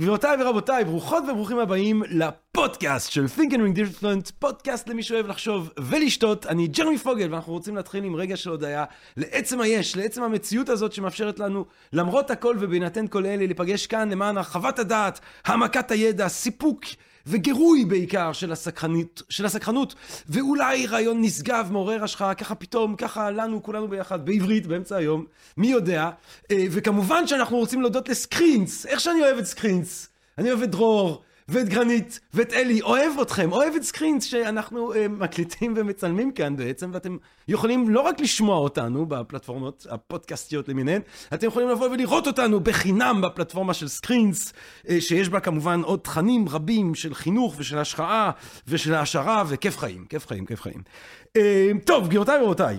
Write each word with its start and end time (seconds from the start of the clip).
גבירותיי 0.00 0.36
ורבותיי, 0.42 0.84
ברוכות 0.84 1.24
וברוכים 1.28 1.58
הבאים 1.58 2.02
לפודקאסט 2.10 3.12
של 3.12 3.24
Think 3.36 3.50
and 3.50 3.56
Ring 3.56 3.78
Different, 3.78 4.32
פודקאסט 4.38 4.88
למי 4.88 5.02
שאוהב 5.02 5.26
לחשוב 5.26 5.70
ולשתות. 5.78 6.46
אני 6.46 6.66
ג'רמי 6.66 6.98
פוגל, 6.98 7.32
ואנחנו 7.32 7.52
רוצים 7.52 7.76
להתחיל 7.76 8.04
עם 8.04 8.16
רגע 8.16 8.36
של 8.36 8.50
הודיה 8.50 8.84
לעצם 9.16 9.60
היש, 9.60 9.96
לעצם 9.96 10.22
המציאות 10.22 10.68
הזאת 10.68 10.92
שמאפשרת 10.92 11.38
לנו, 11.38 11.64
למרות 11.92 12.30
הכל 12.30 12.56
ובהינתן 12.60 13.06
כל 13.06 13.26
אלה, 13.26 13.46
להיפגש 13.46 13.86
כאן 13.86 14.10
למען 14.10 14.36
הרחבת 14.36 14.78
הדעת, 14.78 15.20
העמקת 15.44 15.90
הידע, 15.90 16.28
סיפוק. 16.28 16.84
וגירוי 17.30 17.84
בעיקר 17.84 18.32
של 18.32 18.52
הסקרנות, 18.52 19.22
של 19.28 19.46
הסקרנות, 19.46 19.94
ואולי 20.28 20.86
רעיון 20.86 21.20
נשגב, 21.20 21.68
מעורר 21.72 22.04
השחאה, 22.04 22.34
ככה 22.34 22.54
פתאום, 22.54 22.96
ככה 22.96 23.30
לנו, 23.30 23.62
כולנו 23.62 23.88
ביחד, 23.88 24.26
בעברית, 24.26 24.66
באמצע 24.66 24.96
היום, 24.96 25.24
מי 25.56 25.66
יודע. 25.66 26.10
אה, 26.50 26.64
וכמובן 26.70 27.26
שאנחנו 27.26 27.56
רוצים 27.56 27.80
להודות 27.80 28.08
לסקרינס, 28.08 28.86
איך 28.86 29.00
שאני 29.00 29.22
אוהב 29.22 29.38
את 29.38 29.44
סקרינס. 29.44 30.08
אני 30.38 30.50
אוהב 30.50 30.62
את 30.62 30.70
דרור, 30.70 31.22
ואת 31.50 31.68
גרנית, 31.68 32.20
ואת 32.34 32.52
אלי, 32.52 32.82
אוהב 32.82 33.20
אתכם, 33.22 33.52
אוהב 33.52 33.74
את 33.74 33.82
סקרינס 33.82 34.24
שאנחנו 34.24 34.94
אה, 34.94 35.08
מקליטים 35.08 35.74
ומצלמים 35.76 36.32
כאן 36.32 36.56
בעצם, 36.56 36.90
ואתם 36.94 37.16
יכולים 37.48 37.90
לא 37.90 38.00
רק 38.00 38.20
לשמוע 38.20 38.58
אותנו 38.58 39.06
בפלטפורמות 39.06 39.86
הפודקאסטיות 39.90 40.68
למיניהן, 40.68 41.02
אתם 41.34 41.46
יכולים 41.46 41.68
לבוא 41.68 41.88
ולראות 41.88 42.26
אותנו 42.26 42.60
בחינם 42.60 43.20
בפלטפורמה 43.20 43.74
של 43.74 43.88
סקרינס, 43.88 44.52
אה, 44.88 45.00
שיש 45.00 45.28
בה 45.28 45.40
כמובן 45.40 45.80
עוד 45.82 46.00
תכנים 46.00 46.48
רבים 46.48 46.94
של 46.94 47.14
חינוך 47.14 47.54
ושל 47.58 47.78
השקעה 47.78 48.30
ושל 48.68 48.94
העשרה, 48.94 49.44
וכיף 49.48 49.78
חיים, 49.78 50.04
כיף 50.04 50.26
חיים, 50.26 50.46
כיף 50.46 50.60
חיים. 50.60 50.82
אה, 51.36 51.70
טוב, 51.84 52.06
גבירותיי 52.06 52.40
ורבותיי. 52.40 52.78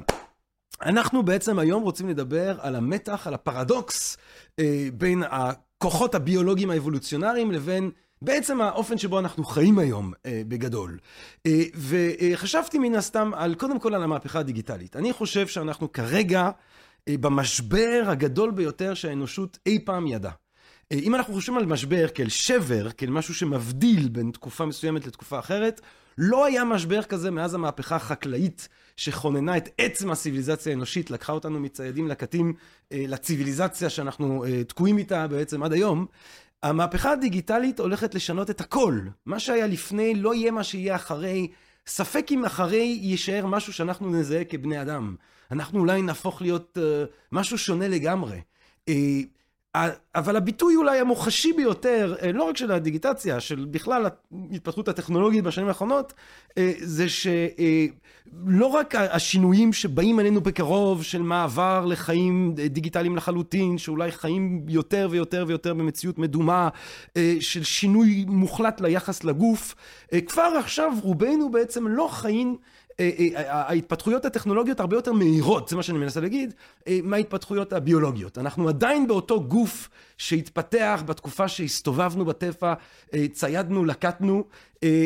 אנחנו 0.82 1.24
בעצם 1.24 1.60
היום 1.60 1.84
רוצים 1.84 2.10
לדבר 2.10 2.58
על 2.62 2.76
המתח, 2.76 3.28
על 3.28 3.34
הפרדוקס 3.34 4.18
אה, 4.60 4.88
בין 4.94 5.24
הכוחות 5.30 6.16
הביולוגיים 6.16 6.70
האבולוציונריים 6.70 7.52
לבין 7.52 7.92
בעצם 8.22 8.62
האופן 8.62 8.98
שבו 8.98 9.20
אנחנו 9.20 9.44
חיים 9.44 9.80
היום 9.80 10.14
אה, 10.26 10.42
בגדול. 10.48 10.98
אה, 11.46 11.64
וחשבתי 11.76 12.80
מן 12.80 12.96
הסתם 12.96 13.32
על, 13.36 13.56
קודם 13.56 13.80
כל 13.80 13.96
על 13.96 14.04
המהפכה 14.04 14.40
הדיגיטלית. 14.40 14.96
אני 14.96 15.14
חושב 15.14 15.48
שאנחנו 15.48 15.92
כרגע 15.92 16.50
אה, 17.08 17.18
במשבר 17.18 18.04
הגדול 18.08 18.52
ביותר 18.52 18.94
שהאנושות 18.94 19.58
אי 19.66 19.80
פעם 19.86 20.08
ידעה. 20.08 20.32
אה, 20.92 20.98
אם 20.98 21.16
אנחנו 21.16 21.34
חושבים 21.34 21.58
על 21.58 21.66
משבר 21.66 22.08
כאל 22.08 22.30
שבר, 22.30 22.92
כאל 22.92 23.10
משהו 23.10 23.34
שמבדיל 23.34 24.10
בין 24.10 24.32
תקופה 24.32 24.66
מסוימת 24.66 25.08
לתקופה 25.08 25.40
אחרת, 25.40 25.82
לא 26.18 26.46
היה 26.46 26.64
משבר 26.64 27.04
כזה 27.04 27.32
מאז 27.32 27.54
המהפכה 27.54 27.96
החקלאית 27.96 28.68
שכוננה 28.98 29.58
את 29.58 29.70
עצם 29.78 30.12
הציוויליזציה 30.12 30.72
האנושית, 30.72 31.12
לקחה 31.12 31.34
אותנו 31.34 31.60
מציידים 31.60 32.08
לקטים 32.08 32.54
אה, 32.92 33.04
לציוויליזציה 33.08 33.90
שאנחנו 33.90 34.46
אה, 34.46 34.64
תקועים 34.64 34.98
איתה 34.98 35.28
בעצם 35.28 35.64
עד 35.64 35.74
היום. 35.74 36.06
המהפכה 36.64 37.12
הדיגיטלית 37.12 37.80
הולכת 37.80 38.16
לשנות 38.16 38.50
את 38.50 38.62
הכל. 38.62 39.00
מה 39.26 39.40
שהיה 39.40 39.68
לפני 39.68 40.16
לא 40.16 40.36
יהיה 40.36 40.52
מה 40.52 40.64
שיהיה 40.64 40.96
אחרי. 40.96 41.48
ספק 41.88 42.28
אם 42.32 42.46
אחרי 42.46 43.00
יישאר 43.02 43.46
משהו 43.46 43.74
שאנחנו 43.74 44.10
נזהה 44.10 44.44
כבני 44.44 44.82
אדם. 44.82 45.16
אנחנו 45.52 45.80
אולי 45.80 46.02
נהפוך 46.02 46.42
להיות 46.42 46.78
uh, 46.78 46.82
משהו 47.32 47.58
שונה 47.58 47.88
לגמרי. 47.88 48.42
Uh, 48.90 48.94
אבל 50.16 50.36
הביטוי 50.36 50.76
אולי 50.76 51.00
המוחשי 51.00 51.54
ביותר, 51.54 52.16
uh, 52.20 52.26
לא 52.34 52.44
רק 52.44 52.58
של 52.58 52.72
הדיגיטציה, 52.72 53.40
של 53.40 53.68
בכלל 53.72 54.06
ההתפתחות 54.52 54.88
הטכנולוגית 54.88 55.44
בשנים 55.44 55.68
האחרונות, 55.68 56.14
uh, 56.50 56.54
זה 56.80 57.10
ש... 57.10 57.28
Uh, 57.28 57.60
לא 58.46 58.66
רק 58.66 58.96
השינויים 58.96 59.74
שבאים 59.74 60.20
עלינו 60.20 60.42
בקרוב 60.42 61.04
של 61.04 61.22
מעבר 61.22 61.86
לחיים 61.86 62.56
דיגיטליים 62.70 63.16
לחלוטין, 63.16 63.78
שאולי 63.78 64.12
חיים 64.12 64.66
יותר 64.68 65.08
ויותר 65.12 65.46
ויותר 65.48 65.74
במציאות 65.74 66.20
מדומה, 66.20 66.70
של 67.40 67.64
שינוי 67.64 68.26
מוחלט 68.28 68.82
ליחס 68.82 69.24
לגוף, 69.24 69.76
כבר 70.28 70.54
עכשיו 70.60 70.94
רובנו 71.02 71.52
בעצם 71.52 71.88
לא 71.88 72.08
חיים 72.12 72.58
ההתפתחויות 73.36 74.26
הטכנולוגיות 74.26 74.80
הרבה 74.80 74.98
יותר 74.98 75.14
מהירות, 75.14 75.70
זה 75.70 75.76
מה 75.76 75.84
שאני 75.84 75.98
מנסה 75.98 76.20
להגיד, 76.20 76.54
מההתפתחויות 77.04 77.74
הביולוגיות. 77.74 78.38
אנחנו 78.38 78.70
עדיין 78.70 79.08
באותו 79.08 79.44
גוף 79.44 79.90
שהתפתח 80.18 81.04
בתקופה 81.06 81.48
שהסתובבנו 81.48 82.26
בטבע, 82.26 82.74
ציידנו, 83.32 83.86
לקטנו, 83.86 84.44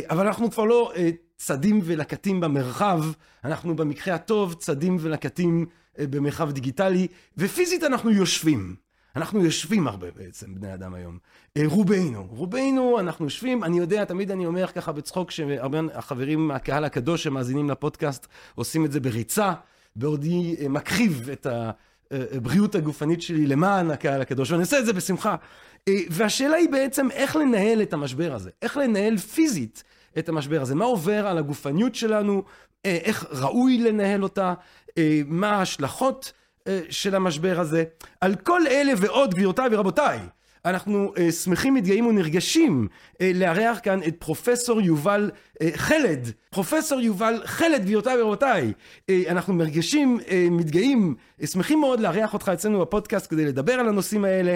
אבל 0.09 0.27
אנחנו 0.27 0.51
כבר 0.51 0.65
לא 0.65 0.91
צדים 1.37 1.79
ולקטים 1.83 2.39
במרחב, 2.39 3.03
אנחנו 3.43 3.75
במקרה 3.75 4.15
הטוב 4.15 4.53
צדים 4.53 4.97
ולקטים 4.99 5.65
במרחב 5.99 6.51
דיגיטלי, 6.51 7.07
ופיזית 7.37 7.83
אנחנו 7.83 8.11
יושבים. 8.11 8.84
אנחנו 9.15 9.45
יושבים 9.45 9.87
הרבה 9.87 10.07
בעצם, 10.15 10.55
בני 10.55 10.73
אדם 10.73 10.93
היום. 10.93 11.17
רובנו, 11.65 12.27
רובנו 12.29 12.99
אנחנו 12.99 13.25
יושבים, 13.25 13.63
אני 13.63 13.77
יודע, 13.77 14.05
תמיד 14.05 14.31
אני 14.31 14.45
אומר 14.45 14.67
ככה 14.67 14.91
בצחוק, 14.91 15.31
שהרבה 15.31 15.79
החברים 15.93 16.47
מהקהל 16.47 16.83
הקדוש 16.83 17.23
שמאזינים 17.23 17.69
לפודקאסט 17.69 18.27
עושים 18.55 18.85
את 18.85 18.91
זה 18.91 18.99
בריצה, 18.99 19.53
בעודי 19.95 20.55
מכחיב 20.69 21.29
את 21.29 21.47
הבריאות 22.11 22.75
הגופנית 22.75 23.21
שלי 23.21 23.47
למען 23.47 23.91
הקהל 23.91 24.21
הקדוש, 24.21 24.51
ואני 24.51 24.61
עושה 24.61 24.79
את 24.79 24.85
זה 24.85 24.93
בשמחה. 24.93 25.35
והשאלה 26.09 26.55
היא 26.55 26.69
בעצם 26.69 27.11
איך 27.11 27.35
לנהל 27.35 27.81
את 27.81 27.93
המשבר 27.93 28.33
הזה, 28.33 28.49
איך 28.61 28.77
לנהל 28.77 29.17
פיזית 29.17 29.83
את 30.17 30.29
המשבר 30.29 30.61
הזה, 30.61 30.75
מה 30.75 30.85
עובר 30.85 31.27
על 31.27 31.37
הגופניות 31.37 31.95
שלנו, 31.95 32.43
איך 32.85 33.25
ראוי 33.31 33.77
לנהל 33.77 34.23
אותה, 34.23 34.53
מה 35.25 35.51
ההשלכות 35.51 36.33
של 36.89 37.15
המשבר 37.15 37.59
הזה. 37.59 37.83
על 38.21 38.35
כל 38.35 38.67
אלה 38.67 38.93
ועוד, 38.97 39.33
גבירותיי 39.33 39.67
ורבותיי, 39.71 40.19
אנחנו 40.65 41.13
uh, 41.15 41.31
שמחים, 41.31 41.73
מתגאים 41.73 42.07
ונרגשים 42.07 42.87
uh, 43.13 43.17
לארח 43.35 43.79
כאן 43.83 43.99
את 44.07 44.15
פרופסור 44.19 44.81
יובל 44.81 45.31
חלד. 45.75 46.31
פרופסור 46.49 47.01
יובל 47.01 47.41
חלד, 47.45 47.81
גבירותיי 47.81 48.21
ורבותיי. 48.21 48.73
Uh, 48.97 49.13
אנחנו 49.29 49.53
מרגשים, 49.53 50.19
uh, 50.19 50.31
מתגאים, 50.51 51.15
שמחים 51.45 51.79
מאוד 51.79 51.99
לארח 51.99 52.33
אותך 52.33 52.51
אצלנו 52.53 52.81
בפודקאסט 52.81 53.29
כדי 53.29 53.45
לדבר 53.45 53.73
על 53.73 53.87
הנושאים 53.87 54.25
האלה. 54.25 54.55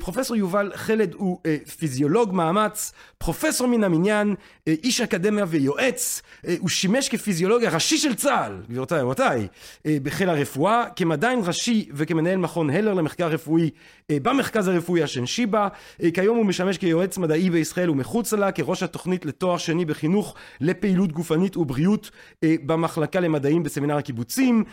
פרופסור 0.00 0.36
יובל 0.36 0.72
חלד 0.74 1.14
הוא 1.14 1.38
פיזיולוג 1.78 2.34
מאמץ, 2.34 2.92
פרופסור 3.18 3.66
מן 3.66 3.84
המניין, 3.84 4.34
איש 4.66 5.00
אקדמיה 5.00 5.44
ויועץ. 5.48 6.22
הוא 6.58 6.68
שימש 6.68 7.08
כפיזיולוג 7.08 7.64
הראשי 7.64 7.98
של 7.98 8.14
צה"ל, 8.14 8.62
גבירותיי 8.68 9.00
ורבותיי, 9.00 9.46
בחיל 9.86 10.28
הרפואה, 10.28 10.84
כמדען 10.96 11.38
ראשי 11.44 11.88
וכמנהל 11.92 12.36
מכון 12.36 12.70
הלר 12.70 12.94
למחקר 12.94 13.28
רפואי 13.28 13.70
במרכז 14.12 14.68
הרפואי 14.68 15.02
השנשי 15.02 15.46
בה. 15.46 15.68
כיום 16.14 16.36
הוא 16.36 16.46
משמש 16.46 16.78
כיועץ 16.78 17.18
מדעי 17.18 17.50
בישראל 17.50 17.90
ומחוצה 17.90 18.36
לה, 18.36 18.52
כראש 18.52 18.82
התוכנית 18.82 19.26
לתואר 19.26 19.58
שני 19.58 19.84
בחינוך 19.84 20.34
לפעילות 20.60 21.12
גופנית 21.12 21.56
ובריאות 21.56 22.10
במחלקה 22.44 23.20
למדעים 23.20 23.62
בסמינר 23.62 23.96
הקיבוצים. 23.96 24.64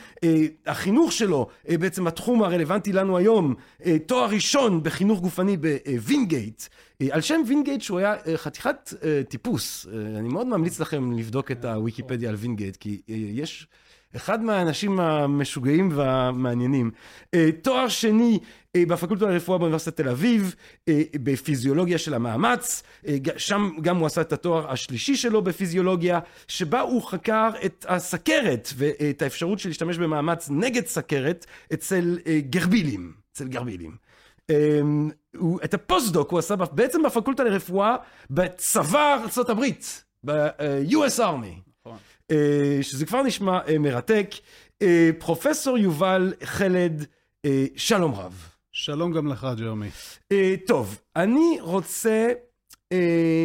החינוך 0.66 1.11
שלו, 1.11 1.47
בעצם 1.69 2.07
התחום 2.07 2.44
הרלוונטי 2.44 2.94
לנו 2.94 3.17
היום, 3.17 3.55
תואר 4.06 4.29
ראשון 4.29 4.83
בחינוך 4.83 5.19
גופני 5.19 5.57
בווינגייט. 5.57 6.63
על 7.11 7.22
שם 7.22 7.41
וינגייט 7.47 7.81
שהוא 7.81 8.00
היה 8.00 8.16
חתיכת 8.35 8.94
טיפוס. 9.29 9.88
אני 10.17 10.27
מאוד 10.27 10.47
ממליץ 10.47 10.79
לכם 10.79 11.11
לבדוק 11.11 11.51
את 11.51 11.66
הוויקיפדיה 11.66 12.29
על 12.29 12.35
וינגייט, 12.35 12.75
כי 12.75 13.01
יש... 13.07 13.67
אחד 14.16 14.44
מהאנשים 14.44 15.00
המשוגעים 15.00 15.90
והמעניינים. 15.94 16.91
תואר 17.62 17.88
שני 17.88 18.40
בפקולטה 18.78 19.25
לרפואה 19.25 19.57
באוניברסיטת 19.57 19.97
תל 19.97 20.09
אביב, 20.09 20.56
בפיזיולוגיה 21.23 21.97
של 21.97 22.13
המאמץ, 22.13 22.84
שם 23.38 23.69
גם 23.81 23.98
הוא 23.98 24.06
עשה 24.06 24.21
את 24.21 24.33
התואר 24.33 24.71
השלישי 24.71 25.15
שלו 25.15 25.42
בפיזיולוגיה, 25.42 26.19
שבה 26.48 26.81
הוא 26.81 27.04
חקר 27.04 27.50
את 27.65 27.86
הסכרת 27.89 28.69
ואת 28.75 29.21
האפשרות 29.21 29.59
של 29.59 29.69
להשתמש 29.69 29.98
במאמץ 29.98 30.50
נגד 30.51 30.86
סכרת 30.86 31.45
אצל 31.74 32.18
גרבילים, 32.50 33.13
אצל 33.33 33.48
גרבילים. 33.48 33.95
את 35.63 35.74
הפוסט-דוק 35.74 36.31
הוא 36.31 36.39
עשה 36.39 36.56
בעצם 36.56 37.03
בפקולטה 37.03 37.44
לרפואה 37.44 37.95
בצבא 38.30 39.13
ארה"ב, 39.13 39.63
ב-US 40.24 41.19
Army. 41.19 41.66
שזה 42.81 43.06
כבר 43.06 43.24
נשמע 43.24 43.59
מרתק. 43.79 44.29
פרופסור 45.19 45.77
יובל 45.77 46.33
חלד, 46.44 47.06
שלום 47.75 48.13
רב. 48.15 48.50
שלום 48.71 49.12
גם 49.12 49.27
לך, 49.27 49.47
ג'רמי. 49.57 49.89
טוב, 50.68 51.01
אני 51.15 51.57
רוצה 51.62 52.27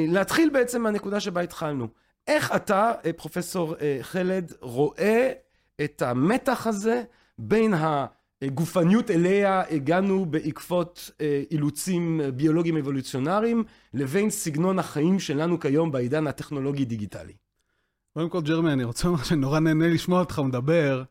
להתחיל 0.09 0.51
בעצם 0.51 0.83
מהנקודה 0.83 1.21
שבה 1.21 1.41
התחלנו. 1.41 1.89
איך 2.27 2.53
אתה, 2.57 2.93
פרופסור 3.17 3.75
חלד, 4.03 4.53
רואה 4.61 5.33
את 5.85 6.03
המתח 6.03 6.67
הזה 6.67 7.03
בין 7.39 7.75
גופניות 8.49 9.11
אליה 9.11 9.63
הגענו 9.71 10.27
בעקבות 10.27 11.11
אה, 11.21 11.43
אילוצים 11.51 12.21
ביולוגיים 12.37 12.77
אבולוציונריים, 12.77 13.65
לבין 13.95 14.31
סגנון 14.31 14.79
החיים 14.79 15.21
שלנו 15.21 15.61
כיום 15.61 15.93
בעידן 15.93 16.27
הטכנולוגי-דיגיטלי. 16.27 17.33
קודם 18.15 18.29
כל, 18.29 18.41
ג'רמי, 18.41 18.73
אני 18.73 18.85
רוצה 18.85 19.09
לומר 19.09 19.23
שאני 19.23 19.41
נורא 19.41 19.61
נהנה 19.61 19.89
לשמוע 19.89 20.21
אותך 20.21 20.39
מדבר. 20.39 21.03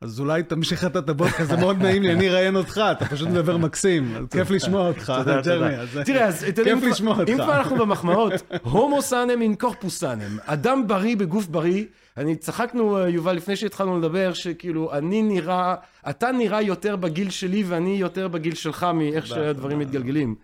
אז 0.00 0.20
אולי 0.20 0.42
תמשיך 0.42 0.84
את 0.84 1.08
הבודקאסט, 1.08 1.50
זה 1.50 1.56
מאוד 1.56 1.82
נעים 1.82 2.02
לי, 2.02 2.12
אני 2.12 2.28
אראיין 2.28 2.56
אותך, 2.56 2.80
אתה 2.92 3.06
פשוט 3.06 3.28
מדבר 3.28 3.56
מקסים, 3.56 4.16
אז 4.16 4.24
כיף 4.30 4.50
לשמוע 4.50 4.88
אותך, 4.88 5.12
ג'רמי. 5.44 5.74
תראה, 6.04 6.26
אז 6.26 6.44
כיף 6.64 6.82
לשמוע 6.82 7.16
אותך. 7.20 7.30
אם 7.30 7.36
כבר 7.36 7.56
אנחנו 7.56 7.76
במחמאות, 7.76 8.32
הומו 8.62 9.02
סאנם 9.02 9.42
אין 9.42 9.54
קורפוס 9.54 9.98
סאנם, 9.98 10.38
אדם 10.46 10.86
בריא 10.86 11.16
בגוף 11.16 11.46
בריא. 11.46 11.84
אני 12.16 12.36
צחקנו, 12.36 12.98
יובל, 12.98 13.32
לפני 13.32 13.56
שהתחלנו 13.56 13.98
לדבר, 13.98 14.32
שכאילו, 14.32 14.92
אני 14.92 15.22
נראה, 15.22 15.74
אתה 16.10 16.32
נראה 16.32 16.62
יותר 16.62 16.96
בגיל 16.96 17.30
שלי 17.30 17.64
ואני 17.66 17.96
יותר 17.96 18.28
בגיל 18.28 18.54
שלך 18.54 18.86
מאיך 18.94 19.26
שהדברים 19.26 19.78
מתגלגלים. 19.78 20.34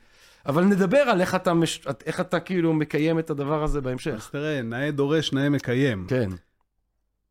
אבל 0.46 0.64
נדבר 0.64 0.98
על 0.98 1.20
איך 1.20 1.34
אתה, 1.34 1.54
מש... 1.54 1.86
איך 2.06 2.20
אתה 2.20 2.40
כאילו 2.40 2.74
מקיים 2.74 3.18
את 3.18 3.30
הדבר 3.30 3.62
הזה 3.62 3.80
בהמשך. 3.80 4.14
אז 4.14 4.30
תראה, 4.30 4.62
נאה 4.62 4.90
דורש, 4.90 5.32
נאה 5.32 5.48
מקיים. 5.48 6.06
כן. 6.08 6.30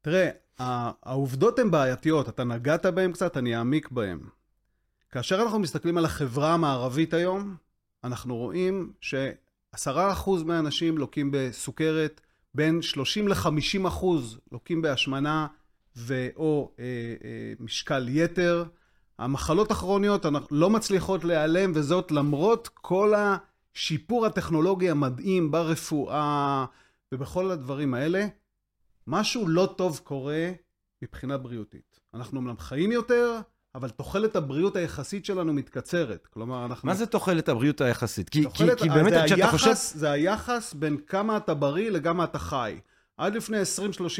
תראה, 0.01 0.29
העובדות 0.59 1.59
הן 1.59 1.71
בעייתיות, 1.71 2.29
אתה 2.29 2.43
נגעת 2.43 2.85
בהן 2.85 3.11
קצת, 3.11 3.37
אני 3.37 3.55
אעמיק 3.55 3.91
בהן. 3.91 4.19
כאשר 5.11 5.41
אנחנו 5.41 5.59
מסתכלים 5.59 5.97
על 5.97 6.05
החברה 6.05 6.53
המערבית 6.53 7.13
היום, 7.13 7.55
אנחנו 8.03 8.35
רואים 8.35 8.93
שעשרה 9.01 10.11
אחוז 10.11 10.43
מהאנשים 10.43 10.97
לוקים 10.97 11.29
בסוכרת, 11.33 12.21
בין 12.53 12.81
30 12.81 13.27
ל-50 13.27 13.87
אחוז 13.87 14.39
לוקים 14.51 14.81
בהשמנה 14.81 15.47
ו/או 15.97 16.71
אה, 16.79 16.83
אה, 17.23 17.53
משקל 17.59 18.07
יתר. 18.09 18.63
המחלות 19.19 19.71
הכרוניות 19.71 20.25
לא 20.51 20.69
מצליחות 20.69 21.23
להיעלם, 21.23 21.71
וזאת 21.75 22.11
למרות 22.11 22.69
כל 22.73 23.13
השיפור 23.15 24.25
הטכנולוגי 24.25 24.89
המדהים 24.89 25.51
ברפואה 25.51 26.65
ובכל 27.11 27.51
הדברים 27.51 27.93
האלה. 27.93 28.27
משהו 29.07 29.47
לא 29.47 29.73
טוב 29.77 30.01
קורה 30.03 30.51
מבחינה 31.01 31.37
בריאותית. 31.37 31.99
אנחנו 32.13 32.39
אומנם 32.39 32.57
חיים 32.57 32.91
יותר, 32.91 33.39
אבל 33.75 33.89
תוחלת 33.89 34.35
הבריאות 34.35 34.75
היחסית 34.75 35.25
שלנו 35.25 35.53
מתקצרת. 35.53 36.27
כלומר, 36.27 36.65
אנחנו... 36.65 36.87
מה 36.87 36.95
זה 36.95 37.05
תוחלת 37.05 37.49
הבריאות 37.49 37.81
היחסית? 37.81 38.29
כי, 38.29 38.43
תוחלת... 38.43 38.77
כי, 38.77 38.83
כי 38.83 38.89
באמת, 38.89 39.13
כשאתה 39.25 39.47
חושב... 39.47 39.71
זה 39.73 40.11
היחס 40.11 40.73
בין 40.73 40.97
כמה 41.07 41.37
אתה 41.37 41.53
בריא 41.53 41.91
לכמה 41.91 42.23
אתה 42.23 42.39
חי. 42.39 42.79
עד 43.17 43.35
לפני 43.35 43.57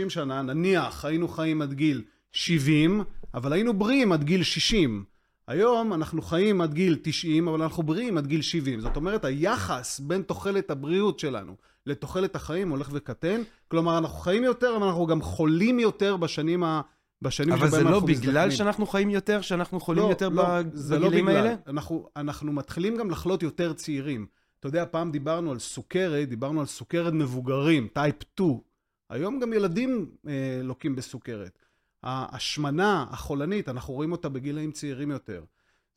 20-30 0.07 0.09
שנה, 0.09 0.41
נניח, 0.41 1.05
היינו 1.05 1.27
חיים 1.27 1.61
עד 1.61 1.73
גיל 1.73 2.03
70, 2.35 3.03
אבל 3.33 3.53
היינו 3.53 3.73
בריאים 3.73 4.11
עד 4.11 4.23
גיל 4.23 4.43
60. 4.43 5.03
היום 5.47 5.93
אנחנו 5.93 6.21
חיים 6.21 6.61
עד 6.61 6.73
גיל 6.73 6.97
90, 7.01 7.47
אבל 7.47 7.61
אנחנו 7.61 7.83
בריאים 7.83 8.17
עד 8.17 8.27
גיל 8.27 8.41
70. 8.41 8.79
זאת 8.79 8.95
אומרת, 8.95 9.25
היחס 9.25 9.99
בין 9.99 10.21
תוחלת 10.21 10.71
הבריאות 10.71 11.19
שלנו 11.19 11.55
לתוחלת 11.85 12.35
החיים 12.35 12.69
הולך 12.69 12.89
וקטן. 12.91 13.41
כלומר, 13.67 13.97
אנחנו 13.97 14.17
חיים 14.17 14.43
יותר, 14.43 14.77
אבל 14.77 14.85
אנחנו 14.85 15.05
גם 15.05 15.21
חולים 15.21 15.79
יותר 15.79 16.17
בשנים 16.17 16.63
ה... 16.63 16.81
בשנים 17.21 17.57
שבהם 17.57 17.63
אנחנו 17.63 17.77
מזדקנים. 17.77 17.87
אבל 17.87 18.09
זה 18.09 18.15
לא 18.15 18.19
בגלל 18.19 18.51
שאנחנו 18.51 18.85
חיים 18.85 19.09
יותר, 19.09 19.41
שאנחנו 19.41 19.79
חולים 19.79 20.03
לא, 20.03 20.09
יותר 20.09 20.29
לא, 20.29 20.43
בגילים 20.89 21.29
לא 21.29 21.33
האלה? 21.33 21.55
אנחנו, 21.67 22.09
אנחנו 22.15 22.53
מתחילים 22.53 22.97
גם 22.97 23.09
לחלות 23.09 23.43
יותר 23.43 23.73
צעירים. 23.73 24.25
אתה 24.59 24.67
יודע, 24.67 24.85
פעם 24.91 25.11
דיברנו 25.11 25.51
על 25.51 25.59
סוכרת, 25.59 26.29
דיברנו 26.29 26.59
על 26.59 26.65
סוכרת 26.65 27.13
מבוגרים, 27.13 27.87
טייפ 27.93 28.15
2. 28.35 28.53
היום 29.09 29.39
גם 29.39 29.53
ילדים 29.53 30.05
אה, 30.27 30.59
לוקים 30.63 30.95
בסוכרת. 30.95 31.64
ההשמנה 32.03 33.05
החולנית, 33.09 33.69
אנחנו 33.69 33.93
רואים 33.93 34.11
אותה 34.11 34.29
בגילאים 34.29 34.71
צעירים 34.71 35.11
יותר. 35.11 35.43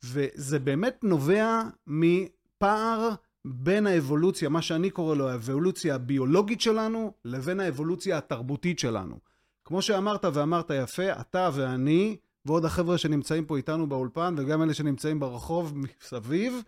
וזה 0.03 0.59
באמת 0.59 1.03
נובע 1.03 1.61
מפער 1.87 3.09
בין 3.45 3.87
האבולוציה, 3.87 4.49
מה 4.49 4.61
שאני 4.61 4.89
קורא 4.89 5.15
לו 5.15 5.29
האבולוציה 5.29 5.95
הביולוגית 5.95 6.61
שלנו, 6.61 7.13
לבין 7.25 7.59
האבולוציה 7.59 8.17
התרבותית 8.17 8.79
שלנו. 8.79 9.19
כמו 9.65 9.81
שאמרת 9.81 10.25
ואמרת 10.33 10.71
יפה, 10.83 11.11
אתה 11.21 11.49
ואני, 11.53 12.17
ועוד 12.45 12.65
החבר'ה 12.65 12.97
שנמצאים 12.97 13.45
פה 13.45 13.57
איתנו 13.57 13.87
באולפן, 13.87 14.35
וגם 14.37 14.63
אלה 14.63 14.73
שנמצאים 14.73 15.19
ברחוב 15.19 15.73
מסביב, 15.77 16.61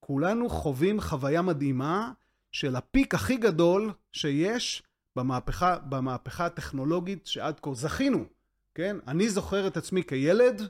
כולנו 0.00 0.48
חווים 0.48 1.00
חוויה 1.00 1.42
מדהימה 1.42 2.12
של 2.52 2.76
הפיק 2.76 3.14
הכי 3.14 3.36
גדול 3.36 3.92
שיש 4.12 4.82
במהפכה, 5.16 5.78
במהפכה 5.78 6.46
הטכנולוגית 6.46 7.26
שעד 7.26 7.60
כה 7.60 7.74
זכינו, 7.74 8.24
כן? 8.74 8.96
אני 9.06 9.28
זוכר 9.28 9.66
את 9.66 9.76
עצמי 9.76 10.04
כילד 10.04 10.62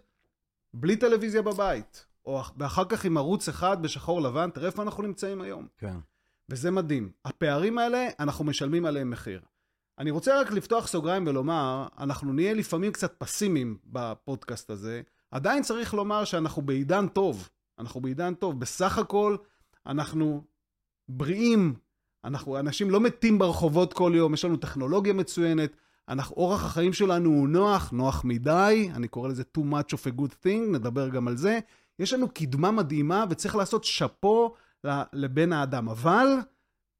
בלי 0.75 0.97
טלוויזיה 0.97 1.43
בבית. 1.43 2.07
או 2.25 2.43
ואחר 2.57 2.85
כך 2.85 3.05
עם 3.05 3.17
ערוץ 3.17 3.49
אחד 3.49 3.83
בשחור 3.83 4.23
לבן, 4.23 4.51
תראה 4.51 4.67
איפה 4.67 4.83
אנחנו 4.83 5.03
נמצאים 5.03 5.41
היום. 5.41 5.67
כן. 5.79 5.97
וזה 6.49 6.71
מדהים. 6.71 7.13
הפערים 7.25 7.79
האלה, 7.79 8.09
אנחנו 8.21 8.45
משלמים 8.45 8.87
עליהם 8.87 9.11
מחיר. 9.11 9.41
אני 9.99 10.11
רוצה 10.11 10.41
רק 10.41 10.51
לפתוח 10.51 10.87
סוגריים 10.87 11.27
ולומר, 11.27 11.87
אנחנו 11.99 12.33
נהיה 12.33 12.55
לפעמים 12.55 12.93
קצת 12.93 13.15
פסימיים 13.19 13.79
בפודקאסט 13.87 14.71
הזה. 14.71 15.03
עדיין 15.31 15.63
צריך 15.63 15.95
לומר 15.95 16.25
שאנחנו 16.25 16.63
בעידן 16.63 17.09
טוב. 17.09 17.49
אנחנו 17.79 18.01
בעידן 18.01 18.35
טוב. 18.35 18.61
בסך 18.61 18.99
הכל, 18.99 19.37
אנחנו 19.87 20.45
בריאים. 21.09 21.75
אנחנו, 22.25 22.59
אנשים 22.59 22.91
לא 22.91 23.01
מתים 23.01 23.39
ברחובות 23.39 23.93
כל 23.93 24.13
יום, 24.15 24.35
יש 24.35 24.45
לנו 24.45 24.57
טכנולוגיה 24.57 25.13
מצוינת. 25.13 25.77
אנחנו, 26.11 26.37
אורח 26.37 26.65
החיים 26.65 26.93
שלנו 26.93 27.31
הוא 27.31 27.49
נוח, 27.49 27.91
נוח 27.91 28.25
מדי, 28.25 28.91
אני 28.95 29.09
קורא 29.09 29.29
לזה 29.29 29.43
too 29.59 29.61
much 29.61 29.95
of 29.95 30.13
a 30.13 30.21
good 30.21 30.45
thing, 30.45 30.73
נדבר 30.73 31.09
גם 31.09 31.29
על 31.29 31.37
זה. 31.37 31.59
יש 31.99 32.13
לנו 32.13 32.29
קדמה 32.29 32.71
מדהימה 32.71 33.25
וצריך 33.31 33.57
לעשות 33.57 33.85
שאפו 33.85 34.55
לבן 35.13 35.53
האדם. 35.53 35.89
אבל 35.89 36.27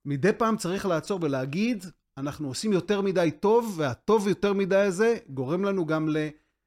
מדי 0.05 0.33
פעם 0.33 0.57
צריך 0.57 0.87
לעצור 0.87 1.19
ולהגיד, 1.23 1.85
אנחנו 2.17 2.49
עושים 2.49 2.73
יותר 2.73 3.01
מדי 3.01 3.31
טוב, 3.41 3.75
והטוב 3.77 4.29
יותר 4.29 4.53
מדי 4.53 4.77
הזה 4.77 5.19
גורם 5.29 5.65
לנו 5.65 5.87
גם 5.87 6.09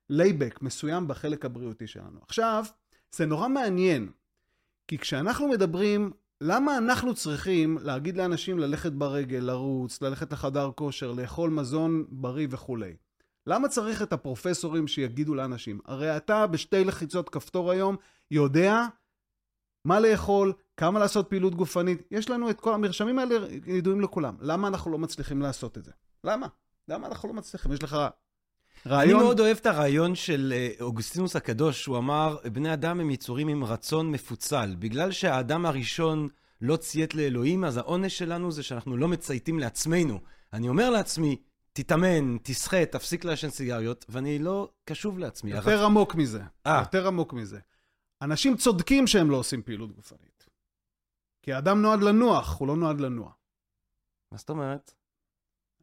ללייבק 0.09 0.61
מסוים 0.61 1.07
בחלק 1.07 1.45
הבריאותי 1.45 1.87
שלנו. 1.87 2.19
עכשיו, 2.27 2.65
זה 3.11 3.25
נורא 3.25 3.47
מעניין, 3.47 4.09
כי 4.87 4.97
כשאנחנו 4.97 5.47
מדברים, 5.47 6.11
למה 6.45 6.77
אנחנו 6.77 7.13
צריכים 7.15 7.77
להגיד 7.81 8.17
לאנשים 8.17 8.59
ללכת 8.59 8.91
ברגל, 8.91 9.39
לרוץ, 9.39 10.01
ללכת 10.01 10.33
לחדר 10.33 10.71
כושר, 10.75 11.11
לאכול 11.11 11.49
מזון 11.49 12.05
בריא 12.09 12.47
וכולי? 12.49 12.95
למה 13.47 13.67
צריך 13.67 14.01
את 14.01 14.13
הפרופסורים 14.13 14.87
שיגידו 14.87 15.35
לאנשים? 15.35 15.79
הרי 15.85 16.17
אתה 16.17 16.47
בשתי 16.47 16.83
לחיצות 16.83 17.29
כפתור 17.29 17.71
היום 17.71 17.95
יודע 18.31 18.85
מה 19.85 19.99
לאכול, 19.99 20.53
כמה 20.77 20.99
לעשות 20.99 21.29
פעילות 21.29 21.55
גופנית. 21.55 22.01
יש 22.11 22.29
לנו 22.29 22.49
את 22.49 22.61
כל 22.61 22.73
המרשמים 22.73 23.19
האלה 23.19 23.35
ידועים 23.65 24.01
לכולם. 24.01 24.35
למה 24.41 24.67
אנחנו 24.67 24.91
לא 24.91 24.97
מצליחים 24.97 25.41
לעשות 25.41 25.77
את 25.77 25.85
זה? 25.85 25.91
למה? 26.23 26.47
למה 26.87 27.07
אנחנו 27.07 27.29
לא 27.29 27.35
מצליחים? 27.35 27.71
יש 27.73 27.83
לך 27.83 27.97
רעיון... 28.87 29.15
אני 29.15 29.23
מאוד 29.23 29.39
אוהב 29.39 29.57
את 29.57 29.65
הרעיון 29.65 30.15
של 30.15 30.53
אה, 30.55 30.69
אוגוסטינוס 30.81 31.35
הקדוש, 31.35 31.85
הוא 31.85 31.97
אמר, 31.97 32.37
בני 32.53 32.73
אדם 32.73 32.99
הם 32.99 33.09
יצורים 33.09 33.47
עם 33.47 33.63
רצון 33.63 34.11
מפוצל. 34.11 34.75
בגלל 34.79 35.11
שהאדם 35.11 35.65
הראשון 35.65 36.27
לא 36.61 36.75
ציית 36.75 37.15
לאלוהים, 37.15 37.63
אז 37.65 37.77
העונש 37.77 38.17
שלנו 38.17 38.51
זה 38.51 38.63
שאנחנו 38.63 38.97
לא 38.97 39.07
מצייתים 39.07 39.59
לעצמנו. 39.59 40.19
אני 40.53 40.69
אומר 40.69 40.89
לעצמי, 40.89 41.37
תתאמן, 41.73 42.37
תסחה, 42.43 42.85
תפסיק 42.85 43.25
לעשן 43.25 43.49
סיגריות, 43.49 44.05
ואני 44.09 44.39
לא 44.39 44.69
קשוב 44.85 45.19
לעצמי. 45.19 45.51
יותר 45.51 45.71
הרצ... 45.71 45.85
עמוק 45.85 46.15
מזה. 46.15 46.41
아. 46.41 46.67
אה. 46.67 46.79
יותר 46.79 47.07
עמוק 47.07 47.33
מזה. 47.33 47.59
אנשים 48.21 48.57
צודקים 48.57 49.07
שהם 49.07 49.31
לא 49.31 49.37
עושים 49.37 49.61
פעילות 49.61 49.91
גופנית. 49.91 50.45
כי 51.41 51.53
האדם 51.53 51.81
נועד 51.81 52.01
לנוח, 52.01 52.59
הוא 52.59 52.67
לא 52.67 52.75
נועד 52.75 53.01
לנוע. 53.01 53.31
מה 54.31 54.37
זאת 54.37 54.49
אומרת? 54.49 54.93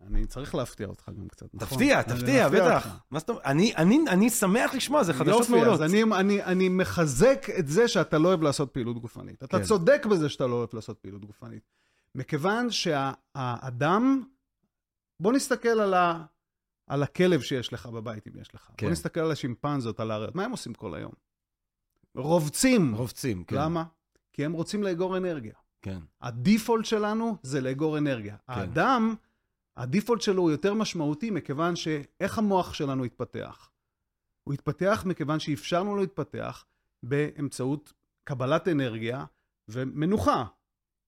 אני 0.07 0.27
צריך 0.27 0.55
להפתיע 0.55 0.87
אותך 0.87 1.09
גם 1.09 1.29
קצת, 1.29 1.55
נכון? 1.55 1.69
תפתיע, 1.69 2.03
תפתיע, 2.03 2.49
בטח. 2.49 2.99
מה 3.11 3.19
זאת 3.19 3.29
אומרת? 3.29 3.45
אני, 3.45 3.77
אני, 3.77 3.99
אני 4.09 4.31
שמח 4.31 4.75
לשמוע, 4.75 5.03
זה 5.03 5.15
חדשות 5.15 5.49
מעולות. 5.49 5.81
אז 5.81 5.83
אני, 5.83 6.03
אני, 6.03 6.45
אני 6.45 6.69
מחזק 6.69 7.47
את 7.59 7.67
זה 7.67 7.89
שאתה 7.89 8.19
לא 8.19 8.29
אוהב 8.29 8.43
לעשות 8.43 8.71
פעילות 8.71 8.99
גופנית. 8.99 9.43
אתה 9.43 9.59
כן. 9.59 9.65
צודק 9.65 10.07
בזה 10.11 10.29
שאתה 10.29 10.47
לא 10.47 10.55
אוהב 10.55 10.69
לעשות 10.73 10.99
פעילות 10.99 11.25
גופנית. 11.25 11.63
מכיוון 12.15 12.71
שהאדם, 12.71 14.25
בוא 15.21 15.33
נסתכל 15.33 15.69
על, 15.69 15.95
ה, 15.95 16.25
על 16.87 17.03
הכלב 17.03 17.41
שיש 17.41 17.73
לך 17.73 17.87
בבית, 17.87 18.27
אם 18.29 18.33
יש 18.41 18.55
לך. 18.55 18.71
כן. 18.77 18.87
בוא 18.87 18.93
נסתכל 18.93 19.21
על 19.21 19.31
השימפנזות, 19.31 20.01
על 20.01 20.11
האריות. 20.11 20.35
מה 20.35 20.45
הם 20.45 20.51
עושים 20.51 20.75
כל 20.75 20.95
היום? 20.95 21.13
רובצים. 22.17 22.95
רובצים, 22.95 23.45
כן. 23.45 23.57
למה? 23.57 23.85
כי 24.33 24.45
הם 24.45 24.53
רוצים 24.53 24.83
לאגור 24.83 25.17
אנרגיה. 25.17 25.55
כן. 25.83 25.99
הדיפולט 26.21 26.85
שלנו 26.85 27.37
זה 27.43 27.61
לאגור 27.61 27.99
אנרגיה. 27.99 28.37
כן. 28.37 28.53
האדם, 28.53 29.15
הדיפולט 29.77 30.21
שלו 30.21 30.43
הוא 30.43 30.51
יותר 30.51 30.75
משמעותי 30.75 31.31
מכיוון 31.31 31.77
שאיך 31.77 32.39
המוח 32.39 32.75
שלנו 32.75 33.05
התפתח? 33.05 33.71
הוא 34.45 34.55
התפתח 34.55 35.03
מכיוון 35.07 35.41
שאפשרנו 35.41 35.95
לו 35.95 36.01
להתפתח 36.01 36.65
באמצעות 37.03 37.93
קבלת 38.25 38.69
אנרגיה 38.69 39.25
ומנוחה. 39.69 40.45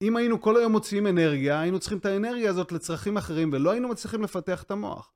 אם 0.01 0.17
היינו 0.17 0.41
כל 0.41 0.57
היום 0.57 0.71
מוציאים 0.71 1.07
אנרגיה, 1.07 1.61
היינו 1.61 1.79
צריכים 1.79 1.97
את 1.97 2.05
האנרגיה 2.05 2.49
הזאת 2.49 2.71
לצרכים 2.71 3.17
אחרים 3.17 3.49
ולא 3.53 3.71
היינו 3.71 3.87
מצליחים 3.87 4.21
לפתח 4.21 4.63
את 4.63 4.71
המוח. 4.71 5.11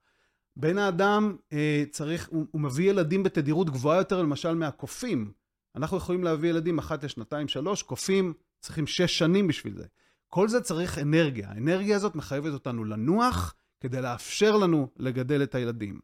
בן 0.55 0.77
האדם 0.77 1.35
אה, 1.53 1.83
צריך, 1.91 2.29
הוא, 2.31 2.45
הוא 2.51 2.61
מביא 2.61 2.89
ילדים 2.89 3.23
בתדירות 3.23 3.69
גבוהה 3.69 3.97
יותר, 3.97 4.21
למשל 4.21 4.53
מהקופים. 4.53 5.31
אנחנו 5.75 5.97
יכולים 5.97 6.23
להביא 6.23 6.49
ילדים 6.49 6.77
אחת 6.77 7.03
לשנתיים, 7.03 7.47
שלוש, 7.47 7.83
קופים 7.83 8.33
צריכים 8.59 8.87
שש 8.87 9.17
שנים 9.17 9.47
בשביל 9.47 9.77
זה. 9.77 9.85
כל 10.27 10.47
זה 10.47 10.61
צריך 10.61 10.97
אנרגיה. 10.97 11.49
האנרגיה 11.49 11.95
הזאת 11.95 12.15
מחייבת 12.15 12.53
אותנו 12.53 12.83
לנוח 12.83 13.55
כדי 13.79 14.01
לאפשר 14.01 14.57
לנו 14.57 14.89
לגדל 14.97 15.43
את 15.43 15.55
הילדים. 15.55 15.99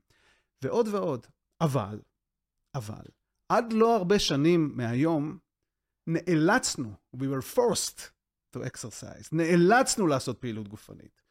ועוד 0.63 0.87
ועוד. 0.87 1.27
אבל, 1.61 1.99
אבל, 2.75 3.03
עד 3.49 3.73
לא 3.73 3.95
הרבה 3.95 4.19
שנים 4.19 4.71
מהיום, 4.75 5.37
נאלצנו, 6.07 6.93
we 7.15 7.19
were 7.19 7.55
forced 7.55 7.99
to 8.55 8.59
exercise, 8.59 9.29
נאלצנו 9.31 10.07
לעשות 10.07 10.37
פעילות 10.37 10.67
גופנית. 10.67 11.21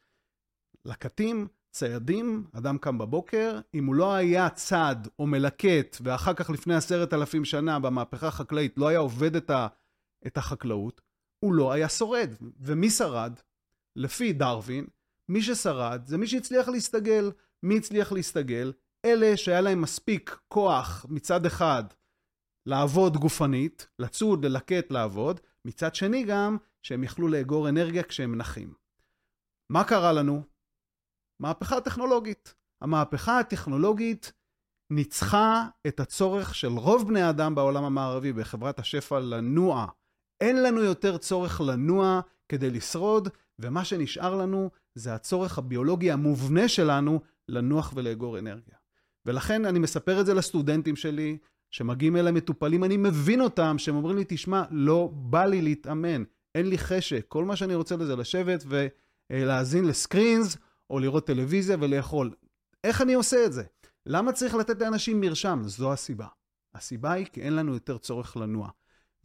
לקטים, 0.85 1.47
ציידים, 1.71 2.47
אדם 2.53 2.77
קם 2.77 2.97
בבוקר, 2.97 3.59
אם 3.73 3.85
הוא 3.85 3.95
לא 3.95 4.13
היה 4.13 4.49
צד 4.49 4.95
או 5.19 5.27
מלקט, 5.27 5.97
ואחר 6.03 6.33
כך 6.33 6.49
לפני 6.49 6.75
עשרת 6.75 7.13
אלפים 7.13 7.45
שנה 7.45 7.79
במהפכה 7.79 8.27
החקלאית 8.27 8.77
לא 8.77 8.87
היה 8.87 8.99
עובד 8.99 9.35
את, 9.35 10.37
החקלאות, 10.37 11.01
הוא 11.43 11.53
לא 11.53 11.71
היה 11.71 11.89
שורד. 11.89 12.29
ומי 12.59 12.89
שרד? 12.89 13.39
לפי 13.95 14.33
דרווין, 14.33 14.87
מי 15.29 15.41
ששרד 15.41 16.05
זה 16.05 16.17
מי 16.17 16.27
שהצליח 16.27 16.69
להסתגל. 16.69 17.31
מי 17.63 17.77
הצליח 17.77 18.11
להסתגל? 18.11 18.73
אלה 19.05 19.37
שהיה 19.37 19.61
להם 19.61 19.81
מספיק 19.81 20.37
כוח 20.47 21.05
מצד 21.09 21.45
אחד 21.45 21.83
לעבוד 22.65 23.17
גופנית, 23.17 23.87
לצוד, 23.99 24.45
ללקט, 24.45 24.91
לעבוד, 24.91 25.39
מצד 25.65 25.95
שני 25.95 26.23
גם 26.23 26.57
שהם 26.83 27.03
יכלו 27.03 27.27
לאגור 27.27 27.69
אנרגיה 27.69 28.03
כשהם 28.03 28.35
נחים. 28.35 28.73
מה 29.69 29.83
קרה 29.83 30.13
לנו? 30.13 30.43
מהפכה 31.39 31.81
טכנולוגית. 31.81 32.53
המהפכה 32.81 33.39
הטכנולוגית 33.39 34.33
ניצחה 34.89 35.67
את 35.87 35.99
הצורך 35.99 36.55
של 36.55 36.71
רוב 36.71 37.07
בני 37.07 37.21
האדם 37.21 37.55
בעולם 37.55 37.83
המערבי, 37.83 38.33
בחברת 38.33 38.79
השפע, 38.79 39.19
לנוע. 39.19 39.87
אין 40.43 40.63
לנו 40.63 40.81
יותר 40.81 41.17
צורך 41.17 41.61
לנוע 41.61 42.21
כדי 42.49 42.69
לשרוד, 42.69 43.29
ומה 43.59 43.85
שנשאר 43.85 44.35
לנו 44.35 44.69
זה 44.95 45.13
הצורך 45.13 45.57
הביולוגי 45.57 46.11
המובנה 46.11 46.67
שלנו 46.67 47.19
לנוח 47.49 47.93
ולאגור 47.95 48.39
אנרגיה. 48.39 48.75
ולכן 49.25 49.65
אני 49.65 49.79
מספר 49.79 50.21
את 50.21 50.25
זה 50.25 50.33
לסטודנטים 50.33 50.95
שלי, 50.95 51.37
שמגיעים 51.71 52.15
אליי 52.15 52.31
מטופלים, 52.31 52.83
אני 52.83 52.97
מבין 52.97 53.41
אותם, 53.41 53.75
שהם 53.77 53.95
אומרים 53.95 54.17
לי, 54.17 54.23
תשמע, 54.27 54.63
לא 54.71 55.09
בא 55.13 55.45
לי 55.45 55.61
להתאמן, 55.61 56.23
אין 56.55 56.69
לי 56.69 56.77
חשק, 56.77 57.25
כל 57.27 57.45
מה 57.45 57.55
שאני 57.55 57.75
רוצה 57.75 57.95
לזה 57.95 58.15
לשבת 58.15 58.65
ולהאזין 59.29 59.85
לסקרינס, 59.85 60.57
או 60.89 60.99
לראות 60.99 61.27
טלוויזיה 61.27 61.77
ולאכול. 61.79 62.31
איך 62.83 63.01
אני 63.01 63.13
עושה 63.13 63.45
את 63.45 63.53
זה? 63.53 63.63
למה 64.05 64.31
צריך 64.31 64.55
לתת 64.55 64.81
לאנשים 64.81 65.21
מרשם? 65.21 65.61
זו 65.65 65.93
הסיבה. 65.93 66.27
הסיבה 66.73 67.11
היא 67.11 67.25
כי 67.25 67.41
אין 67.41 67.55
לנו 67.55 67.73
יותר 67.73 67.97
צורך 67.97 68.37
לנוע. 68.37 68.69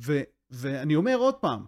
ו, 0.03 0.21
ואני 0.51 0.97
אומר 0.97 1.17
עוד 1.17 1.35
פעם, 1.35 1.65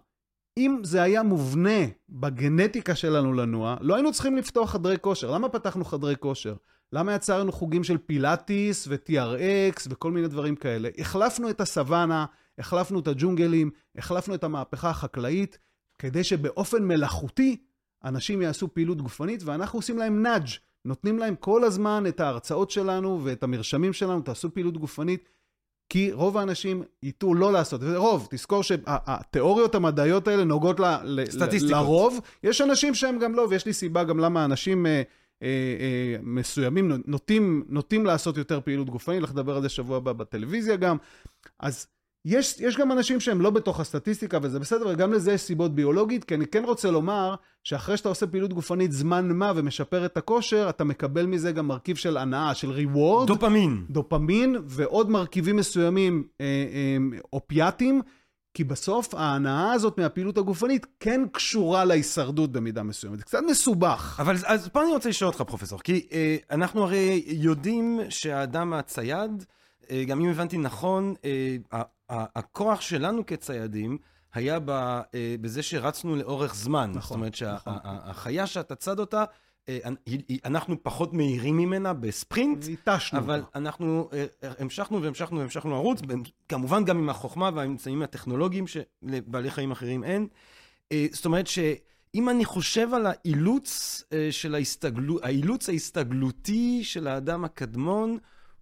אם 0.57 0.79
זה 0.83 1.01
היה 1.01 1.23
מובנה 1.23 1.79
בגנטיקה 2.09 2.95
שלנו 2.95 3.33
לנוע, 3.33 3.77
לא 3.81 3.95
היינו 3.95 4.11
צריכים 4.11 4.37
לפתוח 4.37 4.71
חדרי 4.71 4.97
כושר. 5.01 5.31
למה 5.31 5.49
פתחנו 5.49 5.85
חדרי 5.85 6.15
כושר? 6.19 6.55
למה 6.93 7.15
יצרנו 7.15 7.51
חוגים 7.51 7.83
של 7.83 7.97
פילאטיס 7.97 8.87
ו-TRX 8.87 9.87
וכל 9.89 10.11
מיני 10.11 10.27
דברים 10.27 10.55
כאלה? 10.55 10.89
החלפנו 10.97 11.49
את 11.49 11.61
הסוואנה, 11.61 12.25
החלפנו 12.57 12.99
את 12.99 13.07
הג'ונגלים, 13.07 13.71
החלפנו 13.97 14.35
את 14.35 14.43
המהפכה 14.43 14.89
החקלאית, 14.89 15.57
כדי 15.99 16.23
שבאופן 16.23 16.83
מלאכותי 16.83 17.57
אנשים 18.03 18.41
יעשו 18.41 18.73
פעילות 18.73 19.01
גופנית, 19.01 19.43
ואנחנו 19.43 19.79
עושים 19.79 19.97
להם 19.97 20.21
נאג', 20.21 20.47
נותנים 20.85 21.19
להם 21.19 21.35
כל 21.35 21.63
הזמן 21.63 22.03
את 22.07 22.19
ההרצאות 22.19 22.71
שלנו 22.71 23.21
ואת 23.23 23.43
המרשמים 23.43 23.93
שלנו, 23.93 24.21
תעשו 24.21 24.53
פעילות 24.53 24.77
גופנית, 24.77 25.29
כי 25.91 26.11
רוב 26.11 26.37
האנשים 26.37 26.83
ייטו 27.03 27.33
לא 27.33 27.53
לעשות. 27.53 27.81
רוב, 27.95 28.27
תזכור 28.31 28.63
שהתיאוריות 28.63 29.75
המדעיות 29.75 30.27
האלה 30.27 30.43
נוגעות 30.43 30.79
ל, 30.79 30.85
ל, 31.03 31.23
לרוב. 31.61 32.19
יש 32.43 32.61
אנשים 32.61 32.95
שהם 32.95 33.19
גם 33.19 33.35
לא, 33.35 33.47
ויש 33.49 33.65
לי 33.65 33.73
סיבה 33.73 34.03
גם 34.03 34.19
למה 34.19 34.45
אנשים 34.45 34.85
אה, 34.85 34.91
אה, 34.91 35.47
אה, 35.47 36.15
מסוימים 36.23 36.91
נוטים, 37.07 37.63
נוטים 37.69 38.05
לעשות 38.05 38.37
יותר 38.37 38.61
פעילות 38.61 38.89
גופנית, 38.89 39.17
הולך 39.17 39.31
לדבר 39.31 39.55
על 39.55 39.61
זה 39.61 39.69
שבוע 39.69 39.97
הבא 39.97 40.13
בטלוויזיה 40.13 40.75
גם. 40.75 40.97
אז 41.59 41.87
יש, 42.25 42.59
יש 42.59 42.77
גם 42.77 42.91
אנשים 42.91 43.19
שהם 43.19 43.41
לא 43.41 43.49
בתוך 43.49 43.79
הסטטיסטיקה 43.79 44.39
וזה 44.41 44.59
בסדר, 44.59 44.87
וגם 44.87 45.13
לזה 45.13 45.33
יש 45.33 45.41
סיבות 45.41 45.75
ביולוגית, 45.75 46.23
כי 46.23 46.35
אני 46.35 46.47
כן 46.47 46.63
רוצה 46.63 46.91
לומר 46.91 47.35
שאחרי 47.63 47.97
שאתה 47.97 48.09
עושה 48.09 48.27
פעילות 48.27 48.53
גופנית 48.53 48.91
זמן 48.91 49.31
מה 49.31 49.51
ומשפר 49.55 50.05
את 50.05 50.17
הכושר, 50.17 50.69
אתה 50.69 50.83
מקבל 50.83 51.25
מזה 51.25 51.51
גם 51.51 51.67
מרכיב 51.67 51.95
של 51.95 52.17
הנאה, 52.17 52.55
של 52.55 52.71
reward. 52.71 53.27
דופמין. 53.27 53.85
דופמין, 53.89 54.55
ועוד 54.65 55.09
מרכיבים 55.09 55.55
מסוימים, 55.55 56.23
אה, 56.41 56.45
אה, 56.45 57.19
אופיאטים, 57.33 58.01
כי 58.53 58.63
בסוף 58.63 59.15
ההנאה 59.15 59.73
הזאת 59.73 59.99
מהפעילות 59.99 60.37
הגופנית 60.37 60.85
כן 60.99 61.21
קשורה 61.31 61.85
להישרדות 61.85 62.51
במידה 62.51 62.83
מסוימת. 62.83 63.17
זה 63.17 63.23
קצת 63.23 63.39
מסובך. 63.49 64.17
אבל 64.19 64.35
אז 64.45 64.67
פה 64.67 64.83
אני 64.83 64.91
רוצה 64.91 65.09
לשאול 65.09 65.27
אותך, 65.27 65.41
פרופסור, 65.41 65.79
כי 65.79 66.07
אה, 66.11 66.35
אנחנו 66.51 66.83
הרי 66.83 67.23
יודעים 67.27 67.99
שהאדם 68.09 68.73
הצייד, 68.73 69.45
גם 70.07 70.21
אם 70.21 70.29
הבנתי 70.29 70.57
נכון, 70.57 71.13
אה, 71.25 71.83
הכוח 72.09 72.81
שלנו 72.81 73.25
כציידים 73.25 73.97
היה 74.33 74.59
אה, 74.67 75.35
בזה 75.41 75.63
שרצנו 75.63 76.15
לאורך 76.15 76.55
זמן. 76.55 76.91
נכון, 76.95 77.01
זאת 77.01 77.11
אומרת 77.11 77.35
שהחיה 77.35 78.43
נכון. 78.43 78.53
שאתה 78.53 78.75
צד 78.75 78.99
אותה, 78.99 79.23
אה, 79.69 79.79
אנחנו 80.45 80.83
פחות 80.83 81.13
מהירים 81.13 81.57
ממנה 81.57 81.93
בספרינט, 81.93 82.67
ניטשנו 82.67 83.19
אבל 83.19 83.39
אותה. 83.39 83.59
אנחנו 83.59 84.09
אה, 84.13 84.25
המשכנו 84.59 85.01
והמשכנו 85.01 85.39
והמשכנו 85.39 85.71
לרוץ, 85.71 86.01
כמובן 86.49 86.85
גם 86.85 86.97
עם 86.97 87.09
החוכמה 87.09 87.49
והאמצעים 87.55 88.01
הטכנולוגיים 88.01 88.65
שלבעלי 88.67 89.51
חיים 89.51 89.71
אחרים 89.71 90.03
אין. 90.03 90.27
זאת 91.11 91.25
אומרת 91.25 91.47
שאם 91.47 92.29
אני 92.29 92.45
חושב 92.45 92.93
על 92.93 93.05
האילוץ 93.05 94.03
של 94.31 94.55
ההסתגלות, 94.55 95.23
האילוץ 95.23 95.69
ההסתגלותי 95.69 96.83
של 96.83 97.07
האדם 97.07 97.45
הקדמון, 97.45 98.17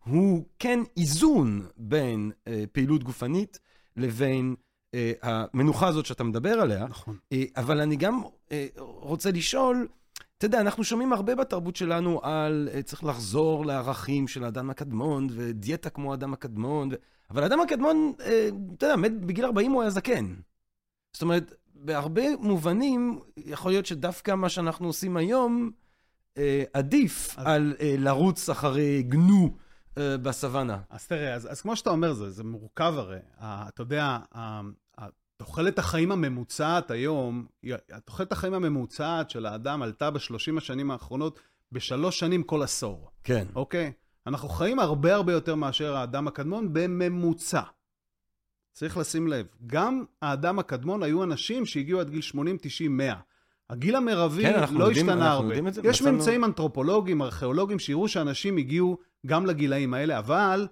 הוא 0.05 0.45
כן 0.59 0.79
איזון 0.97 1.67
בין 1.77 2.31
אה, 2.47 2.63
פעילות 2.71 3.03
גופנית 3.03 3.59
לבין 3.95 4.55
אה, 4.93 5.11
המנוחה 5.21 5.87
הזאת 5.87 6.05
שאתה 6.05 6.23
מדבר 6.23 6.53
עליה. 6.61 6.87
נכון. 6.87 7.17
אה, 7.31 7.43
אבל 7.57 7.81
אני 7.81 7.95
גם 7.95 8.21
אה, 8.51 8.67
רוצה 8.77 9.31
לשאול, 9.31 9.87
אתה 10.37 10.45
יודע, 10.45 10.61
אנחנו 10.61 10.83
שומעים 10.83 11.13
הרבה 11.13 11.35
בתרבות 11.35 11.75
שלנו 11.75 12.19
על 12.23 12.69
אה, 12.73 12.81
צריך 12.81 13.03
לחזור 13.03 13.65
לערכים 13.65 14.27
של 14.27 14.43
האדם 14.43 14.69
הקדמון, 14.69 15.27
ודיאטה 15.31 15.89
כמו 15.89 16.11
האדם 16.11 16.33
הקדמון, 16.33 16.89
ו... 16.91 16.95
אבל 17.29 17.43
האדם 17.43 17.61
הקדמון, 17.61 18.13
אה, 18.21 18.49
אתה 18.77 18.85
יודע, 18.85 18.95
מת 18.95 19.21
בגיל 19.21 19.45
40 19.45 19.71
הוא 19.71 19.81
היה 19.81 19.89
זקן. 19.89 20.35
זאת 21.13 21.21
אומרת, 21.21 21.53
בהרבה 21.75 22.35
מובנים, 22.39 23.19
יכול 23.37 23.71
להיות 23.71 23.85
שדווקא 23.85 24.35
מה 24.35 24.49
שאנחנו 24.49 24.87
עושים 24.87 25.17
היום, 25.17 25.71
אה, 26.37 26.63
עדיף 26.73 27.35
אז... 27.37 27.45
על 27.47 27.75
אה, 27.79 27.95
לרוץ 27.97 28.49
אחרי 28.49 29.03
גנו. 29.03 29.55
Uh, 29.99 30.17
בסוואנה. 30.17 30.79
אז 30.89 31.07
תראה, 31.07 31.33
אז, 31.33 31.51
אז 31.51 31.61
כמו 31.61 31.75
שאתה 31.75 31.89
אומר, 31.89 32.13
זה, 32.13 32.29
זה 32.29 32.43
מורכב 32.43 32.93
הרי. 32.97 33.19
אתה 33.39 33.81
יודע, 33.81 34.17
תוחלת 35.37 35.79
החיים 35.79 36.11
הממוצעת 36.11 36.91
היום, 36.91 37.45
תוחלת 38.05 38.31
החיים 38.31 38.53
הממוצעת 38.53 39.29
של 39.29 39.45
האדם 39.45 39.81
עלתה 39.81 40.11
בשלושים 40.11 40.57
השנים 40.57 40.91
האחרונות 40.91 41.39
בשלוש 41.71 42.19
שנים 42.19 42.43
כל 42.43 42.63
עשור. 42.63 43.09
כן. 43.23 43.47
אוקיי? 43.55 43.91
אנחנו 44.27 44.49
חיים 44.49 44.79
הרבה 44.79 45.15
הרבה 45.15 45.33
יותר 45.33 45.55
מאשר 45.55 45.95
האדם 45.95 46.27
הקדמון 46.27 46.73
בממוצע. 46.73 47.61
צריך 48.73 48.97
לשים 48.97 49.27
לב, 49.27 49.47
גם 49.67 50.03
האדם 50.21 50.59
הקדמון 50.59 51.03
היו 51.03 51.23
אנשים 51.23 51.65
שהגיעו 51.65 51.99
עד 51.99 52.09
גיל 52.09 52.21
80, 52.21 52.57
90, 52.61 52.97
100. 52.97 53.15
הגיל 53.69 53.95
המרבי 53.95 54.43
כן, 54.43 54.73
לא 54.73 54.85
יודעים, 54.85 55.09
השתנה 55.09 55.31
הרבה. 55.31 55.55
יש 55.83 56.01
מצאנו... 56.01 56.17
ממצאים 56.17 56.43
אנתרופולוגיים, 56.43 57.21
ארכיאולוגיים, 57.21 57.79
שיראו 57.79 58.07
שאנשים 58.07 58.57
הגיעו 58.57 58.97
גם 59.25 59.45
לגילאים 59.45 59.93
האלה, 59.93 60.19
אבל 60.19 60.67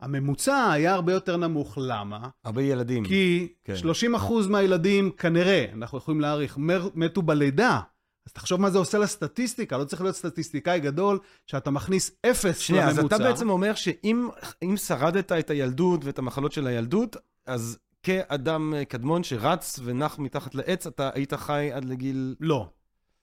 הממוצע 0.00 0.70
היה 0.72 0.94
הרבה 0.94 1.12
יותר 1.12 1.36
נמוך. 1.36 1.78
למה? 1.80 2.28
הרבה 2.44 2.62
ילדים. 2.62 3.04
כי 3.04 3.48
כן. 3.64 3.74
30% 4.16 4.48
מהילדים, 4.48 5.10
כנראה, 5.10 5.64
אנחנו 5.74 5.98
יכולים 5.98 6.20
להעריך, 6.20 6.58
מתו 6.94 7.22
בלידה. 7.22 7.80
אז 8.26 8.32
תחשוב 8.32 8.60
מה 8.60 8.70
זה 8.70 8.78
עושה 8.78 8.98
לסטטיסטיקה, 8.98 9.78
לא 9.78 9.84
צריך 9.84 10.02
להיות 10.02 10.16
סטטיסטיקאי 10.16 10.80
גדול, 10.80 11.18
שאתה 11.46 11.70
מכניס 11.70 12.10
אפס 12.30 12.58
שנייה, 12.58 12.84
לממוצע. 12.84 13.00
אז 13.00 13.06
אתה 13.06 13.18
בעצם 13.18 13.50
אומר 13.50 13.74
שאם 13.74 14.76
שרדת 14.76 15.32
את 15.32 15.50
הילדות 15.50 16.04
ואת 16.04 16.18
המחלות 16.18 16.52
של 16.52 16.66
הילדות, 16.66 17.16
אז 17.46 17.78
כאדם 18.02 18.74
קדמון 18.88 19.22
שרץ 19.22 19.80
ונח 19.84 20.18
מתחת 20.18 20.54
לעץ, 20.54 20.86
אתה 20.86 21.10
היית 21.14 21.34
חי 21.34 21.70
עד 21.72 21.84
לגיל... 21.84 22.34
לא. 22.40 22.68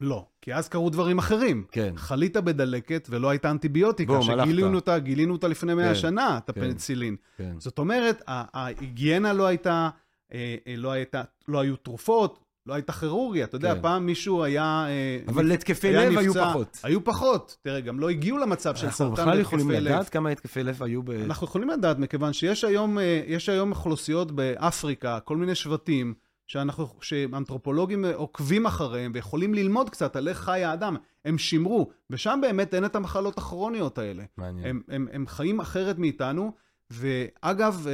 לא, 0.01 0.25
כי 0.41 0.53
אז 0.53 0.69
קרו 0.69 0.89
דברים 0.89 1.17
אחרים. 1.17 1.63
כן. 1.71 1.93
חלית 1.95 2.37
בדלקת 2.37 3.07
ולא 3.11 3.29
הייתה 3.29 3.51
אנטיביוטיקה, 3.51 4.13
בום, 4.13 4.21
שגילינו 4.21 4.75
אותה, 4.75 4.99
גילינו 4.99 5.33
אותה 5.33 5.47
לפני 5.47 5.73
מאה 5.73 5.87
כן, 5.87 5.95
שנה, 5.95 6.37
את 6.37 6.51
כן, 6.51 6.61
הפניצילין. 6.61 7.15
כן. 7.37 7.55
זאת 7.59 7.79
אומרת, 7.79 8.21
ההיגיינה 8.27 9.33
לא 9.33 9.45
הייתה, 9.47 9.89
אה, 10.33 10.55
אה, 10.67 10.75
לא, 10.77 10.91
הייתה, 10.91 11.21
לא 11.47 11.59
היו 11.59 11.75
תרופות, 11.75 12.39
לא 12.67 12.73
הייתה 12.73 12.93
כירורגיה. 12.93 13.45
אתה 13.45 13.55
יודע, 13.55 13.75
כן. 13.75 13.81
פעם 13.81 14.05
מישהו 14.05 14.43
היה... 14.43 14.85
אה, 14.89 15.19
אבל 15.27 15.45
להתקפי 15.45 15.87
היה 15.87 16.09
לב 16.09 16.17
היו 16.17 16.31
נפצע. 16.31 16.49
פחות. 16.49 16.79
היו 16.83 17.03
פחות. 17.03 17.57
תראה, 17.61 17.81
גם 17.81 17.99
לא 17.99 18.09
הגיעו 18.09 18.37
למצב 18.37 18.75
של 18.75 18.85
אנחנו 18.85 19.05
סרטן 19.05 19.21
בכלל 19.21 19.39
יכולים 19.39 19.67
והתקפי 19.67 19.85
לב. 19.85 19.91
לדעת 19.93 20.09
כמה 20.09 20.29
התקפי 20.29 20.63
לב 20.63 20.83
היו 20.83 21.03
ב... 21.03 21.09
אנחנו 21.09 21.47
יכולים 21.47 21.69
לדעת, 21.69 21.99
מכיוון 21.99 22.33
שיש 22.33 22.63
היום, 22.63 22.99
אה, 22.99 23.37
היום 23.47 23.71
אוכלוסיות 23.71 24.31
באפריקה, 24.31 25.19
כל 25.19 25.37
מיני 25.37 25.55
שבטים, 25.55 26.13
שאנחנו, 26.47 26.87
שאנתרופולוגים 27.01 28.05
אה, 28.05 28.15
עוקבים 28.15 28.65
אחריהם 28.65 29.11
ויכולים 29.15 29.53
ללמוד 29.53 29.89
קצת 29.89 30.15
על 30.15 30.27
איך 30.27 30.37
חי 30.37 30.63
האדם. 30.63 30.95
הם 31.25 31.37
שימרו, 31.37 31.89
ושם 32.09 32.39
באמת 32.41 32.73
אין 32.73 32.85
את 32.85 32.95
המחלות 32.95 33.37
הכרוניות 33.37 33.97
האלה. 33.97 34.23
מעניין. 34.37 34.67
הם, 34.67 34.81
הם, 34.89 35.07
הם 35.11 35.27
חיים 35.27 35.59
אחרת 35.59 35.97
מאיתנו, 35.97 36.51
ואגב, 36.91 37.87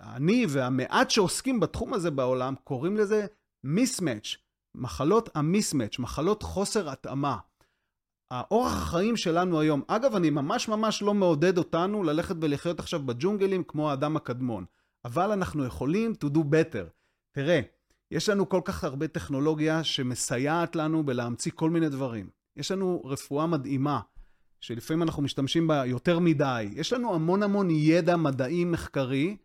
אני 0.00 0.46
והמעט 0.48 1.10
שעוסקים 1.10 1.60
בתחום 1.60 1.94
הזה 1.94 2.10
בעולם, 2.10 2.54
קוראים 2.64 2.96
לזה 2.96 3.26
מיסמץ', 3.66 4.36
מחלות 4.74 5.28
המיסמץ', 5.34 5.98
מחלות 5.98 6.42
חוסר 6.42 6.90
התאמה. 6.90 7.36
האורח 8.30 8.72
החיים 8.72 9.16
שלנו 9.16 9.60
היום, 9.60 9.82
אגב, 9.86 10.14
אני 10.14 10.30
ממש 10.30 10.68
ממש 10.68 11.02
לא 11.02 11.14
מעודד 11.14 11.58
אותנו 11.58 12.02
ללכת 12.02 12.34
ולחיות 12.40 12.80
עכשיו 12.80 13.02
בג'ונגלים 13.02 13.64
כמו 13.64 13.90
האדם 13.90 14.16
הקדמון, 14.16 14.64
אבל 15.04 15.32
אנחנו 15.32 15.64
יכולים 15.64 16.12
to 16.24 16.26
do 16.26 16.38
better. 16.38 16.88
תראה, 17.32 17.60
יש 18.10 18.28
לנו 18.28 18.48
כל 18.48 18.60
כך 18.64 18.84
הרבה 18.84 19.08
טכנולוגיה 19.08 19.84
שמסייעת 19.84 20.76
לנו 20.76 21.06
בלהמציא 21.06 21.52
כל 21.54 21.70
מיני 21.70 21.88
דברים. 21.88 22.30
יש 22.56 22.70
לנו 22.70 23.02
רפואה 23.04 23.46
מדהימה, 23.46 24.00
שלפעמים 24.60 25.02
אנחנו 25.02 25.22
משתמשים 25.22 25.66
בה 25.66 25.86
יותר 25.86 26.18
מדי. 26.18 26.68
יש 26.72 26.92
לנו 26.92 27.14
המון 27.14 27.42
המון 27.42 27.70
ידע 27.70 28.16
מדעי 28.16 28.64
מחקרי. 28.64 29.36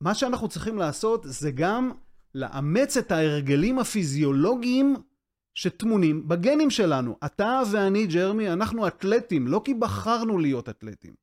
מה 0.00 0.14
שאנחנו 0.14 0.48
צריכים 0.48 0.78
לעשות 0.78 1.24
זה 1.28 1.50
גם 1.50 1.92
לאמץ 2.34 2.96
את 2.96 3.12
ההרגלים 3.12 3.78
הפיזיולוגיים 3.78 4.96
שטמונים 5.54 6.28
בגנים 6.28 6.70
שלנו. 6.70 7.16
אתה 7.24 7.62
ואני, 7.72 8.06
ג'רמי, 8.06 8.52
אנחנו 8.52 8.86
אתלטים, 8.86 9.46
לא 9.48 9.60
כי 9.64 9.74
בחרנו 9.74 10.38
להיות 10.38 10.68
אתלטים, 10.68 11.14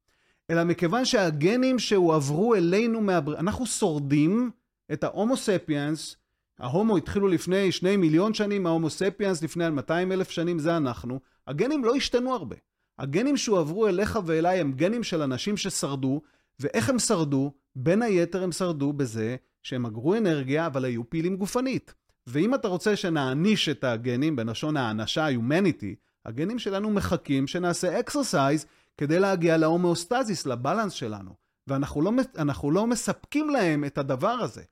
אלא 0.49 0.63
מכיוון 0.63 1.05
שהגנים 1.05 1.79
שהועברו 1.79 2.55
אלינו 2.55 3.01
מהבר... 3.01 3.39
אנחנו 3.39 3.65
שורדים 3.65 4.51
את 4.93 5.03
ההומו 5.03 5.37
ספיאנס, 5.37 6.15
ההומו 6.59 6.97
התחילו 6.97 7.27
לפני 7.27 7.71
שני 7.71 7.97
מיליון 7.97 8.33
שנים, 8.33 8.65
ההומו 8.65 8.89
ספיאנס 8.89 9.43
לפני 9.43 9.69
200 9.69 10.11
אלף 10.11 10.29
שנים, 10.29 10.59
זה 10.59 10.77
אנחנו. 10.77 11.19
הגנים 11.47 11.85
לא 11.85 11.95
השתנו 11.95 12.33
הרבה. 12.33 12.55
הגנים 12.99 13.37
שהועברו 13.37 13.87
אליך 13.87 14.19
ואליי 14.25 14.59
הם 14.59 14.71
גנים 14.71 15.03
של 15.03 15.21
אנשים 15.21 15.57
ששרדו, 15.57 16.21
ואיך 16.59 16.89
הם 16.89 16.99
שרדו? 16.99 17.51
בין 17.75 18.01
היתר 18.01 18.43
הם 18.43 18.51
שרדו 18.51 18.93
בזה 18.93 19.35
שהם 19.69 19.85
אגרו 19.85 20.15
אנרגיה, 20.15 20.65
אבל 20.65 20.85
היו 20.85 21.09
פעילים 21.09 21.35
גופנית. 21.35 21.93
ואם 22.27 22.55
אתה 22.55 22.67
רוצה 22.67 22.95
שנעניש 22.95 23.69
את 23.69 23.83
הגנים, 23.83 24.35
בלשון 24.35 24.77
האנשה, 24.77 25.27
humanity, 25.29 25.95
הגנים 26.25 26.59
שלנו 26.59 26.89
מחכים 26.89 27.47
שנעשה 27.47 27.99
exercise 27.99 28.65
כדי 28.97 29.19
להגיע 29.19 29.57
להומאוסטזיס, 29.57 30.45
ל 30.45 30.51
balance 30.51 30.93
שלנו. 30.93 31.33
ואנחנו 31.67 32.01
לא, 32.01 32.11
לא 32.63 32.87
מספקים 32.87 33.49
להם 33.49 33.85
את 33.85 33.97
הדבר 33.97 34.27
הזה. 34.27 34.63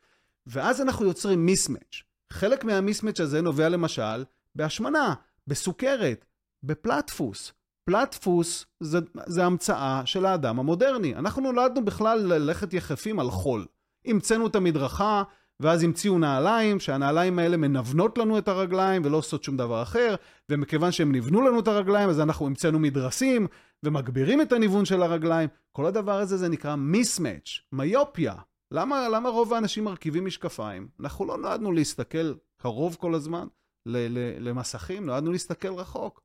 ואז 0.48 0.82
אנחנו 0.82 1.06
יוצרים 1.06 1.46
mismatch. 1.46 2.02
חלק 2.34 2.64
מה 2.64 2.75
mismatch 2.75 3.20
הזה 3.20 3.42
נובע 3.42 3.70
למשל 3.70 4.24
בהשמנה, 4.56 5.14
בסוכרת, 5.48 6.26
בפלטפוס. 6.64 7.54
פלטפוס 7.86 8.66
זה, 8.80 9.00
זה 9.26 9.46
המצאה 9.46 10.02
של 10.06 10.26
האדם 10.26 10.60
המודרני. 10.60 11.16
אנחנו 11.16 11.42
נולדנו 11.42 11.86
בכלל 11.86 12.20
ללכת 12.20 12.74
יחפים 12.74 13.20
על 13.20 13.30
חול. 13.32 13.66
המצאנו 14.08 14.48
את 14.48 14.56
המדרכה, 14.56 15.24
ואז 15.60 15.84
המציאו 15.84 16.20
נעליים, 16.20 16.80
שהנעליים 16.80 17.40
האלה 17.40 17.58
מנוונות 17.58 18.18
לנו 18.18 18.38
את 18.38 18.48
הרגליים 18.48 19.02
ולא 19.06 19.18
עושות 19.18 19.44
שום 19.44 19.58
דבר 19.58 19.82
אחר, 19.82 20.16
ומכיוון 20.50 20.92
שהם 20.92 21.12
ניוונו 21.12 21.42
לנו 21.42 21.60
את 21.60 21.68
הרגליים, 21.68 22.10
אז 22.10 22.20
אנחנו 22.20 22.46
המצאנו 22.46 22.80
מדרסים, 22.80 23.48
ומגבירים 23.84 24.42
את 24.42 24.52
הניוון 24.52 24.86
של 24.86 25.02
הרגליים. 25.02 25.50
כל 25.72 25.86
הדבר 25.86 26.20
הזה 26.20 26.38
זה 26.38 26.50
נקרא 26.50 26.76
mismatch, 26.76 27.60
מיופיה. 27.72 28.36
למה, 28.72 29.10
למה 29.10 29.30
רוב 29.30 29.54
האנשים 29.54 29.84
מרכיבים 29.84 30.26
משקפיים? 30.26 30.88
אנחנו 31.00 31.26
לא 31.26 31.38
נועדנו 31.38 31.72
להסתכל 31.72 32.34
קרוב 32.58 32.96
כל 33.00 33.16
הזמן 33.16 33.48
ל- 33.86 34.08
ל- 34.18 34.50
למסכים, 34.50 35.06
נועדנו 35.06 35.32
להסתכל 35.32 35.74
רחוק. 35.74 36.22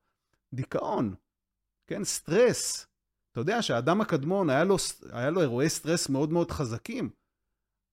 דיכאון, 0.55 1.15
כן, 1.87 2.05
סטרס. 2.05 2.87
אתה 3.33 3.41
יודע 3.41 3.63
שהאדם 3.63 4.01
הקדמון, 4.01 4.51
היה 4.51 4.65
לו, 4.65 4.77
היה 5.13 5.31
לו 5.31 5.41
אירועי 5.41 5.69
סטרס 5.69 6.09
מאוד 6.09 6.33
מאוד 6.33 6.51
חזקים, 6.51 7.11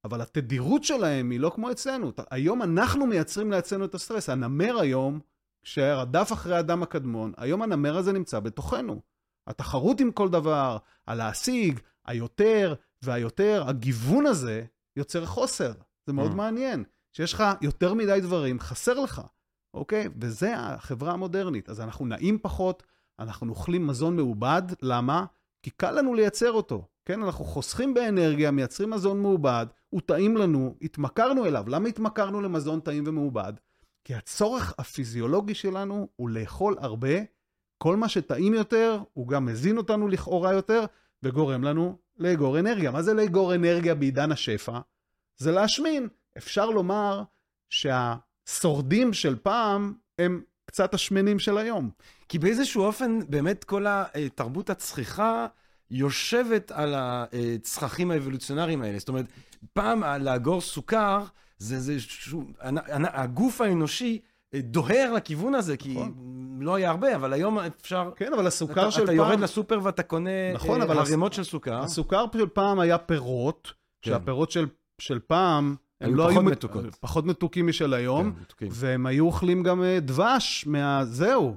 אבל 0.04 0.22
התדירות 0.22 0.84
שלהם 0.84 1.30
היא 1.30 1.40
לא 1.40 1.50
כמו 1.56 1.72
אצלנו. 1.72 2.12
היום 2.32 2.62
אנחנו 2.62 3.06
מייצרים 3.06 3.52
לעצמנו 3.52 3.86
את 3.86 3.96
הסטרס. 3.96 4.30
הנמר 4.30 4.80
היום, 4.80 5.20
שרדף 5.64 6.34
אחרי 6.34 6.56
האדם 6.56 6.84
הקדמון, 6.84 7.34
היום 7.38 7.62
הנמר 7.62 7.98
הזה 7.98 8.14
נמצא 8.14 8.40
בתוכנו. 8.40 9.02
התחרות 9.48 10.00
עם 10.00 10.12
כל 10.12 10.30
דבר, 10.30 10.78
הלהשיג, 11.08 11.80
היותר 12.06 12.74
והיותר, 13.02 13.64
הגיוון 13.68 14.26
הזה 14.26 14.64
יוצר 14.96 15.26
חוסר. 15.26 15.72
זה 16.08 16.14
מאוד 16.14 16.32
Mm. 16.32 16.36
מעניין. 16.36 16.84
שיש 17.14 17.34
לך 17.34 17.44
יותר 17.62 17.94
מדי 17.94 18.20
דברים, 18.22 18.60
חסר 18.60 19.00
לך, 19.00 19.22
אוקיי? 19.74 20.08
וזה 20.22 20.58
החברה 20.58 21.12
המודרנית. 21.14 21.70
אז 21.70 21.82
אנחנו 21.82 22.06
נעים 22.06 22.40
פחות, 22.42 22.84
אנחנו 23.20 23.50
אוכלים 23.50 23.88
מזון 23.88 24.16
מעובד, 24.16 24.62
למה? 24.82 25.26
כי 25.64 25.70
קל 25.70 25.92
לנו 25.92 26.14
לייצר 26.14 26.52
אותו. 26.52 26.88
כן, 27.10 27.24
אנחנו 27.24 27.46
חוסכים 27.46 27.94
באנרגיה, 27.94 28.52
מייצרים 28.52 28.90
מזון 28.90 29.22
מעובד, 29.22 29.66
הוא 29.90 30.02
טעים 30.06 30.38
לנו, 30.38 30.76
התמכרנו 30.82 31.46
אליו. 31.46 31.64
למה 31.68 31.90
התמכרנו 31.90 32.42
למזון 32.42 32.80
טעים 32.80 33.04
ומעובד? 33.08 33.54
כי 34.04 34.16
הצורך 34.16 34.74
הפיזיולוגי 34.80 35.54
שלנו 35.54 36.08
הוא 36.16 36.30
לאכול 36.30 36.76
הרבה, 36.80 37.10
כל 37.78 37.96
מה 37.98 38.10
שטעים 38.10 38.54
יותר, 38.54 39.00
הוא 39.14 39.28
גם 39.28 39.46
מזין 39.46 39.78
אותנו 39.78 40.08
לכאורה 40.08 40.54
יותר, 40.54 40.86
וגורם 41.24 41.64
לנו 41.64 41.98
לאגור 42.18 42.60
אנרגיה. 42.60 42.92
מה 42.92 43.02
זה 43.02 43.14
לאגור 43.14 43.56
אנרגיה 43.56 43.96
בעידן 43.96 44.32
השפע? 44.32 44.80
זה 45.38 45.52
להשמין. 45.52 46.08
אפשר 46.38 46.70
לומר 46.70 47.24
שהשורדים 47.70 49.14
של 49.14 49.36
פעם 49.36 49.94
הם 50.20 50.42
קצת 50.66 50.94
השמנים 50.94 51.40
של 51.40 51.58
היום. 51.58 51.90
כי 52.28 52.40
באיזשהו 52.40 52.84
אופן, 52.84 53.20
באמת 53.30 53.64
כל 53.64 53.86
התרבות 53.88 54.70
הצחיחה 54.70 55.48
יושבת 55.92 56.72
על 56.72 56.94
הצרכים 56.98 58.12
האבולוציונריים 58.12 58.82
האלה. 58.82 59.00
זאת 59.00 59.10
אומרת, 59.10 59.26
פעם 59.74 60.04
לאגור 60.20 60.62
סוכר, 60.62 61.24
זה, 61.58 61.80
זה 61.80 62.00
שוב, 62.00 62.52
הגוף 63.14 63.62
האנושי 63.62 64.20
דוהר 64.56 65.14
לכיוון 65.14 65.56
הזה, 65.56 65.78
כי 65.78 65.92
נכון. 65.94 66.14
לא 66.62 66.76
היה 66.76 66.90
הרבה, 66.90 67.16
אבל 67.16 67.34
היום 67.34 67.60
אפשר... 67.60 68.12
כן, 68.16 68.34
אבל 68.34 68.48
הסוכר 68.48 68.82
אתה, 68.82 68.92
של 68.92 69.00
אתה 69.04 69.08
פעם... 69.08 69.16
יורד 69.16 69.40
לסופר 69.40 69.80
ואתה 69.84 70.04
קונה 70.04 70.54
נכון, 70.54 70.82
אה, 70.82 70.88
ערימות 71.00 71.34
של 71.34 71.44
סוכר. 71.44 71.80
הסוכר 71.82 72.26
של 72.34 72.48
פעם 72.48 72.80
היה 72.80 72.98
פירות, 72.98 73.74
כן. 74.02 74.12
שהפירות 74.12 74.52
של, 74.52 74.68
של 75.02 75.20
פעם, 75.20 75.76
הם 76.02 76.08
היו 76.10 76.16
לא 76.16 76.24
פחות 76.24 76.34
היו 76.34 76.44
מת- 76.44 76.52
מתוקות. 76.52 76.96
פחות 77.00 77.26
מתוקים 77.26 77.68
משל 77.68 77.94
היום, 77.94 78.32
כן, 78.32 78.42
מתוקים. 78.42 78.68
והם 78.72 79.06
היו 79.06 79.26
אוכלים 79.26 79.64
גם 79.64 79.84
אה, 79.84 80.00
דבש 80.00 80.64
מה... 80.68 81.06
זהו. 81.06 81.56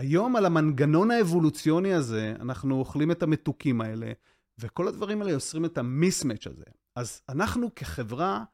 היום 0.00 0.36
על 0.36 0.46
המנגנון 0.46 1.10
האבולוציוני 1.10 1.94
הזה, 1.94 2.34
אנחנו 2.40 2.78
אוכלים 2.78 3.10
את 3.10 3.22
המתוקים 3.22 3.80
האלה, 3.80 4.12
וכל 4.58 4.88
הדברים 4.88 5.20
האלה 5.20 5.32
יוצרים 5.32 5.64
את 5.64 5.78
המיסמץ' 5.78 6.46
הזה. 6.46 6.64
אז 6.96 7.22
אנחנו 7.28 7.74
כחברה 7.74 8.44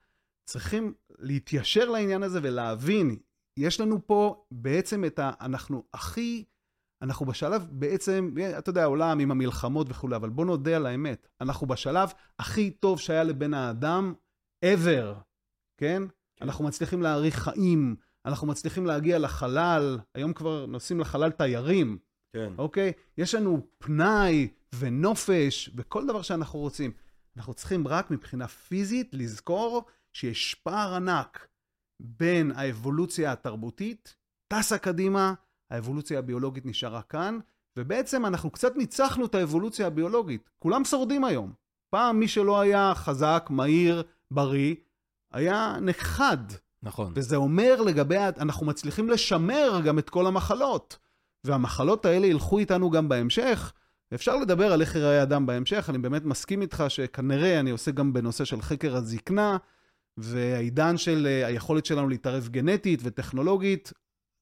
צריכים 0.44 0.94
להתיישר 1.18 1.90
לעניין 1.90 2.22
הזה 2.22 2.40
ולהבין, 2.42 3.16
יש 3.56 3.80
לנו 3.80 4.06
פה 4.06 4.44
בעצם 4.50 5.04
את 5.04 5.18
ה... 5.18 5.30
אנחנו 5.40 5.82
הכי... 5.94 6.44
אנחנו 7.02 7.26
בשלב 7.26 7.66
בעצם, 7.70 8.34
אתה 8.58 8.70
יודע, 8.70 8.82
העולם 8.82 9.18
עם 9.18 9.30
המלחמות 9.30 9.86
וכולי, 9.90 10.16
אבל 10.16 10.28
בוא 10.28 10.44
נודה 10.44 10.76
על 10.76 10.86
האמת, 10.86 11.28
אנחנו 11.40 11.66
בשלב 11.66 12.12
הכי 12.38 12.70
טוב 12.70 13.00
שהיה 13.00 13.24
לבן 13.24 13.54
האדם 13.54 14.14
ever, 14.64 15.14
כן? 15.76 16.02
אנחנו 16.42 16.64
מצליחים 16.64 17.02
להאריך 17.02 17.38
חיים, 17.38 17.96
אנחנו 18.26 18.46
מצליחים 18.46 18.86
להגיע 18.86 19.18
לחלל, 19.18 19.98
היום 20.14 20.32
כבר 20.32 20.66
נוסעים 20.66 21.00
לחלל 21.00 21.30
תיירים, 21.30 21.98
כן. 22.32 22.52
אוקיי? 22.58 22.92
יש 23.18 23.34
לנו 23.34 23.66
פנאי 23.78 24.48
ונופש 24.74 25.70
וכל 25.76 26.06
דבר 26.06 26.22
שאנחנו 26.22 26.58
רוצים. 26.58 26.90
אנחנו 27.36 27.54
צריכים 27.54 27.88
רק 27.88 28.10
מבחינה 28.10 28.48
פיזית 28.48 29.10
לזכור 29.14 29.84
שיש 30.12 30.54
פער 30.54 30.94
ענק 30.94 31.48
בין 32.00 32.52
האבולוציה 32.56 33.32
התרבותית, 33.32 34.16
טסה 34.48 34.78
קדימה, 34.78 35.34
האבולוציה 35.70 36.18
הביולוגית 36.18 36.66
נשארה 36.66 37.02
כאן, 37.02 37.38
ובעצם 37.78 38.26
אנחנו 38.26 38.50
קצת 38.50 38.76
ניצחנו 38.76 39.26
את 39.26 39.34
האבולוציה 39.34 39.86
הביולוגית. 39.86 40.50
כולם 40.58 40.84
שורדים 40.84 41.24
היום. 41.24 41.52
פעם 41.90 42.20
מי 42.20 42.28
שלא 42.28 42.60
היה 42.60 42.92
חזק, 42.94 43.46
מהיר, 43.50 44.02
בריא, 44.30 44.74
היה 45.32 45.76
נכחד. 45.80 46.38
נכון. 46.86 47.12
וזה 47.16 47.36
אומר 47.36 47.82
לגבי, 47.82 48.16
אנחנו 48.18 48.66
מצליחים 48.66 49.10
לשמר 49.10 49.80
גם 49.84 49.98
את 49.98 50.10
כל 50.10 50.26
המחלות. 50.26 50.98
והמחלות 51.44 52.04
האלה 52.04 52.26
ילכו 52.26 52.58
איתנו 52.58 52.90
גם 52.90 53.08
בהמשך. 53.08 53.72
אפשר 54.14 54.36
לדבר 54.36 54.72
על 54.72 54.80
איך 54.80 54.94
ייראה 54.94 55.22
אדם 55.22 55.46
בהמשך, 55.46 55.86
אני 55.90 55.98
באמת 55.98 56.24
מסכים 56.24 56.62
איתך 56.62 56.84
שכנראה 56.88 57.60
אני 57.60 57.70
עושה 57.70 57.90
גם 57.90 58.12
בנושא 58.12 58.44
של 58.44 58.62
חקר 58.62 58.96
הזקנה, 58.96 59.56
והעידן 60.16 60.96
של 60.96 61.26
אה, 61.26 61.46
היכולת 61.46 61.86
שלנו 61.86 62.08
להתערב 62.08 62.48
גנטית 62.48 63.00
וטכנולוגית, 63.02 63.92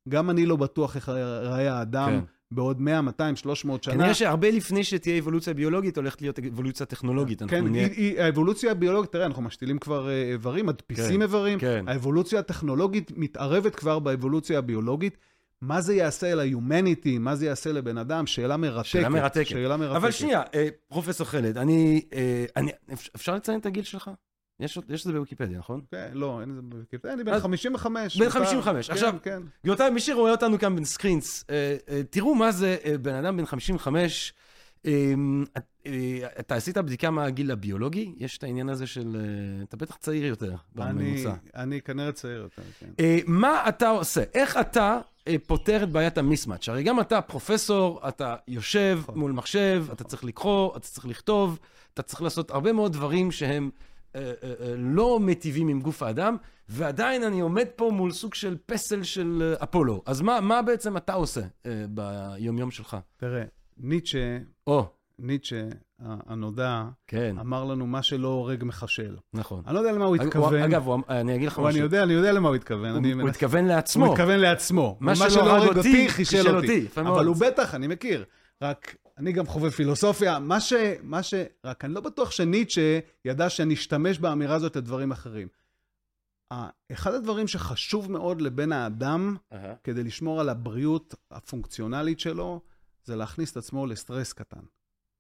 גם 0.08 0.30
אני 0.30 0.46
לא 0.46 0.56
בטוח 0.56 0.96
איך 0.96 1.08
ייראה 1.08 1.78
האדם 1.78 2.08
כן. 2.08 2.33
בעוד 2.54 2.80
100, 2.80 3.00
200, 3.02 3.36
300 3.36 3.82
שנה. 3.82 3.94
כנראה 3.94 4.14
שהרבה 4.14 4.50
לפני 4.50 4.84
שתהיה 4.84 5.18
אבולוציה 5.18 5.54
ביולוגית, 5.54 5.96
הולכת 5.96 6.22
להיות 6.22 6.38
אבולוציה 6.38 6.86
טכנולוגית. 6.86 7.42
כן, 7.48 7.66
נהיה- 7.66 7.86
היא, 7.96 8.20
האבולוציה 8.20 8.70
הביולוגית, 8.70 9.12
תראה, 9.12 9.26
אנחנו 9.26 9.42
משתילים 9.42 9.78
כבר 9.78 10.08
אה, 10.08 10.22
איברים, 10.32 10.66
מדפיסים 10.66 11.16
כן, 11.16 11.22
איברים. 11.22 11.58
כן. 11.58 11.84
האבולוציה 11.88 12.38
הטכנולוגית 12.38 13.12
מתערבת 13.16 13.74
כבר 13.74 13.98
באבולוציה 13.98 14.58
הביולוגית. 14.58 15.16
מה 15.62 15.80
זה 15.80 15.94
יעשה 15.94 16.34
ל-humanity, 16.34 17.18
מה 17.20 17.36
זה 17.36 17.46
יעשה 17.46 17.72
לבן 17.72 17.98
אדם? 17.98 18.26
שאלה 18.26 18.56
מרתקת. 18.56 18.84
שאלה 18.86 19.08
מרתקת. 19.08 19.46
שאלה 19.46 19.76
מרתקת. 19.76 19.96
אבל 19.96 20.10
שנייה, 20.10 20.42
אה, 20.54 20.68
פרופסור 20.88 21.26
חלד, 21.26 21.58
אני, 21.58 22.02
אה, 22.14 22.44
אני, 22.56 22.70
אפ- 22.92 23.08
אפשר 23.16 23.34
לציין 23.34 23.60
את 23.60 23.66
הגיל 23.66 23.82
שלך? 23.84 24.10
יש 24.60 24.78
יש 24.88 25.00
את 25.00 25.06
זה 25.06 25.12
בוויקיפדיה, 25.12 25.58
נכון? 25.58 25.80
כן, 25.90 26.10
לא, 26.12 26.40
אין 26.40 26.50
את 26.50 26.54
זה 26.54 26.62
בוויקיפדיה. 26.62 27.14
אני 27.14 27.24
בן 27.24 27.32
אז- 27.32 27.42
55. 27.42 28.16
בן 28.18 28.24
מותר. 28.24 28.38
55. 28.38 28.86
כן, 28.86 28.92
עכשיו- 28.92 29.14
כן. 29.22 29.42
גבירותיי, 29.62 29.90
מי 29.90 30.00
שרואה 30.00 30.30
אותנו 30.32 30.58
כאן 30.58 30.76
בסקרינס, 30.76 31.44
אה, 31.50 31.76
אה, 31.88 32.00
תראו 32.10 32.34
מה 32.34 32.52
זה 32.52 32.76
אה, 32.84 32.98
בן 32.98 33.14
אדם 33.14 33.36
בן 33.36 33.46
55. 33.46 34.32
אה, 34.86 35.12
אה, 35.86 35.92
אתה 36.40 36.54
עשית 36.54 36.78
בדיקה 36.78 37.10
מה 37.10 37.24
הגיל 37.24 37.50
הביולוגי? 37.50 38.14
יש 38.18 38.38
את 38.38 38.44
העניין 38.44 38.68
הזה 38.68 38.86
של... 38.86 39.16
אתה 39.68 39.76
בטח 39.76 39.96
צעיר 39.96 40.24
יותר 40.24 40.54
בממוצע. 40.74 41.34
אני 41.56 41.80
כנראה 41.80 42.12
צעיר 42.12 42.36
יותר, 42.36 42.62
כן. 42.80 42.86
מה 43.26 43.68
אתה 43.68 43.88
עושה? 43.88 44.22
איך 44.34 44.56
אתה 44.56 44.98
פותר 45.46 45.82
את 45.82 45.90
בעיית 45.90 46.18
המיסמאץ'? 46.18 46.68
הרי 46.68 46.82
גם 46.82 47.00
אתה 47.00 47.20
פרופסור, 47.20 48.08
אתה 48.08 48.36
יושב 48.48 48.98
נכון. 49.02 49.18
מול 49.18 49.32
מחשב, 49.32 49.84
אתה 49.92 50.04
צריך 50.04 50.24
לקרוא, 50.24 50.70
אתה 50.76 50.86
צריך 50.86 51.06
לכתוב, 51.06 51.58
אתה 51.94 52.02
צריך 52.02 52.22
לעשות 52.22 52.50
הרבה 52.50 52.72
מאוד 52.72 52.92
דברים 52.92 53.30
שהם 53.32 53.70
לא 54.78 55.20
מיטיבים 55.20 55.68
עם 55.68 55.80
גוף 55.80 56.02
האדם, 56.02 56.36
ועדיין 56.68 57.22
אני 57.22 57.40
עומד 57.40 57.66
פה 57.76 57.90
מול 57.92 58.12
סוג 58.12 58.34
של 58.34 58.56
פסל 58.66 59.02
של 59.02 59.54
אה, 59.58 59.64
אפולו. 59.64 60.02
אז 60.06 60.20
מה, 60.20 60.40
מה 60.40 60.62
בעצם 60.62 60.96
אתה 60.96 61.12
עושה 61.14 61.40
אה, 61.66 61.84
ביומיום 61.88 62.70
שלך? 62.70 62.96
תראה, 63.16 63.42
ניטשה, 63.78 64.38
או, 64.66 64.86
ניטשה 65.18 65.62
הנודע, 66.00 66.84
כן, 67.06 67.36
אמר 67.40 67.64
לנו, 67.64 67.86
מה 67.86 68.02
שלא 68.02 68.28
הורג 68.28 68.64
מחשל. 68.64 69.16
נכון. 69.34 69.62
אני 69.66 69.74
לא 69.74 69.80
יודע 69.80 69.92
למה 69.92 70.04
הוא 70.04 70.16
התכוון. 70.16 70.62
אגב, 70.62 70.86
הוא- 70.86 70.98
אני 71.08 71.34
אגיד 71.34 71.46
לך 71.48 71.58
אבל 71.58 71.66
אני 71.66 71.74
משהו. 71.74 71.84
יודע, 71.84 72.02
אני 72.02 72.12
יודע 72.12 72.32
למה 72.32 72.48
הוא 72.48 72.56
התכוון. 72.56 72.90
הוא 72.90 73.06
הוא 73.06 73.14
מנסה- 73.14 73.28
התכוון 73.30 73.64
לעצמו. 73.64 74.04
הוא 74.06 74.14
מתכוון 74.14 74.38
לעצמו. 74.38 74.96
מה 75.00 75.12
ומה 75.16 75.30
שלא 75.30 75.56
הרג 75.56 75.76
אותי, 75.76 76.08
חישל 76.08 76.56
אותי. 76.56 76.66
אותי. 76.86 77.02
מאוד. 77.02 77.16
אבל 77.18 77.26
הוא 77.26 77.36
בטח, 77.36 77.74
אני 77.74 77.86
מכיר. 77.86 78.24
רק, 78.62 78.96
אני 79.18 79.32
גם 79.32 79.46
חובב 79.46 79.70
פילוסופיה. 79.70 80.38
מה 80.38 80.60
ש... 80.60 80.72
מה 81.02 81.22
ש... 81.22 81.34
רק 81.64 81.84
אני 81.84 81.94
לא 81.94 82.00
בטוח 82.00 82.30
שניטשה 82.30 82.98
ידע 83.24 83.50
שאני 83.50 83.74
אשתמש 83.74 84.18
באמירה 84.18 84.54
הזאת 84.54 84.76
לדברים 84.76 85.12
אחרים. 85.12 85.48
אחד 86.92 87.14
הדברים 87.14 87.48
שחשוב 87.48 88.12
מאוד 88.12 88.40
לבן 88.40 88.72
האדם, 88.72 89.36
אהה. 89.52 89.74
כדי 89.84 90.02
לשמור 90.02 90.40
על 90.40 90.48
הבריאות 90.48 91.14
הפונקציונלית 91.30 92.20
שלו, 92.20 92.60
זה 93.04 93.16
להכניס 93.16 93.52
את 93.52 93.56
עצמו 93.56 93.86
לסטרס 93.86 94.32
קטן. 94.32 94.60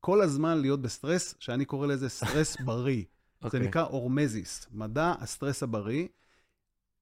כל 0.00 0.22
הזמן 0.22 0.60
להיות 0.60 0.82
בסטרס, 0.82 1.34
שאני 1.38 1.64
קורא 1.64 1.86
לזה 1.86 2.08
סטרס 2.08 2.56
בריא. 2.66 3.02
זה 3.40 3.46
אוקיי. 3.46 3.60
נקרא 3.60 3.82
hormesis, 3.82 4.66
מדע 4.72 5.14
הסטרס 5.20 5.62
הבריא. 5.62 6.08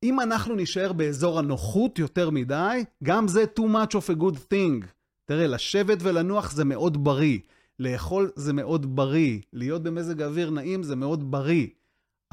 אם 0.03 0.21
אנחנו 0.21 0.55
נישאר 0.55 0.93
באזור 0.93 1.39
הנוחות 1.39 1.99
יותר 1.99 2.31
מדי, 2.31 2.85
גם 3.03 3.29
זה 3.29 3.45
too 3.59 3.63
much 3.63 3.93
of 3.93 4.15
a 4.15 4.21
good 4.21 4.37
thing. 4.37 4.87
תראה, 5.25 5.47
לשבת 5.47 5.99
ולנוח 6.03 6.51
זה 6.51 6.65
מאוד 6.65 7.05
בריא. 7.05 7.39
לאכול 7.79 8.31
זה 8.37 8.53
מאוד 8.53 8.97
בריא. 8.97 9.41
להיות 9.53 9.83
במזג 9.83 10.23
אוויר 10.23 10.51
נעים 10.51 10.83
זה 10.83 10.97
מאוד 10.97 11.31
בריא. 11.31 11.67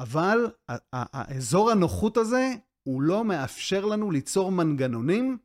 אבל 0.00 0.50
האזור 0.92 1.70
הנוחות 1.70 2.16
הזה, 2.16 2.52
הוא 2.82 3.02
לא 3.02 3.24
מאפשר 3.24 3.84
לנו 3.84 4.10
ליצור 4.10 4.52
מנגנונים 4.52 5.38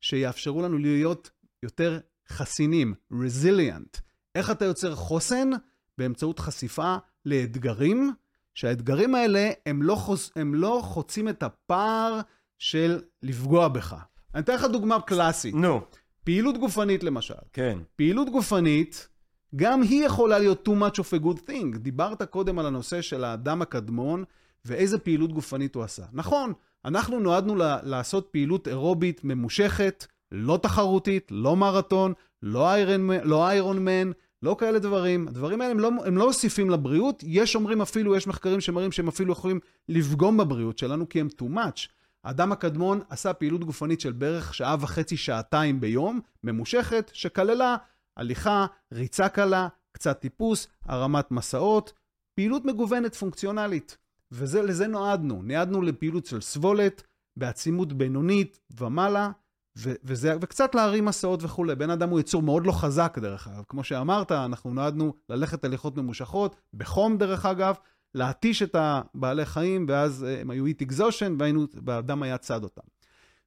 שיאפשרו 0.00 0.62
לנו 0.62 0.78
להיות 0.78 1.30
יותר 1.62 1.98
חסינים, 2.28 2.94
resilient. 3.12 4.00
איך 4.34 4.50
אתה 4.50 4.64
יוצר 4.64 4.94
חוסן? 4.94 5.50
באמצעות 5.98 6.38
חשיפה 6.38 6.96
לאתגרים, 7.24 8.12
שהאתגרים 8.54 9.14
האלה 9.14 9.50
הם 9.66 9.82
לא, 9.82 9.94
חוס... 9.94 10.30
הם 10.36 10.54
לא 10.54 10.80
חוצים 10.84 11.28
את 11.28 11.42
הפער 11.42 12.20
של 12.58 13.00
לפגוע 13.22 13.68
בך. 13.68 13.96
אני 14.34 14.42
אתן 14.42 14.54
לך 14.54 14.64
דוגמה 14.64 15.00
קלאסית. 15.00 15.54
נו, 15.54 15.80
פעילות 16.26 16.58
גופנית 16.58 17.04
למשל. 17.04 17.34
כן. 17.52 17.78
פעילות 17.96 18.30
גופנית, 18.30 19.08
גם 19.56 19.82
היא 19.82 20.04
יכולה 20.06 20.38
להיות 20.38 20.68
too 20.68 20.72
much 20.72 20.94
of 21.00 21.20
a 21.20 21.24
good 21.24 21.48
thing. 21.50 21.78
דיברת 21.78 22.22
קודם 22.22 22.58
על 22.58 22.66
הנושא 22.66 23.02
של 23.02 23.24
האדם 23.24 23.62
הקדמון 23.62 24.24
ואיזה 24.64 24.98
פעילות 24.98 25.32
גופנית 25.32 25.74
הוא 25.74 25.84
עשה. 25.84 26.02
נכון, 26.12 26.52
אנחנו 26.84 27.20
נועדנו 27.20 27.56
ל- 27.56 27.76
לעשות 27.82 28.28
פעילות 28.30 28.68
אירובית 28.68 29.24
ממושכת, 29.24 30.06
לא 30.32 30.58
תחרותית, 30.62 31.28
לא 31.30 31.56
מרתון, 31.56 32.12
לא 32.42 32.70
איירון, 32.70 33.10
לא 33.24 33.48
איירון 33.48 33.84
מן, 33.84 34.10
לא 34.42 34.56
כאלה 34.58 34.78
דברים. 34.78 35.28
הדברים 35.28 35.60
האלה 35.60 35.70
הם 35.72 35.80
לא, 35.80 35.90
הם 36.06 36.16
לא 36.16 36.26
מוסיפים 36.26 36.70
לבריאות. 36.70 37.22
יש 37.26 37.56
אומרים 37.56 37.82
אפילו, 37.82 38.16
יש 38.16 38.26
מחקרים 38.26 38.60
שמראים 38.60 38.92
שהם 38.92 39.08
אפילו 39.08 39.32
יכולים 39.32 39.60
לפגום 39.88 40.36
בבריאות 40.36 40.78
שלנו 40.78 41.08
כי 41.08 41.20
הם 41.20 41.28
too 41.40 41.54
much. 41.54 41.88
האדם 42.26 42.52
הקדמון 42.52 43.00
עשה 43.10 43.32
פעילות 43.32 43.64
גופנית 43.64 44.00
של 44.00 44.12
בערך 44.12 44.54
שעה 44.54 44.76
וחצי, 44.80 45.16
שעתיים 45.16 45.80
ביום, 45.80 46.20
ממושכת, 46.44 47.10
שכללה 47.14 47.76
הליכה, 48.16 48.66
ריצה 48.92 49.28
קלה, 49.28 49.68
קצת 49.92 50.20
טיפוס, 50.20 50.68
הרמת 50.84 51.30
מסעות, 51.30 51.92
פעילות 52.34 52.64
מגוונת 52.64 53.14
פונקציונלית. 53.14 53.96
ולזה 54.32 54.86
נועדנו. 54.86 55.42
נועדנו 55.42 55.82
לפעילות 55.82 56.26
של 56.26 56.40
סבולת, 56.40 57.02
בעצימות 57.36 57.92
בינונית 57.92 58.58
ומעלה, 58.80 59.30
ו- 59.78 59.94
וזה, 60.04 60.34
וקצת 60.40 60.74
להרים 60.74 61.04
מסעות 61.04 61.42
וכולי. 61.42 61.74
בן 61.74 61.90
אדם 61.90 62.08
הוא 62.08 62.20
יצור 62.20 62.42
מאוד 62.42 62.66
לא 62.66 62.72
חזק, 62.72 63.18
דרך 63.22 63.48
אגב. 63.48 63.62
כמו 63.68 63.84
שאמרת, 63.84 64.32
אנחנו 64.32 64.74
נועדנו 64.74 65.14
ללכת 65.28 65.64
הליכות 65.64 65.96
ממושכות, 65.96 66.56
בחום, 66.74 67.18
דרך 67.18 67.46
אגב, 67.46 67.74
להתיש 68.16 68.62
את 68.62 68.76
הבעלי 68.78 69.44
חיים, 69.44 69.86
ואז 69.88 70.24
אה, 70.24 70.40
הם 70.40 70.50
היו 70.50 70.66
איט 70.66 70.82
אקזושן, 70.82 71.36
והאדם 71.84 72.22
היה 72.22 72.38
צד 72.38 72.62
אותם. 72.62 72.82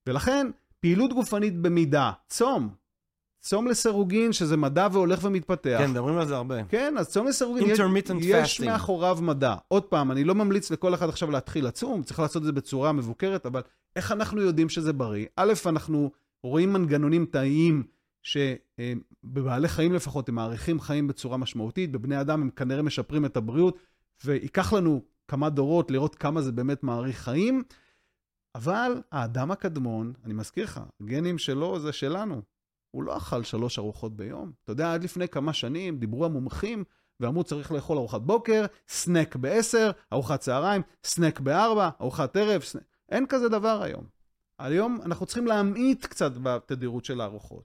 ולכן, 0.08 0.48
פעילות 0.80 1.14
גופנית 1.14 1.62
במידה, 1.62 2.12
צום, 2.28 2.70
צום 3.42 3.68
לסירוגין, 3.68 4.34
שזה 4.34 4.58
מדע 4.58 4.88
והולך 4.92 5.24
ומתפתח. 5.24 5.78
כן, 5.80 5.92
מדברים 5.92 6.18
על 6.18 6.28
זה 6.28 6.36
הרבה. 6.36 6.64
כן, 6.64 6.96
אז 7.00 7.10
צום 7.10 7.28
לסירוגין, 7.28 7.64
יש, 8.20 8.60
יש. 8.60 8.62
מאחוריו 8.62 9.18
מדע. 9.22 9.56
עוד 9.68 9.84
פעם, 9.84 10.12
אני 10.12 10.24
לא 10.24 10.36
ממליץ 10.36 10.72
לכל 10.72 10.94
אחד 10.94 11.10
עכשיו 11.10 11.32
להתחיל 11.32 11.66
לצום, 11.68 12.04
צריך 12.04 12.20
לעשות 12.20 12.42
את 12.42 12.46
זה 12.46 12.52
בצורה 12.52 12.92
מבוקרת, 12.92 13.46
אבל 13.46 13.62
איך 13.96 14.12
אנחנו 14.12 14.42
יודעים 14.42 14.70
שזה 14.70 14.94
בריא? 14.94 15.26
א', 15.36 15.54
אנחנו 15.66 16.12
רואים 16.44 16.74
מנגנונים 16.74 17.26
תאיים 17.26 17.84
שבבעלי 18.24 19.68
חיים 19.68 19.94
לפחות 19.94 20.30
הם 20.30 20.36
מאריכים 20.36 20.80
חיים 20.80 21.08
בצורה 21.08 21.38
משמעותית, 21.38 21.92
בבני 21.92 22.22
אדם 22.22 22.42
הם 22.42 22.50
כנראה 22.50 22.82
משפרים 22.82 23.26
את 23.26 23.38
הבריאות, 23.38 23.78
וייקח 24.24 24.74
לנו 24.74 25.02
כמה 25.28 25.50
דורות 25.50 25.92
לראות 25.92 26.16
כמה 26.16 26.42
זה 26.42 26.52
באמת 26.52 26.84
מאריך 26.84 27.20
חיים, 27.20 27.64
אבל 28.56 29.02
האדם 29.12 29.52
הקדמון, 29.52 30.14
אני 30.26 30.34
מזכיר 30.34 30.64
לך, 30.64 30.82
הגנים 31.02 31.38
שלו 31.38 31.80
זה 31.80 31.92
שלנו. 31.92 32.42
הוא 32.92 33.04
לא 33.04 33.18
אכל 33.18 33.44
שלוש 33.44 33.80
ארוחות 33.80 34.16
ביום. 34.16 34.52
אתה 34.64 34.72
יודע, 34.72 34.94
עד 34.94 35.04
לפני 35.04 35.28
כמה 35.28 35.54
שנים 35.54 36.00
דיברו 36.00 36.26
המומחים 36.26 36.84
ואמרו 37.20 37.44
צריך 37.44 37.72
לאכול 37.72 37.98
ארוחת 37.98 38.22
בוקר, 38.22 38.66
סנק 38.88 39.36
בעשר, 39.36 39.92
ארוחת 40.14 40.40
צהריים, 40.40 40.82
סנק 41.04 41.40
בארבע, 41.40 41.90
ארוחת 42.02 42.36
ערב, 42.36 42.62
סנק... 42.62 42.84
אין 43.10 43.26
כזה 43.28 43.50
דבר 43.50 43.82
היום. 43.84 44.04
היום 44.60 45.00
אנחנו 45.06 45.26
צריכים 45.26 45.48
להמעיט 45.48 46.06
קצת 46.06 46.32
בתדירות 46.44 47.06
של 47.06 47.22
הארוחות. 47.22 47.64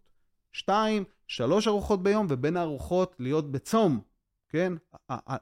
שתיים, 0.52 1.04
שלוש 1.26 1.68
ארוחות 1.68 2.02
ביום, 2.02 2.26
ובין 2.30 2.56
הארוחות 2.56 3.16
להיות 3.18 3.50
בצום, 3.52 4.00
כן? 4.54 4.72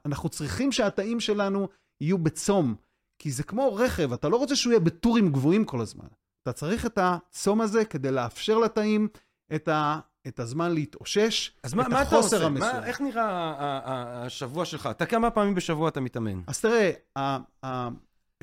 אנחנו 0.05 0.29
צריכים 0.29 0.71
שהתאים 0.71 1.19
שלנו 1.19 1.67
יהיו 2.01 2.17
בצום, 2.17 2.75
כי 3.19 3.31
זה 3.31 3.43
כמו 3.43 3.75
רכב, 3.75 4.13
אתה 4.13 4.29
לא 4.29 4.37
רוצה 4.37 4.55
שהוא 4.55 4.71
יהיה 4.71 4.79
בטורים 4.79 5.31
גבוהים 5.31 5.65
כל 5.65 5.81
הזמן. 5.81 6.07
אתה 6.43 6.53
צריך 6.53 6.85
את 6.85 6.99
הצום 7.01 7.61
הזה 7.61 7.85
כדי 7.85 8.11
לאפשר 8.11 8.57
לתאים 8.57 9.07
את, 9.55 9.67
ה, 9.67 9.99
את 10.27 10.39
הזמן 10.39 10.71
להתאושש, 10.71 11.51
אז 11.63 11.73
מה, 11.73 11.83
את 11.83 11.87
מה 11.87 12.01
אתה 12.01 12.07
החוסר 12.07 12.35
עושה? 12.35 12.47
המסוים. 12.47 12.75
מה, 12.75 12.85
איך 12.85 13.01
נראה 13.01 14.25
השבוע 14.25 14.65
שלך? 14.65 14.87
אתה 14.91 15.05
כמה 15.05 15.31
פעמים 15.31 15.55
בשבוע 15.55 15.89
אתה 15.89 16.01
מתאמן? 16.01 16.41
אז 16.47 16.61
תראה, 16.61 16.91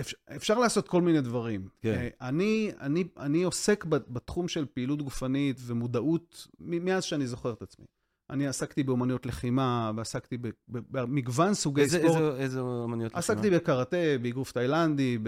אפשר, 0.00 0.16
אפשר 0.36 0.58
לעשות 0.58 0.88
כל 0.88 1.02
מיני 1.02 1.20
דברים. 1.20 1.68
כן. 1.80 1.94
אה, 1.94 2.28
אני, 2.28 2.70
אני, 2.80 3.04
אני 3.16 3.42
עוסק 3.42 3.84
בתחום 3.84 4.48
של 4.48 4.66
פעילות 4.74 5.02
גופנית 5.02 5.56
ומודעות 5.60 6.46
מאז 6.60 7.04
שאני 7.04 7.26
זוכר 7.26 7.52
את 7.52 7.62
עצמי. 7.62 7.86
אני 8.30 8.46
עסקתי 8.46 8.82
באומנויות 8.82 9.26
לחימה, 9.26 9.92
ועסקתי 9.96 10.38
במגוון 10.68 11.54
סוגי 11.54 11.80
איזה, 11.80 11.98
ספורט. 11.98 12.16
איזה, 12.16 12.42
איזה 12.42 12.60
אמנויות? 12.60 13.14
עסקתי 13.14 13.40
לחימה? 13.40 13.56
בקראטה, 13.56 13.96
באגרוף 14.22 14.52
תאילנדי, 14.52 15.18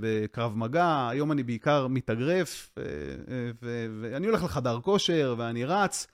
בקרב 0.00 0.56
מגע, 0.56 1.08
היום 1.10 1.32
אני 1.32 1.42
בעיקר 1.42 1.86
מתאגרף, 1.88 2.70
אה, 2.78 2.82
אה, 2.84 3.50
ואני 4.00 4.26
הולך 4.26 4.44
לחדר 4.44 4.80
כושר, 4.80 5.34
ואני 5.38 5.64
רץ, 5.64 6.06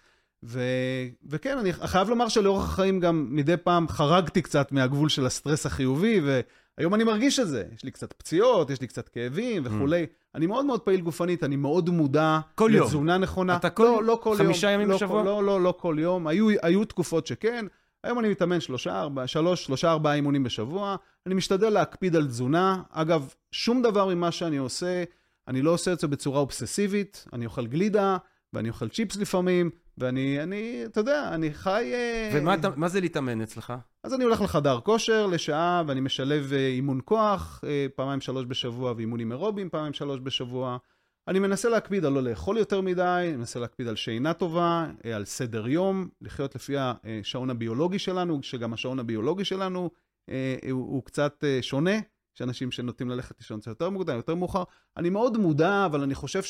ו... 0.43 0.61
וכן, 1.29 1.59
אני 1.59 1.73
חייב 1.73 2.09
לומר 2.09 2.29
שלאורך 2.29 2.65
החיים 2.65 3.01
גם 3.01 3.29
מדי 3.31 3.57
פעם 3.57 3.89
חרגתי 3.89 4.43
קצת 4.43 4.73
מהגבול 4.73 5.09
של 5.09 5.27
הסטרס 5.27 5.67
החיובי, 5.67 6.21
היום 6.79 6.95
אני 6.95 7.05
מרגיש 7.05 7.39
את 7.39 7.49
זה. 7.49 7.65
יש 7.75 7.85
לי 7.85 7.91
קצת 7.91 8.13
פציעות, 8.13 8.71
יש 8.71 8.81
לי 8.81 8.87
קצת 8.87 9.09
כאבים 9.09 9.63
וכולי. 9.67 10.07
אני 10.35 10.47
מאוד 10.47 10.65
מאוד 10.67 10.81
פעיל 10.81 11.01
גופנית, 11.01 11.45
אני 11.45 11.57
מאוד 11.57 11.91
מודע. 11.91 12.39
כל 12.55 12.71
יום. 12.75 12.85
לתזונה 12.85 13.19
נכונה. 13.19 13.57
אתה 13.57 13.71
כל- 13.71 13.83
לא, 13.85 14.05
לא 14.05 14.19
כל 14.23 14.31
יום. 14.39 14.39
חמישה 14.47 14.71
ימים 14.71 14.89
לא 14.89 14.97
בשבוע? 14.97 15.23
כל- 15.23 15.27
לא, 15.29 15.45
לא, 15.45 15.61
לא 15.61 15.75
כל 15.79 15.97
יום. 16.01 16.27
היו, 16.27 16.49
היו 16.63 16.85
תקופות 16.85 17.27
שכן. 17.27 17.67
היום 18.05 18.19
אני 18.19 18.29
מתאמן 18.29 18.61
שלושה, 18.61 19.01
ארבע, 19.01 19.27
שלוש, 19.27 19.65
שלושה, 19.65 19.91
ארבעה 19.91 20.15
אימונים 20.15 20.43
בשבוע. 20.45 20.97
אני 21.27 21.35
משתדל 21.35 21.69
להקפיד 21.71 22.17
על 22.17 22.27
תזונה. 22.27 22.83
אגב, 22.91 23.35
שום 23.53 23.83
דבר 23.83 24.07
ממה 24.15 24.31
שאני 24.31 24.57
עושה, 24.57 25.05
אני 25.49 25.63
לא 25.63 25.71
עושה 25.71 25.93
את 25.93 26.01
זה 26.01 26.07
בצורה 26.09 26.41
אובססיבית. 26.41 27.25
אני 27.33 27.47
אוכל 27.47 27.67
גלידה, 27.67 28.17
ואני 28.53 28.69
אוכל 28.69 28.89
צ'יפס 28.89 29.17
לפעמים, 29.17 29.71
ואני, 29.99 30.43
אני, 30.43 30.83
אתה 30.85 31.01
יודע, 31.01 31.31
אני 31.35 31.55
חי... 31.55 31.91
אה, 31.95 32.31
ומה 32.77 32.89
זה 32.89 33.01
להתאמן 33.01 33.41
אצלך? 33.41 33.73
אז 34.05 34.15
אני 34.15 34.25
הולך 34.25 34.41
לחדר 34.41 34.81
כושר 34.81 35.27
לשעה, 35.27 35.83
ואני 35.87 36.01
משלב 36.01 36.53
אה, 36.53 36.67
אימון 36.67 37.01
כוח, 37.05 37.65
אה, 37.67 37.87
פעמיים 37.95 38.21
שלוש 38.21 38.45
בשבוע, 38.49 38.93
ואימונים 38.97 39.33
אירובים 39.33 39.71
פעמיים 39.71 39.93
שלוש 39.93 40.21
בשבוע. 40.23 40.77
אני 41.29 41.39
מנסה 41.39 41.69
להקפיד 41.69 42.05
על 42.05 42.13
לא 42.13 42.23
לאכול 42.23 42.59
יותר 42.59 42.81
מדי, 42.81 43.03
אני 43.29 43.37
מנסה 43.37 43.61
להקפיד 43.61 43.89
על 43.89 43.97
שינה 43.97 44.35
טובה, 44.35 44.87
על 45.15 45.25
סדר 45.25 45.69
יום, 45.69 46.09
לחיות 46.21 46.55
לפי 46.55 46.75
השעון 46.79 47.51
הביולוגי 47.51 47.99
שלנו, 47.99 48.43
שגם 48.43 48.73
השעון 48.73 48.99
הביולוגי 48.99 49.45
שלנו 49.45 49.91
הוא, 50.29 50.35
הוא 50.71 51.05
קצת 51.05 51.45
שונה. 51.61 51.99
יש 52.37 52.43
אנשים 52.43 52.71
שנוטים 52.71 53.11
ללכת 53.11 53.39
לישון 53.39 53.61
קצת 53.61 53.69
יותר 53.69 53.91
מוקדם, 53.91 54.17
יותר 54.17 54.35
מאוחר. 54.35 54.63
אני 54.97 55.11
מאוד 55.11 55.37
מודע, 55.37 55.87
אבל 55.87 56.03
אני 56.03 56.15
חושב 56.15 56.43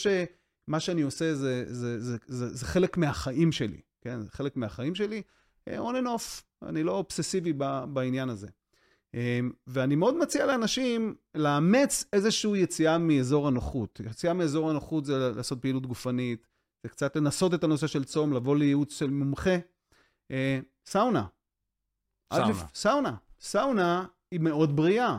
שמה 0.68 0.80
שאני 0.80 1.02
עושה 1.02 1.34
זה, 1.34 1.64
זה, 1.74 2.00
זה, 2.00 2.16
זה, 2.26 2.48
זה 2.48 2.66
חלק 2.66 2.96
מהחיים 2.96 3.52
שלי, 3.52 3.80
כן? 4.00 4.20
זה 4.22 4.30
חלק 4.30 4.56
מהחיים 4.56 4.94
שלי. 4.94 5.22
אה, 5.68 5.78
on 5.78 5.92
and 5.94 6.06
off, 6.06 6.42
אני 6.68 6.82
לא 6.82 6.92
אובססיבי 6.92 7.52
בעניין 7.92 8.28
הזה. 8.28 8.48
אה, 9.14 9.40
ואני 9.66 9.96
מאוד 9.96 10.14
מציע 10.14 10.46
לאנשים 10.46 11.14
לאמץ 11.34 12.04
איזושהי 12.12 12.58
יציאה 12.58 12.98
מאזור 12.98 13.48
הנוחות. 13.48 14.00
יציאה 14.10 14.32
מאזור 14.34 14.70
הנוחות 14.70 15.04
זה 15.04 15.32
לעשות 15.36 15.60
פעילות 15.62 15.86
גופנית, 15.86 16.46
זה 16.82 16.88
קצת 16.88 17.16
לנסות 17.16 17.54
את 17.54 17.64
הנושא 17.64 17.86
של 17.86 18.04
צום, 18.04 18.32
לבוא 18.32 18.56
לייעוץ 18.56 18.98
של 18.98 19.10
מומחה. 19.10 19.56
אה, 20.30 20.60
סאונה. 20.86 21.26
סאונה. 22.34 22.50
לפ- 22.50 22.74
סאונה. 22.74 23.16
סאונה 23.40 24.06
היא 24.30 24.40
מאוד 24.40 24.76
בריאה, 24.76 25.18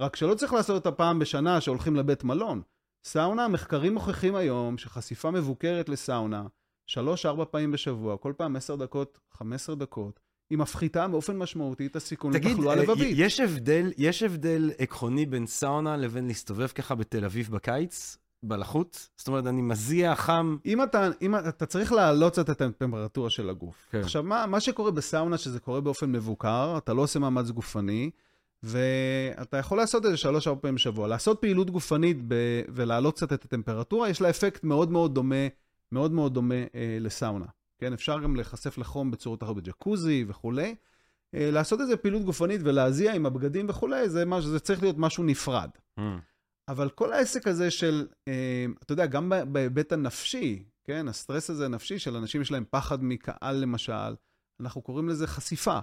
רק 0.00 0.16
שלא 0.16 0.34
צריך 0.34 0.52
לעשות 0.52 0.74
אותה 0.86 0.96
פעם 0.96 1.18
בשנה 1.18 1.60
שהולכים 1.60 1.96
לבית 1.96 2.24
מלון. 2.24 2.62
סאונה, 3.04 3.48
מחקרים 3.48 3.94
מוכיחים 3.94 4.34
היום 4.34 4.78
שחשיפה 4.78 5.30
מבוקרת 5.30 5.88
לסאונה, 5.88 6.46
שלוש-ארבע 6.86 7.44
פעמים 7.50 7.72
בשבוע, 7.72 8.16
כל 8.16 8.32
פעם 8.36 8.56
עשר 8.56 8.76
דקות, 8.76 9.18
חמש 9.32 9.54
עשרה 9.54 9.74
דקות, 9.74 10.20
היא 10.50 10.58
מפחיתה 10.58 11.08
באופן 11.08 11.38
משמעותי 11.38 11.86
את 11.86 11.96
הסיכון 11.96 12.32
לתחלואה 12.32 12.76
אה, 12.76 12.82
לבבית. 12.82 13.14
יש 13.18 13.40
הבדל, 13.40 13.92
יש 13.98 14.22
הבדל 14.22 14.70
עקרוני 14.78 15.26
בין 15.26 15.46
סאונה 15.46 15.96
לבין 15.96 16.26
להסתובב 16.26 16.66
ככה 16.66 16.94
בתל 16.94 17.24
אביב 17.24 17.48
בקיץ, 17.50 18.16
בלחות? 18.42 19.08
זאת 19.16 19.28
אומרת, 19.28 19.46
אני 19.46 19.62
מזיע 19.62 20.14
חם. 20.14 20.56
אם 20.66 20.82
אתה, 20.82 21.08
אם 21.22 21.36
אתה 21.36 21.66
צריך 21.66 21.92
להעלות 21.92 22.32
קצת 22.32 22.50
את 22.50 22.60
הטמפרטורה 22.60 23.30
של 23.30 23.50
הגוף. 23.50 23.74
כן. 23.90 24.00
עכשיו, 24.00 24.22
מה, 24.22 24.46
מה 24.46 24.60
שקורה 24.60 24.90
בסאונה, 24.90 25.38
שזה 25.38 25.60
קורה 25.60 25.80
באופן 25.80 26.12
מבוקר, 26.12 26.74
אתה 26.78 26.92
לא 26.94 27.02
עושה 27.02 27.18
מאמץ 27.18 27.50
גופני, 27.50 28.10
ואתה 28.62 29.56
יכול 29.56 29.78
לעשות 29.78 30.06
את 30.06 30.10
זה 30.10 30.16
שלוש-ארבע 30.16 30.60
פעמים 30.60 30.74
בשבוע. 30.74 31.08
לעשות 31.08 31.40
פעילות 31.40 31.70
גופנית 31.70 32.16
ב, 32.28 32.34
ולהעלות 32.68 33.14
קצת 33.16 33.32
את 33.32 33.44
הטמפרטורה, 33.44 34.08
יש 34.08 34.20
לה 34.20 34.30
אפקט 34.30 34.64
מאוד 34.64 34.90
מאוד 34.90 35.14
דומה, 35.14 35.46
מאוד 35.92 36.12
מאוד 36.12 36.34
דומה 36.34 36.54
אה, 36.54 36.98
לסאונה. 37.00 37.46
כן, 37.78 37.92
אפשר 37.92 38.18
גם 38.20 38.36
להיחשף 38.36 38.78
לחום 38.78 39.10
בצורות 39.10 39.42
אחרות 39.42 39.56
בג'קוזי 39.56 40.24
וכולי. 40.28 40.74
אה, 41.34 41.50
לעשות 41.50 41.80
איזה 41.80 41.96
פעילות 41.96 42.22
גופנית 42.22 42.60
ולהזיע 42.64 43.14
עם 43.14 43.26
הבגדים 43.26 43.66
וכולי, 43.68 44.08
זה, 44.08 44.24
מש, 44.24 44.44
זה 44.44 44.60
צריך 44.60 44.82
להיות 44.82 44.96
משהו 44.98 45.24
נפרד. 45.24 45.70
אבל 46.68 46.90
כל 46.90 47.12
העסק 47.12 47.46
הזה 47.46 47.70
של, 47.70 48.06
אה, 48.28 48.66
אתה 48.82 48.92
יודע, 48.92 49.06
גם 49.06 49.32
בהיבט 49.52 49.92
הנפשי, 49.92 50.64
כן, 50.84 51.08
הסטרס 51.08 51.50
הזה 51.50 51.64
הנפשי 51.64 51.98
של 51.98 52.16
אנשים 52.16 52.40
יש 52.40 52.50
להם 52.50 52.64
פחד 52.70 53.04
מקהל 53.04 53.56
למשל, 53.56 54.14
אנחנו 54.60 54.82
קוראים 54.82 55.08
לזה 55.08 55.26
חשיפה, 55.26 55.78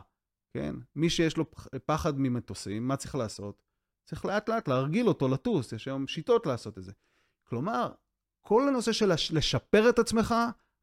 כן? 0.54 0.76
מי 0.96 1.10
שיש 1.10 1.38
לו 1.38 1.52
פח- 1.52 1.68
פחד 1.86 2.20
ממטוסים, 2.20 2.88
מה 2.88 2.96
צריך 2.96 3.16
לעשות? 3.16 3.62
צריך 4.06 4.26
לאט 4.26 4.50
לאט 4.50 4.68
להרגיל 4.68 5.08
אותו 5.08 5.28
לטוס, 5.28 5.72
יש 5.72 5.88
היום 5.88 6.08
שיטות 6.08 6.46
לעשות 6.46 6.78
את 6.78 6.84
זה. 6.84 6.92
כלומר, 7.48 7.92
כל 8.42 8.68
הנושא 8.68 8.92
של 8.92 9.14
לש- 9.14 9.32
לשפר 9.32 9.90
את 9.90 10.00
עצמך, 10.00 10.36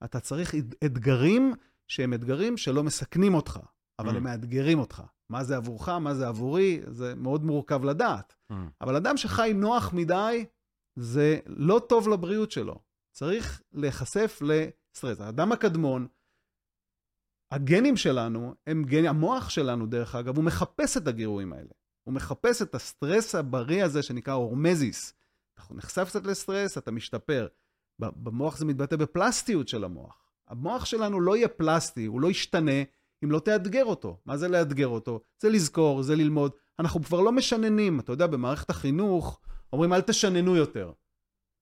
אתה 0.04 0.20
צריך 0.20 0.54
אתגרים 0.84 1.54
שהם 1.88 2.14
אתגרים 2.14 2.56
שלא 2.56 2.82
מסכנים 2.84 3.34
אותך, 3.34 3.60
אבל 3.98 4.12
Mm. 4.12 4.16
הם 4.16 4.22
מאתגרים 4.24 4.78
אותך. 4.78 5.02
מה 5.30 5.44
זה 5.44 5.56
עבורך, 5.56 5.88
מה 5.88 6.14
זה 6.14 6.28
עבורי, 6.28 6.80
זה 6.88 7.14
מאוד 7.14 7.44
מורכב 7.44 7.84
לדעת. 7.84 8.34
אבל 8.80 8.96
אדם 8.96 9.16
שחי 9.16 9.52
נוח 9.54 9.92
מדי, 9.92 10.44
זה 10.96 11.38
לא 11.46 11.80
טוב 11.88 12.08
לבריאות 12.08 12.50
שלו. 12.50 12.80
צריך 13.12 13.62
להיחשף 13.72 14.42
לסטרס. 14.42 15.20
האדם 15.20 15.52
הקדמון, 15.52 16.06
הגנים 17.50 17.96
שלנו, 17.96 18.54
הם 18.66 18.84
גנים, 18.84 19.06
המוח 19.06 19.48
שלנו, 19.48 19.86
דרך 19.86 20.14
אגב, 20.14 20.36
הוא 20.36 20.44
מחפש 20.44 20.96
את 20.96 21.08
הגירויים 21.08 21.52
האלה. 21.52 21.70
הוא 22.04 22.14
מחפש 22.14 22.62
את 22.62 22.74
הסטרס 22.74 23.34
הבריא 23.34 23.84
הזה 23.84 24.02
שנקרא 24.02 24.34
הורמזיס. 24.34 25.14
אתה 25.54 25.74
נחשף 25.74 26.08
קצת 26.08 26.26
לסטרס, 26.26 26.78
אתה 26.78 26.90
משתפר. 26.90 27.46
במוח 27.98 28.56
זה 28.56 28.64
מתבטא 28.64 28.96
בפלסטיות 28.96 29.68
של 29.68 29.84
המוח. 29.84 30.30
המוח 30.48 30.84
שלנו 30.84 31.20
לא 31.20 31.36
יהיה 31.36 31.48
פלסטי, 31.48 32.04
הוא 32.04 32.20
לא 32.20 32.30
ישתנה 32.30 32.82
אם 33.24 33.30
לא 33.30 33.38
תאתגר 33.38 33.84
אותו. 33.84 34.20
מה 34.26 34.36
זה 34.36 34.48
לאתגר 34.48 34.88
אותו? 34.88 35.20
זה 35.42 35.50
לזכור, 35.50 36.02
זה 36.02 36.16
ללמוד. 36.16 36.52
אנחנו 36.78 37.02
כבר 37.02 37.20
לא 37.20 37.32
משננים. 37.32 38.00
אתה 38.00 38.12
יודע, 38.12 38.26
במערכת 38.26 38.70
החינוך 38.70 39.40
אומרים 39.72 39.92
אל 39.92 40.00
תשננו 40.00 40.56
יותר. 40.56 40.92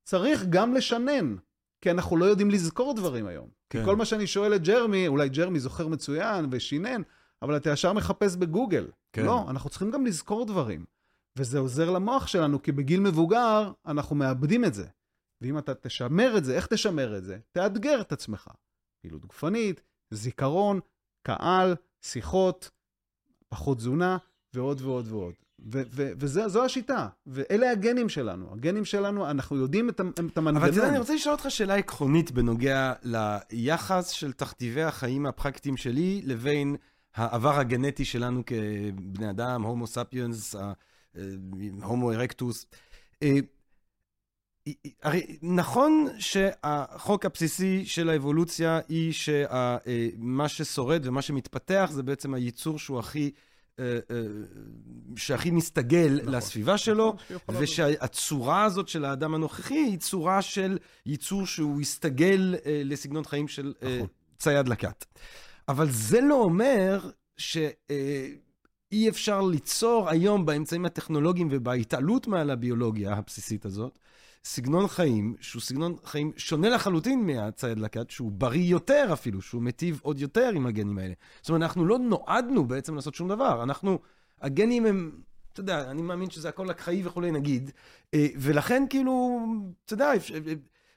צריך 0.05 0.45
גם 0.51 0.75
לשנן, 0.75 1.37
כי 1.83 1.91
אנחנו 1.91 2.17
לא 2.17 2.25
יודעים 2.25 2.51
לזכור 2.51 2.95
דברים 2.95 3.27
היום. 3.27 3.49
כן. 3.71 3.79
כי 3.79 3.85
כל 3.85 3.97
מה 3.97 4.05
שאני 4.05 4.27
שואל 4.27 4.55
את 4.55 4.63
ג'רמי, 4.63 5.09
אולי 5.09 5.29
ג'רמי 5.29 5.61
זוכר 5.61 5.89
מצוין 5.89 6.47
ושינן, 6.51 7.03
אבל 7.43 7.57
אתה 7.57 7.71
ישר 7.71 7.93
מחפש 7.93 8.37
בגוגל. 8.37 8.91
כן. 9.13 9.25
לא, 9.25 9.51
אנחנו 9.51 9.71
צריכים 9.71 9.91
גם 9.91 10.07
לזכור 10.07 10.47
דברים. 10.47 10.85
וזה 11.39 11.59
עוזר 11.59 11.91
למוח 11.91 12.27
שלנו, 12.27 12.63
כי 12.63 12.73
בגיל 12.73 13.01
מבוגר 13.01 13.73
אנחנו 13.87 14.17
מאבדים 14.17 14.65
את 14.65 14.75
זה. 14.75 14.87
ואם 15.41 15.59
אתה 15.59 15.75
תשמר 15.75 16.39
את 16.39 16.45
זה, 16.45 16.57
איך 16.57 16.67
תשמר 16.67 17.19
את 17.19 17.25
זה? 17.25 17.39
תאתגר 17.53 18.01
את 18.01 18.13
עצמך. 18.13 18.49
פעילות 19.03 19.27
גופנית, 19.27 19.83
זיכרון, 20.11 20.81
קהל, 21.23 21.75
שיחות, 22.03 22.71
פחות 23.49 23.79
תזונה, 23.79 24.17
ועוד 24.55 24.81
ועוד 24.81 25.09
ועוד. 25.09 25.35
וזו 26.19 26.65
השיטה, 26.65 27.09
ואלה 27.27 27.71
הגנים 27.71 28.09
שלנו. 28.09 28.53
הגנים 28.53 28.85
שלנו, 28.85 29.31
אנחנו 29.31 29.57
יודעים 29.57 29.89
את, 29.89 30.01
את 30.01 30.39
המנגנון. 30.39 30.57
אבל 30.57 30.71
אתה 30.71 30.77
יודע, 30.79 30.89
אני 30.89 30.99
רוצה 30.99 31.15
לשאול 31.15 31.35
אותך 31.35 31.51
שאלה 31.51 31.75
עקרונית 31.75 32.31
בנוגע 32.31 32.93
ליחס 33.03 34.09
של 34.09 34.33
תכתיבי 34.33 34.83
החיים 34.83 35.27
הפרקטיים 35.27 35.77
שלי 35.77 36.23
לבין 36.25 36.77
העבר 37.15 37.59
הגנטי 37.59 38.05
שלנו 38.05 38.43
כבני 38.47 39.31
אדם, 39.31 39.63
הומו 39.63 39.87
ספיאנס, 39.87 40.55
הומו 41.83 42.13
ארקטוס. 42.13 42.67
אה, 43.23 43.39
הרי 45.03 45.39
נכון 45.43 46.09
שהחוק 46.19 47.27
הבסיסי 47.27 47.85
של 47.87 48.11
האבולוציה 48.11 48.81
היא 48.89 49.13
שמה 49.13 50.49
ששורד 50.49 51.07
ומה 51.07 51.23
שמתפתח 51.23 51.91
זה 51.93 52.03
בעצם 52.03 52.35
הייצור 52.35 52.79
שהוא 52.79 52.99
הכי, 52.99 53.25
אה, 53.25 53.29
אה, 53.29 53.33
שהכי 55.17 55.51
מסתגל 55.51 56.19
נכון. 56.23 56.35
לסביבה 56.35 56.79
שלו, 56.79 57.07
נכון, 57.07 57.27
שיכולה 57.29 57.59
להיות. 57.59 57.71
ושהצורה 57.71 58.65
הזאת 58.65 58.89
של 58.89 59.05
האדם 59.05 59.35
הנוכחי 59.35 59.75
היא 59.75 59.99
צורה 59.99 60.43
של 60.43 60.79
ייצור 61.07 61.47
שהוא 61.47 61.81
הסתגל 61.81 62.55
אה, 62.67 62.83
לסגנון 62.85 63.25
חיים 63.25 63.49
של 63.49 63.75
אה, 63.83 63.97
נכון. 63.97 64.07
צייד 64.39 64.69
לקט. 64.69 65.05
אבל 65.69 65.91
זה 65.91 66.21
לא 66.21 66.35
אומר 66.35 67.11
שאי 67.37 69.09
אפשר 69.09 69.41
ליצור 69.41 70.09
היום 70.09 70.47
באמצעים 70.47 70.85
הטכנולוגיים 70.85 71.49
ובהתעלות 71.51 72.27
מעל 72.27 72.51
הביולוגיה 72.51 73.15
הבסיסית 73.15 73.65
הזאת, 73.65 73.99
סגנון 74.45 74.89
חיים 74.89 75.35
שהוא 75.41 75.63
סגנון 75.63 75.97
חיים 76.05 76.33
שונה 76.37 76.69
לחלוטין 76.69 77.27
מהצייד 77.27 77.79
לקט, 77.79 78.11
שהוא 78.11 78.33
בריא 78.33 78.71
יותר 78.71 79.11
אפילו, 79.13 79.43
שהוא 79.43 79.63
מיטיב 79.63 80.01
עוד 80.03 80.21
יותר 80.21 80.51
עם 80.55 80.67
הגנים 80.67 80.99
האלה. 80.99 81.15
זאת 81.41 81.49
אומרת, 81.49 81.63
אנחנו 81.63 81.87
לא 81.87 81.99
נועדנו 81.99 82.65
בעצם 82.65 82.95
לעשות 82.95 83.15
שום 83.15 83.29
דבר. 83.29 83.63
אנחנו, 83.63 83.99
הגנים 84.41 84.87
הם, 84.87 85.21
אתה 85.53 85.61
יודע, 85.61 85.91
אני 85.91 86.03
מאמין 86.03 86.31
שזה 86.31 86.49
הכל 86.49 86.71
אקראי 86.71 87.07
וכולי 87.07 87.31
נגיד, 87.31 87.71
אה, 88.15 88.27
ולכן 88.37 88.85
כאילו, 88.91 89.41
אתה 89.85 89.95
יודע, 89.95 90.17
אפשר- 90.17 90.35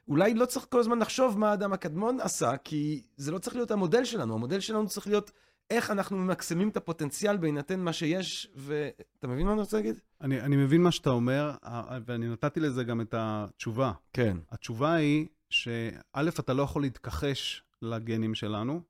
אולי 0.08 0.34
לא 0.34 0.46
צריך 0.46 0.66
כל 0.70 0.80
הזמן 0.80 0.98
לחשוב 0.98 1.38
מה 1.38 1.50
האדם 1.50 1.72
הקדמון 1.72 2.20
עשה, 2.20 2.56
כי 2.56 3.02
זה 3.16 3.30
לא 3.32 3.38
צריך 3.38 3.56
להיות 3.56 3.70
המודל 3.70 4.04
שלנו. 4.04 4.34
המודל 4.34 4.60
שלנו 4.60 4.88
צריך 4.88 5.06
להיות 5.06 5.30
איך 5.70 5.90
אנחנו 5.90 6.16
ממקסמים 6.16 6.68
את 6.68 6.76
הפוטנציאל 6.76 7.36
בהינתן 7.36 7.80
מה 7.80 7.92
שיש, 7.92 8.50
ואתה 8.54 9.26
מבין 9.26 9.46
מה 9.46 9.52
אני 9.52 9.60
רוצה 9.60 9.76
להגיד? 9.76 10.00
אני, 10.20 10.40
אני 10.40 10.56
מבין 10.56 10.82
מה 10.82 10.90
שאתה 10.90 11.10
אומר, 11.10 11.54
ואני 12.06 12.28
נתתי 12.28 12.60
לזה 12.60 12.84
גם 12.84 13.00
את 13.00 13.14
התשובה. 13.18 13.92
כן. 14.12 14.36
התשובה 14.50 14.94
היא 14.94 15.26
שא', 15.50 16.28
אתה 16.40 16.54
לא 16.54 16.62
יכול 16.62 16.82
להתכחש 16.82 17.62
לגנים 17.82 18.34
שלנו, 18.34 18.80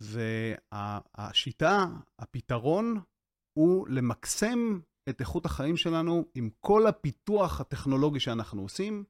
והשיטה, 0.00 1.86
הפתרון, 2.18 3.00
הוא 3.58 3.88
למקסם 3.88 4.80
את 5.08 5.20
איכות 5.20 5.46
החיים 5.46 5.76
שלנו 5.76 6.24
עם 6.34 6.50
כל 6.60 6.86
הפיתוח 6.86 7.60
הטכנולוגי 7.60 8.20
שאנחנו 8.20 8.62
עושים, 8.62 9.04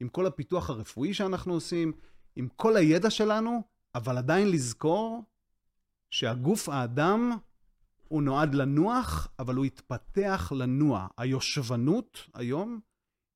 עם 0.00 0.08
כל 0.08 0.26
הפיתוח 0.26 0.70
הרפואי 0.70 1.14
שאנחנו 1.14 1.52
עושים, 1.54 1.92
עם 2.36 2.48
כל 2.56 2.76
הידע 2.76 3.10
שלנו, 3.10 3.62
אבל 3.94 4.18
עדיין 4.18 4.50
לזכור 4.50 5.24
שהגוף 6.10 6.68
האדם 6.68 7.30
הוא 8.08 8.22
נועד 8.22 8.54
לנוח, 8.54 9.28
אבל 9.38 9.54
הוא 9.54 9.64
התפתח 9.64 10.52
לנוע. 10.56 11.06
היושבנות 11.18 12.18
היום 12.34 12.80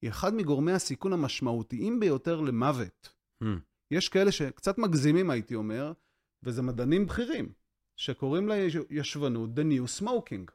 היא 0.03 0.11
אחד 0.11 0.35
מגורמי 0.35 0.73
הסיכון 0.73 1.13
המשמעותיים 1.13 2.01
ביותר 2.01 2.41
למוות. 2.41 3.15
Hmm. 3.43 3.47
יש 3.91 4.09
כאלה 4.09 4.33
שקצת 4.33 4.79
מגזימים, 4.79 5.31
הייתי 5.31 5.55
אומר, 5.55 5.93
וזה 6.43 6.63
מדענים 6.63 7.07
בכירים, 7.07 7.53
שקוראים 7.97 8.49
לישבנות 8.91 9.51
The 9.51 9.63
New 9.63 10.03
Smoking. 10.03 10.51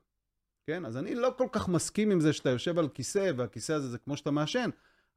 כן? 0.67 0.86
אז 0.86 0.97
אני 0.97 1.15
לא 1.15 1.34
כל 1.38 1.47
כך 1.51 1.69
מסכים 1.69 2.12
עם 2.12 2.19
זה 2.19 2.34
שאתה 2.34 2.49
יושב 2.49 2.79
על 2.79 2.89
כיסא, 2.89 3.32
והכיסא 3.38 3.73
הזה 3.73 3.89
זה 3.89 3.97
כמו 3.97 4.17
שאתה 4.17 4.32
מעשן, 4.32 4.69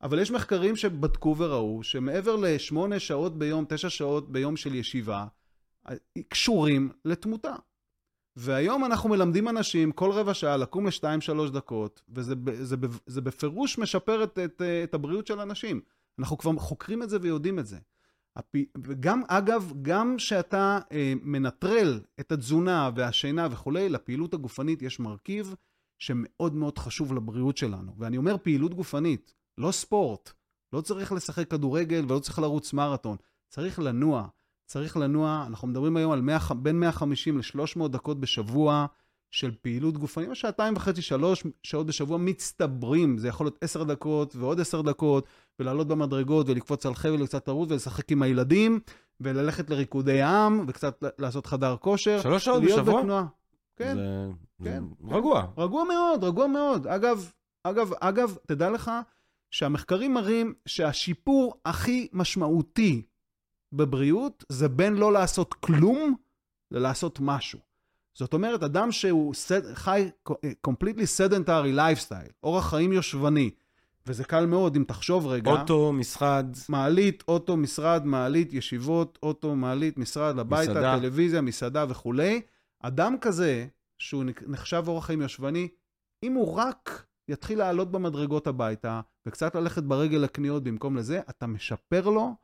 אבל 0.03 0.19
יש 0.19 0.31
מחקרים 0.31 0.77
שבדקו 0.77 1.37
וראו 1.39 1.83
שמעבר 1.83 2.37
לשמונה 2.37 2.99
שעות 2.99 3.39
ביום, 3.39 3.65
תשע 3.69 3.91
שעות 3.91 4.33
ביום 4.33 4.57
של 4.57 4.75
ישיבה, 4.75 5.27
קשורים 6.29 6.91
לתמותה. 7.05 7.55
והיום 8.37 8.85
אנחנו 8.85 9.09
מלמדים 9.09 9.49
אנשים 9.49 9.93
כל 9.93 10.11
רבע 10.11 10.35
שעה 10.35 10.57
לקום 10.57 10.87
לשתיים 10.87 11.21
שלוש 11.21 11.51
דקות, 11.51 12.03
וזה 12.09 12.35
זה, 12.47 12.65
זה, 12.65 12.77
זה 13.07 13.21
בפירוש 13.21 13.79
משפר 13.79 14.25
את, 14.25 14.39
את, 14.39 14.63
את 14.85 14.95
הבריאות 14.95 15.27
של 15.27 15.41
אנשים. 15.41 15.81
אנחנו 16.19 16.39
כבר 16.39 16.53
חוקרים 16.53 17.03
את 17.03 17.11
זה 17.11 17.19
ויודעים 17.21 17.59
את 17.59 17.67
זה. 17.67 17.79
וגם, 18.85 19.23
אגב, 19.29 19.73
גם 19.83 20.15
כשאתה 20.19 20.79
אה, 20.93 21.13
מנטרל 21.23 22.01
את 22.21 22.33
התזונה 22.33 22.91
והשינה 22.97 23.49
וכולי, 23.51 23.89
לפעילות 23.89 24.35
הגופנית 24.35 24.83
יש 24.83 25.01
מרכיב 25.01 25.55
שמאוד 25.99 26.55
מאוד 26.55 26.79
חשוב 26.79 27.13
לבריאות 27.13 27.57
שלנו. 27.57 27.93
ואני 27.99 28.17
אומר 28.17 28.37
פעילות 28.43 28.75
גופנית, 28.75 29.35
לא 29.59 29.73
ספורט. 29.73 30.33
לא 30.73 30.81
צריך 30.81 31.13
לשחק 31.13 31.51
כדורגל 31.51 32.05
ולא 32.09 32.19
צריך 32.19 32.39
לרוץ 32.39 32.73
מרתון. 32.73 33.17
צריך 33.49 33.79
לנוע. 33.79 34.29
צריך 34.67 34.97
לנוע, 34.97 35.45
אנחנו 35.47 35.69
מדברים 35.69 35.97
היום 35.97 36.13
על 36.13 36.21
100, 36.21 36.39
בין 36.57 36.81
150 36.81 37.39
ל-300 37.39 37.89
דקות 37.89 38.21
בשבוע 38.21 38.87
של 39.31 39.51
פעילות 39.63 39.99
גופנית, 39.99 40.29
שעתיים 40.35 40.77
וחצי, 40.77 41.03
שלוש 41.03 41.45
שעות 41.63 41.87
בשבוע 41.87 42.19
מצטברים. 42.19 43.19
זה 43.19 43.29
יכול 43.29 43.47
להיות 43.47 43.59
10 43.61 43.85
דקות 43.85 44.37
ועוד 44.37 44.61
10 44.61 44.83
דקות, 44.83 45.27
ולעלות 45.59 45.89
במדרגות 45.89 46.49
ולקפוץ 46.49 46.87
על 46.87 46.95
חבל 46.95 47.23
וקצת 47.23 47.49
לרוץ 47.49 47.71
ולשחק 47.71 48.13
עם 48.13 48.23
הילדים, 48.23 48.81
וללכת 49.21 49.71
לריקודי 49.71 50.23
עם, 50.23 50.65
וקצת 50.69 51.05
לעשות 51.19 51.47
חדר 51.47 51.77
כושר. 51.77 52.21
שלוש 52.21 52.45
שעות 52.45 52.63
בשבוע? 52.63 53.01
בתנועה. 53.01 53.27
כן, 53.77 53.97
זה, 53.97 54.29
כן. 54.65 54.85
זה 55.09 55.15
רגוע. 55.17 55.47
רגוע 55.57 55.85
מאוד, 55.85 56.25
רגוע 56.25 56.47
מאוד. 56.47 56.87
אגב, 56.87 57.33
אגב, 57.65 57.93
אגב, 58.01 58.37
תדע 58.47 58.71
לך 58.71 58.91
שהמחקרים 59.51 60.15
מראים 60.15 60.55
שהשיפור 60.67 61.55
הכי 61.65 62.09
משמעותי 62.13 63.03
בבריאות 63.73 64.45
זה 64.49 64.69
בין 64.69 64.95
לא 64.95 65.13
לעשות 65.13 65.55
כלום 65.55 66.15
ללעשות 66.71 67.19
משהו. 67.21 67.59
זאת 68.15 68.35
אומרת, 68.35 68.63
אדם 68.63 68.93
שהוא 68.93 69.35
חי 69.75 70.11
completely 70.67 71.07
sedentary 71.19 71.77
lifestyle, 71.77 72.33
אורח 72.43 72.71
חיים 72.71 72.93
יושבני, 72.93 73.51
וזה 74.07 74.25
קל 74.25 74.47
מאוד 74.47 74.77
אם 74.77 74.85
תחשוב 74.85 75.27
רגע. 75.27 75.51
אוטו, 75.51 75.93
משרד. 75.93 76.47
מעלית, 76.69 77.25
אוטו, 77.29 77.57
משרד, 77.57 78.03
מעלית, 78.05 78.53
ישיבות, 78.53 79.19
אוטו, 79.23 79.55
מעלית, 79.55 79.99
משרד, 79.99 80.39
הביתה, 80.39 80.71
מסעדה. 80.71 80.99
טלוויזיה, 80.99 81.41
מסעדה 81.41 81.85
וכולי. 81.89 82.41
אדם 82.81 83.17
כזה, 83.21 83.67
שהוא 83.99 84.25
נחשב 84.47 84.85
אורח 84.87 85.07
חיים 85.07 85.23
יושבני, 85.23 85.69
אם 86.23 86.33
הוא 86.33 86.55
רק 86.55 87.07
יתחיל 87.29 87.59
לעלות 87.59 87.91
במדרגות 87.91 88.47
הביתה, 88.47 89.01
וקצת 89.27 89.55
ללכת 89.55 89.83
ברגל 89.83 90.19
לקניות 90.19 90.63
במקום 90.63 90.97
לזה, 90.97 91.21
אתה 91.31 91.47
משפר 91.47 92.09
לו, 92.09 92.35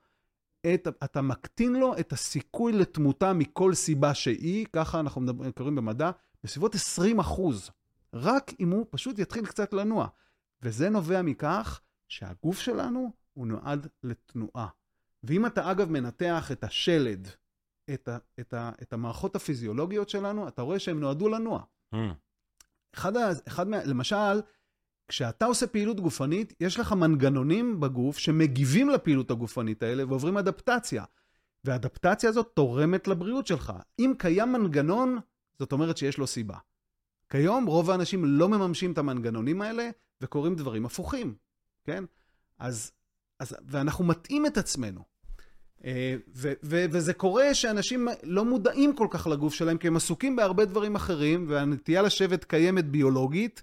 את, 0.66 0.88
אתה 1.04 1.22
מקטין 1.22 1.72
לו 1.72 1.98
את 1.98 2.12
הסיכוי 2.12 2.72
לתמותה 2.72 3.32
מכל 3.32 3.74
סיבה 3.74 4.14
שהיא, 4.14 4.66
ככה 4.72 5.00
אנחנו 5.00 5.20
מדברים, 5.20 5.52
קוראים 5.52 5.74
במדע, 5.74 6.10
בסביבות 6.44 6.74
20 6.74 7.18
אחוז. 7.18 7.70
רק 8.14 8.52
אם 8.60 8.70
הוא 8.70 8.86
פשוט 8.90 9.18
יתחיל 9.18 9.46
קצת 9.46 9.72
לנוע. 9.72 10.08
וזה 10.62 10.90
נובע 10.90 11.22
מכך 11.22 11.80
שהגוף 12.08 12.58
שלנו 12.58 13.12
הוא 13.34 13.46
נועד 13.46 13.86
לתנועה. 14.02 14.68
ואם 15.24 15.46
אתה 15.46 15.70
אגב 15.70 15.90
מנתח 15.90 16.52
את 16.52 16.64
השלד, 16.64 17.28
את, 17.94 18.08
ה, 18.08 18.18
את, 18.40 18.54
ה, 18.54 18.70
את 18.82 18.92
המערכות 18.92 19.36
הפיזיולוגיות 19.36 20.08
שלנו, 20.08 20.48
אתה 20.48 20.62
רואה 20.62 20.78
שהם 20.78 21.00
נועדו 21.00 21.28
לנוע. 21.28 21.62
Mm. 21.94 21.98
אחד, 22.94 23.16
אחד 23.48 23.68
מה, 23.68 23.84
למשל, 23.84 24.40
כשאתה 25.08 25.44
עושה 25.44 25.66
פעילות 25.66 26.00
גופנית, 26.00 26.54
יש 26.60 26.78
לך 26.78 26.92
מנגנונים 26.92 27.80
בגוף 27.80 28.18
שמגיבים 28.18 28.88
לפעילות 28.88 29.30
הגופנית 29.30 29.82
האלה 29.82 30.06
ועוברים 30.06 30.36
אדפטציה. 30.36 31.04
והאדפטציה 31.64 32.30
הזאת 32.30 32.50
תורמת 32.54 33.08
לבריאות 33.08 33.46
שלך. 33.46 33.72
אם 33.98 34.12
קיים 34.18 34.52
מנגנון, 34.52 35.18
זאת 35.58 35.72
אומרת 35.72 35.96
שיש 35.96 36.18
לו 36.18 36.26
סיבה. 36.26 36.56
כיום 37.30 37.66
רוב 37.66 37.90
האנשים 37.90 38.24
לא 38.24 38.48
מממשים 38.48 38.92
את 38.92 38.98
המנגנונים 38.98 39.62
האלה 39.62 39.90
וקורים 40.20 40.54
דברים 40.54 40.86
הפוכים, 40.86 41.34
כן? 41.84 42.04
אז, 42.58 42.92
אז, 43.38 43.56
ואנחנו 43.66 44.04
מטעים 44.04 44.46
את 44.46 44.58
עצמנו. 44.58 45.00
אה, 45.84 46.16
ו, 46.34 46.52
ו, 46.62 46.84
וזה 46.90 47.14
קורה 47.14 47.54
שאנשים 47.54 48.08
לא 48.22 48.44
מודעים 48.44 48.96
כל 48.96 49.06
כך 49.10 49.26
לגוף 49.26 49.54
שלהם, 49.54 49.78
כי 49.78 49.86
הם 49.86 49.96
עסוקים 49.96 50.36
בהרבה 50.36 50.64
דברים 50.64 50.94
אחרים, 50.94 51.46
והנטייה 51.48 52.02
לשבת 52.02 52.44
קיימת 52.44 52.84
ביולוגית, 52.84 53.62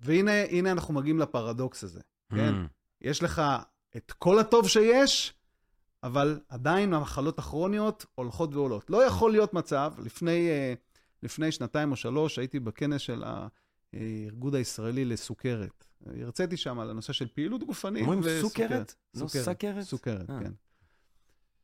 והנה 0.00 0.72
אנחנו 0.72 0.94
מגיעים 0.94 1.18
לפרדוקס 1.18 1.84
הזה, 1.84 2.00
כן? 2.30 2.54
Mm. 2.54 2.68
יש 3.00 3.22
לך 3.22 3.42
את 3.96 4.12
כל 4.12 4.38
הטוב 4.38 4.68
שיש, 4.68 5.34
אבל 6.02 6.40
עדיין 6.48 6.94
המחלות 6.94 7.38
הכרוניות 7.38 8.06
הולכות 8.14 8.54
ועולות. 8.54 8.90
לא 8.90 9.04
יכול 9.04 9.32
להיות 9.32 9.54
מצב, 9.54 9.92
לפני, 9.98 10.48
אה, 10.48 10.74
לפני 11.22 11.52
שנתיים 11.52 11.90
או 11.90 11.96
שלוש 11.96 12.38
הייתי 12.38 12.60
בכנס 12.60 13.00
של 13.00 13.24
הארגוד 13.92 14.54
הישראלי 14.54 15.04
לסוכרת. 15.04 15.84
הרציתי 16.06 16.56
שם 16.56 16.78
על 16.78 16.90
הנושא 16.90 17.12
של 17.12 17.28
פעילות 17.34 17.64
גופנית 17.64 18.02
אומרים 18.02 18.22
סוכרת? 18.40 18.94
לא 19.14 19.28
סוכרת? 19.28 19.82
סוכרת, 19.82 20.26
כן. 20.26 20.52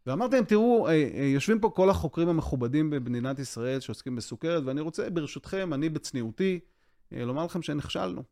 ואמרתי 0.07 0.37
להם, 0.37 0.45
תראו, 0.45 0.89
אה, 0.89 0.93
אה, 0.93 1.25
יושבים 1.25 1.61
פה 1.61 1.71
כל 1.75 1.91
החוקרים 1.91 2.29
המכובדים 2.29 2.91
במדינת 2.91 3.39
ישראל 3.39 3.81
שעוסקים 3.81 4.17
בסוכרת, 4.17 4.63
ואני 4.67 4.81
רוצה, 4.81 5.11
ברשותכם, 5.11 5.75
אני 5.75 5.89
בצניעותי, 5.89 6.61
אה, 6.63 6.74
לומר 7.13 7.45
לכם 7.45 7.63
שנכשלנו. 7.63 8.23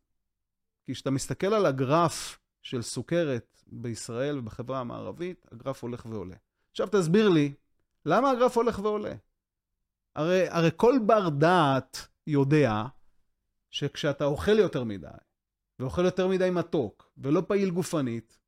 כי 0.85 0.93
כשאתה 0.93 1.11
מסתכל 1.11 1.53
על 1.53 1.65
הגרף 1.65 2.39
של 2.61 2.81
סוכרת 2.81 3.63
בישראל 3.67 4.39
ובחברה 4.39 4.79
המערבית, 4.79 5.47
הגרף 5.51 5.83
הולך 5.83 6.05
ועולה. 6.05 6.35
עכשיו 6.71 6.87
תסביר 6.91 7.29
לי, 7.29 7.53
למה 8.05 8.31
הגרף 8.31 8.57
הולך 8.57 8.79
ועולה? 8.79 9.15
הרי, 10.15 10.49
הרי 10.49 10.69
כל 10.75 10.95
בר 11.05 11.29
דעת 11.29 12.07
יודע 12.27 12.83
שכשאתה 13.71 14.25
אוכל 14.25 14.59
יותר 14.59 14.83
מדי, 14.83 15.07
ואוכל 15.79 16.05
יותר 16.05 16.27
מדי 16.27 16.49
מתוק, 16.49 17.11
ולא 17.17 17.43
פעיל 17.47 17.69
גופנית, 17.69 18.39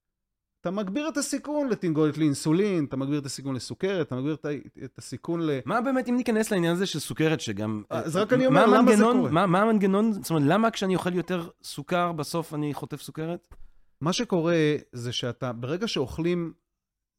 אתה 0.66 0.74
מגביר 0.74 1.08
את 1.08 1.18
הסיכון 1.18 1.70
לתנגולת 1.70 2.18
לאינסולין, 2.18 2.86
אתה 2.86 2.98
מגביר 2.98 3.20
את 3.20 3.26
הסיכון 3.26 3.56
לסוכרת, 3.56 4.08
אתה 4.08 4.16
מגביר 4.16 4.36
את 4.84 4.98
הסיכון 4.98 5.42
ל... 5.42 5.60
מה 5.66 5.82
באמת, 5.82 6.10
אם 6.10 6.18
ניכנס 6.18 6.52
לעניין 6.52 6.74
הזה 6.74 6.86
של 6.86 7.00
סוכרת, 7.00 7.42
שגם... 7.42 7.84
אז 7.90 8.16
רק 8.16 8.34
אני 8.34 8.46
אומר, 8.46 8.66
למה 8.66 8.96
זה 8.96 9.04
קורה? 9.04 9.32
מה, 9.32 9.46
מה 9.46 9.62
המנגנון, 9.62 10.14
זאת 10.14 10.30
אומרת, 10.30 10.44
למה 10.46 10.72
כשאני 10.72 10.96
אוכל 10.96 11.14
יותר 11.14 11.50
סוכר, 11.64 12.12
בסוף 12.12 12.54
אני 12.54 12.74
חוטף 12.74 13.02
סוכרת? 13.02 13.56
מה 14.02 14.14
שקורה 14.14 14.56
זה 14.92 15.12
שאתה, 15.12 15.54
ברגע 15.54 15.88
שאוכלים, 15.88 16.54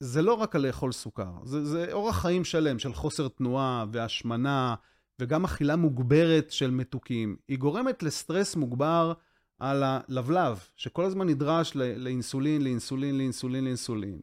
זה 0.00 0.22
לא 0.22 0.34
רק 0.34 0.56
על 0.56 0.66
לאכול 0.66 0.92
סוכר, 0.92 1.32
זה, 1.44 1.64
זה 1.64 1.92
אורח 1.92 2.22
חיים 2.22 2.44
שלם 2.44 2.78
של 2.78 2.94
חוסר 2.94 3.28
תנועה 3.28 3.84
והשמנה, 3.92 4.74
וגם 5.20 5.44
אכילה 5.44 5.76
מוגברת 5.76 6.50
של 6.50 6.70
מתוקים. 6.70 7.36
היא 7.48 7.58
גורמת 7.58 8.02
לסטרס 8.02 8.56
מוגבר. 8.56 9.12
על 9.58 9.82
הלבלב, 9.86 10.68
שכל 10.76 11.04
הזמן 11.04 11.28
נדרש 11.28 11.76
לאינסולין, 11.76 12.62
לאינסולין, 12.62 13.18
לאינסולין, 13.18 13.64
לאינסולין. 13.64 14.20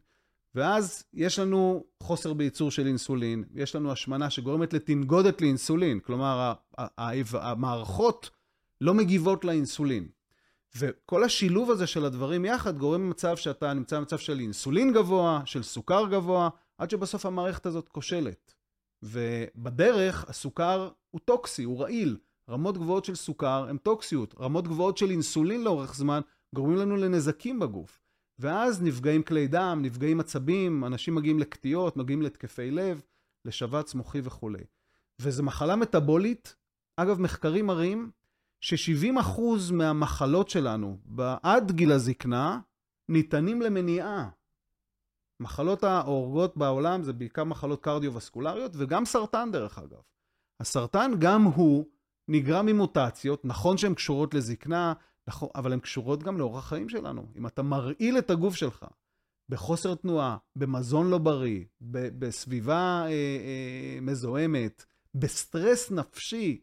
ואז 0.54 1.04
יש 1.14 1.38
לנו 1.38 1.84
חוסר 2.02 2.32
בייצור 2.32 2.70
של 2.70 2.86
אינסולין, 2.86 3.44
יש 3.54 3.76
לנו 3.76 3.92
השמנה 3.92 4.30
שגורמת 4.30 4.72
לתנגודת 4.72 5.40
לאינסולין, 5.40 6.00
כלומר 6.00 6.52
המערכות 7.32 8.30
לא 8.80 8.94
מגיבות 8.94 9.44
לאינסולין. 9.44 10.08
וכל 10.76 11.24
השילוב 11.24 11.70
הזה 11.70 11.86
של 11.86 12.04
הדברים 12.04 12.44
יחד 12.44 12.78
גורם 12.78 13.04
למצב 13.04 13.36
שאתה 13.36 13.74
נמצא 13.74 13.98
במצב 13.98 14.18
של 14.18 14.40
אינסולין 14.40 14.92
גבוה, 14.92 15.42
של 15.44 15.62
סוכר 15.62 16.06
גבוה, 16.10 16.48
עד 16.78 16.90
שבסוף 16.90 17.26
המערכת 17.26 17.66
הזאת 17.66 17.88
כושלת. 17.88 18.54
ובדרך 19.02 20.28
הסוכר 20.28 20.90
הוא 21.10 21.20
טוקסי, 21.24 21.64
הוא 21.64 21.80
רעיל. 21.82 22.16
רמות 22.50 22.78
גבוהות 22.78 23.04
של 23.04 23.14
סוכר 23.14 23.66
הן 23.68 23.76
טוקסיות, 23.76 24.34
רמות 24.40 24.68
גבוהות 24.68 24.98
של 24.98 25.10
אינסולין 25.10 25.64
לאורך 25.64 25.94
זמן 25.94 26.20
גורמים 26.54 26.76
לנו 26.76 26.96
לנזקים 26.96 27.60
בגוף. 27.60 28.00
ואז 28.38 28.82
נפגעים 28.82 29.22
כלי 29.22 29.46
דם, 29.46 29.78
נפגעים 29.82 30.20
עצבים, 30.20 30.84
אנשים 30.84 31.14
מגיעים 31.14 31.38
לקטיות, 31.38 31.96
מגיעים 31.96 32.22
לתקפי 32.22 32.70
לב, 32.70 33.02
לשבץ 33.44 33.94
מוחי 33.94 34.20
וכולי. 34.24 34.64
וזו 35.20 35.42
מחלה 35.42 35.76
מטבולית, 35.76 36.56
אגב, 36.96 37.20
מחקרים 37.20 37.66
מראים 37.66 38.10
ש-70% 38.60 39.40
מהמחלות 39.72 40.48
שלנו 40.48 40.98
עד 41.42 41.72
גיל 41.72 41.92
הזקנה 41.92 42.60
ניתנים 43.08 43.62
למניעה. 43.62 44.28
מחלות 45.40 45.84
ההורגות 45.84 46.56
בעולם 46.56 47.02
זה 47.02 47.12
בעיקר 47.12 47.44
מחלות 47.44 47.82
קרדיו-וסקולריות 47.82 48.72
וגם 48.74 49.04
סרטן 49.04 49.48
דרך 49.52 49.78
אגב. 49.78 50.00
הסרטן 50.60 51.12
גם 51.18 51.42
הוא 51.42 51.84
נגרם 52.28 52.66
ממוטציות, 52.66 53.44
נכון 53.44 53.76
שהן 53.76 53.94
קשורות 53.94 54.34
לזקנה, 54.34 54.92
נכון, 55.28 55.48
אבל 55.54 55.72
הן 55.72 55.80
קשורות 55.80 56.22
גם 56.22 56.38
לאורח 56.38 56.68
חיים 56.68 56.88
שלנו. 56.88 57.26
אם 57.36 57.46
אתה 57.46 57.62
מרעיל 57.62 58.18
את 58.18 58.30
הגוף 58.30 58.54
שלך 58.54 58.86
בחוסר 59.48 59.94
תנועה, 59.94 60.36
במזון 60.56 61.10
לא 61.10 61.18
בריא, 61.18 61.64
ב- 61.80 62.18
בסביבה 62.18 63.02
אה, 63.04 63.08
אה, 63.10 63.98
מזוהמת, 64.00 64.84
בסטרס 65.14 65.90
נפשי, 65.90 66.60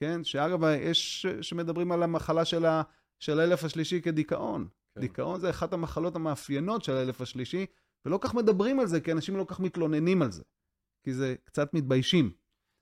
כן? 0.00 0.24
שאגב, 0.24 0.58
יש 0.64 1.26
שמדברים 1.40 1.92
על 1.92 2.02
המחלה 2.02 2.44
של, 2.44 2.66
ה, 2.66 2.82
של 3.18 3.40
האלף 3.40 3.64
השלישי 3.64 4.02
כדיכאון. 4.02 4.68
כן. 4.94 5.00
דיכאון 5.00 5.40
זה 5.40 5.50
אחת 5.50 5.72
המחלות 5.72 6.16
המאפיינות 6.16 6.84
של 6.84 6.92
האלף 6.92 7.20
השלישי, 7.20 7.66
ולא 8.04 8.18
כך 8.20 8.34
מדברים 8.34 8.80
על 8.80 8.86
זה, 8.86 9.00
כי 9.00 9.12
אנשים 9.12 9.36
לא 9.36 9.44
כך 9.48 9.60
מתלוננים 9.60 10.22
על 10.22 10.32
זה. 10.32 10.42
כי 11.04 11.14
זה 11.14 11.34
קצת 11.44 11.74
מתביישים. 11.74 12.30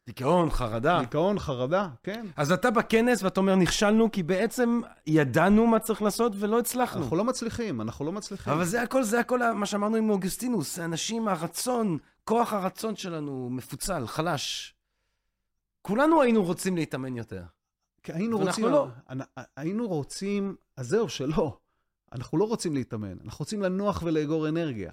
דיכאון, 0.07 0.50
חרדה. 0.50 1.00
דיכאון, 1.00 1.38
חרדה, 1.38 1.88
כן. 2.02 2.26
אז 2.36 2.52
אתה 2.52 2.70
בכנס 2.70 3.22
ואתה 3.22 3.40
אומר, 3.40 3.54
נכשלנו 3.54 4.12
כי 4.12 4.22
בעצם 4.22 4.80
ידענו 5.07 5.66
מה 5.66 5.78
צריך 5.78 6.02
לעשות 6.02 6.32
ולא 6.38 6.59
הצלחנו. 6.59 7.02
אנחנו 7.02 7.16
לא 7.16 7.24
מצליחים, 7.24 7.80
אנחנו 7.80 8.04
לא 8.04 8.12
מצליחים. 8.12 8.52
אבל 8.52 8.64
זה 8.64 8.82
הכל, 8.82 9.02
זה 9.02 9.20
הכל 9.20 9.52
מה 9.52 9.66
שאמרנו 9.66 9.96
עם 9.96 10.11
אוגוסטינוס. 10.11 10.78
אנשים, 10.78 11.28
הרצון, 11.28 11.98
כוח 12.24 12.52
הרצון 12.52 12.96
שלנו 12.96 13.48
מפוצל, 13.50 14.07
חלש. 14.07 14.74
כולנו 15.82 16.22
היינו 16.22 16.44
רוצים 16.44 16.76
להתאמן 16.76 17.16
יותר. 17.16 17.42
כי 18.02 18.12
היינו 18.12 18.38
רוצים... 18.38 18.64
לא. 18.64 18.88
היינו 19.57 19.88
רוצים... 19.88 20.57
אז 20.76 20.88
זהו, 20.88 21.09
שלא. 21.09 21.59
אנחנו 22.12 22.38
לא 22.38 22.44
רוצים 22.44 22.74
להתאמן, 22.74 23.16
אנחנו 23.24 23.38
רוצים 23.38 23.62
לנוח 23.62 24.02
ולאגור 24.02 24.48
אנרגיה. 24.48 24.92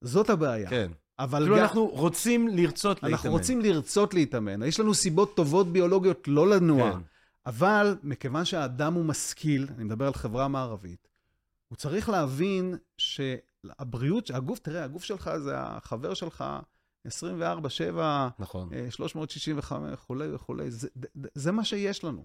זאת 0.00 0.30
הבעיה. 0.30 0.70
כן. 0.70 0.90
אבל 1.20 1.42
כאילו 1.42 1.56
גם... 1.56 1.62
אנחנו 1.62 1.86
רוצים 1.86 2.48
לרצות 2.48 2.96
אנחנו 2.96 3.08
להתאמן. 3.08 3.12
אנחנו 3.12 3.30
רוצים 3.30 3.60
לרצות 3.60 4.14
להתאמן. 4.14 4.62
יש 4.62 4.80
לנו 4.80 4.94
סיבות 4.94 5.36
טובות 5.36 5.72
ביולוגיות 5.72 6.28
לא 6.28 6.48
לנוע. 6.50 6.92
כן. 6.92 6.98
אבל 7.46 7.96
מכיוון 8.02 8.44
שהאדם 8.44 8.94
הוא 8.94 9.04
משכיל, 9.04 9.66
אני 9.76 9.84
מדבר 9.84 10.06
על 10.06 10.12
חברה 10.12 10.48
מערבית, 10.48 11.08
הוא 11.68 11.76
צריך 11.76 12.08
להבין 12.08 12.74
שהבריאות, 12.98 14.30
הגוף, 14.30 14.58
תראה, 14.58 14.84
הגוף 14.84 15.04
שלך 15.04 15.30
זה 15.38 15.52
החבר 15.56 16.14
שלך 16.14 16.44
24, 17.04 17.70
7, 17.70 18.28
נכון. 18.38 18.68
365 18.90 19.92
וכולי 19.92 20.34
וכולי, 20.34 20.70
זה, 20.70 20.88
זה 21.34 21.52
מה 21.52 21.64
שיש 21.64 22.04
לנו. 22.04 22.24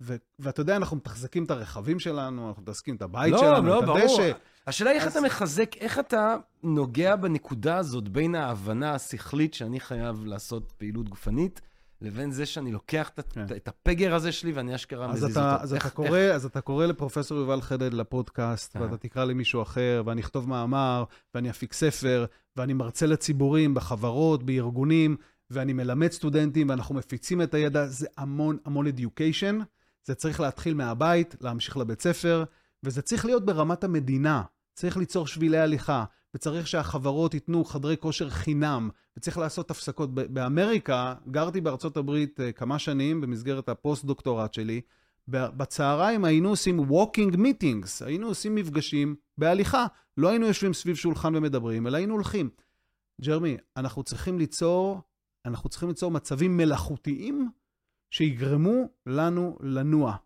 ו- 0.00 0.16
ואתה 0.38 0.60
יודע, 0.60 0.76
אנחנו 0.76 0.96
מתחזקים 0.96 1.44
את 1.44 1.50
הרכבים 1.50 2.00
שלנו, 2.00 2.48
אנחנו 2.48 2.62
מתעסקים 2.62 2.96
את 2.96 3.02
הבית 3.02 3.32
לא, 3.32 3.38
שלנו, 3.38 3.68
לא, 3.68 3.80
את 3.80 3.84
ברור. 3.84 3.98
הדשא. 3.98 4.32
השאלה 4.66 4.90
היא 4.90 5.00
איך 5.00 5.08
אתה 5.08 5.20
מחזק, 5.20 5.76
איך 5.76 5.98
אתה 5.98 6.36
נוגע 6.62 7.16
בנקודה 7.16 7.76
הזאת 7.76 8.08
בין 8.08 8.34
ההבנה 8.34 8.94
השכלית 8.94 9.54
שאני 9.54 9.80
חייב 9.80 10.24
לעשות 10.24 10.72
פעילות 10.76 11.08
גופנית, 11.08 11.60
לבין 12.00 12.30
זה 12.30 12.46
שאני 12.46 12.72
לוקח 12.72 13.10
את, 13.18 13.32
כן. 13.32 13.46
את 13.56 13.68
הפגר 13.68 14.14
הזה 14.14 14.32
שלי 14.32 14.52
ואני 14.52 14.74
אשכרה 14.74 15.08
מזיז 15.08 15.24
אתה, 15.24 15.52
אותו. 15.52 15.62
אז, 15.62 15.74
איך, 15.74 15.86
אתה 15.86 15.94
קורא, 15.94 16.18
איך... 16.18 16.34
אז 16.34 16.44
אתה 16.44 16.60
קורא 16.60 16.86
לפרופסור 16.86 17.38
יובל 17.38 17.60
חדד 17.60 17.94
לפודקאסט, 17.94 18.76
ואתה 18.76 18.96
תקרא 18.96 19.24
למישהו 19.24 19.62
אחר, 19.62 20.02
ואני 20.06 20.20
אכתוב 20.20 20.48
מאמר, 20.48 21.04
ואני 21.34 21.50
אפיק 21.50 21.72
ספר, 21.72 22.24
ואני 22.56 22.72
מרצה 22.72 23.06
לציבורים, 23.06 23.74
בחברות, 23.74 24.42
בארגונים, 24.42 25.16
ואני 25.50 25.72
מלמד 25.72 26.12
סטודנטים, 26.12 26.68
ואנחנו 26.68 26.94
מפיצים 26.94 27.42
את 27.42 27.54
הידע, 27.54 27.86
זה 27.86 28.06
המון 28.16 28.56
המון 28.64 28.86
education. 28.86 29.62
זה 30.04 30.14
צריך 30.14 30.40
להתחיל 30.40 30.74
מהבית, 30.74 31.36
להמשיך 31.40 31.76
לבית 31.76 32.02
ספר, 32.02 32.44
וזה 32.82 33.02
צריך 33.02 33.24
להיות 33.24 33.46
ברמת 33.46 33.84
המדינה. 33.84 34.42
צריך 34.74 34.96
ליצור 34.96 35.26
שבילי 35.26 35.58
הליכה, 35.58 36.04
וצריך 36.34 36.66
שהחברות 36.66 37.34
ייתנו 37.34 37.64
חדרי 37.64 37.96
כושר 37.96 38.30
חינם, 38.30 38.90
וצריך 39.16 39.38
לעשות 39.38 39.70
הפסקות. 39.70 40.14
באמריקה, 40.14 41.14
גרתי 41.30 41.60
בארצות 41.60 41.96
הברית 41.96 42.40
אה, 42.40 42.52
כמה 42.52 42.78
שנים 42.78 43.20
במסגרת 43.20 43.68
הפוסט-דוקטורט 43.68 44.54
שלי, 44.54 44.80
בצהריים 45.28 46.24
היינו 46.24 46.48
עושים 46.48 46.80
walking 46.80 47.34
meetings, 47.34 48.04
היינו 48.06 48.26
עושים 48.26 48.54
מפגשים 48.54 49.16
בהליכה. 49.38 49.86
לא 50.16 50.28
היינו 50.28 50.46
יושבים 50.46 50.74
סביב 50.74 50.96
שולחן 50.96 51.36
ומדברים, 51.36 51.86
אלא 51.86 51.96
היינו 51.96 52.14
הולכים. 52.14 52.50
ג'רמי, 53.20 53.56
אנחנו 53.76 54.02
צריכים 54.02 54.38
ליצור, 54.38 55.00
אנחנו 55.44 55.68
צריכים 55.68 55.88
ליצור 55.88 56.10
מצבים 56.10 56.56
מלאכותיים 56.56 57.50
שיגרמו 58.14 58.88
לנו 59.06 59.58
לנוע. 59.60 60.16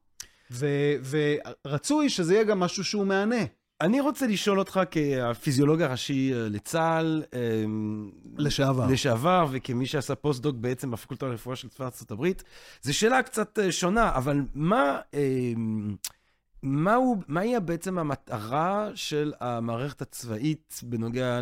ו- 0.51 0.95
ורצוי 1.64 2.09
שזה 2.09 2.34
יהיה 2.34 2.45
גם 2.45 2.61
משהו 2.61 2.84
שהוא 2.84 3.07
מהנה. 3.07 3.45
אני 3.80 4.01
רוצה 4.01 4.26
לשאול 4.26 4.59
אותך 4.59 4.80
כפיזיולוג 4.91 5.82
הראשי 5.82 6.32
אה, 6.34 6.49
לצה"ל, 6.49 7.22
אמ, 7.34 8.11
לשעבר. 8.39 8.86
לשעבר, 8.86 9.47
וכמי 9.51 9.86
שעשה 9.86 10.14
פוסט-דוק 10.14 10.57
בעצם 10.57 10.91
בפקולטה 10.91 11.26
לרפואה 11.26 11.57
של 11.57 11.68
צבא 11.68 11.84
ארצות 11.84 12.11
הברית, 12.11 12.43
זו 12.82 12.99
שאלה 12.99 13.22
קצת 13.22 13.59
אה, 13.59 13.72
שונה, 13.72 14.14
אבל 14.14 14.41
מה, 14.55 15.01
אמ, 15.14 15.97
מהו, 16.62 17.16
מהי 17.28 17.61
בעצם 17.61 17.99
המטרה 17.99 18.91
של 18.95 19.32
המערכת 19.41 20.03
הצבאית 20.03 20.80
בנוגע 20.82 21.41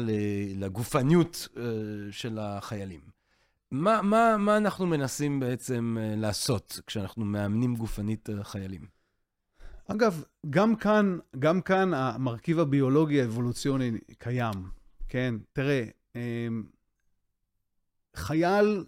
לגופניות 0.54 1.48
אה, 1.56 1.62
של 2.10 2.38
החיילים? 2.38 3.15
מה, 3.70 4.02
מה, 4.02 4.36
מה 4.38 4.56
אנחנו 4.56 4.86
מנסים 4.86 5.40
בעצם 5.40 5.96
אה, 6.00 6.16
לעשות 6.16 6.80
כשאנחנו 6.86 7.24
מאמנים 7.24 7.76
גופנית 7.76 8.30
אה, 8.30 8.44
חיילים? 8.44 8.86
אגב, 9.88 10.24
גם 10.50 10.76
כאן, 10.76 11.18
גם 11.38 11.62
כאן 11.62 11.94
המרכיב 11.94 12.58
הביולוגי 12.58 13.22
האבולוציוני 13.22 13.90
קיים, 14.18 14.70
כן? 15.08 15.34
תראה, 15.52 15.84
אמ, 16.14 16.66
חייל, 18.16 18.84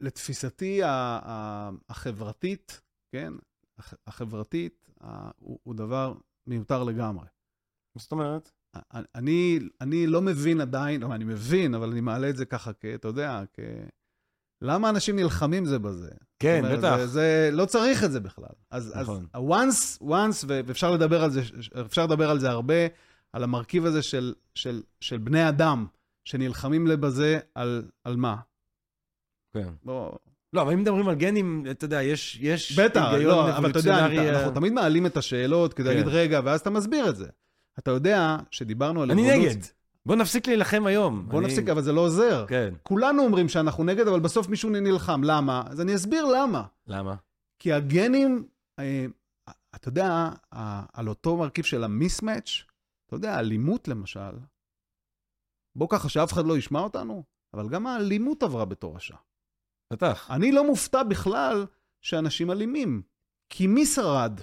לתפיסתי 0.00 0.80
החברתית, 1.88 2.80
כן? 3.12 3.32
החברתית, 4.06 4.90
הוא 5.38 5.74
דבר 5.74 6.14
מיותר 6.46 6.84
לגמרי. 6.84 7.26
מה 7.94 8.02
זאת 8.02 8.12
אומרת? 8.12 8.52
אני, 9.14 9.58
אני 9.80 10.06
לא 10.06 10.22
מבין 10.22 10.60
עדיין, 10.60 11.00
לא, 11.00 11.14
אני 11.14 11.24
מבין, 11.24 11.74
אבל 11.74 11.90
אני 11.90 12.00
מעלה 12.00 12.30
את 12.30 12.36
זה 12.36 12.44
ככה, 12.44 12.72
כ, 12.72 12.84
אתה 12.84 13.08
יודע, 13.08 13.42
כ... 13.52 13.60
למה 14.62 14.90
אנשים 14.90 15.16
נלחמים 15.16 15.64
זה 15.64 15.78
בזה? 15.78 16.10
כן, 16.38 16.60
אומר, 16.64 16.76
בטח. 16.76 16.96
זה, 16.96 17.06
זה, 17.06 17.50
לא 17.52 17.64
צריך 17.64 18.04
את 18.04 18.12
זה 18.12 18.20
בכלל. 18.20 18.54
אז, 18.70 18.96
נכון. 18.96 19.26
אז 19.32 19.42
once, 19.42 20.02
once, 20.02 20.44
ואפשר 20.46 20.90
לדבר 20.90 21.24
על 21.24 21.30
זה, 21.30 21.42
אפשר 21.86 22.04
לדבר 22.04 22.30
על 22.30 22.38
זה 22.38 22.50
הרבה, 22.50 22.74
על 23.32 23.44
המרכיב 23.44 23.86
הזה 23.86 24.02
של, 24.02 24.34
של, 24.54 24.82
של 25.00 25.18
בני 25.18 25.48
אדם 25.48 25.86
שנלחמים 26.24 26.86
לבזה, 26.86 27.38
על, 27.54 27.82
על 28.04 28.16
מה? 28.16 28.36
כן. 29.54 29.68
בוא... 29.82 30.12
לא, 30.52 30.62
אבל 30.62 30.72
אם 30.72 30.80
מדברים 30.80 31.08
על 31.08 31.14
גנים, 31.14 31.64
אתה 31.70 31.84
יודע, 31.84 32.02
יש, 32.02 32.38
יש 32.40 32.78
בטח, 32.78 33.12
לא, 33.24 33.56
אבל 33.56 33.70
אתה 33.70 33.78
יודע, 33.78 34.06
אנחנו 34.06 34.50
תמיד 34.50 34.72
מעלים 34.72 35.06
את 35.06 35.16
השאלות 35.16 35.74
כדי 35.74 35.88
כן. 35.88 35.96
להגיד, 35.96 36.12
רגע, 36.12 36.40
ואז 36.44 36.60
אתה 36.60 36.70
מסביר 36.70 37.08
את 37.08 37.16
זה. 37.16 37.26
אתה 37.78 37.90
יודע 37.90 38.36
שדיברנו 38.50 39.02
על 39.02 39.10
אבולוציה... 39.10 39.34
אני 39.34 39.46
נגד. 39.46 39.66
בוא 40.06 40.16
נפסיק 40.16 40.46
להילחם 40.46 40.86
היום. 40.86 41.28
בוא 41.28 41.38
אני... 41.38 41.46
נפסיק, 41.46 41.68
אבל 41.68 41.82
זה 41.82 41.92
לא 41.92 42.00
עוזר. 42.00 42.46
כן. 42.48 42.74
כולנו 42.82 43.22
אומרים 43.22 43.48
שאנחנו 43.48 43.84
נגד, 43.84 44.08
אבל 44.08 44.20
בסוף 44.20 44.48
מישהו 44.48 44.70
נלחם. 44.70 45.24
למה? 45.24 45.62
אז 45.66 45.80
אני 45.80 45.94
אסביר 45.94 46.24
למה. 46.24 46.66
למה? 46.86 47.14
כי 47.58 47.72
הגנים, 47.72 48.48
אה, 48.78 49.06
אתה 49.74 49.88
יודע, 49.88 50.30
על 50.92 51.08
אותו 51.08 51.36
מרכיב 51.36 51.64
של 51.64 51.84
המיסמץ', 51.84 52.64
אתה 53.06 53.16
יודע, 53.16 53.38
אלימות 53.38 53.88
למשל, 53.88 54.38
בוא 55.76 55.88
ככה 55.90 56.08
שאף 56.08 56.32
אחד 56.32 56.46
לא 56.46 56.58
ישמע 56.58 56.80
אותנו, 56.80 57.22
אבל 57.54 57.68
גם 57.68 57.86
האלימות 57.86 58.42
עברה 58.42 58.64
בתור 58.64 58.96
רשע. 58.96 59.16
בטח. 59.92 60.30
אני 60.30 60.52
לא 60.52 60.66
מופתע 60.66 61.02
בכלל 61.02 61.66
שאנשים 62.00 62.50
אלימים. 62.50 63.02
כי 63.52 63.66
מי 63.66 63.86
שרד? 63.86 64.40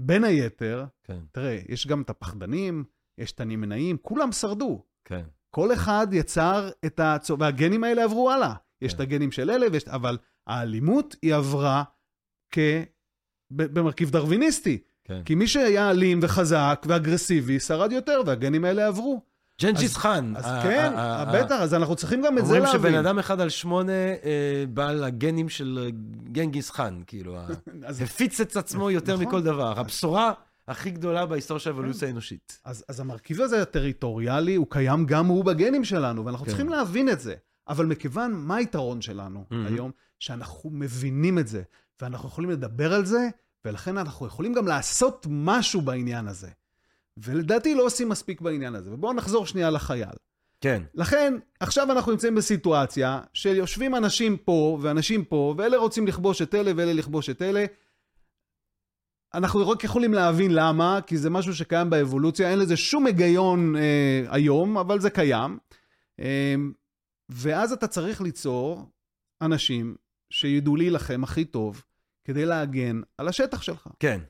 בין 0.00 0.24
היתר, 0.24 0.84
כן. 1.04 1.18
תראה, 1.32 1.58
יש 1.68 1.86
גם 1.86 2.02
את 2.02 2.10
הפחדנים, 2.10 2.84
יש 3.18 3.32
את 3.32 3.40
הנמנעים, 3.40 3.96
כולם 4.02 4.32
שרדו. 4.32 4.84
כן. 5.04 5.24
כל 5.50 5.72
אחד 5.72 6.06
יצר 6.12 6.70
את 6.86 7.00
ה... 7.00 7.16
והגנים 7.38 7.84
האלה 7.84 8.04
עברו 8.04 8.30
הלאה. 8.30 8.54
כן. 8.54 8.86
יש 8.86 8.94
את 8.94 9.00
הגנים 9.00 9.32
של 9.32 9.50
אלה, 9.50 9.66
ויש... 9.72 9.88
אבל 9.88 10.18
האלימות 10.46 11.16
היא 11.22 11.34
עברה 11.34 11.84
כ... 12.52 12.58
במרכיב 13.50 14.10
דרוויניסטי. 14.10 14.78
כן. 15.04 15.22
כי 15.24 15.34
מי 15.34 15.46
שהיה 15.46 15.90
אלים 15.90 16.20
וחזק 16.22 16.86
ואגרסיבי, 16.88 17.60
שרד 17.60 17.92
יותר, 17.92 18.20
והגנים 18.26 18.64
האלה 18.64 18.86
עברו. 18.86 19.29
ג'נג'יס 19.60 19.96
חאן. 19.96 20.32
אז 20.36 20.44
כן, 20.62 20.92
בטח, 21.32 21.60
אז 21.60 21.74
אנחנו 21.74 21.96
צריכים 21.96 22.22
גם 22.22 22.38
את 22.38 22.46
זה 22.46 22.52
להבין. 22.52 22.66
אומרים 22.66 22.92
שבן 22.92 22.94
אדם 22.94 23.18
אחד 23.18 23.40
על 23.40 23.48
שמונה 23.48 23.92
אה, 23.92 24.64
בעל 24.68 25.04
הגנים 25.04 25.48
של 25.48 25.78
אה, 25.82 25.90
ג'ינגיס 26.32 26.70
חאן, 26.70 27.00
כאילו, 27.06 27.36
הפיץ 28.04 28.40
את 28.40 28.56
עצמו 28.56 28.90
יותר 29.00 29.14
נכון. 29.14 29.26
מכל 29.26 29.42
דבר. 29.42 29.80
הבשורה 29.80 30.32
הכי 30.68 30.90
גדולה 30.90 31.26
בהיסטוריה 31.26 31.60
של 31.60 31.70
האבולוציה 31.70 32.00
כן. 32.00 32.06
האנושית. 32.06 32.60
אז 32.64 33.00
המרכיב 33.00 33.40
הזה 33.40 33.62
הטריטוריאלי, 33.62 34.54
הוא 34.54 34.66
קיים 34.70 35.06
גם 35.06 35.26
הוא 35.26 35.44
בגנים 35.44 35.84
שלנו, 35.84 36.24
ואנחנו 36.24 36.44
כן. 36.44 36.50
צריכים 36.50 36.68
להבין 36.68 37.08
את 37.08 37.20
זה. 37.20 37.34
אבל 37.68 37.86
מכיוון, 37.86 38.32
מה 38.32 38.56
היתרון 38.56 39.00
שלנו 39.00 39.44
mm-hmm. 39.50 39.72
היום? 39.72 39.90
שאנחנו 40.18 40.70
מבינים 40.72 41.38
את 41.38 41.48
זה, 41.48 41.62
ואנחנו 42.02 42.28
יכולים 42.28 42.50
לדבר 42.50 42.94
על 42.94 43.04
זה, 43.04 43.28
ולכן 43.64 43.98
אנחנו 43.98 44.26
יכולים 44.26 44.52
גם 44.52 44.66
לעשות 44.66 45.26
משהו 45.30 45.80
בעניין 45.80 46.28
הזה. 46.28 46.48
ולדעתי 47.16 47.74
לא 47.74 47.82
עושים 47.82 48.08
מספיק 48.08 48.40
בעניין 48.40 48.74
הזה. 48.74 48.92
ובואו 48.92 49.12
נחזור 49.12 49.46
שנייה 49.46 49.70
לחייל. 49.70 50.16
כן. 50.60 50.82
לכן, 50.94 51.34
עכשיו 51.60 51.92
אנחנו 51.92 52.12
נמצאים 52.12 52.34
בסיטואציה 52.34 53.20
של 53.32 53.56
יושבים 53.56 53.94
אנשים 53.96 54.36
פה 54.36 54.78
ואנשים 54.82 55.24
פה, 55.24 55.54
ואלה 55.58 55.76
רוצים 55.76 56.06
לכבוש 56.06 56.42
את 56.42 56.54
אלה 56.54 56.72
ואלה 56.76 56.92
לכבוש 56.92 57.30
את 57.30 57.42
אלה. 57.42 57.64
אנחנו 59.34 59.68
רק 59.68 59.84
יכולים 59.84 60.14
להבין 60.14 60.54
למה, 60.54 60.98
כי 61.06 61.18
זה 61.18 61.30
משהו 61.30 61.54
שקיים 61.54 61.90
באבולוציה, 61.90 62.50
אין 62.50 62.58
לזה 62.58 62.76
שום 62.76 63.06
היגיון 63.06 63.76
אה, 63.76 64.24
היום, 64.28 64.78
אבל 64.78 65.00
זה 65.00 65.10
קיים. 65.10 65.58
אה, 66.20 66.54
ואז 67.28 67.72
אתה 67.72 67.86
צריך 67.86 68.20
ליצור 68.20 68.86
אנשים 69.42 69.96
שידעו 70.30 70.76
להילחם 70.76 71.24
הכי 71.24 71.44
טוב 71.44 71.84
כדי 72.24 72.46
להגן 72.46 73.00
על 73.18 73.28
השטח 73.28 73.62
שלך. 73.62 73.88
כן. 73.98 74.20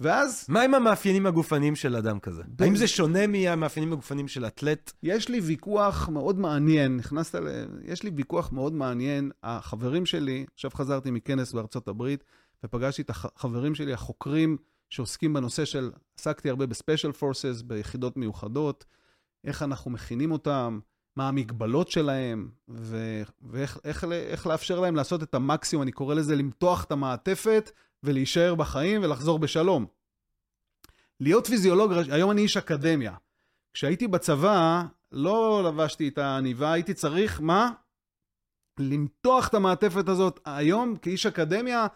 ואז 0.00 0.46
מה 0.48 0.62
עם 0.62 0.74
המאפיינים 0.74 1.26
הגופניים 1.26 1.76
של 1.76 1.96
אדם 1.96 2.20
כזה? 2.20 2.42
האם 2.58 2.76
זה 2.76 2.88
שונה 2.88 3.26
מהמאפיינים 3.26 3.92
הגופניים 3.92 4.28
של 4.28 4.46
אתלט? 4.46 4.92
יש 5.02 5.28
לי 5.28 5.40
ויכוח 5.40 6.08
מאוד 6.08 6.38
מעניין, 6.38 6.96
נכנסת 6.96 7.34
ל... 7.34 7.48
יש 7.84 8.02
לי 8.02 8.10
ויכוח 8.10 8.52
מאוד 8.52 8.72
מעניין. 8.72 9.30
החברים 9.42 10.06
שלי, 10.06 10.46
עכשיו 10.54 10.70
חזרתי 10.74 11.10
מכנס 11.10 11.52
בארצות 11.52 11.88
הברית, 11.88 12.24
ופגשתי 12.64 13.02
את 13.02 13.10
החברים 13.10 13.74
שלי, 13.74 13.92
החוקרים 13.92 14.56
שעוסקים 14.88 15.32
בנושא 15.32 15.64
של, 15.64 15.90
עסקתי 16.18 16.50
הרבה 16.50 16.66
בספיישל 16.66 17.12
פורסס, 17.12 17.62
ביחידות 17.62 18.16
מיוחדות, 18.16 18.84
איך 19.44 19.62
אנחנו 19.62 19.90
מכינים 19.90 20.32
אותם, 20.32 20.80
מה 21.16 21.28
המגבלות 21.28 21.90
שלהם, 21.90 22.48
ו... 22.68 23.22
ואיך 23.42 23.78
איך, 23.84 24.04
איך 24.12 24.46
לאפשר 24.46 24.80
להם 24.80 24.96
לעשות 24.96 25.22
את 25.22 25.34
המקסימום, 25.34 25.82
אני 25.82 25.92
קורא 25.92 26.14
לזה 26.14 26.36
למתוח 26.36 26.84
את 26.84 26.92
המעטפת 26.92 27.70
ולהישאר 28.04 28.54
בחיים 28.54 29.02
ולחזור 29.02 29.38
בשלום. 29.38 29.86
להיות 31.20 31.46
פיזיולוג, 31.46 31.92
היום 32.10 32.30
אני 32.30 32.42
איש 32.42 32.56
אקדמיה. 32.56 33.12
כשהייתי 33.74 34.08
בצבא, 34.08 34.82
לא 35.12 35.62
לבשתי 35.66 36.08
את 36.08 36.18
העניבה, 36.18 36.72
הייתי 36.72 36.94
צריך, 36.94 37.40
מה? 37.40 37.70
למתוח 38.78 39.48
את 39.48 39.54
המעטפת 39.54 40.08
הזאת. 40.08 40.40
היום, 40.44 40.96
כאיש 40.96 41.26
אקדמיה, 41.26 41.86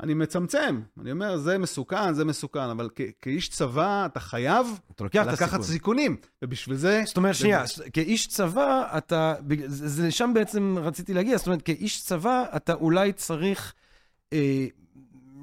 אני 0.00 0.14
מצמצם. 0.14 0.80
אני 1.00 1.12
אומר, 1.12 1.36
זה 1.36 1.58
מסוכן, 1.58 2.14
זה 2.14 2.24
מסוכן, 2.24 2.58
אבל 2.60 2.88
כ- 2.94 3.00
כאיש 3.22 3.48
צבא, 3.48 4.06
אתה 4.06 4.20
חייב 4.20 4.66
אתה 4.94 5.04
לוקח 5.04 5.22
את 5.22 5.32
לקחת 5.32 5.42
הסיכון. 5.42 5.62
סיכונים. 5.62 6.16
ובשביל 6.42 6.76
זה... 6.76 7.02
זאת 7.06 7.16
אומרת, 7.16 7.34
שנייה, 7.34 7.66
זה- 7.66 7.90
כאיש 7.90 8.26
צבא, 8.26 8.98
אתה, 8.98 9.34
זה 9.66 9.88
זה 9.88 10.06
לשם 10.08 10.30
בעצם 10.34 10.76
רציתי 10.78 11.14
להגיע, 11.14 11.36
זאת 11.36 11.46
אומרת, 11.46 11.62
כאיש 11.62 12.02
צבא, 12.02 12.44
אתה 12.56 12.74
אולי 12.74 13.12
צריך 13.12 13.74
אה, 14.32 14.66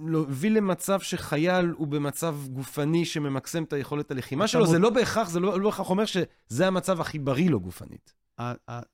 להוביל 0.08 0.58
למצב 0.58 1.00
שחייל 1.00 1.74
הוא 1.78 1.88
במצב 1.88 2.36
גופני 2.52 3.06
שממקסם 3.06 3.64
את 3.64 3.74
היכולת 3.74 4.12
הלחימה 4.12 4.48
שלו, 4.48 4.62
מוד- 4.62 4.70
זה 4.70 4.80
לא 4.80 4.90
בהכרח, 4.90 5.30
זה 5.30 5.40
לא, 5.40 5.60
לא 5.60 5.70
בהכרח 5.70 5.90
אומר 5.90 6.06
שזה 6.06 6.68
המצב 6.68 7.02
הכי 7.02 7.20
בריא 7.20 7.50
לו 7.50 7.60
גופנית. 7.60 8.14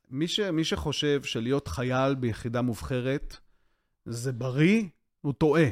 מי, 0.09 0.27
ש, 0.27 0.39
מי 0.39 0.63
שחושב 0.63 1.23
שלהיות 1.23 1.67
חייל 1.67 2.15
ביחידה 2.15 2.61
מובחרת 2.61 3.37
זה 4.05 4.31
בריא, 4.31 4.83
הוא 5.21 5.33
טועה. 5.33 5.65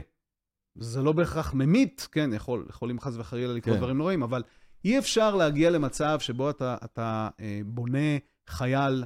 זה 0.76 1.02
לא 1.02 1.12
בהכרח 1.12 1.54
ממית, 1.54 2.08
כן, 2.12 2.34
יכול, 2.34 2.66
יכולים 2.70 3.00
חס 3.00 3.14
וחלילה 3.18 3.54
לקרות 3.54 3.74
כן. 3.76 3.80
דברים 3.80 3.98
נוראים, 3.98 4.24
אבל 4.24 4.44
אי 4.86 5.00
אפשר 5.00 5.36
להגיע 5.36 5.70
למצב 5.70 6.20
שבו 6.20 6.50
אתה, 6.50 6.78
אתה 6.84 7.30
אה, 7.40 7.62
בונה 7.66 8.18
חייל, 8.50 9.04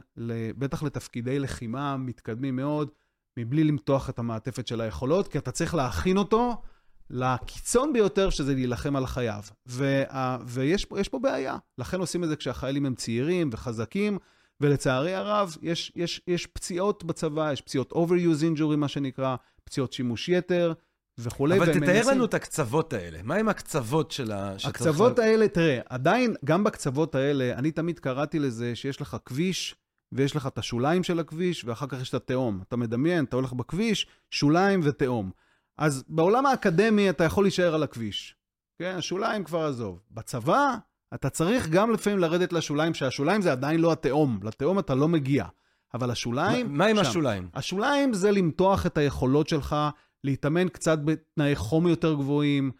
בטח 0.57 0.83
לתפקידי 0.83 1.39
לחימה 1.39 1.97
מתקדמים 1.97 2.55
מאוד, 2.55 2.89
מבלי 3.37 3.63
למתוח 3.63 4.09
את 4.09 4.19
המעטפת 4.19 4.67
של 4.67 4.81
היכולות, 4.81 5.27
כי 5.27 5.37
אתה 5.37 5.51
צריך 5.51 5.75
להכין 5.75 6.17
אותו 6.17 6.61
לקיצון 7.09 7.93
ביותר, 7.93 8.29
שזה 8.29 8.53
להילחם 8.53 8.95
על 8.95 9.05
חייו. 9.05 9.43
וה, 9.65 10.37
ויש 10.45 10.85
פה, 10.85 10.97
פה 11.09 11.19
בעיה. 11.19 11.57
לכן 11.77 11.99
עושים 11.99 12.23
את 12.23 12.29
זה 12.29 12.35
כשהחיילים 12.35 12.85
הם 12.85 12.95
צעירים 12.95 13.49
וחזקים, 13.53 14.17
ולצערי 14.61 15.15
הרב, 15.15 15.57
יש, 15.61 15.91
יש, 15.95 16.21
יש 16.27 16.47
פציעות 16.47 17.03
בצבא, 17.03 17.51
יש 17.53 17.61
פציעות 17.61 17.93
overuse 17.93 18.57
injury, 18.57 18.75
מה 18.77 18.87
שנקרא, 18.87 19.35
פציעות 19.63 19.93
שימוש 19.93 20.29
יתר 20.29 20.73
וכולי. 21.17 21.57
אבל 21.57 21.73
תתאר 21.73 21.79
מנסים- 21.79 22.11
לנו 22.11 22.25
את 22.25 22.33
הקצוות 22.33 22.93
האלה. 22.93 23.19
מה 23.23 23.35
עם 23.35 23.49
הקצוות 23.49 24.11
של 24.11 24.31
ה... 24.31 24.55
הקצוות 24.65 25.19
האלה, 25.19 25.47
תראה, 25.47 25.79
עדיין, 25.89 26.35
גם 26.45 26.63
בקצוות 26.63 27.15
האלה, 27.15 27.53
אני 27.55 27.71
תמיד 27.71 27.99
קראתי 27.99 28.39
לזה 28.39 28.75
שיש 28.75 29.01
לך 29.01 29.17
כביש, 29.25 29.75
ויש 30.11 30.35
לך 30.35 30.47
את 30.47 30.57
השוליים 30.57 31.03
של 31.03 31.19
הכביש, 31.19 31.65
ואחר 31.65 31.87
כך 31.87 32.01
יש 32.01 32.09
את 32.09 32.13
התהום. 32.13 32.61
אתה 32.67 32.75
מדמיין, 32.75 33.23
אתה 33.23 33.35
הולך 33.35 33.53
בכביש, 33.53 34.07
שוליים 34.31 34.79
ותהום. 34.83 35.31
אז 35.77 36.03
בעולם 36.07 36.45
האקדמי 36.45 37.09
אתה 37.09 37.23
יכול 37.23 37.43
להישאר 37.43 37.75
על 37.75 37.83
הכביש. 37.83 38.35
כן, 38.79 38.95
השוליים 38.97 39.43
כבר 39.43 39.65
עזוב. 39.65 39.99
בצבא, 40.11 40.75
אתה 41.13 41.29
צריך 41.29 41.69
גם 41.69 41.91
לפעמים 41.91 42.19
לרדת 42.19 42.53
לשוליים, 42.53 42.93
שהשוליים 42.93 43.41
זה 43.41 43.51
עדיין 43.51 43.79
לא 43.79 43.91
התהום. 43.91 44.39
לתהום 44.43 44.79
אתה 44.79 44.95
לא 44.95 45.07
מגיע. 45.07 45.45
אבל 45.93 46.11
השוליים... 46.11 46.71
מה 46.71 46.77
מה 46.77 46.85
עם 46.85 46.95
שם. 46.95 47.01
השוליים? 47.01 47.49
השוליים 47.53 48.13
זה 48.13 48.31
למתוח 48.31 48.85
את 48.85 48.97
היכולות 48.97 49.49
שלך, 49.49 49.75
להתאמן 50.23 50.69
קצת 50.69 50.99
בתנאי 51.05 51.55
חום 51.55 51.87
יותר 51.87 52.13
גבוהים, 52.13 52.71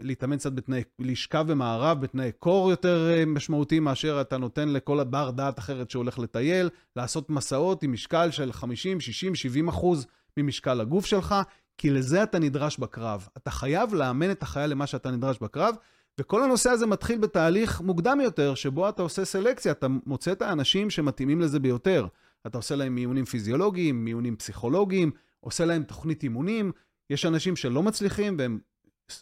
להתאמן 0.00 0.36
קצת 0.36 0.52
בתנאי, 0.52 0.82
לשכב 0.98 1.44
במערב, 1.48 2.00
בתנאי 2.00 2.32
קור 2.38 2.70
יותר 2.70 3.10
אה, 3.10 3.24
משמעותיים 3.26 3.84
מאשר 3.84 4.20
אתה 4.20 4.38
נותן 4.38 4.68
לכל 4.68 5.04
בר 5.04 5.30
דעת 5.30 5.58
אחרת 5.58 5.90
שהולך 5.90 6.18
לטייל, 6.18 6.70
לעשות 6.96 7.30
מסעות 7.30 7.82
עם 7.82 7.92
משקל 7.92 8.30
של 8.30 8.52
50, 8.52 9.00
60, 9.00 9.34
70 9.34 9.68
אחוז 9.68 10.06
ממשקל 10.36 10.80
הגוף 10.80 11.06
שלך, 11.06 11.34
כי 11.78 11.90
לזה 11.90 12.22
אתה 12.22 12.38
נדרש 12.38 12.78
בקרב. 12.78 13.28
אתה 13.36 13.50
חייב 13.50 13.94
לאמן 13.94 14.30
את 14.30 14.42
החייל 14.42 14.70
למה 14.70 14.86
שאתה 14.86 15.10
נדרש 15.10 15.38
בקרב, 15.38 15.74
וכל 16.20 16.42
הנושא 16.42 16.70
הזה 16.70 16.86
מתחיל 16.86 17.18
בתהליך 17.18 17.80
מוקדם 17.80 18.18
יותר, 18.22 18.54
שבו 18.54 18.88
אתה 18.88 19.02
עושה 19.02 19.24
סלקציה, 19.24 19.72
אתה 19.72 19.86
מוצא 20.06 20.32
את 20.32 20.42
האנשים 20.42 20.90
שמתאימים 20.90 21.40
לזה 21.40 21.60
ביותר. 21.60 22.06
אתה 22.46 22.58
עושה 22.58 22.76
להם 22.76 22.94
מיונים 22.94 23.24
פיזיולוגיים, 23.24 24.04
מיונים 24.04 24.36
פסיכולוגיים, 24.36 25.10
עושה 25.40 25.64
להם 25.64 25.82
תוכנית 25.82 26.22
אימונים. 26.22 26.72
יש 27.10 27.26
אנשים 27.26 27.56
שלא 27.56 27.82
מצליחים 27.82 28.36
והם 28.38 28.58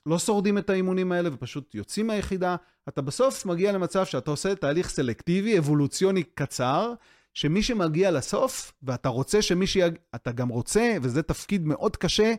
לא 0.06 0.18
שורדים 0.18 0.58
את 0.58 0.70
האימונים 0.70 1.12
האלה 1.12 1.28
ופשוט 1.32 1.74
יוצאים 1.74 2.06
מהיחידה. 2.06 2.56
אתה 2.88 3.02
בסוף 3.02 3.46
מגיע 3.46 3.72
למצב 3.72 4.04
שאתה 4.04 4.30
עושה 4.30 4.54
תהליך 4.54 4.88
סלקטיבי, 4.88 5.58
אבולוציוני 5.58 6.22
קצר, 6.22 6.92
שמי 7.34 7.62
שמגיע 7.62 8.10
לסוף, 8.10 8.72
ואתה 8.82 9.08
רוצה 9.08 9.42
שמי 9.42 9.66
שיג... 9.66 9.94
אתה 10.14 10.32
גם 10.32 10.48
רוצה, 10.48 10.96
וזה 11.02 11.22
תפקיד 11.22 11.66
מאוד 11.66 11.96
קשה, 11.96 12.34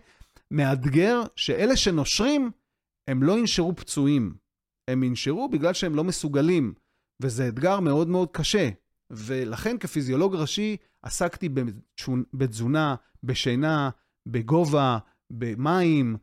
מאתגר, 0.52 1.22
שאלה 1.36 1.76
שנושרים, 1.76 2.52
הם 3.08 3.24
לא 3.24 3.40
ינשרו 3.40 3.76
פצועים. 3.76 4.34
הם 4.88 5.04
ינשרו 5.04 5.50
בגלל 5.50 5.74
שהם 5.74 5.96
לא 5.96 6.04
מסוגלים, 6.04 6.74
וזה 7.22 7.48
אתגר 7.48 7.80
מאוד 7.80 8.08
מאוד 8.08 8.30
קשה. 8.32 8.70
ולכן 9.10 9.78
כפיזיולוג 9.78 10.36
ראשי 10.36 10.78
עסקתי 11.02 11.50
בתזונה, 12.34 12.96
בשינה, 13.24 13.90
בגובה, 14.26 14.98
במים, 15.32 16.18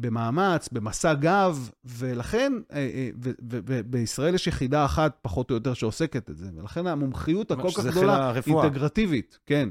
במאמץ, 0.00 0.68
במסע 0.72 1.14
גב, 1.14 1.70
ולכן 1.84 2.52
אה, 2.72 2.76
אה, 2.78 3.10
ו- 3.22 3.30
ו- 3.50 3.58
ו- 3.66 3.80
בישראל 3.84 4.34
יש 4.34 4.46
יחידה 4.46 4.84
אחת 4.84 5.18
פחות 5.22 5.50
או 5.50 5.54
יותר 5.54 5.74
שעוסקת 5.74 6.30
את 6.30 6.36
זה, 6.36 6.46
ולכן 6.56 6.86
המומחיות 6.86 7.50
הכל 7.50 7.68
כך 7.70 7.86
גדולה. 7.86 8.32
אינטגרטיבית, 8.46 9.38
כן. 9.46 9.68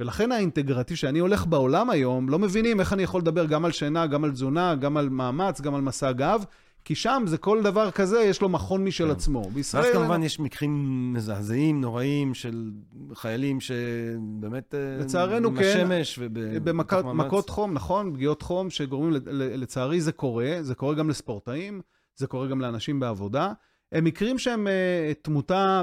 ולכן 0.00 0.32
האינטגרטיב, 0.32 0.96
שאני 0.96 1.18
הולך 1.18 1.46
בעולם 1.46 1.90
היום, 1.90 2.28
לא 2.28 2.38
מבינים 2.38 2.80
איך 2.80 2.92
אני 2.92 3.02
יכול 3.02 3.20
לדבר 3.20 3.46
גם 3.46 3.64
על 3.64 3.72
שינה, 3.72 4.06
גם 4.06 4.24
על 4.24 4.30
תזונה, 4.30 4.74
גם 4.74 4.96
על 4.96 5.08
מאמץ, 5.08 5.60
גם 5.60 5.74
על 5.74 5.80
מסע 5.80 6.12
גב, 6.12 6.44
כי 6.84 6.94
שם 6.94 7.22
זה 7.26 7.38
כל 7.38 7.62
דבר 7.62 7.90
כזה, 7.90 8.20
יש 8.20 8.42
לו 8.42 8.48
מכון 8.48 8.84
משל 8.84 9.04
כן. 9.04 9.10
עצמו. 9.10 9.50
בישראל... 9.50 9.84
ואז 9.84 9.92
כמובן 9.94 10.22
יש 10.22 10.40
מקרים 10.40 11.12
מזעזעים, 11.12 11.80
נוראיים, 11.80 12.34
של 12.34 12.70
חיילים 13.14 13.60
שבאמת... 13.60 14.74
אה, 14.74 14.96
לצערנו, 15.00 15.48
עם 15.48 15.56
כן. 15.56 15.62
השמש 15.62 16.18
ובמאמץ. 16.22 16.92
במכות 17.04 17.50
חום, 17.50 17.72
נכון, 17.74 18.14
פגיעות 18.14 18.42
חום 18.42 18.70
שגורמים, 18.70 19.20
לצערי 19.30 20.00
זה 20.00 20.12
קורה, 20.12 20.56
זה 20.60 20.74
קורה 20.74 20.94
גם 20.94 21.10
לספורטאים, 21.10 21.80
זה 22.16 22.26
קורה 22.26 22.46
גם 22.46 22.60
לאנשים 22.60 23.00
בעבודה. 23.00 23.52
הם 23.92 24.04
מקרים 24.04 24.38
שהם 24.38 24.68
אה, 24.68 25.12
תמותה, 25.22 25.82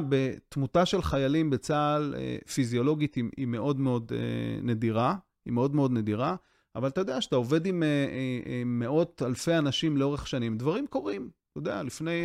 תמותה 0.50 0.86
של 0.86 1.02
חיילים 1.02 1.50
בצה"ל 1.50 2.16
אה, 2.18 2.38
פיזיולוגית 2.54 3.16
היא, 3.16 3.24
היא 3.38 3.48
מאוד 3.48 3.80
מאוד 3.80 4.12
אה, 4.16 4.62
נדירה, 4.62 5.16
היא 5.46 5.54
מאוד 5.54 5.76
מאוד 5.76 5.92
נדירה, 5.92 6.36
אבל 6.76 6.88
אתה 6.88 7.02
יודע 7.02 7.22
שאתה 7.22 7.36
עובד 7.36 7.66
עם 7.66 7.84
אה, 7.84 7.88
אה, 7.88 8.52
אה, 8.52 8.64
מאות 8.66 9.22
אלפי 9.26 9.58
אנשים 9.58 9.98
לאורך 9.98 10.28
שנים, 10.28 10.58
דברים 10.58 10.88
קורים. 10.88 11.30
אתה 11.52 11.60
יודע, 11.60 11.84
לפני, 11.84 12.22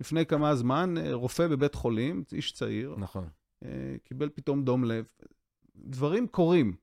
לפני 0.00 0.26
כמה 0.26 0.56
זמן, 0.56 0.94
רופא 1.12 1.48
בבית 1.48 1.74
חולים, 1.74 2.24
איש 2.32 2.52
צעיר, 2.52 2.94
נכון. 2.98 3.28
קיבל 4.04 4.28
פתאום 4.28 4.64
דום 4.64 4.84
לב. 4.84 5.04
דברים 5.76 6.26
קורים, 6.26 6.76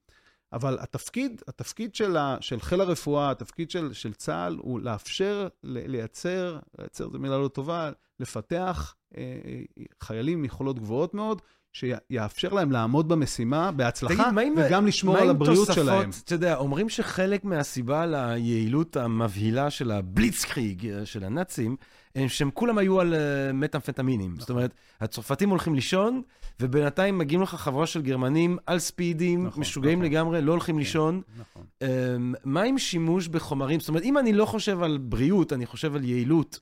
אבל 0.54 0.78
התפקיד, 0.80 1.41
התפקיד 1.48 1.96
של, 1.96 2.18
ה, 2.18 2.38
של 2.41 2.60
חיל 2.60 2.82
הרפואה, 2.82 3.32
התפקיד 3.32 3.72
של, 3.72 3.94
של 3.94 4.14
צה"ל, 4.14 4.58
הוא 4.60 4.80
לאפשר, 4.80 5.48
לייצר, 5.64 6.60
לייצר 6.80 7.10
זו 7.10 7.20
מילה 7.20 7.38
לא 7.38 7.48
טובה, 7.48 7.91
לפתח 8.20 8.96
אה, 9.18 9.62
חיילים 10.04 10.38
עם 10.38 10.46
יכולות 10.46 10.80
גבוהות 10.80 11.14
מאוד, 11.14 11.41
שיאפשר 11.74 12.54
להם 12.54 12.72
לעמוד 12.72 13.08
במשימה 13.08 13.72
בהצלחה, 13.72 14.30
תגיד, 14.36 14.54
וגם 14.58 14.88
לשמור 14.88 15.18
על 15.18 15.30
הבריאות 15.30 15.68
תוספות? 15.68 15.86
שלהם. 15.86 16.10
אתה 16.24 16.34
יודע, 16.34 16.56
אומרים 16.56 16.90
שחלק 16.90 17.44
מהסיבה 17.44 18.06
ליעילות 18.06 18.98
המבהילה 18.98 19.70
של 19.70 19.92
הבליצקריג 19.92 20.88
אה, 20.90 21.06
של 21.06 21.24
הנאצים, 21.24 21.76
הם 22.16 22.30
שהם 22.30 22.52
כולם 22.54 22.78
היו 22.78 23.00
על 23.00 23.14
אה, 23.14 23.54
מטאמפטמינים. 23.54 24.36
זאת 24.40 24.50
אומרת, 24.50 24.74
הצרפתים 25.02 25.50
הולכים 25.50 25.76
לישון, 25.76 26.22
ובינתיים 26.60 27.18
מגיעים 27.18 27.42
לך 27.42 27.56
חבורה 27.56 27.88
של 27.88 28.02
גרמנים 28.02 28.58
על 28.66 28.80
ספידים, 28.80 29.46
נכון, 29.46 29.62
משוגעים 29.62 30.00
נכון. 30.00 30.12
לגמרי, 30.12 30.42
לא 30.42 30.52
הולכים 30.52 30.80
לישון. 30.80 31.22
נכון. 31.40 31.64
אמ, 31.82 32.34
מה 32.44 32.62
עם 32.62 32.78
שימוש 32.78 33.28
בחומרים? 33.28 33.80
זאת 33.80 33.90
אומרת, 33.90 34.04
אם 34.04 34.18
אני 34.18 34.34
לא 34.34 34.46
חושב 34.46 34.84
על 34.84 34.98
בריאות, 34.98 35.54
אני 35.54 35.66
חושב 35.66 35.96
על 35.96 36.04
יעילות. 36.04 36.60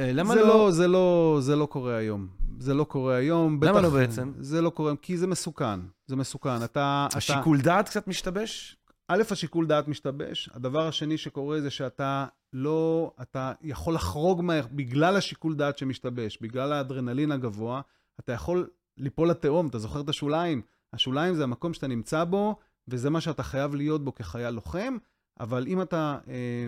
אה, 0.00 0.12
למה 0.12 0.34
זה 0.34 0.40
לא... 0.40 0.46
לא, 0.48 0.70
זה 0.70 0.88
לא, 0.88 1.38
זה 1.40 1.56
לא 1.56 1.66
קורה 1.66 1.96
היום. 1.96 2.28
זה 2.58 2.74
לא 2.74 2.84
קורה 2.84 3.16
היום. 3.16 3.60
למה 3.62 3.72
בטח- 3.72 3.82
לא 3.82 3.90
בעצם? 3.90 4.32
זה 4.38 4.62
לא 4.62 4.70
קורה, 4.70 4.92
כי 5.02 5.16
זה 5.16 5.26
מסוכן. 5.26 5.80
זה 6.06 6.16
מסוכן. 6.16 6.56
אתה... 6.56 6.64
אתה... 6.64 7.16
השיקול 7.16 7.60
דעת 7.60 7.88
קצת 7.88 8.08
משתבש? 8.08 8.76
א', 9.08 9.22
השיקול 9.30 9.66
דעת 9.66 9.88
משתבש. 9.88 10.50
הדבר 10.54 10.86
השני 10.88 11.18
שקורה 11.18 11.60
זה 11.60 11.70
שאתה 11.70 12.26
לא, 12.52 13.12
אתה 13.22 13.52
יכול 13.62 13.94
לחרוג 13.94 14.42
מה... 14.42 14.54
בגלל 14.72 15.16
השיקול 15.16 15.54
דעת 15.54 15.78
שמשתבש, 15.78 16.38
בגלל 16.40 16.72
האדרנלין 16.72 17.32
הגבוה, 17.32 17.80
אתה 18.20 18.32
יכול 18.32 18.68
ליפול 18.98 19.30
לתהום. 19.30 19.66
אתה 19.66 19.78
זוכר 19.78 20.00
את 20.00 20.08
השוליים? 20.08 20.62
השוליים 20.92 21.34
זה 21.34 21.42
המקום 21.44 21.74
שאתה 21.74 21.86
נמצא 21.86 22.24
בו, 22.24 22.56
וזה 22.88 23.10
מה 23.10 23.20
שאתה 23.20 23.42
חייב 23.42 23.74
להיות 23.74 24.04
בו 24.04 24.14
כחייל 24.14 24.50
לוחם, 24.50 24.96
אבל 25.40 25.66
אם 25.66 25.82
אתה, 25.82 26.18
אה, 26.28 26.66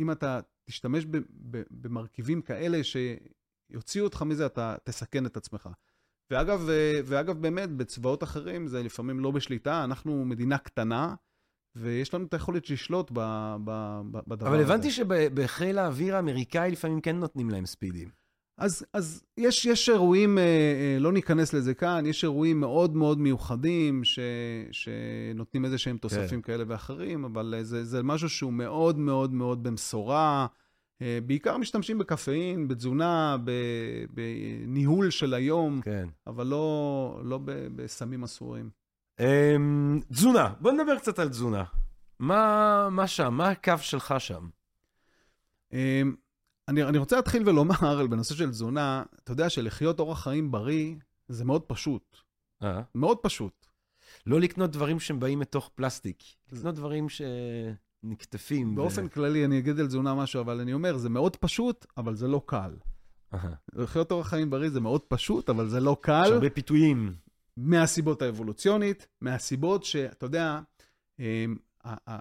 אם 0.00 0.10
אתה 0.10 0.40
תשתמש 0.64 1.04
ב, 1.04 1.16
ב, 1.50 1.62
במרכיבים 1.70 2.42
כאלה 2.42 2.80
שיוציאו 2.84 4.04
אותך 4.04 4.22
מזה, 4.22 4.46
אתה 4.46 4.76
תסכן 4.84 5.26
את 5.26 5.36
עצמך. 5.36 5.68
ואגב, 6.30 6.68
אה, 6.68 7.00
ואגב, 7.04 7.42
באמת, 7.42 7.70
בצבאות 7.70 8.22
אחרים 8.22 8.68
זה 8.68 8.82
לפעמים 8.82 9.20
לא 9.20 9.30
בשליטה. 9.30 9.84
אנחנו 9.84 10.24
מדינה 10.24 10.58
קטנה, 10.58 11.14
ויש 11.76 12.14
לנו 12.14 12.24
את 12.26 12.34
היכולת 12.34 12.70
לשלוט 12.70 13.10
ב, 13.10 13.18
ב, 13.64 14.00
ב, 14.10 14.18
בדבר 14.26 14.46
הזה. 14.46 14.56
אבל 14.56 14.64
הבנתי 14.64 14.90
שבחיל 14.90 15.78
האוויר 15.78 16.16
האמריקאי 16.16 16.70
לפעמים 16.70 17.00
כן 17.00 17.16
נותנים 17.16 17.50
להם 17.50 17.66
ספידים. 17.66 18.21
אז, 18.58 18.86
אז 18.92 19.24
יש, 19.36 19.66
יש 19.66 19.88
אירועים, 19.88 20.38
אה, 20.38 20.42
אה, 20.44 20.96
לא 21.00 21.12
ניכנס 21.12 21.52
לזה 21.52 21.74
כאן, 21.74 22.06
יש 22.06 22.24
אירועים 22.24 22.60
מאוד 22.60 22.96
מאוד 22.96 23.18
מיוחדים 23.18 24.04
ש, 24.04 24.18
שנותנים 24.70 25.64
איזה 25.64 25.78
שהם 25.78 25.96
תוספים 25.96 26.42
כאלה 26.42 26.64
ואחרים, 26.66 27.24
אבל 27.24 27.54
אה, 27.56 27.64
זה, 27.64 27.84
זה 27.84 28.02
משהו 28.02 28.28
שהוא 28.28 28.52
מאוד 28.52 28.98
מאוד 28.98 29.32
מאוד 29.32 29.62
במשורה. 29.62 30.46
בעיקר 31.26 31.56
משתמשים 31.56 31.98
בקפאין, 31.98 32.68
בתזונה, 32.68 33.36
בניהול 34.10 35.10
של 35.10 35.34
היום, 35.34 35.80
כן. 35.84 36.08
אבל 36.26 36.46
לא, 36.46 37.20
לא 37.24 37.38
ב- 37.38 37.66
בסמים 37.76 38.22
אסורים. 38.22 38.70
אמ, 39.20 40.00
תזונה, 40.12 40.52
בוא 40.60 40.72
נדבר 40.72 40.98
קצת 40.98 41.18
על 41.18 41.28
תזונה. 41.28 41.64
מה, 42.18 42.88
מה 42.90 43.06
שם? 43.06 43.34
מה 43.34 43.48
הקו 43.48 43.72
שלך 43.80 44.14
שם? 44.18 44.48
אה, 46.68 46.72
אני, 46.72 46.82
אני 46.82 46.98
רוצה 46.98 47.16
להתחיל 47.16 47.48
ולומר 47.48 48.06
בנושא 48.10 48.34
של 48.34 48.50
תזונה, 48.50 49.02
אתה 49.24 49.32
יודע 49.32 49.50
שלחיות 49.50 50.00
אורח 50.00 50.22
חיים 50.22 50.50
בריא 50.50 50.94
זה 51.28 51.44
מאוד 51.44 51.62
פשוט. 51.62 52.16
אה? 52.62 52.82
מאוד 52.94 53.18
פשוט. 53.18 53.66
לא 54.26 54.40
לקנות 54.40 54.70
דברים 54.70 55.00
שהם 55.00 55.20
באים 55.20 55.38
מתוך 55.38 55.70
פלסטיק. 55.74 56.22
לקנות 56.52 56.74
דברים 56.74 57.06
שנקטפים. 57.08 58.74
באופן 58.74 59.08
כללי, 59.08 59.44
אני 59.44 59.58
אגיד 59.58 59.80
על 59.80 59.86
תזונה 59.86 60.14
משהו, 60.14 60.40
אבל 60.40 60.60
אני 60.60 60.72
אומר, 60.72 60.96
זה 60.96 61.08
מאוד 61.08 61.36
פשוט, 61.36 61.86
אבל 61.96 62.14
זה 62.14 62.28
לא 62.28 62.42
קל. 62.46 62.76
אהה. 63.34 63.54
לחיות 63.72 64.10
אורח 64.12 64.28
חיים 64.28 64.50
בריא 64.50 64.70
זה 64.70 64.80
מאוד 64.80 65.00
פשוט, 65.00 65.50
אבל 65.50 65.68
זה 65.68 65.80
לא 65.80 65.90
יש 65.90 66.04
קל, 66.04 66.32
הרבה 66.32 66.50
פיתויים. 66.50 67.14
מהסיבות 67.56 68.22
האבולוציונית, 68.22 69.06
מהסיבות 69.20 69.84
שאתה 69.84 70.26
יודע, 70.26 70.60
אה, 71.20 71.44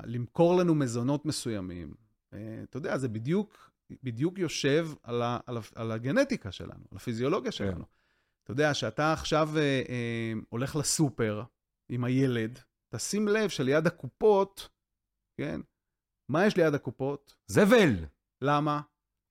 למכור 0.03 0.55
לנו 0.55 0.75
מזונות 0.75 1.25
מסוימים, 1.25 1.93
אה, 2.33 2.59
אתה 2.63 2.77
יודע, 2.77 2.97
זה 2.97 3.09
בדיוק, 3.09 3.70
בדיוק 4.03 4.39
יושב 4.39 4.87
על, 5.03 5.21
ה, 5.21 5.37
על, 5.45 5.57
ה, 5.57 5.61
על 5.75 5.91
הגנטיקה 5.91 6.51
שלנו, 6.51 6.83
על 6.91 6.97
הפיזיולוגיה 6.97 7.51
שלנו. 7.51 7.85
אתה 8.43 8.51
יודע, 8.51 8.73
שאתה 8.73 9.13
עכשיו 9.13 9.49
אה, 9.57 9.61
אה, 9.89 10.33
הולך 10.49 10.75
לסופר 10.75 11.43
עם 11.89 12.03
הילד, 12.03 12.59
תשים 12.89 13.27
לב 13.27 13.49
שליד 13.49 13.87
הקופות, 13.87 14.69
כן? 15.37 15.61
מה 16.29 16.45
יש 16.45 16.57
ליד 16.57 16.73
הקופות? 16.73 17.35
זבל! 17.47 17.95
למה? 18.41 18.81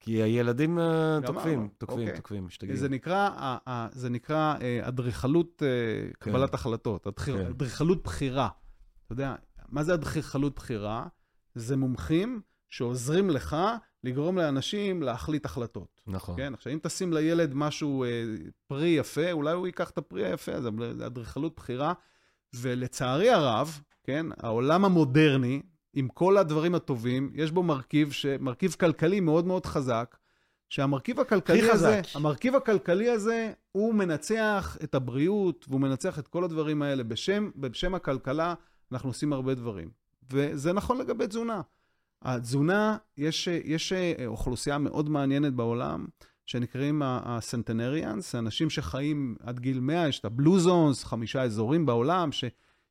כי 0.01 0.23
הילדים 0.23 0.77
גמרנו. 0.77 1.27
תוקפים, 1.27 1.69
תוקפים, 1.79 1.99
אוקיי. 2.01 2.17
תוקפים, 2.17 2.45
משתגעים. 2.47 2.77
זה 2.77 2.89
נקרא, 2.89 3.17
ה- 3.37 3.59
ה- 3.71 3.89
זה 3.93 4.11
נקרא 4.11 4.55
אה, 4.61 4.89
אדריכלות 4.89 5.63
אה, 5.63 5.69
כן. 6.21 6.31
קבלת 6.31 6.55
החלטות, 6.55 7.07
אדריכ- 7.07 7.25
כן. 7.25 7.47
אדריכלות 7.47 8.03
בחירה. 8.03 8.49
אתה 9.05 9.13
יודע, 9.13 9.35
מה 9.69 9.83
זה 9.85 9.95
אדריכלות 9.95 10.55
בחירה? 10.57 11.07
זה 11.55 11.77
מומחים 11.77 12.41
שעוזרים 12.69 13.31
לך 13.31 13.57
לגרום 14.05 14.39
לאנשים 14.39 15.03
להחליט 15.03 15.45
החלטות. 15.45 16.01
נכון. 16.07 16.37
כן, 16.37 16.55
עכשיו, 16.55 16.73
אם 16.73 16.79
תשים 16.83 17.13
לילד 17.13 17.55
משהו, 17.55 18.05
אה, 18.05 18.09
פרי 18.67 18.89
יפה, 18.89 19.33
אולי 19.33 19.53
הוא 19.53 19.67
ייקח 19.67 19.91
את 19.91 19.99
הפרי 19.99 20.27
היפה 20.27 20.55
הזה, 20.55 20.69
זה 20.99 21.07
אדריכלות 21.07 21.57
בחירה. 21.57 21.93
ולצערי 22.55 23.31
הרב, 23.31 23.81
כן, 24.05 24.27
העולם 24.39 24.85
המודרני, 24.85 25.63
עם 25.95 26.09
כל 26.09 26.37
הדברים 26.37 26.75
הטובים, 26.75 27.33
יש 27.35 27.51
בו 27.51 27.63
מרכיב, 27.63 28.13
ש... 28.13 28.27
מרכיב 28.27 28.77
כלכלי 28.81 29.21
מאוד 29.21 29.47
מאוד 29.47 29.67
חזק, 29.67 30.17
שהמרכיב 30.69 31.21
הכלכלי 31.21 31.71
הזה, 31.71 32.01
חזק. 32.03 32.17
המרכיב 32.17 32.57
הכלכלי 32.57 33.11
הזה, 33.11 33.53
הוא 33.73 33.95
מנצח 33.95 34.77
את 34.85 34.95
הבריאות, 34.95 35.67
והוא 35.69 35.81
מנצח 35.81 36.19
את 36.19 36.29
כל 36.29 36.45
הדברים 36.45 36.83
האלה. 36.83 37.05
בשם, 37.05 37.51
בשם 37.57 37.95
הכלכלה, 37.95 38.55
אנחנו 38.93 39.11
עושים 39.11 39.33
הרבה 39.33 39.55
דברים. 39.55 39.91
וזה 40.33 40.73
נכון 40.73 40.99
לגבי 40.99 41.27
תזונה. 41.27 41.61
התזונה, 42.23 42.97
יש, 43.17 43.49
יש 43.65 43.93
אה, 43.93 44.13
אוכלוסייה 44.27 44.79
מאוד 44.79 45.09
מעניינת 45.09 45.53
בעולם, 45.53 46.07
שנקראים 46.47 47.03
הסנטנריאנס, 47.05 48.35
אנשים 48.35 48.71
שחיים 48.71 49.37
עד 49.43 49.59
גיל 49.59 49.81
100, 49.81 50.09
יש 50.09 50.21
את 50.21 50.25
הבלו 50.25 50.59
זונס, 50.59 51.05
חמישה 51.05 51.43
אזורים 51.43 51.87
בעולם, 51.87 52.33
ש, 52.33 52.45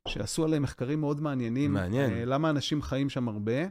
שעשו 0.07 0.43
עליהם 0.45 0.63
מחקרים 0.63 0.99
מאוד 0.99 1.21
מעניינים. 1.21 1.73
מעניין. 1.73 2.11
אה, 2.11 2.25
למה 2.25 2.49
אנשים 2.49 2.81
חיים 2.81 3.09
שם 3.09 3.27
הרבה. 3.27 3.67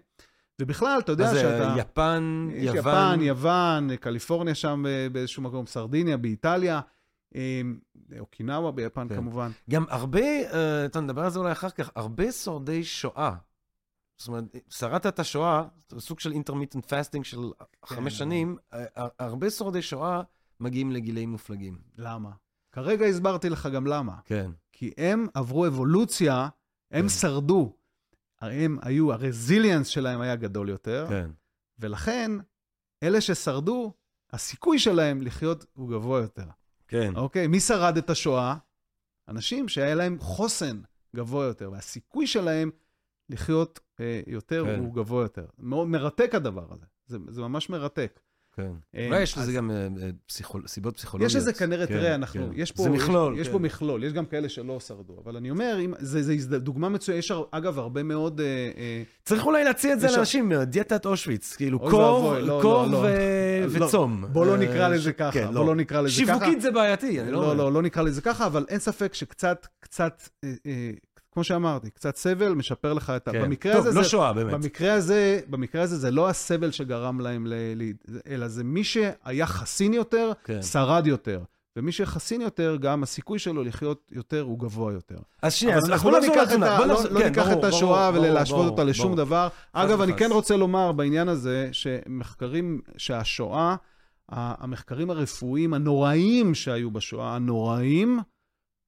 ובכלל, 0.60 0.98
אתה 1.04 1.12
יודע 1.12 1.24
מה 1.24 1.34
זה, 1.34 1.40
שאתה... 1.40 1.74
יפן, 1.78 2.48
יש 2.52 2.74
יוון? 2.74 3.14
יפן, 3.14 3.22
יוון, 3.22 3.96
קליפורניה 3.96 4.54
שם 4.54 4.84
אה, 4.86 5.08
באיזשהו 5.12 5.42
מקום, 5.42 5.66
סרדיניה, 5.66 6.16
באיטליה, 6.16 6.80
אה, 7.36 7.60
אוקינאווה 8.18 8.72
ביפן 8.72 9.08
כן. 9.08 9.16
כמובן. 9.16 9.50
גם 9.70 9.84
הרבה, 9.88 10.20
אה, 10.20 10.84
אתה 10.84 11.00
נדבר 11.00 11.24
על 11.24 11.30
זה 11.30 11.38
אולי 11.38 11.52
אחר 11.52 11.70
כך, 11.70 11.90
הרבה 11.96 12.32
שורדי 12.32 12.84
שואה. 12.84 13.34
זאת 14.18 14.28
אומרת, 14.28 14.44
שרדת 14.68 15.06
את 15.06 15.18
השואה, 15.18 15.64
סוג 15.98 16.20
של 16.20 16.32
intermittent 16.32 16.84
fasting 16.94 17.24
של 17.24 17.38
חמש 17.84 17.98
אבל- 18.00 18.10
שנים, 18.10 18.56
אה, 18.72 18.84
אה, 18.96 19.08
הרבה 19.18 19.50
שורדי 19.50 19.82
שואה 19.82 20.22
מגיעים 20.60 20.90
לגילי 20.92 21.26
מופלגים. 21.26 21.78
למה? 21.96 22.30
כרגע 22.72 23.06
הסברתי 23.06 23.48
לך 23.48 23.68
גם 23.74 23.86
למה. 23.86 24.16
כן. 24.24 24.50
כי 24.72 24.90
הם 24.96 25.26
עברו 25.34 25.66
אבולוציה, 25.66 26.48
הם 26.90 27.02
כן. 27.02 27.08
שרדו. 27.08 27.74
הם 28.40 28.78
היו, 28.82 29.12
הרזיליאנס 29.12 29.86
שלהם 29.86 30.20
היה 30.20 30.36
גדול 30.36 30.68
יותר, 30.68 31.06
כן. 31.08 31.30
ולכן 31.78 32.30
אלה 33.02 33.20
ששרדו, 33.20 33.92
הסיכוי 34.32 34.78
שלהם 34.78 35.22
לחיות 35.22 35.64
הוא 35.74 35.90
גבוה 35.90 36.20
יותר. 36.20 36.46
כן. 36.88 37.16
אוקיי? 37.16 37.46
מי 37.46 37.60
שרד 37.60 37.96
את 37.96 38.10
השואה? 38.10 38.56
אנשים 39.28 39.68
שהיה 39.68 39.94
להם 39.94 40.18
חוסן 40.20 40.80
גבוה 41.16 41.44
יותר, 41.46 41.70
והסיכוי 41.72 42.26
שלהם 42.26 42.70
לחיות 43.30 43.80
אה, 44.00 44.20
יותר 44.26 44.64
כן. 44.66 44.78
הוא 44.80 44.94
גבוה 44.94 45.22
יותר. 45.22 45.44
מאוד 45.58 45.88
מרתק 45.88 46.34
הדבר 46.34 46.64
הזה. 46.70 46.84
זה, 47.06 47.18
זה 47.28 47.40
ממש 47.40 47.70
מרתק. 47.70 48.20
כן. 48.56 48.72
אה, 48.96 49.06
אולי 49.06 49.22
יש 49.22 49.38
לזה 49.38 49.52
גם 49.52 49.70
אה, 49.70 49.76
אה, 49.76 50.10
פסיכול- 50.26 50.62
סיבות 50.66 50.96
פסיכולוגיות. 50.96 51.30
יש 51.30 51.36
לזה 51.36 51.52
כנראה, 51.52 51.86
כן, 51.86 51.94
תראה, 51.94 52.14
אנחנו, 52.14 52.46
כן. 52.46 52.52
יש 52.54 52.72
פה, 52.72 52.82
זה 52.82 52.90
מכלול. 52.90 53.34
יש, 53.34 53.40
יש 53.40 53.46
כן. 53.46 53.52
פה 53.52 53.58
מכלול, 53.58 54.04
יש 54.04 54.12
גם 54.12 54.26
כאלה 54.26 54.48
שלא 54.48 54.80
שרדו, 54.80 55.20
אבל 55.24 55.36
אני 55.36 55.50
אומר, 55.50 55.78
אם, 55.84 55.94
זה, 55.98 56.22
זה 56.22 56.32
הזד- 56.32 56.54
דוגמה 56.54 56.88
מצוינת, 56.88 57.18
יש 57.18 57.32
אגב 57.50 57.78
הרבה 57.78 58.02
מאוד, 58.02 58.40
אה, 58.40 59.02
צריך 59.24 59.46
אולי 59.46 59.64
להציע 59.64 59.92
את 59.94 60.00
זה 60.00 60.06
לאנשים, 60.16 60.52
דיאטת 60.54 61.06
אושוויץ, 61.06 61.56
כאילו 61.56 61.78
קור, 61.78 62.34
לא, 62.38 62.58
קור 62.62 62.86
לא, 62.86 62.92
לא. 62.92 62.96
ו- 62.98 63.78
לא. 63.78 63.86
וצום. 63.86 64.24
בוא 64.32 64.46
לא 64.46 64.56
נקרא 64.56 64.88
לזה 64.88 65.12
ככה, 65.12 65.32
כן, 65.32 65.54
בוא 65.54 65.66
לא 65.66 65.74
נקרא 65.74 66.00
לזה 66.00 66.22
ככה. 66.24 66.32
שיווקית 66.32 66.60
זה 66.60 66.70
בעייתי, 66.70 67.20
אני 67.20 67.32
לא 67.32 67.40
לא. 67.42 67.56
לא, 67.56 67.72
לא 67.72 67.82
נקרא 67.82 68.02
לזה 68.02 68.22
ככה, 68.22 68.46
אבל 68.46 68.64
אין 68.68 68.78
ספק 68.78 69.14
שקצת, 69.14 69.66
קצת, 69.80 70.22
אה, 70.44 70.52
אה, 70.66 70.90
כמו 71.38 71.44
שאמרתי, 71.44 71.90
קצת 71.90 72.16
סבל 72.16 72.52
משפר 72.52 72.92
לך 72.92 73.10
את 73.16 73.28
ה... 73.28 73.32
כן. 73.32 73.42
במקרה 73.42 73.72
טוב, 73.72 73.86
הזה, 73.86 73.96
לא 73.96 74.02
זה, 74.02 74.08
שואה, 74.08 74.32
באמת. 74.32 74.52
במקרה 74.52 74.92
הזה, 74.94 75.40
במקרה 75.50 75.82
הזה 75.82 75.96
זה 75.96 76.10
לא 76.10 76.28
הסבל 76.28 76.70
שגרם 76.70 77.20
להם, 77.20 77.46
ל, 77.46 77.54
ל, 77.76 77.92
אלא 78.28 78.48
זה 78.48 78.64
מי 78.64 78.84
שהיה 78.84 79.46
חסין 79.46 79.94
יותר, 79.94 80.32
כן. 80.44 80.62
שרד 80.62 81.06
יותר. 81.06 81.40
ומי 81.76 81.92
שחסין 81.92 82.40
יותר, 82.40 82.76
גם 82.80 83.02
הסיכוי 83.02 83.38
שלו 83.38 83.64
לחיות 83.64 84.10
יותר 84.12 84.40
הוא 84.40 84.58
גבוה 84.58 84.92
יותר. 84.92 85.16
אז 85.42 85.54
שנייה, 85.54 85.76
אז 85.76 85.90
אנחנו 85.90 86.10
לא 86.10 86.18
נחזור 86.18 86.34
ניקח 86.36 86.52
את. 86.52 86.62
ה- 86.62 86.86
לא- 86.86 87.04
לא 87.10 87.20
כן, 87.20 87.26
ניקח 87.28 87.46
ברור, 87.48 87.58
את 87.58 87.64
השואה 87.64 88.12
ברור, 88.12 88.24
ולהשוות 88.24 88.58
ברור, 88.60 88.70
אותה 88.70 88.84
לשום 88.84 89.06
ברור. 89.06 89.16
דבר. 89.16 89.48
אגב, 89.72 90.00
אני. 90.00 90.12
כן 90.16 90.28
רוצה 90.32 90.56
לומר 90.56 90.92
בעניין 90.92 91.28
הזה, 91.28 91.68
שמחקרים 91.72 92.80
שהשואה, 92.96 93.76
המחקרים 94.28 95.10
הרפואיים 95.10 95.74
הנוראיים 95.74 96.54
שהיו 96.54 96.90
בשואה, 96.90 97.34
הנוראיים, 97.34 98.18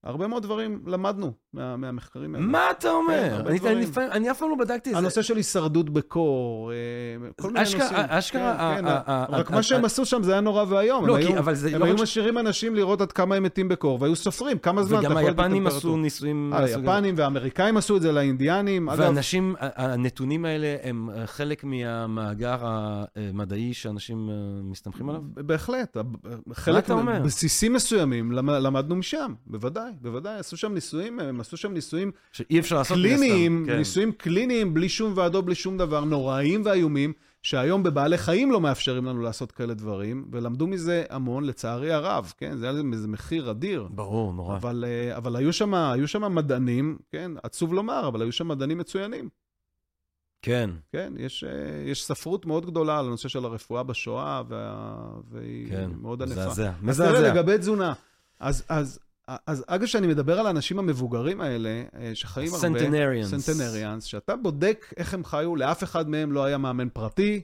הרבה 0.04 0.26
מאוד 0.26 0.42
דברים 0.42 0.82
למדנו 0.86 1.32
מה, 1.54 1.76
מהמחקרים 1.76 2.34
האלה. 2.34 2.46
מה 2.46 2.70
אתה 2.70 2.80
כן, 2.82 2.88
אומר? 2.88 3.28
הרבה 3.34 3.50
אני-. 3.50 3.58
אני 3.68 3.80
לפעמים- 3.86 4.10
אני 4.12 4.30
אף 4.30 4.38
פעם 4.38 4.50
לא 4.50 4.56
בדקתי 4.56 4.90
את 4.90 4.94
זה. 4.94 4.98
הנושא 5.00 5.22
של 5.22 5.36
הישרדות 5.36 5.90
בקור, 5.90 6.72
אה, 6.72 6.76
כל 7.40 7.48
מיני 7.48 7.62
אשכרה- 7.62 7.80
נושאים. 7.90 8.06
אשכרה, 8.08 8.74
כן, 8.76 8.84
כן, 8.84 8.88
רק 9.34 9.50
ה- 9.50 9.54
מה 9.54 9.62
שהם 9.62 9.82
ה- 9.82 9.86
עשו 9.86 10.04
שם 10.04 10.22
זה 10.22 10.32
היה 10.32 10.40
נורא 10.40 10.64
ואיום. 10.68 11.06
לא, 11.06 11.16
הם 11.16 11.22
כי- 11.22 11.28
היו- 11.28 11.38
אבל 11.38 11.54
זה 11.54 11.68
הם 11.74 11.80
לא 11.80 11.84
היו 11.84 11.94
משאירים 11.94 12.38
אנשים 12.38 12.74
לראות 12.74 13.00
עד 13.00 13.12
כמה 13.12 13.34
הם 13.34 13.42
מתים 13.42 13.68
בקור, 13.68 13.98
והיו 14.02 14.16
סופרים 14.16 14.58
כמה 14.58 14.82
זמן 14.82 14.98
אתה 14.98 15.06
וגם 15.06 15.12
יכול 15.12 15.22
להיות 15.22 15.38
היפנים 15.38 15.66
עשו. 15.66 15.96
ניסויים... 15.96 16.52
הזה. 16.56 16.76
היפנים 16.76 17.14
והאמריקאים 17.18 17.76
עשו 17.76 17.96
את 17.96 18.02
זה 18.02 18.12
לאינדיאנים. 18.12 18.88
ואנשים, 18.96 19.54
הנתונים 19.60 20.44
האלה 20.44 20.76
הם 20.82 21.08
חלק 21.26 21.64
מהמאגר 21.64 22.56
המדעי 22.62 23.74
שאנשים 23.74 24.30
אה, 24.30 24.34
מסתמכים 24.62 25.08
עליו? 25.08 25.22
בהחלט, 25.34 25.96
חלק, 26.52 26.84
אתה 26.84 26.92
אומר? 26.92 27.20
בסיסים 27.24 27.72
מסוימים 27.72 28.32
למ- 28.32 28.50
למדנו 28.50 28.96
משם, 28.96 29.34
בוודאי, 29.46 29.90
בוודאי, 30.00 30.38
עשו 30.38 30.56
שם 30.56 30.72
ניסויים, 30.74 31.18
הם 31.40 31.42
עשו 31.42 31.56
שם 31.56 31.72
ניסויים 31.72 32.12
שאי 32.32 32.58
אפשר 32.58 32.76
לעשות. 32.76 32.96
קליניים, 32.96 33.64
כן. 33.66 33.76
ניסויים 33.76 34.12
קליניים 34.12 34.74
בלי 34.74 34.88
שום 34.88 35.12
ועדות, 35.16 35.44
בלי 35.44 35.54
שום 35.54 35.78
דבר, 35.78 36.04
נוראיים 36.04 36.62
ואיומים, 36.64 37.12
שהיום 37.42 37.82
בבעלי 37.82 38.18
חיים 38.18 38.50
לא 38.50 38.60
מאפשרים 38.60 39.04
לנו 39.04 39.22
לעשות 39.22 39.52
כאלה 39.52 39.74
דברים, 39.74 40.24
ולמדו 40.32 40.66
מזה 40.66 41.04
המון, 41.10 41.44
לצערי 41.44 41.92
הרב, 41.92 42.32
כן? 42.38 42.56
זה 42.56 42.70
היה 42.70 42.82
לזה 42.82 43.08
מחיר 43.08 43.50
אדיר. 43.50 43.88
ברור, 43.90 44.32
נורא. 44.32 44.56
אבל, 44.56 44.84
אה, 44.86 45.16
אבל 45.16 45.36
היו 45.36 45.52
שם, 45.52 45.74
היו 45.74 46.08
שם 46.08 46.34
מדענים, 46.34 46.98
כן? 47.10 47.32
עצוב 47.42 47.74
לומר, 47.74 48.08
אבל 48.08 48.22
היו 48.22 48.32
שם 48.32 48.48
מדענים 48.48 48.78
מצוינים. 48.78 49.28
כן, 50.42 50.70
כן, 50.92 51.12
יש, 51.16 51.44
אה, 51.44 51.50
יש 51.90 52.04
ספרות 52.04 52.46
מאוד 52.46 52.66
גדולה 52.66 52.98
על 52.98 53.06
הנושא 53.06 53.28
של 53.28 53.44
הרפואה 53.44 53.82
בשואה, 53.82 54.42
וה... 54.48 54.96
והיא 55.30 55.68
כן. 55.68 55.90
מאוד 56.00 56.22
ענפה. 56.22 56.34
מזעזע. 56.34 56.48
אז 56.48 56.56
תראה, 56.56 56.72
מזעזע. 56.82 57.32
לגבי 57.32 57.58
תזונה, 57.58 57.92
אז, 58.40 58.64
אז, 58.68 58.98
אז 59.46 59.64
אגב, 59.66 59.84
כשאני 59.84 60.06
מדבר 60.06 60.40
על 60.40 60.46
האנשים 60.46 60.78
המבוגרים 60.78 61.40
האלה, 61.40 61.82
אה, 61.94 62.14
שחיים 62.14 62.54
הרבה... 62.54 62.60
סנטנריאנס. 62.60 63.34
סנטנריאנס, 63.34 64.04
שאתה 64.04 64.36
בודק 64.36 64.92
איך 64.96 65.14
הם 65.14 65.24
חיו, 65.24 65.56
לאף 65.56 65.82
אחד 65.84 66.08
מהם 66.08 66.32
לא 66.32 66.44
היה 66.44 66.58
מאמן 66.58 66.88
פרטי, 66.88 67.42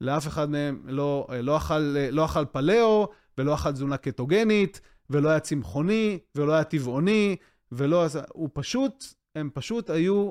לאף 0.00 0.26
אחד 0.26 0.50
מהם 0.50 0.82
לא, 0.84 1.26
אה, 1.30 1.42
לא, 1.42 1.56
אכל, 1.56 1.94
אה, 1.96 2.10
לא 2.10 2.24
אכל 2.24 2.44
פלאו, 2.44 3.08
ולא 3.38 3.54
אכל 3.54 3.72
תזונה 3.72 3.96
קטוגנית, 3.96 4.80
ולא 5.10 5.28
היה 5.28 5.40
צמחוני, 5.40 6.18
ולא 6.34 6.52
היה 6.52 6.64
טבעוני, 6.64 7.36
ולא... 7.72 8.06
הוא 8.32 8.48
פשוט, 8.52 9.04
הם 9.34 9.50
פשוט 9.54 9.90
היו, 9.90 10.30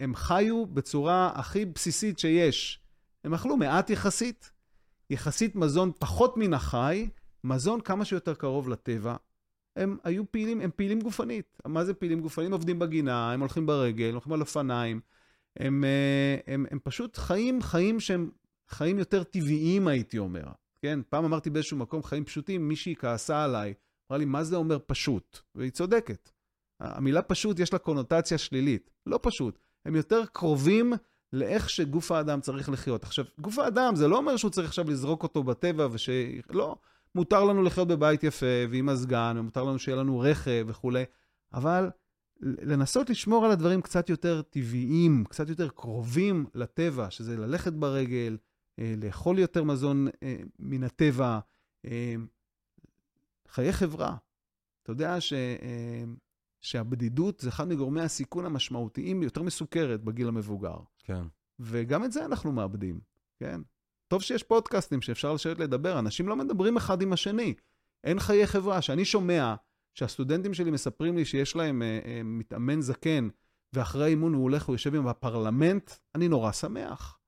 הם 0.00 0.14
חיו 0.14 0.66
בצורה 0.66 1.32
הכי 1.34 1.64
בסיסית 1.64 2.18
שיש. 2.18 2.80
הם 3.24 3.34
אכלו 3.34 3.56
מעט 3.56 3.90
יחסית, 3.90 4.50
יחסית 5.10 5.56
מזון 5.56 5.92
פחות 5.98 6.36
מן 6.36 6.54
החי, 6.54 7.08
מזון 7.44 7.80
כמה 7.80 8.04
שיותר 8.04 8.34
קרוב 8.34 8.68
לטבע. 8.68 9.16
הם 9.76 9.96
היו 10.04 10.32
פעילים, 10.32 10.60
הם 10.60 10.70
פעילים 10.76 11.00
גופנית. 11.00 11.58
מה 11.66 11.84
זה 11.84 11.94
פעילים 11.94 12.20
גופנית? 12.20 12.46
הם 12.46 12.52
עובדים 12.52 12.78
בגינה, 12.78 13.32
הם 13.32 13.40
הולכים 13.40 13.66
ברגל, 13.66 14.06
הם 14.06 14.12
הולכים 14.12 14.32
על 14.32 14.40
אופניים. 14.40 15.00
הם, 15.56 15.84
אה, 15.84 16.54
הם, 16.54 16.66
הם 16.70 16.78
פשוט 16.82 17.16
חיים 17.16 17.62
חיים 17.62 18.00
שהם 18.00 18.30
חיים 18.68 18.98
יותר 18.98 19.22
טבעיים, 19.22 19.88
הייתי 19.88 20.18
אומר. 20.18 20.44
כן, 20.82 21.00
פעם 21.08 21.24
אמרתי 21.24 21.50
באיזשהו 21.50 21.76
מקום 21.76 22.02
חיים 22.02 22.24
פשוטים, 22.24 22.68
מישהי 22.68 22.94
כעסה 22.96 23.44
עליי, 23.44 23.74
אמרה 24.10 24.18
לי, 24.18 24.24
מה 24.24 24.44
זה 24.44 24.56
אומר 24.56 24.78
פשוט? 24.86 25.38
והיא 25.54 25.70
צודקת. 25.70 26.30
המילה 26.80 27.22
פשוט 27.22 27.58
יש 27.58 27.72
לה 27.72 27.78
קונוטציה 27.78 28.38
שלילית. 28.38 28.90
לא 29.06 29.20
פשוט. 29.22 29.58
הם 29.84 29.96
יותר 29.96 30.26
קרובים 30.32 30.92
לאיך 31.32 31.70
שגוף 31.70 32.12
האדם 32.12 32.40
צריך 32.40 32.68
לחיות. 32.68 33.02
עכשיו, 33.02 33.24
גוף 33.38 33.58
האדם 33.58 33.96
זה 33.96 34.08
לא 34.08 34.16
אומר 34.16 34.36
שהוא 34.36 34.50
צריך 34.50 34.68
עכשיו 34.68 34.90
לזרוק 34.90 35.22
אותו 35.22 35.42
בטבע 35.42 35.88
וש... 35.90 36.10
לא. 36.50 36.76
מותר 37.14 37.44
לנו 37.44 37.62
לחיות 37.62 37.88
בבית 37.88 38.24
יפה 38.24 38.46
ועם 38.70 38.86
מזגן, 38.86 39.36
ומותר 39.38 39.64
לנו 39.64 39.78
שיהיה 39.78 39.96
לנו 39.96 40.18
רכב 40.18 40.64
וכולי, 40.68 41.04
אבל 41.54 41.90
לנסות 42.40 43.10
לשמור 43.10 43.44
על 43.44 43.50
הדברים 43.50 43.82
קצת 43.82 44.10
יותר 44.10 44.42
טבעיים, 44.42 45.24
קצת 45.28 45.48
יותר 45.48 45.68
קרובים 45.68 46.46
לטבע, 46.54 47.10
שזה 47.10 47.36
ללכת 47.36 47.72
ברגל, 47.72 48.36
אה, 48.78 48.94
לאכול 48.96 49.38
יותר 49.38 49.64
מזון 49.64 50.06
אה, 50.22 50.36
מן 50.58 50.82
הטבע, 50.82 51.38
אה, 51.84 52.14
חיי 53.48 53.72
חברה. 53.72 54.16
אתה 54.82 54.92
יודע 54.92 55.20
ש, 55.20 55.32
שהבדידות 56.60 57.40
זה 57.40 57.48
אחד 57.48 57.68
מגורמי 57.68 58.00
הסיכון 58.00 58.46
המשמעותיים 58.46 59.22
יותר 59.22 59.42
מסוכרת 59.42 60.04
בגיל 60.04 60.28
המבוגר. 60.28 60.76
כן. 60.98 61.22
וגם 61.58 62.04
את 62.04 62.12
זה 62.12 62.24
אנחנו 62.24 62.52
מאבדים, 62.52 63.00
כן? 63.36 63.60
טוב 64.14 64.22
שיש 64.22 64.42
פודקאסטים 64.42 65.02
שאפשר 65.02 65.32
לשבת 65.32 65.58
לדבר, 65.58 65.98
אנשים 65.98 66.28
לא 66.28 66.36
מדברים 66.36 66.76
אחד 66.76 67.02
עם 67.02 67.12
השני. 67.12 67.54
אין 68.04 68.18
חיי 68.18 68.46
חברה. 68.46 68.80
כשאני 68.80 69.04
שומע 69.04 69.54
שהסטודנטים 69.94 70.54
שלי 70.54 70.70
מספרים 70.70 71.16
לי 71.16 71.24
שיש 71.24 71.56
להם 71.56 71.82
אה, 71.82 71.98
אה, 72.04 72.20
מתאמן 72.24 72.80
זקן, 72.80 73.28
ואחרי 73.72 74.04
האימון 74.04 74.34
הוא 74.34 74.42
הולך, 74.42 74.64
הוא 74.64 74.74
יושב 74.74 74.94
עם 74.94 75.04
בפרלמנט, 75.04 75.90
אני 76.14 76.28
נורא 76.28 76.52
שמח. 76.52 77.18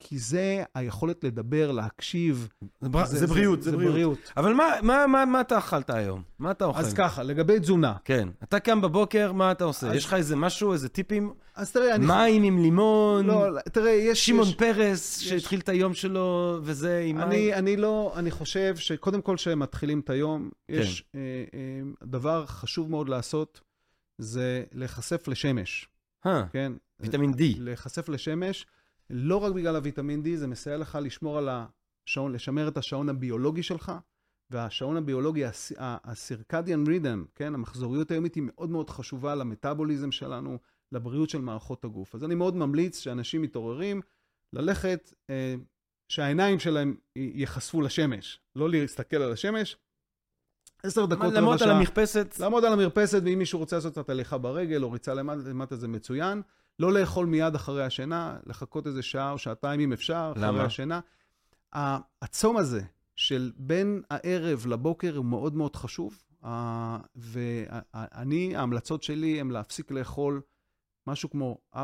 כי 0.00 0.18
זה 0.18 0.62
היכולת 0.74 1.24
לדבר, 1.24 1.70
להקשיב. 1.72 2.48
זה 2.80 2.88
בר- 2.88 3.06
זה 3.06 3.26
בריאות, 3.26 3.62
זה 3.62 3.72
בריאות. 3.76 4.18
אבל 4.36 4.52
מה- 4.54 4.74
מה- 4.82 5.06
מה 5.06 5.24
מה 5.24 5.40
אתה 5.40 5.58
אכלת 5.58 5.90
היום? 5.90 6.22
מה 6.38 6.50
אתה 6.50 6.64
אוכל? 6.64 6.78
אז 6.80 6.94
ככה, 6.94 7.22
לגבי 7.22 7.60
תזונה. 7.60 7.94
כן. 8.04 8.28
אתה 8.42 8.60
קם 8.60 8.80
בבוקר, 8.80 9.32
מה 9.32 9.52
אתה 9.52 9.64
עושה? 9.64 9.86
אז- 9.88 9.94
יש 9.96 10.04
לך 10.04 10.14
איזה 10.14 10.36
משהו, 10.36 10.72
איזה 10.72 10.88
טיפים? 10.88 11.34
אז 11.54 11.72
תראה, 11.72 11.94
אני... 11.94 12.06
מים 12.06 12.42
עם 12.42 12.62
לימון? 12.62 13.26
לא, 13.26 13.52
לא, 13.52 13.60
תראה, 13.60 13.90
יש... 13.90 14.26
שמעון 14.26 14.48
יש... 14.48 14.54
פרס, 14.54 15.22
יש- 15.22 15.28
שהתחיל 15.28 15.60
את 15.60 15.68
היום 15.68 15.94
שלו, 15.94 16.58
וזה 16.62 17.00
עם 17.06 17.16
מים? 17.16 17.26
אני, 17.28 17.54
אני 17.54 17.76
לא, 17.76 18.12
אני 18.16 18.30
חושב 18.30 18.76
שקודם 18.76 19.22
כל 19.22 19.36
כשהם 19.36 19.58
מתחילים 19.58 20.00
את 20.00 20.10
היום, 20.10 20.50
יש 20.68 21.00
כן. 21.12 21.18
אה, 21.18 21.22
אה, 21.54 22.08
דבר 22.08 22.46
חשוב 22.46 22.90
מאוד 22.90 23.08
לעשות, 23.08 23.60
זה 24.18 24.64
להיחשף 24.72 25.28
לשמש, 25.28 25.88
אה, 26.26 26.44
כן? 26.52 26.72
ויטמין 27.00 27.32
D. 27.32 27.36
להיחשף 27.58 28.08
לשמש, 28.08 28.66
לא 29.10 29.36
רק 29.36 29.52
בגלל 29.52 29.76
הוויטמין 29.76 30.22
D, 30.22 30.36
זה 30.36 30.46
מסייע 30.46 30.76
לך 30.76 30.98
לשמור 31.02 31.38
על 31.38 31.48
השעון, 31.48 32.32
לשמר 32.32 32.68
את 32.68 32.76
השעון 32.76 33.08
הביולוגי 33.08 33.62
שלך, 33.62 33.92
והשעון 34.50 34.96
הביולוגי, 34.96 35.44
הס- 35.44 35.72
ה-circadian 35.78 36.88
rhythm, 36.88 37.26
כן? 37.34 37.54
המחזוריות 37.54 38.10
היומית 38.10 38.34
היא 38.34 38.42
מאוד 38.46 38.70
מאוד 38.70 38.90
חשובה 38.90 39.34
למטאבוליזם 39.34 40.12
שלנו, 40.12 40.58
לבריאות 40.92 41.30
של 41.30 41.40
מערכות 41.40 41.84
הגוף. 41.84 42.14
אז 42.14 42.24
אני 42.24 42.34
מאוד 42.34 42.56
ממליץ 42.56 42.98
שאנשים 42.98 43.42
מתעוררים, 43.42 44.00
ללכת, 44.52 45.12
אה, 45.30 45.54
שהעיניים 46.08 46.58
שלהם 46.58 46.96
ייחשפו 47.16 47.80
לשמש, 47.80 48.40
לא 48.56 48.70
להסתכל 48.70 49.16
על 49.16 49.32
השמש. 49.32 49.76
עשר 50.82 51.06
דקות, 51.06 51.24
רבע 51.24 51.34
לעמוד 51.34 51.52
על 51.52 51.58
שעה. 51.58 51.76
המרפסת. 51.76 52.34
לעמוד 52.40 52.64
על 52.64 52.72
המרפסת, 52.72 53.20
ואם 53.24 53.38
מישהו 53.38 53.58
רוצה 53.58 53.76
לעשות 53.76 53.92
קצת 53.92 54.10
הליכה 54.10 54.38
ברגל 54.38 54.82
או 54.82 54.90
ריצה 54.92 55.14
למטה, 55.14 55.48
למטה 55.48 55.76
זה 55.76 55.88
מצוין. 55.88 56.42
לא 56.78 56.92
לאכול 56.92 57.26
מיד 57.26 57.54
אחרי 57.54 57.84
השינה, 57.84 58.36
לחכות 58.46 58.86
איזה 58.86 59.02
שעה 59.02 59.30
או 59.30 59.38
שעתיים 59.38 59.80
אם 59.80 59.92
אפשר, 59.92 60.32
אחרי 60.36 60.46
למה? 60.48 60.62
השינה. 60.64 61.00
ה- 61.74 61.98
הצום 62.22 62.56
הזה 62.56 62.82
של 63.16 63.52
בין 63.56 64.02
הערב 64.10 64.66
לבוקר 64.66 65.16
הוא 65.16 65.24
מאוד 65.24 65.54
מאוד 65.54 65.76
חשוב, 65.76 66.22
ואני, 67.16 68.56
ההמלצות 68.56 69.02
שלי 69.02 69.40
הן 69.40 69.50
להפסיק 69.50 69.90
לאכול 69.90 70.40
משהו 71.06 71.30
כמו 71.30 71.58
4-5 71.74 71.78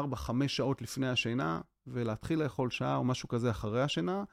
שעות 0.47 0.83
לפני 0.83 1.09
השינה, 1.09 1.61
ולהתחיל 1.87 2.43
לאכול 2.43 2.71
שעה 2.71 2.97
או 2.97 3.05
משהו 3.05 3.29
כזה 3.29 3.51
אחרי 3.51 3.83
השינה. 3.83 4.25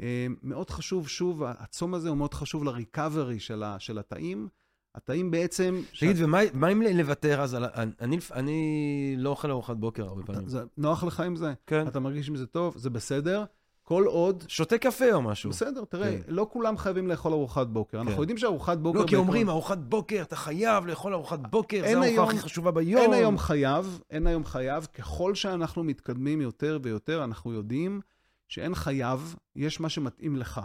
אה, 0.00 0.26
מאוד 0.42 0.70
חשוב, 0.70 1.08
שוב, 1.08 1.42
הצום 1.44 1.94
הזה 1.94 2.08
הוא 2.08 2.16
מאוד 2.16 2.34
חשוב 2.34 2.64
לריקאברי 2.64 3.40
של, 3.40 3.62
ה- 3.62 3.78
של 3.78 3.98
התאים. 3.98 4.48
התאים 4.94 5.30
בעצם... 5.30 5.80
תגיד, 6.00 6.16
ומה 6.18 6.38
מה 6.54 6.68
אם 6.72 6.82
לוותר 6.82 7.40
אז 7.40 7.54
על... 7.54 7.64
אני- 8.00 8.18
אני 8.32 9.14
לא 9.18 9.30
אוכל 9.30 9.50
ארוחת 9.50 9.76
בוקר 9.76 10.04
הרבה 10.04 10.22
פעמים. 10.22 10.48
זה 10.48 10.62
נוח 10.76 11.04
לך 11.04 11.20
עם 11.20 11.36
זה? 11.36 11.52
כן. 11.66 11.86
אתה 11.88 12.00
מרגיש 12.00 12.28
עם 12.28 12.36
זה 12.36 12.46
טוב? 12.46 12.74
זה 12.76 12.90
בסדר. 12.90 13.44
כל 13.82 14.04
עוד... 14.06 14.44
שותה 14.48 14.78
קפה 14.78 15.12
או 15.12 15.22
משהו. 15.22 15.50
בסדר, 15.50 15.84
תראה, 15.84 16.10
כן. 16.10 16.34
לא 16.34 16.46
כולם 16.52 16.78
חייבים 16.78 17.08
לאכול 17.08 17.32
ארוחת 17.32 17.66
בוקר. 17.66 18.00
אנחנו 18.00 18.22
יודעים 18.22 18.38
שארוחת 18.38 18.78
בוקר... 18.78 18.98
לא, 18.98 19.04
כי 19.04 19.10
בעקרון- 19.10 19.26
אומרים, 19.26 19.48
ארוחת 19.48 19.78
בוקר, 19.78 20.22
אתה 20.22 20.36
חייב 20.36 20.86
לאכול 20.86 21.14
ארוחת 21.14 21.38
בוקר, 21.50 21.82
זו 21.92 22.02
הארוחה 22.02 22.22
הכי 22.22 22.38
חשובה 22.38 22.70
ביום. 22.70 23.02
אין 23.02 23.12
היום 23.12 23.38
חייב, 23.38 24.00
אין 24.10 24.26
היום 24.26 24.44
חייב. 24.44 24.84
ככל 24.94 25.34
שאנחנו 25.34 25.84
מתקדמים 25.84 26.40
יותר 26.40 26.78
ויותר, 26.82 27.24
אנחנו 27.24 27.52
יודעים 27.52 28.00
שאין 28.48 28.74
חייב, 28.74 29.36
יש 29.56 29.80
מה 29.80 29.88
שמתאים 29.88 30.36
לך. 30.36 30.60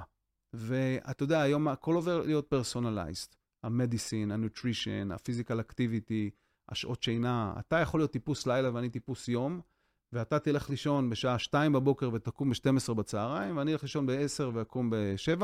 ואתה 0.54 1.24
יודע, 1.24 1.42
היום 1.42 1.68
הכל 1.68 1.96
עובר 1.96 2.22
להיות 2.22 2.54
personalized. 2.54 3.36
ה 3.64 3.70
medicine, 3.70 4.32
ה 4.32 4.39
nutrition, 4.39 5.12
ה 5.12 5.17
physical 5.17 5.60
activity, 5.60 6.30
השעות 6.70 7.04
שינה. 7.04 7.54
אתה 7.60 7.80
יכול 7.80 8.00
להיות 8.00 8.12
טיפוס 8.12 8.48
לילה 8.48 8.74
ואני 8.74 8.90
טיפוס 8.90 9.28
יום, 9.28 9.62
ואתה 10.14 10.40
תלך 10.40 10.70
לישון 10.70 11.10
בשעה 11.10 11.40
2 11.40 11.74
בבוקר 11.74 12.10
ותקום 12.14 12.50
ב-12 12.50 12.94
בצהריים, 12.94 13.58
ואני 13.58 13.74
אלך 13.74 13.84
לישון 13.84 14.06
ב-10 14.06 14.44
ואקום 14.54 14.90
ב-7, 14.90 15.42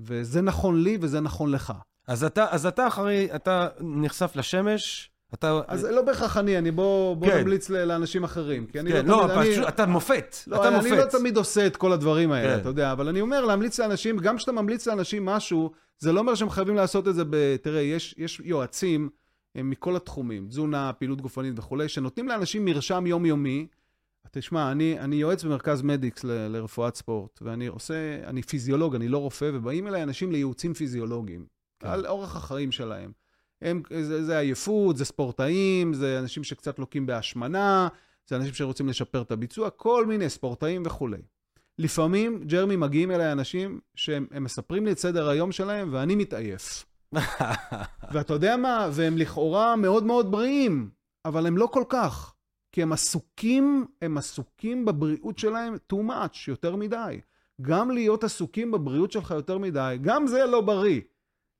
וזה 0.00 0.40
נכון 0.40 0.82
לי 0.82 0.98
וזה 1.00 1.20
נכון 1.20 1.50
לך. 1.50 1.72
אז 2.06 2.24
אתה, 2.24 2.50
אז 2.50 2.66
אתה 2.66 2.86
אחרי, 2.86 3.34
אתה 3.34 3.68
נחשף 3.80 4.36
לשמש, 4.36 5.11
אתה... 5.34 5.60
אז 5.68 5.84
לא 5.84 6.02
בהכרח 6.02 6.36
אני, 6.36 6.58
אני 6.58 6.70
בוא, 6.70 7.16
בוא 7.16 7.28
כן. 7.28 7.40
נמליץ 7.40 7.70
לאנשים 7.70 8.24
אחרים. 8.24 8.66
כי 8.66 8.80
אני 8.80 8.92
כן, 8.92 9.06
לא, 9.06 9.28
לא, 9.28 9.40
אני, 9.42 9.52
פשוט, 9.52 9.68
אתה 9.68 9.86
מופת. 9.86 10.36
לא, 10.46 10.56
אתה 10.56 10.68
אני 10.68 10.76
מופת. 10.76 10.90
לא 10.90 11.18
תמיד 11.18 11.36
עושה 11.36 11.66
את 11.66 11.76
כל 11.76 11.92
הדברים 11.92 12.32
האלה, 12.32 12.54
כן. 12.54 12.60
אתה 12.60 12.68
יודע, 12.68 12.92
אבל 12.92 13.08
אני 13.08 13.20
אומר, 13.20 13.44
להמליץ 13.44 13.80
לאנשים, 13.80 14.18
גם 14.18 14.36
כשאתה 14.36 14.52
ממליץ 14.52 14.86
לאנשים 14.86 15.24
משהו, 15.24 15.70
זה 15.98 16.12
לא 16.12 16.20
אומר 16.20 16.34
שהם 16.34 16.50
חייבים 16.50 16.74
לעשות 16.74 17.08
את 17.08 17.14
זה 17.14 17.24
ב... 17.30 17.56
תראה, 17.56 17.80
יש, 17.80 18.14
יש 18.18 18.40
יועצים 18.44 19.08
הם 19.54 19.70
מכל 19.70 19.96
התחומים, 19.96 20.48
תזונה, 20.48 20.92
פעילות 20.92 21.20
גופנית 21.20 21.58
וכולי, 21.58 21.88
שנותנים 21.88 22.28
לאנשים 22.28 22.64
מרשם 22.64 23.06
יומיומי. 23.06 23.66
תשמע, 24.30 24.72
אני, 24.72 25.00
אני 25.00 25.16
יועץ 25.16 25.44
במרכז 25.44 25.82
מדיקס 25.82 26.24
ל, 26.24 26.30
לרפואת 26.48 26.96
ספורט, 26.96 27.42
ואני 27.42 27.66
עושה, 27.66 28.24
אני 28.24 28.42
פיזיולוג, 28.42 28.94
אני 28.94 29.08
לא 29.08 29.18
רופא, 29.18 29.50
ובאים 29.54 29.86
אליי 29.86 30.02
אנשים 30.02 30.32
לייעוצים 30.32 30.74
פיזיולוגיים, 30.74 31.46
כן. 31.78 31.88
על 31.88 32.06
אורח 32.06 32.36
החיים 32.36 32.72
שלהם. 32.72 33.12
הם, 33.62 33.82
זה, 34.00 34.24
זה 34.24 34.38
עייפות, 34.38 34.96
זה 34.96 35.04
ספורטאים, 35.04 35.94
זה 35.94 36.18
אנשים 36.18 36.44
שקצת 36.44 36.78
לוקים 36.78 37.06
בהשמנה, 37.06 37.88
זה 38.28 38.36
אנשים 38.36 38.54
שרוצים 38.54 38.88
לשפר 38.88 39.22
את 39.22 39.32
הביצוע, 39.32 39.70
כל 39.70 40.06
מיני 40.06 40.30
ספורטאים 40.30 40.82
וכולי. 40.86 41.22
לפעמים, 41.78 42.44
ג'רמי, 42.44 42.76
מגיעים 42.76 43.10
אליי 43.10 43.32
אנשים 43.32 43.80
שהם 43.94 44.26
הם 44.30 44.44
מספרים 44.44 44.86
לי 44.86 44.92
את 44.92 44.98
סדר 44.98 45.28
היום 45.28 45.52
שלהם, 45.52 45.88
ואני 45.92 46.14
מתעייף. 46.14 46.86
ואתה 48.12 48.32
יודע 48.32 48.56
מה? 48.56 48.88
והם 48.92 49.18
לכאורה 49.18 49.76
מאוד 49.76 50.04
מאוד 50.04 50.30
בריאים, 50.32 50.90
אבל 51.24 51.46
הם 51.46 51.58
לא 51.58 51.66
כל 51.66 51.84
כך. 51.88 52.34
כי 52.72 52.82
הם 52.82 52.92
עסוקים, 52.92 53.86
הם 54.02 54.18
עסוקים 54.18 54.84
בבריאות 54.84 55.38
שלהם 55.38 55.74
too 55.92 55.96
much, 55.96 56.38
יותר 56.48 56.76
מדי. 56.76 57.20
גם 57.62 57.90
להיות 57.90 58.24
עסוקים 58.24 58.70
בבריאות 58.70 59.12
שלך 59.12 59.30
יותר 59.30 59.58
מדי, 59.58 59.98
גם 60.00 60.26
זה 60.26 60.46
לא 60.46 60.60
בריא. 60.60 61.00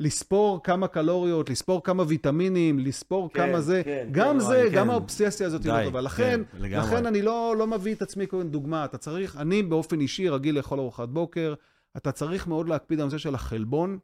לספור 0.02 0.62
כמה 0.62 0.88
קלוריות, 0.88 1.50
לספור 1.50 1.82
כמה 1.82 2.04
ויטמינים, 2.08 2.78
לספור 2.78 3.30
כן, 3.32 3.46
כמה 3.46 3.60
זה, 3.60 3.82
כן, 3.84 4.08
גם 4.10 4.34
כן, 4.34 4.38
זה, 4.40 4.46
וואי, 4.46 4.70
גם 4.70 4.86
כן. 4.86 4.90
האובססיה 4.90 5.46
הזאת 5.46 5.64
היא 5.64 5.72
די, 5.72 5.78
לא 5.78 5.84
טובה. 5.84 6.00
לכן, 6.00 6.42
כן, 6.52 6.58
לגמרי. 6.58 6.86
לכן 6.86 7.06
אני 7.06 7.22
לא, 7.22 7.54
לא 7.58 7.66
מביא 7.66 7.94
את 7.94 8.02
עצמי 8.02 8.26
כאן 8.26 8.48
דוגמה. 8.50 8.84
אתה 8.84 8.98
צריך, 8.98 9.36
אני 9.36 9.62
באופן 9.62 10.00
אישי 10.00 10.28
רגיל 10.28 10.56
לאכול 10.56 10.80
ארוחת 10.80 11.08
בוקר, 11.08 11.54
אתה 11.96 12.12
צריך 12.12 12.46
מאוד 12.46 12.68
להקפיד 12.68 12.98
על 12.98 13.02
הנושא 13.02 13.18
של 13.18 13.34
החלבון. 13.34 13.98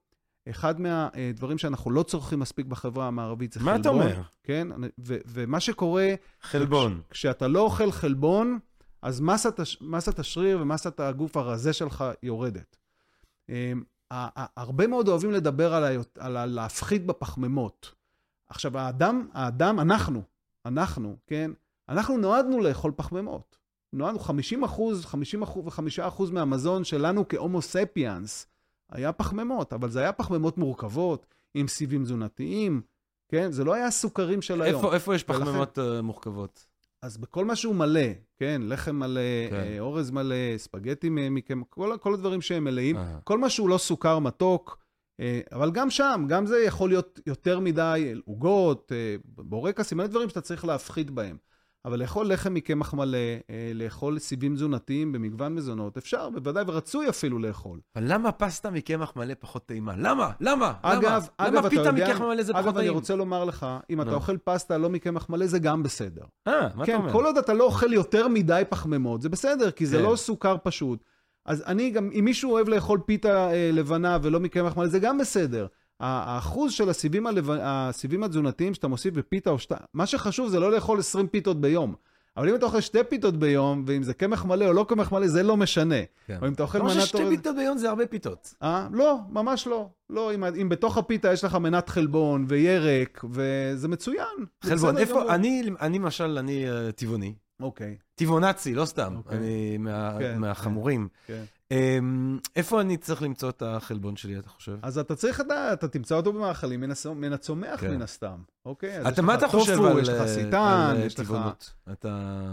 אחד 0.51 0.81
מהדברים 0.81 1.59
שאנחנו 1.59 1.91
לא 1.91 2.03
צורכים 2.03 2.39
מספיק 2.39 2.67
בחברה 2.67 3.07
המערבית 3.07 3.53
זה 3.53 3.61
מה 3.61 3.65
חלבון. 3.65 3.81
אתה 3.81 3.89
אומר? 3.89 4.23
כן, 4.43 4.69
ו- 5.05 5.19
ומה 5.27 5.61
שקורה, 5.61 6.15
חלבון. 6.43 7.01
כשאתה 7.11 7.49
לא 7.49 7.61
אוכל 7.61 7.93
חלבון, 7.93 8.59
אז 9.03 9.21
מסת, 9.21 9.61
מסת 9.81 10.19
השריר 10.19 10.59
ומסת 10.61 11.01
הגוף 11.01 11.37
הרזה 11.37 11.73
שלך 11.73 12.05
יורדת. 12.23 12.77
הרבה 14.11 14.87
מאוד 14.87 15.09
אוהבים 15.09 15.31
לדבר 15.33 15.75
על, 15.75 15.85
ה- 15.85 16.03
על 16.19 16.37
ה- 16.37 16.47
להפחית 16.47 17.07
בפחמימות. 17.07 17.95
עכשיו, 18.49 18.79
האדם, 18.79 19.29
האדם, 19.33 19.81
אנחנו, 19.81 20.23
אנחנו, 20.67 21.17
כן, 21.27 21.51
אנחנו 21.89 22.17
נועדנו 22.19 22.61
לאכול 22.61 22.93
פחמימות. 22.97 23.57
נועדנו 23.93 24.19
50 24.19 24.65
אחוז, 24.65 25.05
50 25.05 25.43
אחוז 25.43 25.65
ו-5 25.67 25.81
אחוז 26.09 26.31
מהמזון 26.31 26.85
שלנו 26.85 27.29
כהומו 27.29 27.63
ספיאנס 27.63 28.47
היה 28.93 29.13
פחמימות, 29.13 29.73
אבל 29.73 29.91
זה 29.91 30.01
היה 30.01 30.13
פחמימות 30.13 30.59
מורכבות, 30.59 31.27
עם 31.55 31.69
סיבים 31.69 32.05
תזונתיים, 32.05 32.81
כן? 33.29 33.53
זה 33.53 33.65
לא 33.65 33.75
היה 33.75 33.87
הסוכרים 33.87 34.43
של 34.43 34.63
היום. 34.63 34.77
איפה, 34.77 34.95
איפה 34.95 35.15
יש 35.15 35.25
ולכן- 35.29 35.45
פחמימות 35.45 35.79
אה, 35.79 36.03
מורכבות? 36.03 36.67
אז 37.03 37.17
בכל 37.17 37.45
מה 37.45 37.57
שהוא 37.57 37.75
מלא, 37.75 38.01
כן, 38.37 38.63
לחם 38.65 38.97
מלא, 38.97 39.21
כן. 39.51 39.65
כן. 39.65 39.79
אורז 39.79 40.11
מלא, 40.11 40.59
ספגטי 40.59 41.09
מכם, 41.11 41.63
כל, 41.65 41.97
כל 42.01 42.15
הדברים 42.15 42.41
שהם 42.41 42.65
מלאים, 42.65 42.97
אה. 42.97 43.19
כל 43.25 43.39
מה 43.39 43.51
שהוא 43.51 43.69
לא 43.69 43.79
סוכר 43.79 44.19
מתוק, 44.19 44.79
אה, 45.21 45.41
אבל 45.53 45.71
גם 45.71 45.91
שם, 45.91 46.25
גם 46.29 46.47
זה 46.47 46.59
יכול 46.59 46.89
להיות 46.89 47.21
יותר 47.27 47.61
מדי 47.61 48.15
עוגות, 48.25 48.93
אה, 48.95 49.17
בורקסים, 49.25 49.99
מלא 49.99 50.07
דברים 50.07 50.29
שאתה 50.29 50.41
צריך 50.41 50.65
להפחית 50.65 51.11
בהם. 51.11 51.37
אבל 51.89 52.01
לאכול 52.01 52.33
לחם 52.33 52.55
מקמח 52.55 52.95
מלא, 52.95 53.19
אה, 53.51 53.71
לאכול 53.75 54.19
סיבים 54.19 54.55
תזונתיים 54.55 55.13
במגוון 55.13 55.55
מזונות, 55.55 55.97
אפשר, 55.97 56.31
בוודאי, 56.31 56.65
ורצוי 56.67 57.09
אפילו 57.09 57.39
לאכול. 57.39 57.81
אבל 57.97 58.05
למה 58.13 58.33
פסטה 58.33 58.71
מקמח 58.71 59.13
מלא 59.17 59.35
פחות 59.41 59.67
טעימה? 59.67 59.95
למה? 59.97 60.31
למה? 60.41 60.73
אגב, 60.83 61.03
למה? 61.03 61.19
אגב, 61.37 61.53
למה 61.55 61.61
אתה 61.61 61.71
פיתה 61.71 61.93
מקמח 61.93 62.21
מלא 62.21 62.43
זה 62.43 62.53
פחות 62.53 62.65
אגב, 62.65 62.77
אני 62.77 62.87
טעים? 62.87 62.95
רוצה 62.95 63.17
לומר 63.17 63.45
לך, 63.45 63.67
אם 63.91 64.01
אתה 64.01 64.11
נו. 64.11 64.17
אוכל 64.17 64.37
פסטה 64.37 64.79
לא 64.79 64.91
מקמח 64.91 65.29
מלא, 65.29 65.47
זה 65.47 65.59
גם 65.59 65.83
בסדר. 65.83 66.23
אה, 66.49 66.53
מה 66.75 66.85
אתה 66.85 66.93
כן, 66.93 66.99
אומר? 66.99 67.13
כל 67.13 67.25
עוד 67.25 67.39
אתה 67.39 67.55
לא 67.55 67.65
אוכל 67.65 67.93
יותר 67.93 68.29
מדי 68.29 68.63
פחמימות, 68.69 69.23
זה 69.23 69.29
בסדר, 69.29 69.71
כי 69.71 69.87
זה 69.87 69.97
כן. 69.97 70.03
לא 70.03 70.17
סוכר 70.17 70.57
פשוט. 70.63 71.05
אז 71.47 71.63
אני 71.67 71.91
גם, 71.91 72.11
אם 72.19 72.25
מישהו 72.25 72.53
אוהב 72.53 72.69
לאכול 72.69 73.01
פיתה 73.07 73.51
אה, 73.53 73.71
לבנה 73.73 74.19
ולא 74.23 74.41
מקמח 74.41 74.77
מלא, 74.77 74.87
זה 74.87 74.99
גם 74.99 75.19
בסדר. 75.19 75.67
האחוז 76.01 76.73
של 76.73 76.89
הסיבים, 76.89 77.27
הלב... 77.27 77.51
הסיבים 77.61 78.23
התזונתיים 78.23 78.75
שאתה 78.75 78.89
מוסיף 78.89 79.15
בפיתה 79.15 79.51
או 79.51 79.59
שתיים, 79.59 79.81
מה 79.95 80.07
שחשוב 80.07 80.49
זה 80.49 80.61
לא 80.61 80.73
לאכול 80.73 80.99
20 80.99 81.27
פיתות 81.29 81.61
ביום. 81.61 81.95
אבל 82.37 82.49
אם 82.49 82.55
אתה 82.55 82.67
אוכל 82.67 82.81
שתי 82.81 82.99
פיתות 83.09 83.37
ביום, 83.37 83.85
ואם 83.87 84.03
זה 84.03 84.15
קמח 84.15 84.45
מלא 84.45 84.65
או 84.67 84.73
לא 84.73 84.87
קמח 84.89 85.13
מלא, 85.13 85.29
זה 85.29 85.43
לא 85.43 85.57
משנה. 85.57 85.95
כן. 86.27 86.39
או 86.43 86.47
אם 86.49 86.53
אתה 86.53 86.63
אוכל 86.63 86.83
מנת... 86.83 86.93
ששתי 86.93 87.19
אורז- 87.19 87.29
פיתות 87.31 87.57
ביום 87.57 87.79
זה 87.79 87.89
הרבה 87.89 88.07
פיתות. 88.07 88.55
אה? 88.63 88.89
לא, 88.93 89.17
ממש 89.31 89.67
לא. 89.67 89.89
לא, 90.11 90.35
אם, 90.35 90.45
אם 90.45 90.69
בתוך 90.69 90.99
הפיתה 90.99 91.33
יש 91.33 91.45
לך 91.45 91.55
מנת 91.55 91.89
חלבון 91.89 92.45
וירק, 92.49 93.25
וזה 93.31 93.89
מצוין. 93.89 94.27
חלבון, 94.65 94.99
איפה, 94.99 95.15
גמור. 95.15 95.35
אני, 95.35 95.63
אני 95.81 95.99
למשל, 95.99 96.39
אני 96.39 96.71
אה, 96.71 96.93
טבעוני. 96.93 97.35
אוקיי, 97.61 97.97
טבעונצי, 98.15 98.75
לא 98.75 98.85
סתם. 98.85 99.15
אוקיי. 99.17 99.39
אני 99.39 99.77
מה- 99.79 100.17
כן, 100.19 100.39
מהחמורים. 100.39 101.09
כן. 101.27 101.43
אמ, 101.71 102.39
איפה 102.57 102.81
אני 102.81 102.97
צריך 102.97 103.23
למצוא 103.23 103.49
את 103.51 103.63
החלבון 103.63 104.17
שלי, 104.17 104.39
אתה 104.39 104.49
חושב? 104.49 104.77
אז 104.83 104.99
אתה 104.99 105.17
צריך 105.17 105.41
לדעת, 105.41 105.79
אתה 105.79 105.89
תמצא 105.89 106.15
אותו 106.17 106.33
במאכלים 106.33 106.81
מן, 107.17 107.33
הצומח 107.33 107.81
כן. 107.81 107.95
מן 107.95 108.03
הסתם, 108.03 108.39
אוקיי? 108.65 109.09
אתה, 109.09 109.23
מה 109.23 109.35
אתה 109.35 109.49
חושב 109.49 109.85
על 109.85 109.99
יש 109.99 110.09
לך 110.09 110.27
סיטן, 110.27 110.87
על, 110.91 110.97
אה, 110.97 111.05
יש 111.05 111.21
לך... 111.21 111.27
טבעונות? 111.27 111.73
אתה... 111.93 112.45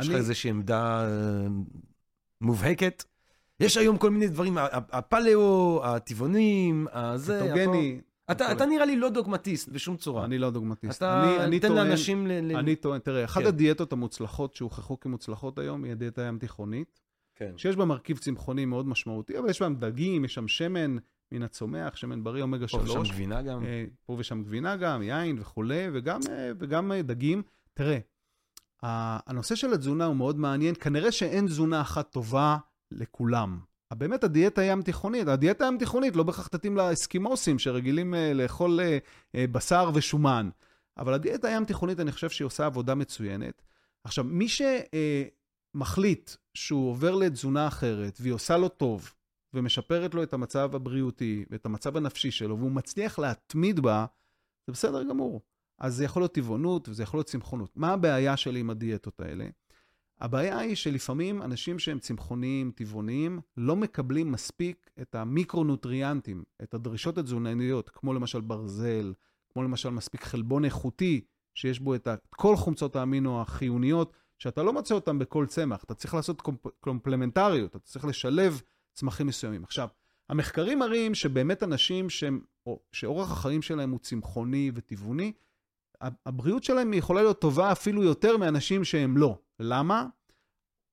יש 0.00 0.06
לך 0.06 0.10
אני- 0.10 0.18
איזושהי 0.18 0.50
עמדה 0.50 1.04
אה, 1.04 1.46
מובהקת? 2.40 3.04
יש 3.60 3.76
היום 3.76 3.98
כל 3.98 4.10
מיני 4.10 4.28
דברים, 4.28 4.58
הפלאו, 4.72 5.80
הטבעונים, 5.84 6.86
הזה, 6.92 7.40
קטוגני. 7.44 8.00
אתה. 8.30 8.52
אתה 8.52 8.66
נראה 8.66 8.84
לי 8.84 8.96
לא 8.96 9.08
דוגמטיסט 9.10 9.68
בשום 9.68 9.96
צורה. 9.96 10.24
אני 10.24 10.38
לא 10.38 10.50
דוגמטיסט. 10.50 10.98
אתה 10.98 11.24
אני, 11.24 11.44
אני 11.44 11.60
תן 11.60 11.68
טוען, 11.68 11.86
לאנשים. 11.86 12.26
ל... 12.26 12.30
אני 12.56 12.76
טוען, 12.76 13.00
תראה, 13.00 13.24
אחת 13.24 13.40
כן. 13.40 13.46
הדיאטות 13.46 13.92
המוצלחות 13.92 14.54
שהוכחו 14.54 15.00
כמוצלחות 15.00 15.58
היום 15.58 15.84
היא 15.84 15.92
הדיאטה 15.92 16.22
הים 16.22 16.38
תיכונית, 16.38 17.00
כן. 17.38 17.52
שיש 17.56 17.76
בה 17.76 17.84
מרכיב 17.84 18.18
צמחוני 18.18 18.64
מאוד 18.64 18.88
משמעותי, 18.88 19.38
אבל 19.38 19.50
יש 19.50 19.62
בהם 19.62 19.76
דגים, 19.76 20.24
יש 20.24 20.34
שם 20.34 20.48
שמן 20.48 20.96
מן 21.32 21.42
הצומח, 21.42 21.96
שמן 21.96 22.24
בריא 22.24 22.42
אומגה 22.42 22.66
פה 22.66 22.76
ושם 22.76 22.86
3. 22.86 23.10
גבינה 23.10 23.42
גם. 23.42 23.64
אה, 23.64 23.84
פה 24.06 24.16
ושם 24.18 24.42
גבינה 24.42 24.76
גם, 24.76 25.02
יין 25.02 25.38
וכולי, 25.38 25.86
וגם, 25.92 26.20
אה, 26.30 26.50
וגם 26.58 26.92
אה, 26.92 27.02
דגים. 27.02 27.42
תראה, 27.74 27.98
הנושא 28.82 29.54
של 29.54 29.72
התזונה 29.72 30.04
הוא 30.04 30.16
מאוד 30.16 30.38
מעניין, 30.38 30.74
כנראה 30.74 31.12
שאין 31.12 31.46
תזונה 31.46 31.80
אחת 31.80 32.12
טובה 32.12 32.56
לכולם. 32.90 33.58
באמת 33.94 34.24
הדיאטה 34.24 34.60
הים 34.60 34.82
תיכונית, 34.82 35.28
הדיאטה 35.28 35.64
הים 35.64 35.78
תיכונית 35.78 36.16
לא 36.16 36.22
בהכרח 36.22 36.46
תתאים 36.46 36.76
לאסקימוסים 36.76 37.58
שרגילים 37.58 38.14
לאכול 38.34 38.80
בשר 39.36 39.90
ושומן. 39.94 40.48
אבל 40.98 41.14
הדיאטה 41.14 41.48
הים 41.48 41.64
תיכונית, 41.64 42.00
אני 42.00 42.12
חושב 42.12 42.30
שהיא 42.30 42.46
עושה 42.46 42.66
עבודה 42.66 42.94
מצוינת. 42.94 43.62
עכשיו, 44.04 44.24
מי 44.24 44.46
שמחליט 45.72 46.30
שהוא 46.54 46.90
עובר 46.90 47.14
לתזונה 47.14 47.68
אחרת 47.68 48.18
והיא 48.20 48.32
עושה 48.32 48.56
לו 48.56 48.68
טוב, 48.68 49.12
ומשפרת 49.54 50.14
לו 50.14 50.22
את 50.22 50.32
המצב 50.32 50.74
הבריאותי 50.74 51.44
ואת 51.50 51.66
המצב 51.66 51.96
הנפשי 51.96 52.30
שלו, 52.30 52.58
והוא 52.58 52.72
מצליח 52.72 53.18
להתמיד 53.18 53.80
בה, 53.80 54.06
זה 54.66 54.72
בסדר 54.72 55.02
גמור. 55.02 55.42
אז 55.78 55.94
זה 55.96 56.04
יכול 56.04 56.22
להיות 56.22 56.34
טבעונות 56.34 56.88
וזה 56.88 57.02
יכול 57.02 57.18
להיות 57.18 57.26
צמחונות. 57.26 57.76
מה 57.76 57.92
הבעיה 57.92 58.36
שלי 58.36 58.60
עם 58.60 58.70
הדיאטות 58.70 59.20
האלה? 59.20 59.48
הבעיה 60.20 60.58
היא 60.58 60.74
שלפעמים 60.74 61.42
אנשים 61.42 61.78
שהם 61.78 61.98
צמחוניים, 61.98 62.72
טבעוניים, 62.74 63.40
לא 63.56 63.76
מקבלים 63.76 64.32
מספיק 64.32 64.90
את 65.00 65.14
המיקרונוטריאנטים, 65.14 66.44
את 66.62 66.74
הדרישות 66.74 67.18
התזונניות, 67.18 67.88
כמו 67.88 68.14
למשל 68.14 68.40
ברזל, 68.40 69.12
כמו 69.52 69.62
למשל 69.62 69.90
מספיק 69.90 70.24
חלבון 70.24 70.64
איכותי, 70.64 71.20
שיש 71.54 71.80
בו 71.80 71.94
את 71.94 72.08
כל 72.30 72.56
חומצות 72.56 72.96
האמינו 72.96 73.40
החיוניות, 73.40 74.12
שאתה 74.38 74.62
לא 74.62 74.72
מוצא 74.72 74.94
אותן 74.94 75.18
בכל 75.18 75.46
צמח. 75.46 75.84
אתה 75.84 75.94
צריך 75.94 76.14
לעשות 76.14 76.40
קומפ- 76.42 76.70
קומפלמנטריות, 76.80 77.70
אתה 77.70 77.78
צריך 77.78 78.04
לשלב 78.04 78.62
צמחים 78.94 79.26
מסוימים. 79.26 79.64
עכשיו, 79.64 79.88
המחקרים 80.28 80.78
מראים 80.78 81.14
שבאמת 81.14 81.62
אנשים 81.62 82.10
שהם, 82.10 82.40
או, 82.66 82.80
שאורח 82.92 83.32
החיים 83.32 83.62
שלהם 83.62 83.90
הוא 83.90 83.98
צמחוני 83.98 84.70
וטבעוני, 84.74 85.32
הבריאות 86.26 86.64
שלהם 86.64 86.94
יכולה 86.94 87.22
להיות 87.22 87.40
טובה 87.40 87.72
אפילו 87.72 88.02
יותר 88.02 88.36
מאנשים 88.36 88.84
שהם 88.84 89.16
לא. 89.16 89.38
למה? 89.60 90.06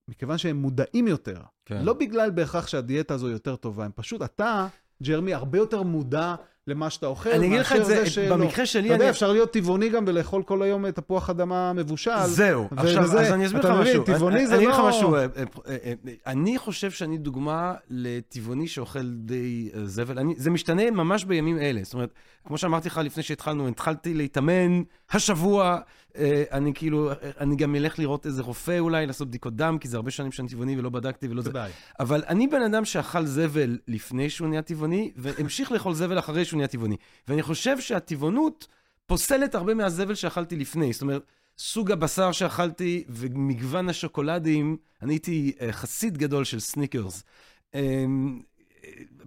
מכיוון 0.08 0.38
שהם 0.38 0.58
מודעים 0.58 1.08
יותר. 1.08 1.42
כן. 1.66 1.84
לא 1.84 1.94
בגלל 1.94 2.32
בהכרח 2.32 2.68
שהדיאטה 2.68 3.14
הזו 3.14 3.30
יותר 3.30 3.56
טובה, 3.56 3.86
הם 3.86 3.92
פשוט, 3.96 4.22
אתה, 4.22 4.68
ג'רמי, 5.04 5.34
הרבה 5.34 5.58
יותר 5.58 5.84
מודע 5.84 6.36
למה 6.68 6.90
שאתה 6.90 7.06
אוכל, 7.08 7.30
אני 7.30 7.48
אגיד 7.48 7.60
לך 7.60 7.72
את 7.72 7.78
מאשר 7.78 7.88
זה, 7.90 8.06
שלא. 8.10 8.36
במקרה 8.38 8.66
שלי, 8.66 8.86
אתה 8.88 8.94
יודע, 8.96 9.04
אני- 9.06 9.10
אפשר 9.12 9.32
להיות 9.32 9.52
טבעוני 9.54 9.90
גם 9.90 10.04
ולאכול 10.08 10.44
כל 10.44 10.62
היום 10.64 10.92
תפוח 10.92 11.30
אדמה 11.30 11.74
מבושל. 11.74 12.12
זהו, 12.26 12.68
עכשיו, 12.78 13.04
וזה- 13.04 13.20
אז 13.22 13.32
אני 13.34 13.46
אסביר 13.46 13.60
לך 13.60 13.66
אתה 13.66 13.74
מבין, 13.76 13.92
משהו. 13.92 14.04
טבעוני 14.04 14.36
אני- 14.36 14.48
זה 14.48 14.54
אני 14.56 14.64
אגיד 14.64 14.74
לך 14.74 14.80
לא- 14.80 14.90
משהו, 14.90 15.16
אה, 15.16 15.22
אה, 15.22 15.26
אה, 15.68 15.94
אני 16.28 16.58
חושב 16.58 16.92
שאני 16.92 17.18
דוגמה 17.18 17.74
לטבעוני 17.90 18.68
שאוכל 18.68 19.04
די 19.12 19.70
זבל. 19.84 20.20
אני- 20.20 20.34
זה 20.38 20.50
משתנה 20.52 20.92
ממש 20.92 21.26
בימים 21.26 21.58
אלה. 21.60 21.80
זאת 21.84 21.94
אומרת, 21.94 22.10
כמו 22.48 22.58
שאמרתי 22.58 22.88
לך 22.90 23.02
לפני 23.04 23.24
שהתחלנו, 23.24 23.68
התחלתי 23.68 24.14
להתאמן 24.14 24.82
השבוע, 25.12 25.78
אני 26.52 26.74
כאילו, 26.74 27.12
אה, 27.12 27.16
אני 27.40 27.56
גם 27.56 27.76
אלך 27.76 28.00
לראות 28.00 28.26
איזה 28.26 28.42
רופא 28.42 28.80
אולי, 28.80 29.06
לעשות 29.06 29.28
בדיקות 29.28 29.56
דם, 29.56 29.78
כי 29.80 29.88
זה 29.88 29.98
הרבה 29.98 30.12
שנים 30.12 30.32
שאני 30.32 30.50
טבעוני 30.50 30.80
ולא 30.80 30.90
בדקתי 30.90 31.28
ולא 31.28 31.42
זה. 31.42 31.52
אבל 32.00 32.24
אני 32.28 32.48
בן 32.48 32.62
אדם 32.62 32.86
שאכל 32.86 33.26
זבל 33.26 33.78
לפני 33.88 34.30
שהוא 34.30 34.48
נהיה 34.48 34.62
טבעוני, 34.62 35.12
והמשיך 35.16 35.72
לאכול 35.72 35.94
זבל 35.94 36.20
אחרי 36.20 36.46
שהוא 36.46 36.58
נהיה 36.58 36.68
טבעוני. 36.68 36.96
ואני 37.28 37.42
חושב 37.42 37.80
שהטבעונות 37.80 38.68
פוסלת 39.06 39.56
הרבה 39.56 39.74
מהזבל 39.74 40.16
שאכלתי 40.16 40.56
לפני. 40.56 40.94
זאת 40.94 41.02
אומרת, 41.02 41.24
סוג 41.58 41.92
הבשר 41.92 42.32
שאכלתי 42.32 43.04
ומגוון 43.10 43.90
השוקולדים, 43.90 44.78
אני 45.02 45.14
הייתי 45.14 45.54
אה, 45.62 45.72
חסיד 45.72 46.18
גדול 46.18 46.44
של 46.44 46.60
סניקרס. 46.60 47.24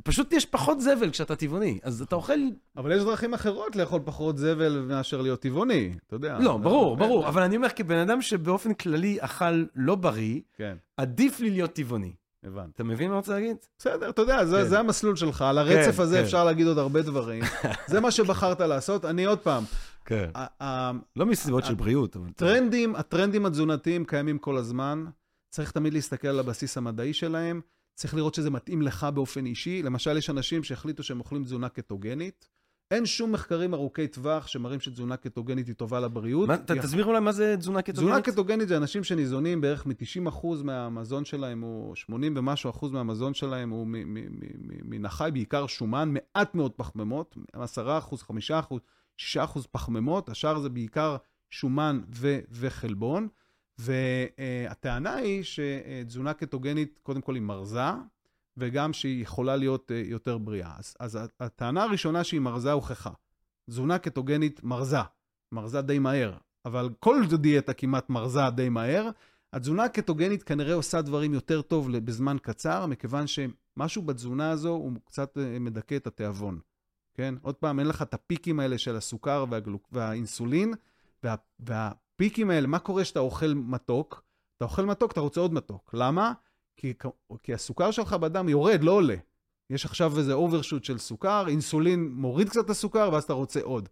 פשוט 0.05 0.33
יש 0.33 0.47
פחות 0.47 0.81
זבל 0.81 1.11
כשאתה 1.11 1.37
טבעוני, 1.37 1.79
אז 1.83 2.03
אתה 2.03 2.17
אוכל... 2.17 2.39
אבל 2.77 2.93
יש 2.93 3.03
דרכים 3.03 3.35
אחרות 3.35 3.77
לאכול 3.77 4.01
פחות 4.05 4.39
זבל 4.39 4.85
מאשר 4.89 5.21
להיות 5.21 5.41
טבעוני, 5.41 5.95
אתה 6.07 6.17
יודע. 6.17 6.39
לא, 6.39 6.57
ברור, 6.57 6.97
כן, 6.97 7.03
ברור, 7.05 7.29
אבל 7.29 7.43
אני 7.43 7.57
אומר, 7.57 7.69
כבן 7.69 7.99
אדם 7.99 8.23
שבאופן 8.23 8.75
כללי 8.75 9.17
אכל 9.21 9.65
לא 9.75 9.95
בריא, 9.95 10.41
כן, 10.57 10.77
עדיף 10.97 11.41
לי 11.41 11.51
להיות 11.51 11.73
טבעוני. 11.73 12.13
הבנתי. 12.45 12.71
אתה 12.75 12.85
מבין 12.85 13.07
מה 13.09 13.13
אני 13.13 13.19
רוצה 13.19 13.33
להגיד? 13.33 13.57
בסדר, 13.79 14.11
אתה 14.11 14.23
יודע, 14.23 14.45
זה, 14.45 14.57
כן. 14.57 14.69
זה 14.69 14.79
המסלול 14.79 15.17
שלך. 15.17 15.43
על 15.43 15.59
הרצף 15.59 15.97
כן, 15.97 16.03
הזה 16.03 16.17
כן. 16.17 16.25
אפשר 16.25 16.45
להגיד 16.45 16.67
עוד 16.67 16.79
הרבה 16.79 17.03
דברים. 17.03 17.43
זה 17.91 18.01
מה 18.01 18.11
שבחרת 18.11 18.61
לעשות. 18.61 19.05
אני 19.05 19.25
עוד 19.25 19.39
פעם, 19.39 19.65
כן. 20.05 20.31
לא 21.17 21.27
מסיבות 21.27 21.65
של 21.65 21.75
בריאות, 21.75 22.17
אבל... 22.17 22.29
הטרנדים, 22.29 22.97
הטרנדים 22.97 23.47
התזונתיים 23.47 24.05
קיימים 24.05 24.39
כל 24.39 24.57
הזמן. 24.57 25.05
צריך 25.51 25.71
תמיד 25.71 25.95
להסתכל 25.95 26.29
על 26.29 26.39
הבסיס 26.39 26.77
המדעי 26.77 27.13
שלהם. 27.13 27.61
צריך 27.99 28.15
לראות 28.15 28.35
שזה 28.35 28.51
מתאים 28.51 28.83
לך 28.83 29.07
באופן 29.15 29.47
אישי. 29.47 29.83
למשל, 29.83 30.17
יש 30.17 30.31
אנשים 30.31 30.65
שהחליטו 30.65 31.03
שהם 31.03 31.19
אוכלים 31.21 31.45
תזונה 31.45 31.69
קטוגנית. 31.69 32.49
אין 32.91 33.07
שום 33.07 33.33
מחקרים 33.33 33.75
ארוכי 33.75 34.09
טווח 34.09 34.47
שמראים 34.47 34.81
שתזונה 34.81 35.17
קטוגנית 35.17 35.67
היא 35.67 35.75
טובה 35.75 36.01
לבריאות. 36.01 36.49
מה, 36.49 36.57
ת, 36.59 36.71
היא- 36.71 36.81
תסביר 36.81 37.05
אולי 37.05 37.21
מה 37.21 37.33
זה 37.33 37.55
תזונה 37.59 37.83
קטוגנית? 37.83 38.05
תזונה 38.09 38.23
קטוגנית 38.23 38.69
זה 38.69 38.77
אנשים 38.77 39.05
שניזונים 39.05 39.61
בערך 39.61 39.87
מ-90% 39.87 40.47
מהמזון 40.65 41.25
שלהם, 41.25 41.63
או 41.63 41.93
80 41.95 42.35
ומשהו 42.37 42.71
אחוז 42.71 42.93
מהמזון 42.93 43.35
שלהם 43.35 43.71
הוא 43.71 43.87
מן 44.85 45.05
החי, 45.05 45.31
בעיקר 45.33 45.67
שומן, 45.67 46.13
מעט 46.15 46.55
מאוד 46.55 46.73
פחמימות, 46.73 47.37
10 47.53 47.99
אחוז, 47.99 48.23
5 48.23 48.51
אחוז, 48.51 48.81
6 49.17 49.37
אחוז 49.37 49.67
פחמימות, 49.71 50.29
השאר 50.29 50.59
זה 50.59 50.69
בעיקר 50.69 51.17
שומן 51.51 52.01
ו- 52.15 52.39
וחלבון. 52.51 53.29
והטענה 53.79 55.15
היא 55.15 55.43
שתזונה 55.43 56.35
קטוגנית, 56.35 56.99
קודם 57.03 57.21
כל 57.21 57.35
היא 57.35 57.43
מרזה, 57.43 57.91
וגם 58.57 58.93
שהיא 58.93 59.23
יכולה 59.23 59.57
להיות 59.57 59.91
אה, 59.91 60.03
יותר 60.05 60.39
בריאה. 60.39 60.73
אז, 60.79 60.97
אז 61.01 61.19
הטענה 61.41 61.83
הראשונה 61.83 62.25
שהיא 62.25 62.41
מרזה 62.41 62.73
הוכחה. 62.73 63.11
תזונה 63.71 63.99
קטוגנית 63.99 64.65
מרזה, 64.65 64.97
מרזה 65.53 65.81
די 65.81 65.99
מהר, 65.99 66.35
אבל 66.65 66.91
כל 67.01 67.23
דיאטה 67.37 67.73
כמעט 67.73 68.11
מרזה 68.11 68.51
די 68.55 68.69
מהר. 68.69 69.11
התזונה 69.53 69.85
הקטוגנית 69.85 70.43
כנראה 70.43 70.75
עושה 70.75 71.03
דברים 71.03 71.35
יותר 71.35 71.63
טוב 71.63 71.99
בזמן 71.99 72.37
קצר, 72.43 72.87
מכיוון 72.87 73.25
שמשהו 73.27 74.03
בתזונה 74.03 74.51
הזו 74.51 74.71
הוא 74.71 74.93
קצת 75.05 75.39
אה, 75.39 75.59
מדכא 75.59 75.97
את 75.97 76.07
התיאבון. 76.07 76.59
כן? 77.15 77.35
עוד 77.43 77.55
פעם, 77.55 77.79
אין 77.79 77.87
לך 77.87 78.03
את 78.03 78.15
הפיקים 78.15 78.61
האלה 78.61 78.79
של 78.79 78.97
הסוכר 78.97 79.45
והגלוק... 79.51 79.89
והאינסולין, 79.93 80.75
וה... 81.23 81.93
והפיקים 82.21 82.51
האלה, 82.51 82.67
מה 82.67 82.79
קורה 82.79 83.03
כשאתה 83.03 83.21
אוכל 83.21 83.55
מתוק? 83.55 84.23
אתה 84.57 84.65
אוכל 84.65 84.85
מתוק, 84.85 85.13
אתה 85.13 85.21
רוצה 85.21 85.41
עוד 85.41 85.55
מתוק. 85.55 85.91
למה? 85.95 86.33
כי, 86.77 86.95
כי 87.43 87.55
הסוכר 87.55 87.91
שלך 87.91 88.13
בדם 88.13 88.49
יורד, 88.49 88.85
לא 88.85 88.93
עולה. 88.93 89.17
יש 89.71 89.85
עכשיו 89.85 90.19
איזה 90.19 90.33
overshoot 90.33 90.85
של 90.85 90.99
סוכר, 90.99 91.49
אינסולין 91.49 92.09
מוריד 92.13 92.49
קצת 92.49 92.65
את 92.65 92.71
הסוכר, 92.71 93.11
ואז 93.13 93.25
אתה 93.25 93.33
רוצה 93.33 93.61
עוד. 93.63 93.89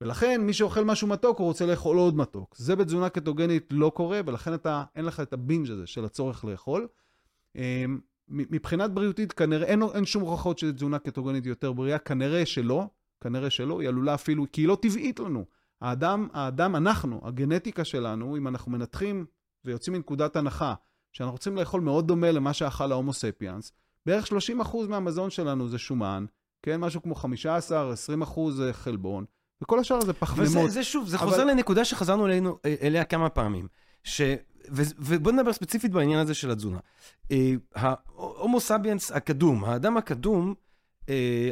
ולכן, 0.00 0.40
מי 0.40 0.52
שאוכל 0.52 0.84
משהו 0.84 1.08
מתוק, 1.08 1.38
הוא 1.38 1.46
רוצה 1.46 1.66
לאכול 1.66 1.96
עוד 1.96 2.16
מתוק. 2.16 2.56
זה 2.56 2.76
בתזונה 2.76 3.08
קטוגנית 3.08 3.66
לא 3.70 3.92
קורה, 3.94 4.20
ולכן 4.26 4.54
אתה, 4.54 4.84
אין 4.96 5.04
לך 5.04 5.20
את 5.20 5.32
ה 5.32 5.38
binge 5.38 5.70
הזה 5.70 5.86
של 5.86 6.04
הצורך 6.04 6.44
לאכול. 6.44 6.88
אמ, 7.56 7.98
מבחינת 8.28 8.90
בריאותית, 8.90 9.32
כנראה, 9.32 9.66
אין, 9.66 9.82
אין 9.94 10.04
שום 10.04 10.22
הוכחות 10.22 10.58
שתזונה 10.58 10.98
קטוגנית 10.98 11.46
יותר 11.46 11.72
בריאה, 11.72 11.98
כנראה 11.98 12.46
שלא, 12.46 12.86
כנראה 13.20 13.50
שלא, 13.50 13.80
היא 13.80 13.88
עלולה 13.88 14.14
אפילו, 14.14 14.46
כי 14.52 14.60
היא 14.60 14.68
לא 14.68 14.78
טבעית 14.82 15.20
לנו. 15.20 15.44
האדם, 15.82 16.28
האדם, 16.32 16.76
אנחנו, 16.76 17.20
הגנטיקה 17.24 17.84
שלנו, 17.84 18.36
אם 18.36 18.48
אנחנו 18.48 18.72
מנתחים 18.72 19.26
ויוצאים 19.64 19.96
מנקודת 19.96 20.36
הנחה, 20.36 20.74
שאנחנו 21.12 21.32
רוצים 21.32 21.56
לאכול 21.56 21.80
מאוד 21.80 22.06
דומה 22.08 22.30
למה 22.30 22.52
שאכל 22.52 22.92
ההומו 22.92 23.12
ספיאנס, 23.12 23.72
בערך 24.06 24.26
30% 24.26 24.32
מהמזון 24.88 25.30
שלנו 25.30 25.68
זה 25.68 25.78
שומן, 25.78 26.24
כן, 26.62 26.80
משהו 26.80 27.02
כמו 27.02 27.14
15-20% 27.14 28.50
זה 28.50 28.72
חלבון, 28.72 29.24
וכל 29.62 29.78
השאר 29.78 30.00
זה 30.00 30.12
פחמימות. 30.12 30.56
וזה 30.56 30.68
זה 30.68 30.84
שוב, 30.84 31.08
זה 31.08 31.16
אבל- 31.16 31.26
חוזר 31.30 31.44
לנקודה 31.44 31.84
שחזרנו 31.84 32.26
אלינו, 32.26 32.58
אליה 32.82 33.04
כמה 33.04 33.28
פעמים. 33.28 33.68
ש... 34.04 34.20
ו... 34.70 34.82
ובוא 34.98 35.32
נדבר 35.32 35.52
ספציפית 35.52 35.90
בעניין 35.90 36.18
הזה 36.18 36.34
של 36.34 36.50
התזונה. 36.50 36.78
אה, 37.30 37.54
ההומו 37.74 38.60
סביאנס 38.60 39.12
הקדום, 39.12 39.64
האדם 39.64 39.96
הקדום, 39.96 40.54
אה, 41.08 41.50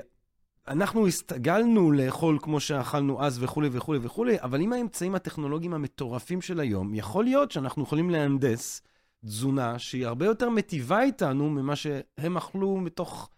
אנחנו 0.70 1.06
הסתגלנו 1.06 1.92
לאכול 1.92 2.38
כמו 2.42 2.60
שאכלנו 2.60 3.24
אז 3.24 3.42
וכולי 3.42 3.68
וכולי 3.72 3.98
וכולי, 4.02 4.36
אבל 4.40 4.60
עם 4.60 4.72
האמצעים 4.72 5.14
הטכנולוגיים 5.14 5.74
המטורפים 5.74 6.40
של 6.40 6.60
היום, 6.60 6.94
יכול 6.94 7.24
להיות 7.24 7.50
שאנחנו 7.50 7.82
יכולים 7.82 8.10
להנדס 8.10 8.82
תזונה 9.24 9.78
שהיא 9.78 10.06
הרבה 10.06 10.26
יותר 10.26 10.50
מטיבה 10.50 11.02
איתנו 11.02 11.50
ממה 11.50 11.76
שהם 11.76 12.36
אכלו 12.36 12.76
מתוך 12.76 13.30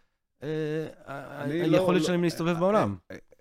אה, 0.43 0.49
לא- 1.47 1.53
היכולת 1.53 2.01
לא- 2.01 2.07
שלהם 2.07 2.22
להסתובב 2.22 2.59
בעולם. 2.59 2.97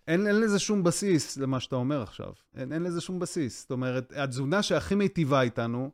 אין, 0.07 0.27
אין 0.27 0.39
לזה 0.39 0.59
שום 0.59 0.83
בסיס 0.83 1.37
למה 1.37 1.59
שאתה 1.59 1.75
אומר 1.75 2.01
עכשיו. 2.01 2.33
אין, 2.55 2.73
אין 2.73 2.83
לזה 2.83 3.01
שום 3.01 3.19
בסיס. 3.19 3.61
זאת 3.61 3.71
אומרת, 3.71 4.13
התזונה 4.15 4.63
שהכי 4.63 4.95
מיטיבה 4.95 5.41
איתנו, 5.41 5.91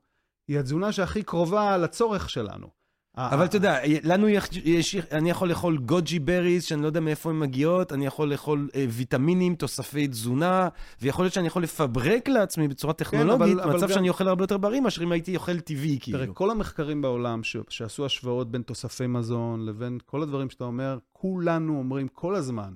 היא 0.47 0.59
התזונה 0.59 0.91
שהכי 0.91 1.23
קרובה 1.23 1.77
לצורך 1.77 2.29
שלנו. 2.29 2.76
אבל 3.17 3.45
אתה 3.45 3.57
יודע, 3.57 3.79
לנו 4.03 4.27
יש, 4.63 4.95
אני 5.11 5.29
יכול 5.29 5.49
לאכול 5.49 5.77
גוג'י 5.77 6.19
בריז, 6.19 6.63
שאני 6.63 6.81
לא 6.81 6.87
יודע 6.87 6.99
מאיפה 6.99 7.29
הן 7.29 7.39
מגיעות, 7.39 7.93
אני 7.93 8.05
יכול 8.05 8.31
לאכול 8.31 8.69
אה, 8.75 8.85
ויטמינים, 8.89 9.55
תוספי 9.55 10.07
תזונה, 10.07 10.67
ויכול 11.01 11.25
להיות 11.25 11.33
שאני 11.33 11.47
יכול 11.47 11.63
לפברק 11.63 12.27
לעצמי 12.29 12.67
בצורה 12.67 12.93
טכנולוגית, 12.93 13.41
אבל- 13.53 13.61
אבל 13.61 13.75
מצב 13.77 13.87
שאני 13.93 14.09
אוכל 14.09 14.27
הרבה 14.27 14.43
יותר 14.43 14.57
בריא 14.57 14.79
מאשר 14.81 15.03
אם 15.03 15.11
הייתי 15.11 15.35
אוכל 15.35 15.59
טבעי, 15.59 15.97
כאילו. 16.01 16.17
תראה, 16.19 16.33
כל 16.33 16.51
המחקרים 16.51 17.01
בעולם. 17.01 17.41
שעשו 17.69 18.05
השוואות 18.05 18.51
בין 18.51 18.61
תוספי 18.61 19.07
מזון 19.07 19.65
לבין 19.65 19.97
כל 20.05 20.21
הדברים 20.23 20.49
שאתה 20.49 20.63
אומר, 20.63 20.97
כולנו 21.11 21.77
אומרים 21.77 22.07
כל 22.07 22.35
הזמן, 22.35 22.73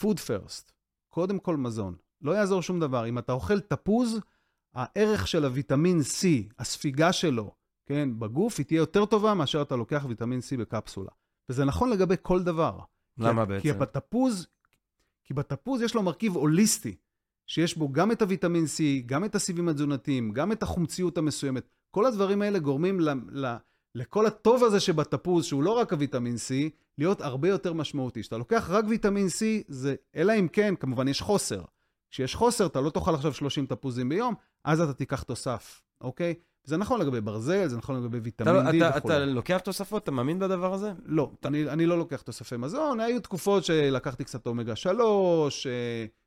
food 0.00 0.16
first, 0.26 0.72
קודם 1.08 1.38
כל 1.38 1.56
מזון. 1.56 1.94
לא 2.22 2.32
יעזור 2.32 2.62
שום 2.62 2.80
דבר. 2.80 3.06
אם 3.08 3.18
אתה 3.18 3.32
אוכל 3.32 3.60
תפוז, 3.60 4.20
הערך 4.74 5.28
של 5.28 5.44
הוויטמין 5.44 6.00
C, 6.00 6.24
הספיגה 6.58 7.12
שלו, 7.12 7.54
כן, 7.86 8.08
בגוף, 8.18 8.54
היא 8.58 8.66
תהיה 8.66 8.78
יותר 8.78 9.04
טובה 9.04 9.34
מאשר 9.34 9.62
אתה 9.62 9.76
לוקח 9.76 10.04
ויטמין 10.08 10.40
C 10.40 10.58
בקפסולה. 10.58 11.10
וזה 11.48 11.64
נכון 11.64 11.90
לגבי 11.90 12.14
כל 12.22 12.42
דבר. 12.42 12.78
למה 13.18 13.44
כי, 13.44 13.48
בעצם? 13.48 13.62
כי 13.62 13.72
בתפוז, 13.72 14.46
כי 15.24 15.34
בתפוז 15.34 15.82
יש 15.82 15.94
לו 15.94 16.02
מרכיב 16.02 16.36
הוליסטי, 16.36 16.96
שיש 17.46 17.76
בו 17.76 17.92
גם 17.92 18.12
את 18.12 18.22
הוויטמין 18.22 18.64
C, 18.64 19.06
גם 19.06 19.24
את 19.24 19.34
הסיבים 19.34 19.68
התזונתיים, 19.68 20.32
גם 20.32 20.52
את 20.52 20.62
החומציות 20.62 21.18
המסוימת. 21.18 21.68
כל 21.90 22.06
הדברים 22.06 22.42
האלה 22.42 22.58
גורמים 22.58 23.00
ל, 23.00 23.10
ל, 23.30 23.56
לכל 23.94 24.26
הטוב 24.26 24.64
הזה 24.64 24.80
שבתפוז, 24.80 25.44
שהוא 25.44 25.62
לא 25.62 25.70
רק 25.70 25.92
הוויטמין 25.92 26.34
C, 26.34 26.70
להיות 26.98 27.20
הרבה 27.20 27.48
יותר 27.48 27.72
משמעותי. 27.72 28.20
כשאתה 28.20 28.38
לוקח 28.38 28.70
רק 28.70 28.84
ויטמין 28.88 29.26
C, 29.26 29.64
זה, 29.68 29.94
אלא 30.16 30.32
אם 30.38 30.48
כן, 30.48 30.74
כמובן 30.80 31.08
יש 31.08 31.20
חוסר. 31.20 31.62
כשיש 32.10 32.34
חוסר, 32.34 32.66
אתה 32.66 32.80
לא 32.80 32.90
תאכל 32.90 33.14
עכשיו 33.14 33.34
30 33.34 33.66
תפוזים 33.66 34.08
ביום, 34.08 34.34
אז 34.64 34.80
אתה 34.80 34.92
תיקח 34.92 35.22
תוסף, 35.22 35.82
אוקיי? 36.00 36.34
זה 36.64 36.76
נכון 36.76 37.00
לגבי 37.00 37.20
ברזל, 37.20 37.68
זה 37.68 37.76
נכון 37.76 38.02
לגבי 38.02 38.30
אתה, 38.30 38.44
ויטמין 38.44 38.82
D 38.82 38.86
אתה, 38.88 38.98
וכו'. 38.98 39.08
אתה 39.08 39.24
לוקח 39.24 39.58
תוספות? 39.58 40.02
אתה 40.02 40.10
מאמין 40.10 40.38
בדבר 40.38 40.74
הזה? 40.74 40.92
לא, 41.04 41.30
אני, 41.44 41.68
אני 41.68 41.86
לא 41.86 41.98
לוקח 41.98 42.22
תוספי 42.22 42.56
מזון, 42.56 43.00
היו 43.00 43.20
תקופות 43.20 43.64
שלקחתי 43.64 44.24
קצת 44.24 44.46
אומגה 44.46 44.76
3, 44.76 45.66
אה, 45.66 45.72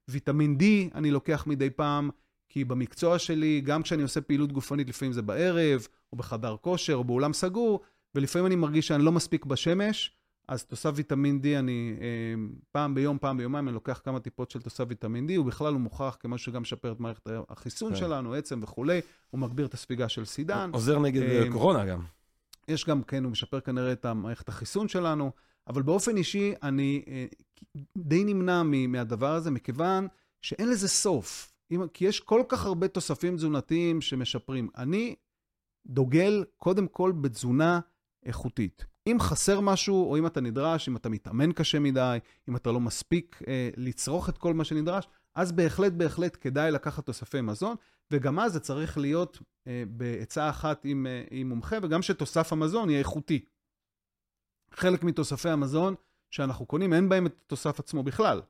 ויטמין 0.08 0.58
D 0.60 0.64
אני 0.96 1.12
לוקח 1.12 1.48
מדי 1.48 1.70
פעם, 1.70 2.10
כי 2.50 2.64
במקצוע 2.64 3.20
שלי, 3.20 3.62
גם 3.62 3.84
כשאני 3.84 4.04
עושה 4.04 4.22
פעילות 4.22 4.52
גופנית, 4.52 4.90
לפעמים 4.90 5.14
זה 5.14 5.22
בערב, 5.22 5.88
או 6.14 6.18
בחדר 6.18 6.56
כושר, 6.62 6.96
או 6.96 7.04
באולם 7.04 7.34
סגור, 7.34 7.80
ולפעמים 8.16 8.46
אני 8.46 8.56
מרגיש 8.56 8.88
שאני 8.88 9.04
לא 9.04 9.12
מספיק 9.12 9.46
בשמש, 9.46 10.18
אז 10.48 10.66
תוסף 10.66 10.92
ויטמין 10.96 11.40
D, 11.44 11.60
אני 11.60 11.96
אה, 12.02 12.06
פעם 12.72 12.96
ביום, 12.96 13.18
פעם 13.18 13.38
ביומיים, 13.38 13.68
אני 13.68 13.74
לוקח 13.74 14.02
כמה 14.04 14.20
טיפות 14.20 14.52
של 14.52 14.62
תוסף 14.62 14.84
ויטמין 14.88 15.30
D, 15.30 15.38
הוא 15.38 15.46
בכלל 15.46 15.74
הוא 15.74 15.82
מוכח 15.82 16.18
כמשהו 16.20 16.52
שגם 16.52 16.62
משפר 16.62 16.92
את 16.92 17.00
מערכת 17.00 17.30
החיסון 17.50 17.94
כן. 17.94 18.00
שלנו, 18.00 18.34
עצם 18.34 18.60
וכולי, 18.64 19.02
הוא 19.30 19.40
מגביר 19.40 19.66
את 19.66 19.74
הספיגה 19.74 20.10
של 20.10 20.26
סידן. 20.26 20.70
עוזר 20.74 21.00
נגד 21.00 21.22
אה, 21.22 21.44
אה, 21.44 21.52
קורונה 21.52 21.86
גם. 21.86 22.02
יש 22.68 22.86
גם, 22.86 23.04
כן, 23.04 23.24
הוא 23.24 23.32
משפר 23.32 23.60
כנראה 23.60 23.92
את 23.92 24.06
מערכת 24.06 24.50
החיסון 24.50 24.88
שלנו, 24.88 25.32
אבל 25.68 25.82
באופן 25.82 26.18
אישי, 26.18 26.54
אני 26.64 27.04
די 27.98 28.24
נמנע 28.24 28.64
מהדבר 28.64 29.34
הזה, 29.34 29.52
מכיוון 29.52 30.08
שאין 30.42 30.70
לזה 30.70 30.88
סוף. 30.88 31.52
כי 31.94 32.06
יש 32.06 32.20
כל 32.20 32.44
כך 32.50 32.66
הרבה 32.66 32.88
תוספים 32.88 33.36
תזונתיים 33.36 34.02
שמשפרים. 34.02 34.70
אני 34.78 35.16
דוגל 35.86 36.46
קודם 36.58 36.88
כל 36.88 37.12
בתזונה 37.22 37.80
איכותית. 38.26 38.86
אם 39.08 39.18
חסר 39.20 39.60
משהו, 39.60 40.10
או 40.12 40.18
אם 40.18 40.26
אתה 40.28 40.42
נדרש, 40.42 40.90
אם 40.90 40.96
אתה 40.98 41.10
מתאמן 41.10 41.52
קשה 41.52 41.80
מדי, 41.80 42.18
אם 42.50 42.56
אתה 42.56 42.72
לא 42.72 42.80
מספיק 42.80 43.40
אה, 43.48 43.70
לצרוך 43.78 44.30
את 44.30 44.38
כל 44.38 44.54
מה 44.54 44.64
שנדרש, 44.64 45.08
אז 45.36 45.52
בהחלט, 45.52 45.94
בהחלט 45.94 46.38
כדאי 46.42 46.72
לקחת 46.72 47.06
תוספי 47.06 47.42
מזון, 47.42 47.76
וגם 48.12 48.40
אז 48.40 48.54
זה 48.54 48.60
צריך 48.60 48.98
להיות 48.98 49.40
אה, 49.68 49.84
בעצה 49.88 50.50
אחת 50.50 50.82
עם, 50.86 51.08
אה, 51.08 51.24
עם 51.32 51.50
מומחה, 51.50 51.76
וגם 51.82 52.02
שתוסף 52.02 52.54
המזון 52.54 52.90
יהיה 52.90 53.00
איכותי. 53.00 53.46
חלק 54.72 55.04
מתוספי 55.04 55.50
המזון 55.50 55.96
שאנחנו 56.32 56.66
קונים, 56.66 56.94
אין 56.94 57.10
בהם 57.10 57.26
את 57.26 57.36
התוסף 57.46 57.80
עצמו 57.80 58.04
בכלל. 58.04 58.42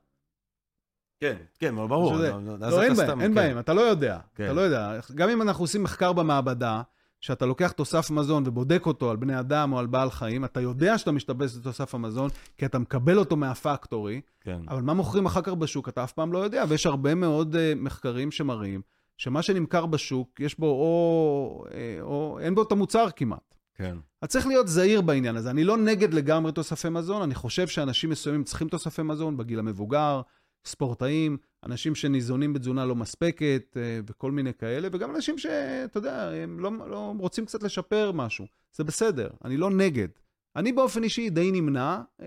כן, 1.20 1.36
כן, 1.58 1.74
ברור. 1.76 2.14
שזה- 2.14 2.30
לא, 2.30 2.42
לא, 2.44 2.58
לא, 2.58 2.82
אין 2.82 2.94
בהם, 2.94 3.06
סתם- 3.06 3.20
אין 3.20 3.30
כן. 3.30 3.34
בהם, 3.34 3.58
אתה 3.58 3.74
לא 3.74 3.80
יודע. 3.80 4.18
כן. 4.34 4.44
אתה 4.44 4.52
לא 4.52 4.60
יודע. 4.60 5.00
גם 5.14 5.28
אם 5.28 5.42
אנחנו 5.42 5.64
עושים 5.64 5.82
מחקר 5.82 6.12
במעבדה, 6.12 6.82
שאתה 7.26 7.46
לוקח 7.46 7.72
תוסף 7.72 8.10
מזון 8.10 8.42
ובודק 8.46 8.86
אותו 8.86 9.10
על 9.10 9.16
בני 9.16 9.40
אדם 9.40 9.72
או 9.72 9.78
על 9.78 9.86
בעל 9.86 10.10
חיים, 10.10 10.44
אתה 10.44 10.60
יודע 10.60 10.98
שאתה 10.98 11.12
משתבש 11.12 11.56
בתוסף 11.56 11.94
המזון, 11.94 12.30
כי 12.58 12.66
אתה 12.66 12.78
מקבל 12.78 13.18
אותו 13.18 13.36
מהפקטורי, 13.36 14.20
כן. 14.40 14.60
אבל 14.68 14.82
מה 14.82 14.94
מוכרים 14.94 15.26
אחר 15.26 15.42
כך 15.42 15.52
בשוק, 15.52 15.88
אתה 15.88 16.04
אף 16.04 16.12
פעם 16.12 16.32
לא 16.32 16.38
יודע, 16.38 16.64
ויש 16.68 16.86
הרבה 16.86 17.14
מאוד 17.14 17.54
uh, 17.54 17.58
מחקרים 17.76 18.30
שמראים 18.30 18.80
שמה 19.16 19.42
שנמכר 19.42 19.86
בשוק, 19.86 20.40
יש 20.40 20.58
בו 20.58 20.66
או, 20.66 21.64
אה, 21.74 21.98
או... 22.00 22.38
אין 22.42 22.54
בו 22.54 22.62
את 22.62 22.72
המוצר 22.72 23.06
כמעט. 23.16 23.54
כן. 23.74 23.96
אז 24.22 24.28
צריך 24.28 24.46
להיות 24.46 24.68
זהיר 24.68 25.00
בעניין 25.00 25.36
הזה. 25.36 25.50
אני 25.50 25.64
לא 25.64 25.76
נגד 25.76 26.14
לגמרי 26.14 26.52
תוספי 26.52 26.88
מזון, 26.88 27.22
אני 27.22 27.34
חושב 27.34 27.68
שאנשים 27.68 28.10
מסוימים 28.10 28.44
צריכים 28.44 28.68
תוספי 28.68 29.02
מזון 29.02 29.36
בגיל 29.36 29.58
המבוגר, 29.58 30.20
ספורטאים, 30.66 31.36
אנשים 31.64 31.94
שניזונים 31.94 32.52
בתזונה 32.52 32.84
לא 32.84 32.94
מספקת 32.94 33.76
אה, 33.76 34.00
וכל 34.06 34.32
מיני 34.32 34.54
כאלה, 34.54 34.88
וגם 34.92 35.14
אנשים 35.14 35.38
שאתה 35.38 35.98
יודע, 35.98 36.30
הם 36.30 36.60
לא, 36.60 36.70
לא 36.90 37.14
רוצים 37.18 37.46
קצת 37.46 37.62
לשפר 37.62 38.12
משהו. 38.12 38.46
זה 38.72 38.84
בסדר, 38.84 39.30
אני 39.44 39.56
לא 39.56 39.70
נגד. 39.70 40.08
אני 40.56 40.72
באופן 40.72 41.02
אישי 41.02 41.30
די 41.30 41.50
נמנע. 41.52 42.00
אה, 42.22 42.26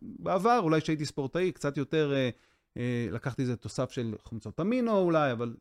בעבר, 0.00 0.58
אולי 0.62 0.80
כשהייתי 0.80 1.04
ספורטאי, 1.04 1.52
קצת 1.52 1.76
יותר 1.76 2.14
אה, 2.76 3.08
לקחתי 3.12 3.42
איזה 3.42 3.56
תוסף 3.56 3.90
של 3.90 4.14
חומצות 4.22 4.60
אמינו 4.60 4.98
אולי, 4.98 5.32
אבל 5.32 5.56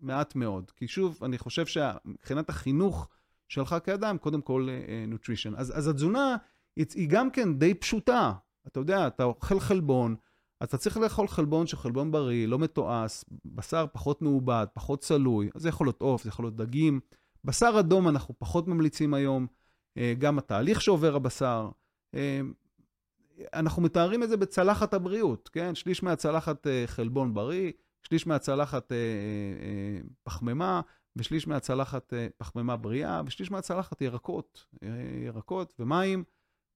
מעט 0.00 0.34
מאוד. 0.34 0.70
כי 0.70 0.88
שוב, 0.88 1.18
אני 1.24 1.38
חושב 1.38 1.66
שמבחינת 1.66 2.48
החינוך 2.48 3.08
שלך 3.48 3.76
כאדם, 3.84 4.18
קודם 4.18 4.40
כל 4.40 4.68
נוטרישן. 5.08 5.52
אז, 5.56 5.78
אז 5.78 5.88
התזונה 5.88 6.36
היא 6.76 7.08
גם 7.08 7.30
כן 7.30 7.58
די 7.58 7.74
פשוטה. 7.74 8.32
אתה 8.66 8.80
יודע, 8.80 9.06
אתה 9.06 9.24
אוכל 9.24 9.60
חלבון, 9.60 10.16
אתה 10.62 10.78
צריך 10.78 10.96
לאכול 10.96 11.28
חלבון 11.28 11.66
שהוא 11.66 11.80
חלבון 11.80 12.10
בריא, 12.10 12.46
לא 12.46 12.58
מתועש, 12.58 13.24
בשר 13.44 13.86
פחות 13.92 14.22
מעובד, 14.22 14.66
פחות 14.74 15.00
צלוי, 15.00 15.50
זה 15.56 15.68
יכול 15.68 15.86
להיות 15.86 16.02
עוף, 16.02 16.22
זה 16.22 16.28
יכול 16.28 16.44
להיות 16.44 16.56
דגים. 16.56 17.00
בשר 17.44 17.76
אדום 17.80 18.08
אנחנו 18.08 18.34
פחות 18.38 18.68
ממליצים 18.68 19.14
היום, 19.14 19.46
אה, 19.98 20.14
גם 20.18 20.38
התהליך 20.38 20.80
שעובר 20.80 21.16
הבשר. 21.16 21.68
אה, 22.14 22.40
אנחנו 23.54 23.82
מתארים 23.82 24.22
את 24.22 24.28
זה 24.28 24.36
בצלחת 24.36 24.94
הבריאות, 24.94 25.48
כן? 25.52 25.74
שליש 25.74 26.02
מהצלחת 26.02 26.66
אה, 26.66 26.84
חלבון 26.86 27.34
בריא, 27.34 27.72
שליש 28.02 28.26
מהצלחת 28.26 28.92
פחמימה, 30.22 30.80
ושליש 31.16 31.48
מהצלחת 31.48 32.12
פחמימה 32.36 32.76
בריאה, 32.76 33.22
ושליש 33.26 33.50
מהצלחת 33.50 34.02
ירקות, 34.02 34.66
ירקות 35.24 35.74
ומים. 35.78 36.24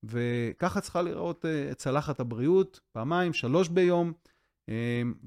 וככה 0.04 0.80
צריכה 0.80 1.02
לראות 1.02 1.44
את 1.70 1.78
צלחת 1.78 2.20
הבריאות, 2.20 2.80
פעמיים, 2.92 3.32
שלוש 3.32 3.68
ביום, 3.68 4.12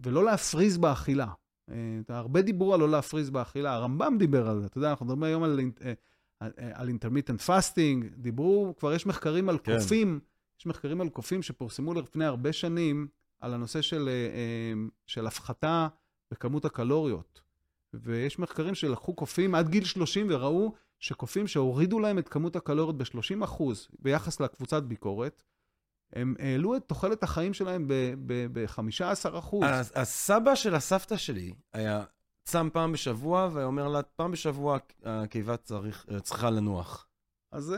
ולא 0.04 0.26
להפריז 0.26 0.78
באכילה. 0.78 1.28
הרבה 2.10 2.42
דיברו 2.42 2.74
על 2.74 2.80
לא 2.80 2.90
להפריז 2.90 3.30
באכילה, 3.30 3.74
הרמב"ם 3.74 4.16
דיבר 4.20 4.50
על 4.50 4.60
זה, 4.60 4.66
אתה 4.66 4.78
יודע, 4.78 4.90
אנחנו 4.90 5.06
מדברים 5.06 5.24
היום 5.24 5.44
על, 5.44 5.60
על 6.74 6.90
intermittent 6.90 7.48
fasting, 7.48 8.16
דיברו, 8.18 8.74
כבר 8.78 8.94
יש 8.94 9.06
מחקרים 9.06 9.50
על 9.50 9.58
כן. 9.64 9.80
קופים, 9.80 10.20
יש 10.60 10.66
מחקרים 10.66 11.02
על 11.02 11.10
קופים 11.10 11.42
שפורסמו 11.42 11.94
לפני 11.94 12.26
הרבה 12.26 12.54
שנים, 12.54 13.08
על 13.40 13.54
הנושא 13.54 13.82
של, 13.82 14.10
של 15.06 15.28
הפחתה 15.28 15.88
בכמות 16.32 16.66
הקלוריות. 16.66 17.42
ויש 17.94 18.40
מחקרים 18.40 18.76
שלקחו 18.76 19.14
קופים 19.14 19.56
עד 19.56 19.70
גיל 19.70 19.84
30 19.84 20.28
וראו 20.30 20.74
שקופים 21.06 21.48
שהורידו 21.48 22.00
להם 22.00 22.20
את 22.20 22.30
כמות 22.30 22.56
הקלוריות 22.56 22.98
ב-30% 22.98 23.64
ביחס 24.00 24.40
לקבוצת 24.40 24.84
ביקורת, 24.84 25.44
הם 26.14 26.36
העלו 26.40 26.76
את 26.76 26.84
תוחלת 26.88 27.24
החיים 27.24 27.54
שלהם 27.54 27.88
ב-15%. 28.28 29.66
אז 29.66 29.92
הסבא 29.96 30.56
של 30.56 30.76
הסבתא 30.76 31.18
שלי 31.18 31.54
היה 31.74 32.04
צם 32.44 32.70
פעם 32.74 32.92
בשבוע, 32.92 33.50
והיה 33.54 33.68
אומר 33.68 33.88
לה, 33.88 34.04
פעם 34.04 34.32
בשבוע 34.32 34.78
הקיבה 35.04 35.58
צריך, 35.58 36.06
צריכה 36.24 36.50
לנוח. 36.50 37.08
אז, 37.52 37.76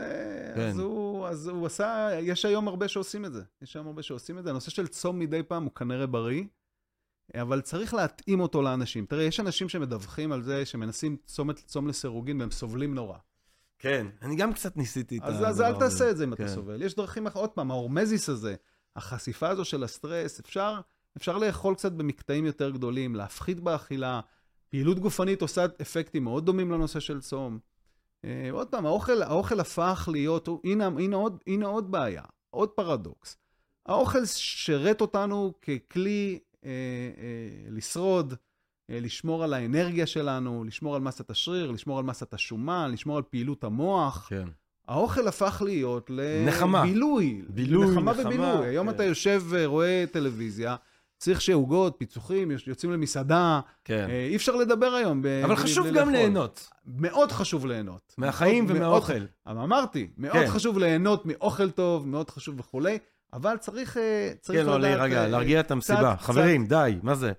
כן. 0.54 0.60
אז, 0.60 0.78
הוא, 0.78 1.26
אז 1.26 1.48
הוא 1.48 1.66
עשה, 1.66 2.10
יש 2.20 2.44
היום 2.44 2.68
הרבה 2.68 2.88
שעושים 2.88 3.24
את 3.24 3.32
זה. 3.32 3.42
יש 3.62 3.76
היום 3.76 3.86
הרבה 3.86 4.02
שעושים 4.02 4.38
את 4.38 4.44
זה. 4.44 4.50
הנושא 4.50 4.70
של 4.70 4.86
צום 4.86 5.18
מדי 5.18 5.42
פעם 5.42 5.64
הוא 5.64 5.72
כנראה 5.74 6.06
בריא, 6.06 6.44
אבל 7.34 7.60
צריך 7.60 7.94
להתאים 7.94 8.40
אותו 8.40 8.62
לאנשים. 8.62 9.06
תראה, 9.06 9.24
יש 9.24 9.40
אנשים 9.40 9.68
שמדווחים 9.68 10.32
על 10.32 10.42
זה, 10.42 10.66
שמנסים 10.66 11.16
צום, 11.26 11.52
צום 11.52 11.88
לסירוגין 11.88 12.40
והם 12.40 12.50
סובלים 12.50 12.94
נורא. 12.94 13.18
כן, 13.78 14.06
אני 14.22 14.36
גם 14.36 14.52
קצת 14.52 14.76
ניסיתי 14.76 15.18
את 15.18 15.22
הדבר 15.22 15.46
אז 15.46 15.60
אל 15.60 15.66
הזה. 15.66 15.78
תעשה 15.78 16.10
את 16.10 16.16
זה 16.16 16.24
אם 16.24 16.34
כן. 16.34 16.44
אתה 16.44 16.52
סובל. 16.52 16.82
יש 16.82 16.94
דרכים 16.94 17.26
אחרות. 17.26 17.42
עוד 17.42 17.50
פעם, 17.50 17.70
ההורמזיס 17.70 18.28
הזה, 18.28 18.54
החשיפה 18.96 19.48
הזו 19.48 19.64
של 19.64 19.84
הסטרס, 19.84 20.40
אפשר, 20.40 20.80
אפשר 21.16 21.38
לאכול 21.38 21.74
קצת 21.74 21.92
במקטעים 21.92 22.46
יותר 22.46 22.70
גדולים, 22.70 23.14
להפחית 23.14 23.60
באכילה. 23.60 24.20
פעילות 24.68 24.98
גופנית 24.98 25.42
עושה 25.42 25.66
אפקטים 25.82 26.24
מאוד 26.24 26.46
דומים 26.46 26.70
לנושא 26.70 27.00
של 27.00 27.20
צום. 27.20 27.58
אה, 28.24 28.48
עוד 28.52 28.68
פעם, 28.68 28.86
האוכל, 28.86 29.22
האוכל 29.22 29.60
הפך 29.60 30.08
להיות, 30.12 30.48
הנה, 30.64 30.86
הנה, 30.86 31.16
עוד, 31.16 31.42
הנה 31.46 31.66
עוד 31.66 31.90
בעיה, 31.90 32.22
עוד 32.50 32.68
פרדוקס. 32.68 33.36
האוכל 33.86 34.24
שירת 34.24 35.00
אותנו 35.00 35.52
ככלי 35.62 36.38
לשרוד, 37.70 38.34
אה, 38.90 39.00
לשמור 39.00 39.44
על 39.44 39.54
האנרגיה 39.54 40.06
שלנו, 40.06 40.64
לשמור 40.64 40.94
על 40.96 41.00
מסת 41.02 41.30
השריר, 41.30 41.70
לשמור 41.70 41.98
על 41.98 42.04
מסת 42.04 42.34
השומן, 42.34 42.90
לשמור 42.92 43.16
על 43.16 43.22
פעילות 43.22 43.64
המוח. 43.64 44.26
כן. 44.30 44.48
האוכל 44.88 45.28
הפך 45.28 45.62
להיות. 45.64 46.10
לבילוי. 46.10 47.42
בילוי, 47.48 47.86
נחמה 47.90 48.12
נחמה, 48.12 48.26
ובילוי. 48.26 48.66
היום 48.68 48.88
כן. 48.88 48.94
אתה 48.94 49.04
יושב 49.04 49.42
ורואה 49.48 50.04
טלוויזיה, 50.12 50.76
צריך 51.18 51.40
שעוגות, 51.40 51.94
פיצוחים, 51.98 52.50
יוצ- 52.50 52.62
יוצאים 52.66 52.92
למסעדה. 52.92 53.60
כן. 53.84 54.06
אה, 54.10 54.26
אי 54.26 54.36
אפשר 54.36 54.56
לדבר 54.56 54.86
היום. 54.94 55.22
ב- 55.22 55.26
אבל 55.26 55.54
בלי- 55.54 55.56
חשוב 55.56 55.86
בלי 55.86 55.98
גם 55.98 56.06
לאכול. 56.08 56.12
ליהנות. 56.12 56.68
מאוד 56.86 57.32
חשוב 57.32 57.66
ליהנות. 57.66 58.14
מהחיים 58.18 58.64
מאוד- 58.66 58.76
ומהאוכל. 58.76 59.12
מאוד- 59.46 59.58
אמרתי, 59.58 60.10
מאוד 60.18 60.32
כן. 60.44 60.48
חשוב 60.50 60.78
ליהנות 60.78 61.26
מאוכל 61.26 61.70
טוב, 61.70 62.08
מאוד 62.08 62.30
חשוב 62.30 62.60
וכולי, 62.60 62.98
אבל 63.32 63.56
צריך, 63.56 63.96
אה, 63.96 64.32
צריך 64.40 64.58
כן, 64.58 64.66
לא, 64.66 64.78
לדעת... 64.78 64.90
להירגע, 64.98 65.22
אה, 65.22 65.28
להרגיע 65.28 65.60
את 65.60 65.70
המסיבה. 65.70 66.14
קצת- 66.16 66.24
חברים, 66.26 66.66
די, 66.66 66.98
מה 67.02 67.14
זה? 67.14 67.32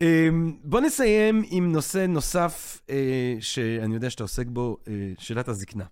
אמ, 0.00 0.56
בוא 0.64 0.80
נסיים 0.80 1.42
עם 1.50 1.72
נושא 1.72 2.06
נוסף 2.08 2.80
אה, 2.90 3.36
שאני 3.40 3.94
יודע 3.94 4.10
שאתה 4.10 4.24
עוסק 4.24 4.46
בו, 4.46 4.76
אה, 4.88 4.92
שאלת 5.18 5.48
הזקנה. 5.48 5.84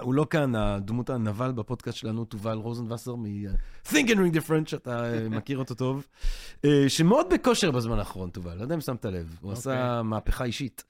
הוא 0.00 0.14
לא 0.14 0.26
כאן, 0.30 0.54
הדמות 0.54 1.10
הנבל 1.10 1.52
בפודקאסט 1.52 1.98
שלנו, 1.98 2.24
תובל 2.24 2.56
רוזנבסר 2.56 3.14
מ-Think 3.16 3.92
and 4.08 4.16
Ring 4.16 4.36
Different, 4.36 4.66
שאתה 4.66 5.02
מכיר 5.30 5.58
אותו 5.58 5.74
טוב, 5.74 6.06
שמאוד 6.88 7.26
בכושר 7.34 7.70
בזמן 7.70 7.98
האחרון, 7.98 8.30
תובל, 8.30 8.54
לא 8.56 8.62
יודע 8.62 8.74
אם 8.74 8.80
שמת 8.80 9.04
לב, 9.04 9.38
הוא 9.40 9.52
עשה 9.52 10.02
מהפכה 10.02 10.44
אישית. 10.44 10.84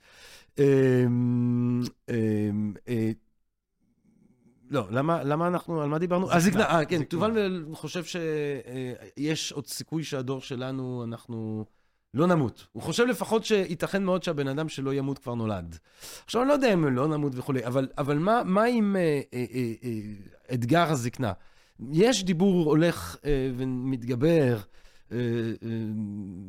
אה, 4.64 4.68
לא, 4.70 4.86
למה, 4.90 5.22
למה 5.24 5.46
אנחנו, 5.46 5.82
על 5.82 5.88
מה 5.88 5.98
דיברנו? 5.98 6.30
על 6.30 6.40
זקנה, 6.40 6.64
אה, 6.64 6.84
כן. 6.84 7.02
תובל 7.02 7.64
חושב 7.72 8.04
שיש 8.04 9.52
עוד 9.52 9.66
סיכוי 9.66 10.04
שהדור 10.04 10.40
שלנו, 10.40 11.04
אנחנו 11.04 11.64
לא 12.14 12.26
נמות. 12.26 12.66
הוא 12.72 12.82
חושב 12.82 13.04
לפחות 13.04 13.44
שייתכן 13.44 14.04
מאוד 14.04 14.22
שהבן 14.22 14.48
אדם 14.48 14.68
שלא 14.68 14.94
ימות 14.94 15.18
כבר 15.18 15.34
נולד. 15.34 15.78
עכשיו, 16.24 16.42
אני 16.42 16.48
לא 16.48 16.52
יודע 16.52 16.72
אם 16.72 16.96
לא 16.96 17.08
נמות 17.08 17.32
וכולי, 17.36 17.66
אבל, 17.66 17.88
אבל 17.98 18.18
מה, 18.18 18.42
מה 18.44 18.64
עם 18.64 18.96
אה, 18.96 19.20
אה, 19.34 19.44
אה, 19.54 19.72
אה, 19.84 20.00
אתגר 20.54 20.90
הזקנה? 20.90 21.32
יש 21.92 22.24
דיבור 22.24 22.70
הולך 22.70 23.16
אה, 23.24 23.50
ומתגבר 23.56 24.28
אה, 24.28 24.54
אה, 24.54 24.60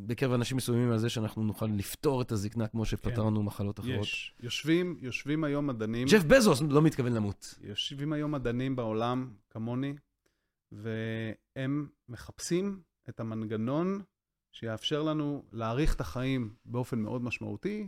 בקרב 0.06 0.34
אנשים 0.34 0.58
מסוימים 0.58 0.92
על 0.92 0.98
זה 0.98 1.10
שאנחנו 1.10 1.44
נוכל 1.44 1.66
לפתור 1.66 2.22
את 2.22 2.32
הזקנה 2.32 2.68
כמו 2.68 2.86
שפתרנו 2.86 3.44
מחלות 3.44 3.80
אחרות. 3.80 4.02
יש. 4.02 4.34
יושבים, 4.40 4.98
יושבים 5.02 5.44
היום 5.44 5.68
מדענים, 5.68 6.08
ג'ף 6.08 6.24
בזוס 6.24 6.62
לא 6.70 6.82
מתכוון 6.82 7.14
למות. 7.14 7.56
יושבים 7.62 8.14
היום 8.14 8.32
מדענים 8.32 8.76
בעולם, 8.76 9.34
כמוני, 9.50 9.94
והם 10.72 11.88
מחפשים 12.10 12.82
את 13.10 13.20
המנגנון 13.20 14.02
שיאפשר 14.52 15.04
לנו 15.04 15.44
להאריך 15.52 15.96
את 15.96 16.02
החיים 16.02 16.54
באופן 16.66 17.00
מאוד 17.00 17.24
משמעותי, 17.24 17.88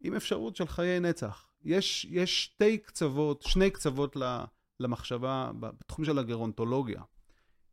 עם 0.00 0.14
אפשרות 0.14 0.56
של 0.56 0.66
חיי 0.66 1.00
נצח. 1.00 1.46
יש, 1.64 2.06
יש 2.10 2.44
שתי 2.44 2.78
קצוות, 2.78 3.42
שני 3.42 3.70
קצוות 3.70 4.16
למחשבה 4.80 5.50
בתחום 5.60 6.04
של 6.04 6.18
הגרונטולוגיה. 6.18 7.02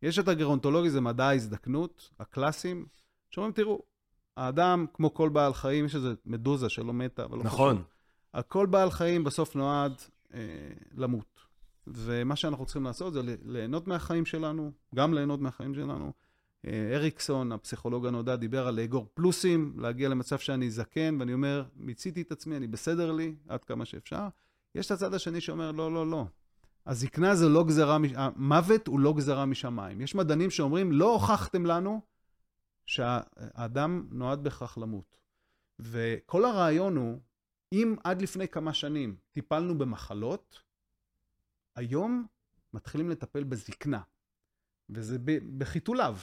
יש 0.06 0.20
את 0.20 0.28
הגרונטולוגיה, 0.28 0.92
זה 0.92 1.02
מדע 1.02 1.26
ההזדקנות, 1.26 2.10
הקלאסיים, 2.20 2.86
שאומרים, 3.30 3.54
תראו, 3.54 3.82
האדם, 4.38 4.86
כמו 4.94 5.14
כל 5.14 5.30
בעל 5.30 5.54
חיים, 5.54 5.86
יש 5.86 5.96
איזו 5.96 6.10
מדוזה 6.26 6.70
שלא 6.70 6.94
מתה, 6.94 7.24
אבל 7.24 7.38
לא 7.38 7.44
נכון. 7.44 7.76
חשוב. 7.76 8.48
כל 8.48 8.66
בעל 8.66 8.92
חיים 8.92 9.24
בסוף 9.24 9.56
נועד 9.56 9.94
אה, 10.34 10.40
למות. 10.98 11.40
ומה 11.88 12.36
שאנחנו 12.36 12.66
צריכים 12.66 12.84
לעשות 12.84 13.14
זה 13.14 13.22
ליהנות 13.46 13.88
מהחיים 13.88 14.26
שלנו, 14.26 14.72
גם 14.96 15.14
ליהנות 15.14 15.42
מהחיים 15.42 15.76
שלנו. 15.76 16.12
אה, 16.68 16.92
אריקסון, 16.96 17.52
הפסיכולוג 17.52 18.06
הנודע, 18.06 18.36
דיבר 18.36 18.68
על 18.68 18.76
לאגור 18.76 19.08
פלוסים, 19.14 19.74
להגיע 19.78 20.10
למצב 20.10 20.40
שאני 20.40 20.70
זקן, 20.70 21.18
ואני 21.20 21.34
אומר, 21.34 21.64
מיציתי 21.76 22.22
את 22.22 22.32
עצמי, 22.32 22.58
אני 22.58 22.68
בסדר 22.68 23.12
לי, 23.12 23.36
עד 23.48 23.64
כמה 23.64 23.86
שאפשר. 23.86 24.28
יש 24.76 24.86
את 24.86 24.92
הצד 24.92 25.14
השני 25.14 25.42
שאומר, 25.42 25.72
לא, 25.72 25.94
לא, 25.94 26.08
לא. 26.08 26.26
הזקנה 26.86 27.36
זה 27.36 27.50
לא 27.50 27.64
גזרה, 27.64 27.98
המוות 28.16 28.88
הוא 28.88 29.00
לא 29.00 29.14
גזרה 29.14 29.46
משמיים. 29.46 30.02
יש 30.02 30.16
מדענים 30.16 30.50
שאומרים, 30.50 30.92
לא 30.92 31.14
הוכחתם 31.14 31.66
לנו 31.66 32.02
שהאדם 32.86 34.08
נועד 34.12 34.44
בכך 34.44 34.78
למות. 34.82 35.18
וכל 35.80 36.46
הרעיון 36.46 36.98
הוא, 36.98 37.20
אם 37.74 37.96
עד 38.04 38.22
לפני 38.22 38.48
כמה 38.48 38.74
שנים 38.74 39.16
טיפלנו 39.32 39.78
במחלות, 39.78 40.60
היום 41.76 42.26
מתחילים 42.74 43.10
לטפל 43.10 43.44
בזקנה. 43.44 44.02
וזה 44.90 45.18
בחיתוליו. 45.58 46.18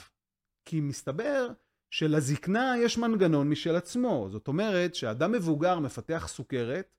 כי 0.65 0.81
מסתבר 0.81 1.47
שלזקנה 1.89 2.73
יש 2.77 2.97
מנגנון 2.97 3.49
משל 3.49 3.75
עצמו. 3.75 4.27
זאת 4.31 4.47
אומרת, 4.47 4.95
שאדם 4.95 5.31
מבוגר 5.31 5.79
מפתח 5.79 6.25
סוכרת, 6.27 6.95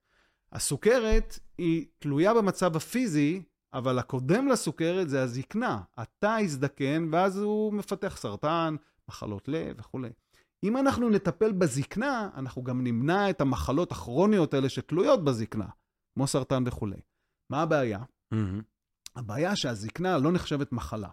הסוכרת 0.51 1.39
היא 1.57 1.87
תלויה 1.99 2.33
במצב 2.33 2.75
הפיזי, 2.75 3.43
אבל 3.75 3.99
הקודם 3.99 4.47
לסוכרת 4.47 5.09
זה 5.09 5.23
הזקנה. 5.23 5.81
אתה 6.01 6.35
הזדקן, 6.37 7.09
ואז 7.11 7.37
הוא 7.37 7.73
מפתח 7.73 8.17
סרטן, 8.17 8.75
מחלות 9.09 9.47
לב 9.47 9.75
וכולי. 9.79 10.09
אם 10.63 10.77
אנחנו 10.77 11.09
נטפל 11.09 11.51
בזקנה, 11.51 12.29
אנחנו 12.35 12.63
גם 12.63 12.83
נמנע 12.83 13.29
את 13.29 13.41
המחלות 13.41 13.91
הכרוניות 13.91 14.53
האלה 14.53 14.69
שתלויות 14.69 15.23
בזקנה, 15.23 15.67
כמו 16.13 16.27
סרטן 16.27 16.63
וכולי. 16.65 16.99
מה 17.49 17.61
הבעיה? 17.61 17.99
Mm-hmm. 18.33 18.63
הבעיה 19.15 19.55
שהזקנה 19.55 20.17
לא 20.17 20.31
נחשבת 20.31 20.71
מחלה. 20.71 21.09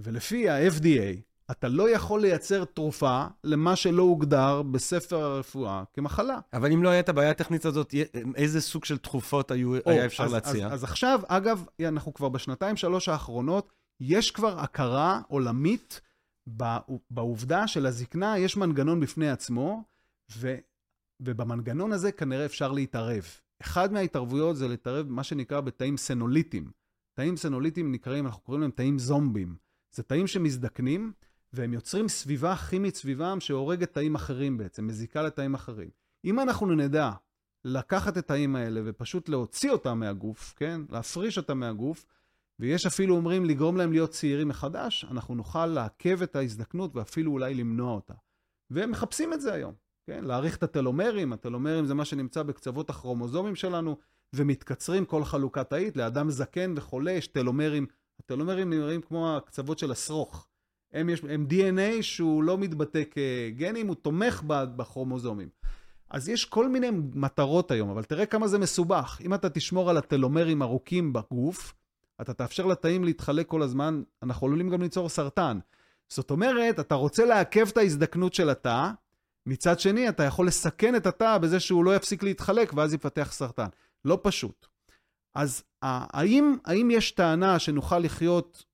ולפי 0.00 0.48
ה-FDA, 0.48 1.20
אתה 1.50 1.68
לא 1.68 1.90
יכול 1.90 2.20
לייצר 2.20 2.64
תרופה 2.64 3.24
למה 3.44 3.76
שלא 3.76 4.02
הוגדר 4.02 4.62
בספר 4.62 5.16
הרפואה 5.22 5.84
כמחלה. 5.92 6.38
אבל 6.52 6.72
אם 6.72 6.82
לא 6.82 6.88
הייתה 6.88 7.12
הבעיה 7.12 7.30
הטכנית 7.30 7.64
הזאת, 7.64 7.94
איזה 8.34 8.60
סוג 8.60 8.84
של 8.84 8.98
תרופות 8.98 9.50
היו, 9.50 9.76
או, 9.76 9.90
היה 9.90 10.06
אפשר 10.06 10.24
אז, 10.24 10.32
להציע? 10.32 10.66
אז, 10.66 10.72
אז 10.72 10.84
עכשיו, 10.84 11.20
אגב, 11.26 11.64
אנחנו 11.88 12.14
כבר 12.14 12.28
בשנתיים, 12.28 12.76
שלוש 12.76 13.08
האחרונות, 13.08 13.72
יש 14.00 14.30
כבר 14.30 14.60
הכרה 14.60 15.20
עולמית 15.28 16.00
בעובדה 17.10 17.66
שלזקנה 17.66 18.38
יש 18.38 18.56
מנגנון 18.56 19.00
בפני 19.00 19.30
עצמו, 19.30 19.84
ו, 20.36 20.56
ובמנגנון 21.20 21.92
הזה 21.92 22.12
כנראה 22.12 22.44
אפשר 22.44 22.72
להתערב. 22.72 23.24
אחד 23.62 23.92
מההתערבויות 23.92 24.56
זה 24.56 24.68
להתערב 24.68 25.06
במה 25.06 25.22
שנקרא 25.22 25.60
בתאים 25.60 25.96
סנוליטיים. 25.96 26.70
תאים 27.14 27.36
סנוליטיים 27.36 27.92
נקראים, 27.92 28.26
אנחנו 28.26 28.40
קוראים 28.42 28.62
להם 28.62 28.70
תאים 28.70 28.98
זומבים. 28.98 29.56
זה 29.94 30.02
תאים 30.02 30.26
שמזדקנים, 30.26 31.12
והם 31.56 31.72
יוצרים 31.72 32.08
סביבה 32.08 32.56
כימית 32.56 32.96
סביבם 32.96 33.40
שהורגת 33.40 33.92
תאים 33.92 34.14
אחרים 34.14 34.58
בעצם, 34.58 34.86
מזיקה 34.86 35.22
לתאים 35.22 35.54
אחרים. 35.54 35.90
אם 36.24 36.40
אנחנו 36.40 36.66
נדע 36.66 37.10
לקחת 37.64 38.12
את 38.12 38.16
התאים 38.16 38.56
האלה 38.56 38.80
ופשוט 38.84 39.28
להוציא 39.28 39.70
אותם 39.70 39.98
מהגוף, 39.98 40.54
כן? 40.56 40.80
להפריש 40.90 41.38
אותם 41.38 41.58
מהגוף, 41.58 42.06
ויש 42.58 42.86
אפילו 42.86 43.16
אומרים 43.16 43.44
לגרום 43.44 43.76
להם 43.76 43.92
להיות 43.92 44.10
צעירים 44.10 44.48
מחדש, 44.48 45.06
אנחנו 45.10 45.34
נוכל 45.34 45.66
לעכב 45.66 46.22
את 46.22 46.36
ההזדקנות 46.36 46.96
ואפילו 46.96 47.32
אולי 47.32 47.54
למנוע 47.54 47.94
אותה. 47.94 48.14
והם 48.70 48.90
מחפשים 48.90 49.32
את 49.32 49.40
זה 49.40 49.52
היום, 49.52 49.74
כן? 50.06 50.24
להאריך 50.24 50.56
את 50.56 50.62
הטלומרים, 50.62 51.32
הטלומרים 51.32 51.86
זה 51.86 51.94
מה 51.94 52.04
שנמצא 52.04 52.42
בקצוות 52.42 52.90
הכרומוזומים 52.90 53.56
שלנו, 53.56 53.96
ומתקצרים 54.32 55.04
כל 55.04 55.24
חלוקה 55.24 55.64
תאית, 55.64 55.96
לאדם 55.96 56.30
זקן 56.30 56.74
וחולה 56.76 57.12
יש 57.12 57.26
טלומרים, 57.26 57.86
הטלומרים 58.20 58.70
נראים 58.70 59.00
כמו 59.00 59.36
הקצוות 59.36 59.78
של 59.78 59.90
השרוך. 59.92 60.48
הם, 60.92 61.08
יש, 61.08 61.22
הם 61.28 61.46
DNA 61.50 62.02
שהוא 62.02 62.42
לא 62.42 62.58
מתבטא 62.58 63.02
כגנים, 63.10 63.86
הוא 63.88 63.96
תומך 63.96 64.42
בכרומוזומים. 64.46 65.48
אז 66.10 66.28
יש 66.28 66.44
כל 66.44 66.68
מיני 66.68 66.90
מטרות 67.14 67.70
היום, 67.70 67.90
אבל 67.90 68.04
תראה 68.04 68.26
כמה 68.26 68.48
זה 68.48 68.58
מסובך. 68.58 69.20
אם 69.24 69.34
אתה 69.34 69.50
תשמור 69.50 69.90
על 69.90 69.96
הטלומרים 69.96 70.62
ארוכים 70.62 71.12
בגוף, 71.12 71.74
אתה 72.20 72.34
תאפשר 72.34 72.66
לתאים 72.66 73.04
להתחלק 73.04 73.46
כל 73.46 73.62
הזמן, 73.62 74.02
אנחנו 74.22 74.46
עלולים 74.46 74.70
גם 74.70 74.82
ליצור 74.82 75.08
סרטן. 75.08 75.58
זאת 76.08 76.30
אומרת, 76.30 76.80
אתה 76.80 76.94
רוצה 76.94 77.24
לעכב 77.24 77.68
את 77.68 77.76
ההזדקנות 77.76 78.34
של 78.34 78.50
התא, 78.50 78.90
מצד 79.46 79.80
שני, 79.80 80.08
אתה 80.08 80.22
יכול 80.22 80.46
לסכן 80.46 80.96
את 80.96 81.06
התא 81.06 81.38
בזה 81.38 81.60
שהוא 81.60 81.84
לא 81.84 81.96
יפסיק 81.96 82.22
להתחלק 82.22 82.72
ואז 82.76 82.94
יפתח 82.94 83.28
סרטן. 83.32 83.68
לא 84.04 84.18
פשוט. 84.22 84.66
אז 85.34 85.62
האם, 85.82 86.56
האם 86.64 86.90
יש 86.90 87.10
טענה 87.10 87.58
שנוכל 87.58 87.98
לחיות 87.98 88.64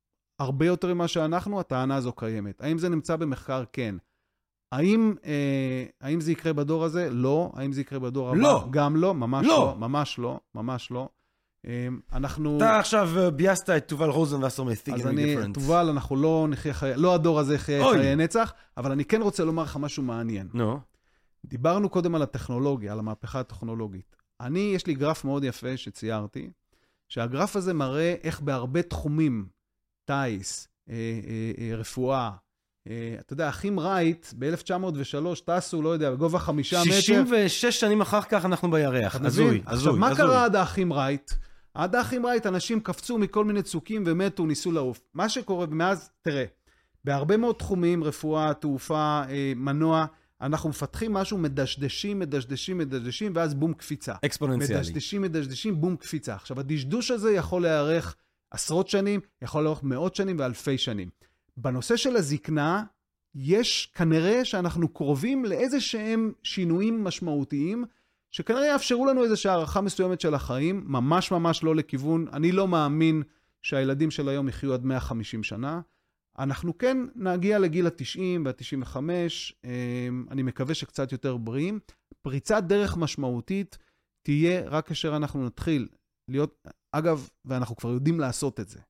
הרבה 0.43 0.67
יותר 0.67 0.95
ממה 0.95 1.09
שאנחנו, 1.09 1.61
הטענה 1.61 1.97
הזו 1.97 2.13
קיימת. 2.13 2.61
האם 2.61 2.79
זה 2.79 2.89
נמצא 2.89 3.17
במחקר? 3.17 3.65
כן. 3.73 3.95
האם, 4.73 5.15
אה, 5.25 5.85
האם 6.01 6.21
זה 6.21 6.33
יקרה 6.33 6.53
בדור 6.53 6.85
הזה? 6.85 7.11
לא. 7.11 7.53
האם 7.55 7.73
זה 7.73 7.81
יקרה 7.81 7.99
בדור 7.99 8.29
הבא? 8.29 8.39
לא. 8.39 8.67
גם 8.71 8.97
לא, 8.97 9.15
ממש 9.15 9.47
לא. 9.47 9.53
לא. 9.53 9.75
ממש 9.79 10.19
לא, 10.19 10.41
ממש 10.55 10.91
לא. 10.91 11.09
אה, 11.67 11.89
אנחנו... 12.13 12.57
אתה 12.57 12.79
עכשיו 12.79 13.11
אה, 13.19 13.31
ביאסת 13.31 13.71
את 13.71 13.89
תובל 13.89 14.09
רוזנבסר 14.09 14.63
מ-Thinking 14.63 14.95
אז 14.95 15.07
אני, 15.07 15.37
תובל, 15.55 15.89
אנחנו 15.89 16.17
לא 16.17 16.47
נחיה 16.51 16.75
חיי... 16.75 16.97
לא 16.97 17.15
הדור 17.15 17.41
הזה 17.41 17.55
יחיה 17.55 17.85
חיי 17.93 18.17
נצח, 18.17 18.53
אבל 18.77 18.93
אני 18.93 19.05
כן 19.05 19.23
רוצה 19.23 19.45
לומר 19.45 19.63
לך 19.63 19.77
משהו 19.77 20.03
מעניין. 20.03 20.49
נו. 20.55 20.75
No. 20.75 20.79
דיברנו 21.45 21.89
קודם 21.89 22.15
על 22.15 22.23
הטכנולוגיה, 22.23 22.93
על 22.93 22.99
המהפכה 22.99 23.41
הטכנולוגית. 23.41 24.17
אני, 24.41 24.73
יש 24.75 24.87
לי 24.87 24.95
גרף 24.95 25.25
מאוד 25.25 25.45
יפה 25.45 25.77
שציירתי, 25.77 26.51
שהגרף 27.09 27.57
הזה 27.57 27.75
מראה 27.75 28.15
איך 28.23 28.41
בהרבה 28.41 28.83
תחומים 28.83 29.47
טיס, 30.13 30.69
אה, 30.91 30.95
אה, 30.95 31.71
אה, 31.71 31.77
רפואה. 31.77 32.31
אתה 33.21 33.33
יודע, 33.33 33.49
אחים 33.49 33.81
רייט 33.81 34.27
ב-1903 34.39 35.41
טסו, 35.45 35.83
לא 35.83 35.89
יודע, 35.89 36.11
בגובה 36.11 36.39
חמישה 36.39 36.81
מטר. 36.81 36.91
66 36.93 37.65
שנים 37.81 38.01
אחר 38.01 38.23
כך 38.23 38.45
אנחנו 38.45 38.71
בירח, 38.71 39.15
הזוי, 39.15 39.47
הזוי. 39.47 39.61
עכשיו, 39.67 39.97
מה 39.97 40.17
קרה 40.17 40.45
עד 40.45 40.57
האחים 40.57 40.93
רייט? 40.93 41.31
עד 41.75 41.95
האחים 41.95 42.27
רייט 42.27 42.47
אנשים 42.47 42.81
קפצו 42.81 43.19
מכל 43.19 43.45
מיני 43.45 43.63
צוקים 43.63 44.05
ומתו, 44.07 44.47
ניסו 44.47 44.73
לעוף. 44.73 45.01
מה 45.15 45.29
שקורה 45.29 45.67
מאז, 45.67 46.11
תראה, 46.23 46.45
בהרבה 47.05 47.37
מאוד 47.37 47.55
תחומים, 47.55 48.05
רפואה, 48.05 48.55
תעופה, 48.55 49.23
מנוע, 49.57 50.07
אנחנו 50.41 50.69
מפתחים 50.69 51.13
משהו, 51.13 51.39
מדשדשים, 51.39 52.19
מדשדשים, 52.19 52.79
מדשדשים, 52.79 53.33
ואז 53.35 53.55
בום 53.55 53.73
קפיצה. 53.75 54.15
אקספוננציאלי. 54.25 54.81
מדשדשים, 54.81 55.23
מדשדשים, 55.23 55.81
בום 55.81 55.97
קפיצה. 55.97 56.35
עכשיו, 56.35 56.61
הדשדוש 56.61 57.11
הזה 57.11 57.33
יכול 57.33 57.63
להיערך 57.63 58.17
עשרות 58.53 58.89
שנים, 58.89 59.21
יכול 59.43 59.65
לאורך 59.65 59.83
מאות 59.83 60.15
שנים 60.15 60.37
ואלפי 60.39 60.79
שנים. 60.79 61.09
בנושא 61.57 61.97
של 61.97 62.17
הזקנה, 62.17 62.85
יש 63.35 63.93
כנראה 63.95 64.45
שאנחנו 64.45 64.89
קרובים 64.89 65.45
לאיזה 65.45 65.81
שהם 65.81 66.33
שינויים 66.43 67.05
משמעותיים, 67.05 67.85
שכנראה 68.31 68.67
יאפשרו 68.67 69.07
לנו 69.07 69.25
איזושהי 69.25 69.51
הערכה 69.51 69.81
מסוימת 69.81 70.21
של 70.21 70.35
החיים, 70.35 70.85
ממש 70.87 71.33
ממש 71.33 71.65
לא 71.65 71.77
לכיוון, 71.77 72.27
אני 72.33 72.53
לא 72.53 72.69
מאמין 72.69 73.23
שהילדים 73.63 74.11
של 74.11 74.29
היום 74.29 74.49
יחיו 74.49 74.75
עד 74.75 74.85
150 74.85 75.43
שנה. 75.43 75.81
אנחנו 76.39 76.79
כן 76.79 76.99
נגיע 77.15 77.59
לגיל 77.59 77.87
ה-90 77.87 78.21
וה-95, 78.45 78.97
אמ, 79.65 80.27
אני 80.31 80.43
מקווה 80.43 80.75
שקצת 80.75 81.13
יותר 81.13 81.37
בריאים. 81.37 81.81
פריצת 82.23 82.63
דרך 82.67 82.97
משמעותית 82.97 83.79
תהיה 84.23 84.69
רק 84.69 84.87
כאשר 84.87 85.17
אנחנו 85.17 85.47
נתחיל 85.47 85.89
להיות, 86.29 86.69
אגב, 86.93 87.29
ואנחנו 87.45 87.77
כבר 87.77 87.91
יודעים 87.91 88.21
לעשות 88.21 88.61
את 88.61 88.69
זה, 88.69 88.81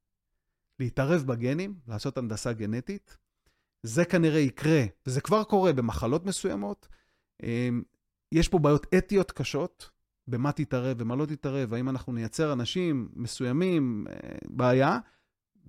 להתערב 0.80 1.22
בגנים, 1.22 1.74
לעשות 1.88 2.18
הנדסה 2.18 2.52
גנטית. 2.52 3.16
זה 3.82 4.04
כנראה 4.04 4.40
יקרה, 4.40 4.82
וזה 5.06 5.20
כבר 5.20 5.44
קורה 5.44 5.72
במחלות 5.72 6.26
מסוימות. 6.26 6.88
אמ, 7.42 7.82
יש 8.32 8.48
פה 8.48 8.58
בעיות 8.58 8.86
אתיות 8.98 9.32
קשות, 9.32 9.90
במה 10.28 10.52
תתערב 10.52 10.96
ומה 11.00 11.16
לא 11.16 11.26
תתערב, 11.26 11.74
האם 11.74 11.88
אנחנו 11.88 12.12
נייצר 12.12 12.52
אנשים 12.52 13.08
מסוימים, 13.14 14.06
אה, 14.10 14.14
בעיה, 14.48 14.98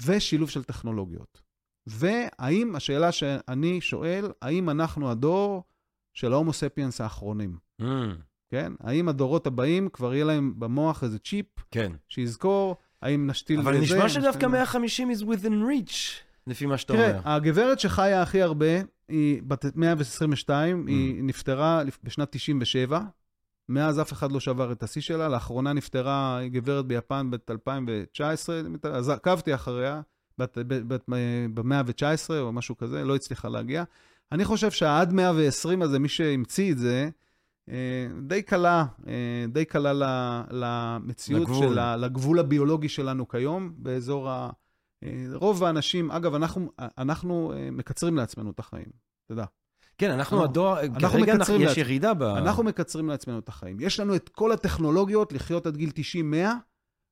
ושילוב 0.06 0.50
של 0.50 0.64
טכנולוגיות. 0.64 1.42
והאם, 1.88 2.76
השאלה 2.76 3.12
שאני 3.12 3.82
שואל, 3.82 4.32
האם 4.42 4.70
אנחנו 4.70 5.12
הדור 5.12 5.64
של 6.14 6.34
ההומו 6.34 6.54
ספיאנס 6.54 7.02
האחרונים? 7.02 7.58
Mm. 7.82 7.86
כן? 8.54 8.74
האם 8.80 9.10
הדורות 9.10 9.48
הבאים 9.48 9.90
כבר 9.94 10.14
יהיה 10.14 10.26
להם 10.26 10.54
במוח 10.58 11.04
איזה 11.04 11.20
צ'יפ? 11.20 11.46
כן. 11.72 11.92
שיזכור, 12.08 12.76
האם 13.02 13.28
נשתיל 13.28 13.60
אבל 13.60 13.74
לזה? 13.74 13.96
אבל 13.96 14.06
נשמע 14.06 14.10
שדווקא 14.10 14.46
150 14.46 15.12
is 15.12 15.24
within 15.24 15.46
reach, 15.46 15.94
לפי 16.48 16.66
מה 16.66 16.78
שאתה 16.78 16.94
אומר. 16.94 17.12
תראה, 17.12 17.36
הגברת 17.36 17.80
שחיה 17.80 18.22
הכי 18.22 18.42
הרבה, 18.42 18.66
היא 19.08 19.42
בת 19.48 19.66
122, 19.76 20.86
mm. 20.86 20.90
היא 20.90 21.24
נפטרה 21.24 21.82
בשנת 22.04 22.32
97, 22.32 23.02
מאז 23.70 24.02
אף 24.02 24.14
אחד 24.14 24.32
לא 24.32 24.40
שבר 24.40 24.72
את 24.72 24.84
השיא 24.84 25.02
שלה. 25.02 25.30
לאחרונה 25.30 25.74
נפטרה 25.74 26.40
גברת 26.46 26.86
ביפן 26.86 27.32
בת 27.32 27.52
2019, 27.52 28.62
אז 28.84 29.10
עקבתי 29.10 29.56
אחריה, 29.56 30.02
ב-119 30.40 32.30
או 32.40 32.52
משהו 32.52 32.78
כזה, 32.78 33.06
לא 33.06 33.16
הצליחה 33.16 33.50
להגיע. 33.50 33.84
אני 34.32 34.46
חושב 34.46 34.72
שהעד 34.72 35.14
120 35.14 35.82
הזה, 35.82 36.00
מי 36.00 36.08
שהמציא 36.08 36.72
את 36.72 36.78
זה, 36.78 37.04
אה, 37.04 37.10
די 38.22 38.42
קלה, 38.42 38.86
אה, 39.08 39.14
די 39.48 39.66
קלה 39.66 39.94
למציאות 40.52 41.42
לגבול. 41.42 41.68
של, 41.70 41.80
ה- 41.80 41.96
לגבול 41.96 42.40
הביולוגי 42.40 42.90
שלנו 42.90 43.28
כיום, 43.28 43.74
באזור 43.78 44.30
ה... 44.30 44.50
אה, 45.04 45.10
רוב 45.34 45.64
האנשים, 45.64 46.12
אגב, 46.12 46.36
אנחנו, 46.36 46.72
אנחנו 46.98 47.54
אה, 47.56 47.70
מקצרים 47.72 48.18
לעצמנו 48.18 48.50
את 48.52 48.60
החיים, 48.60 48.86
אתה 49.26 49.34
יודע. 49.34 49.46
כן, 49.98 50.12
אנחנו 50.12 50.38
לא. 50.38 50.44
הדור, 50.44 50.80
אנחנו 50.80 51.00
כרגע 51.10 51.34
אנחנו- 51.34 51.56
יש 51.56 51.62
לעצמנו. 51.62 51.80
ירידה 51.80 52.14
ב... 52.14 52.24
אנחנו 52.24 52.64
מקצרים 52.64 53.10
לעצמנו 53.10 53.40
את 53.40 53.50
החיים. 53.50 53.78
יש 53.80 54.00
לנו 54.00 54.16
את 54.16 54.30
כל 54.30 54.52
הטכנולוגיות 54.52 55.34
לחיות 55.34 55.68
עד 55.68 55.78
גיל 55.78 55.90
90-100, 55.90 56.48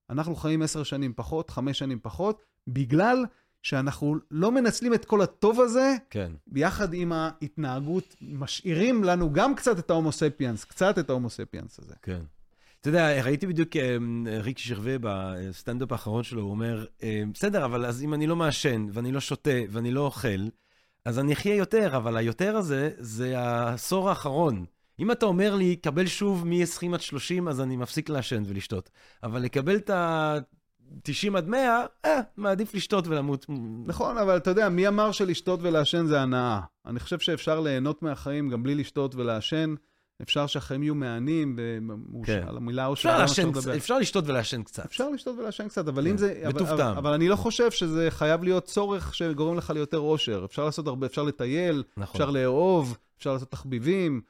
אנחנו 0.10 0.36
חיים 0.36 0.62
10 0.62 0.84
שנים 0.84 1.14
פחות, 1.16 1.50
5 1.50 1.80
שנים 1.80 2.00
פחות, 2.02 2.42
בגלל 2.68 3.26
שאנחנו 3.62 4.16
לא 4.32 4.52
מנצלים 4.52 4.94
את 4.94 5.06
כל 5.06 5.22
הטוב 5.22 5.62
הזה, 5.62 5.96
כן. 6.10 6.32
ביחד 6.48 6.94
עם 6.94 7.12
ההתנהגות, 7.12 8.16
משאירים 8.22 9.04
לנו 9.04 9.34
גם 9.34 9.56
קצת 9.56 9.80
את 9.80 9.90
ההומו 9.90 10.12
ספיאנס, 10.12 10.66
קצת 10.66 11.00
את 11.00 11.10
ההומו 11.10 11.30
ספיאנס 11.30 11.80
הזה. 11.80 11.94
כן. 12.02 12.22
אתה 12.82 12.90
יודע, 12.90 13.24
ראיתי 13.24 13.48
בדיוק 13.48 13.76
אה, 13.76 13.98
ריקי 14.40 14.64
ג'רוויס 14.64 14.96
בסטנדאפ 15.02 15.92
האחרון 15.92 16.24
שלו, 16.24 16.42
הוא 16.42 16.52
אומר, 16.52 16.86
אה, 17.04 17.24
בסדר, 17.34 17.66
אבל 17.66 17.86
אז 17.86 18.04
אם 18.04 18.14
אני 18.14 18.28
לא 18.28 18.36
מעשן, 18.36 18.88
ואני 18.94 19.12
לא 19.12 19.20
שותה, 19.20 19.60
ואני 19.70 19.92
לא 19.92 20.02
אוכל, 20.02 20.48
אז 21.06 21.20
אני 21.20 21.34
אחיה 21.34 21.56
יותר, 21.56 21.98
אבל 21.98 22.18
היותר 22.18 22.58
הזה, 22.58 22.90
זה 22.98 23.40
העשור 23.40 24.10
האחרון. 24.10 24.66
אם 25.00 25.12
אתה 25.12 25.26
אומר 25.26 25.56
לי, 25.56 25.76
קבל 25.76 26.06
שוב 26.08 26.48
מ-20 26.48 26.94
עד 26.94 27.02
30, 27.02 27.48
אז 27.48 27.62
אני 27.62 27.78
מפסיק 27.78 28.10
לעשן 28.10 28.44
ולשתות. 28.46 28.90
אבל 29.24 29.42
לקבל 29.42 29.76
את 29.76 29.90
ה-90 30.96 31.38
עד 31.38 31.48
100, 31.48 31.86
אה, 32.06 32.20
מעדיף 32.38 32.76
לשתות 32.76 33.08
ולמות. 33.08 33.46
נכון, 33.86 34.18
אבל 34.18 34.38
אתה 34.38 34.50
יודע, 34.50 34.70
מי 34.70 34.88
אמר 34.88 35.12
שלשתות 35.12 35.60
ולעשן 35.64 36.06
זה 36.06 36.22
הנאה? 36.22 36.60
אני 36.86 37.00
חושב 37.00 37.20
שאפשר 37.20 37.60
ליהנות 37.60 38.04
מהחיים 38.04 38.50
גם 38.50 38.64
בלי 38.64 38.76
לשתות 38.76 39.16
ולעשן. 39.16 39.76
אפשר 40.22 40.48
שהחיים 40.48 40.84
יהיו 40.84 40.96
מהנים, 40.96 41.60
כן. 42.24 42.44
על 42.48 42.58
המילה 42.58 42.86
אושר. 42.86 43.10
אפשר, 43.24 43.98
לשתות 44.00 44.28
ולעשן 44.28 44.64
קצת. 44.64 44.86
אפשר 44.86 45.10
לשתות 45.10 45.36
ולעשן 45.40 45.68
קצת, 45.68 45.88
אבל 45.88 46.04
כן, 46.04 46.10
אם 46.10 46.18
זה... 46.18 46.40
אבל- 46.44 46.52
בטוב 46.54 46.68
אבל- 46.68 46.78
טעם. 46.78 46.98
אבל 46.98 47.14
אני 47.14 47.28
לא 47.30 47.36
חושב 47.36 47.72
שזה 47.72 48.08
חייב 48.12 48.44
להיות 48.44 48.64
צורך 48.64 49.16
שגורם 49.16 49.58
לך 49.58 49.70
ליותר 49.70 49.98
אושר. 50.00 50.46
אפשר 50.46 50.66
לעשות 50.66 50.88
הרבה, 50.88 51.08
אפשר 51.08 51.24
לטייל, 51.24 51.84
נכון. 51.98 52.22
אפשר 52.22 52.32
לאהוב, 52.32 52.98
אפשר 53.18 53.34
לעשות 53.34 53.52
תחביבים, 53.52 54.22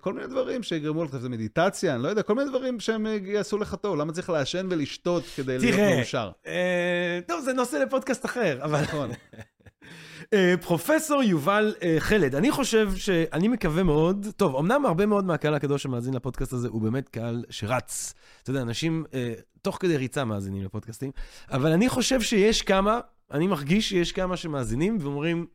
כל 0.00 0.12
מיני 0.12 0.26
דברים 0.26 0.62
שיגרמו 0.62 1.04
לך, 1.04 1.16
זה 1.16 1.28
מדיטציה, 1.28 1.94
אני 1.94 2.02
לא 2.02 2.08
יודע, 2.08 2.22
כל 2.22 2.34
מיני 2.34 2.50
דברים 2.50 2.80
שהם 2.80 3.06
אה, 3.06 3.18
יעשו 3.24 3.58
לך 3.58 3.74
טוב. 3.74 3.96
למה 3.96 4.12
צריך 4.12 4.30
לעשן 4.30 4.66
ולשתות 4.70 5.22
כדי 5.36 5.58
להיות 5.58 5.76
תראה, 5.76 5.96
מאושר? 5.96 6.30
אה, 6.46 7.20
טוב, 7.26 7.40
זה 7.44 7.52
נושא 7.52 7.76
לפודקאסט 7.76 8.24
אחר, 8.24 8.58
אבל... 8.62 8.82
נכון. 8.82 9.10
אה, 10.34 10.54
פרופסור 10.60 11.22
יובל 11.22 11.74
אה, 11.82 11.96
חלד, 11.98 12.34
אני 12.34 12.50
חושב 12.50 12.96
שאני 12.96 13.48
מקווה 13.48 13.82
מאוד, 13.82 14.26
טוב, 14.36 14.56
אמנם 14.56 14.86
הרבה 14.86 15.06
מאוד 15.06 15.24
מהקהל 15.24 15.54
הקדוש 15.54 15.82
שמאזין 15.82 16.14
לפודקאסט 16.14 16.52
הזה 16.52 16.68
הוא 16.68 16.82
באמת 16.82 17.08
קהל 17.08 17.44
שרץ. 17.50 18.14
אתה 18.42 18.50
יודע, 18.50 18.62
אנשים 18.62 19.04
אה, 19.14 19.32
תוך 19.62 19.78
כדי 19.80 19.96
ריצה 19.96 20.24
מאזינים 20.24 20.62
לפודקאסטים, 20.64 21.10
אבל 21.50 21.72
אני 21.72 21.88
חושב 21.88 22.20
שיש 22.20 22.62
כמה, 22.62 23.00
אני 23.32 23.46
מרגיש 23.46 23.88
שיש 23.88 24.12
כמה 24.12 24.36
שמאזינים 24.36 24.98
ואומרים, 25.00 25.46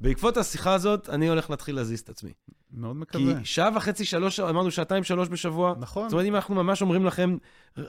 בעקבות 0.00 0.36
השיחה 0.36 0.74
הזאת, 0.74 1.08
אני 1.08 1.28
הולך 1.28 1.50
להתחיל 1.50 1.76
להזיז 1.76 2.00
את 2.00 2.08
עצמי. 2.08 2.32
מאוד 2.72 2.96
כי 2.96 3.00
מקווה. 3.00 3.44
שעה 3.44 3.70
וחצי, 3.76 4.04
שלוש, 4.04 4.40
אמרנו 4.40 4.70
שעתיים, 4.70 5.04
שלוש 5.04 5.28
בשבוע. 5.28 5.74
נכון. 5.80 6.08
זאת 6.08 6.12
אומרת, 6.12 6.26
אם 6.26 6.34
אנחנו 6.34 6.54
ממש 6.54 6.82
אומרים 6.82 7.04
לכם, 7.04 7.36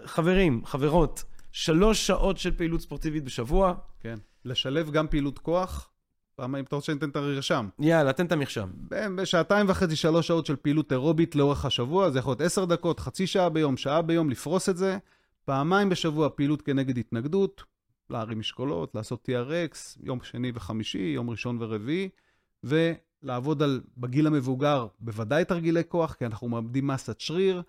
חברים, 0.05 0.65
חברות, 0.65 1.23
שלוש 1.51 2.07
שעות 2.07 2.37
של 2.37 2.51
פעילות 2.57 2.81
ספורטיבית 2.81 3.23
בשבוע, 3.23 3.73
כן. 3.99 4.15
לשלב 4.45 4.91
גם 4.91 5.07
פעילות 5.07 5.39
כוח, 5.39 5.89
פעם 6.35 6.55
אם 6.55 6.63
אתה 6.63 6.75
רוצה 6.75 6.85
שניתן 6.85 7.09
את 7.09 7.15
הרשם. 7.15 7.69
יאללה, 7.79 8.13
תן 8.13 8.25
את 8.25 8.31
המרשם. 8.31 8.69
בשעתיים 8.89 9.69
וחצי, 9.69 9.95
שלוש 9.95 10.27
שעות 10.27 10.45
של 10.45 10.55
פעילות 10.55 10.91
אירובית 10.91 11.35
לאורך 11.35 11.65
השבוע, 11.65 12.09
זה 12.09 12.19
יכול 12.19 12.31
להיות 12.31 12.41
עשר 12.41 12.65
דקות, 12.65 12.99
חצי 12.99 13.27
שעה 13.27 13.49
ביום, 13.49 13.77
שעה 13.77 14.01
ביום, 14.01 14.29
לפרוס 14.29 14.69
את 14.69 14.77
זה. 14.77 14.97
פעמיים 15.45 15.89
בשבוע 15.89 16.29
פעילות 16.35 16.61
כנגד 16.61 16.97
התנגדות, 16.97 17.63
להרים 18.09 18.39
משקולות, 18.39 18.95
לעשות 18.95 19.29
TRX, 19.29 19.99
יום 20.03 20.19
שני 20.23 20.51
וחמישי, 20.55 21.11
יום 21.15 21.29
ראשון 21.29 21.57
ורביעי, 21.59 22.09
ולעבוד 22.63 23.61
על, 23.61 23.81
בגיל 23.97 24.27
המבוגר, 24.27 24.87
בוודאי 24.99 25.45
תרגילי 25.45 25.81
כוח, 25.87 26.13
כי 26.13 26.25
אנחנו 26.25 26.49
מאבדים 26.49 26.87
מסת 26.87 27.19
שריר, 27.19 27.61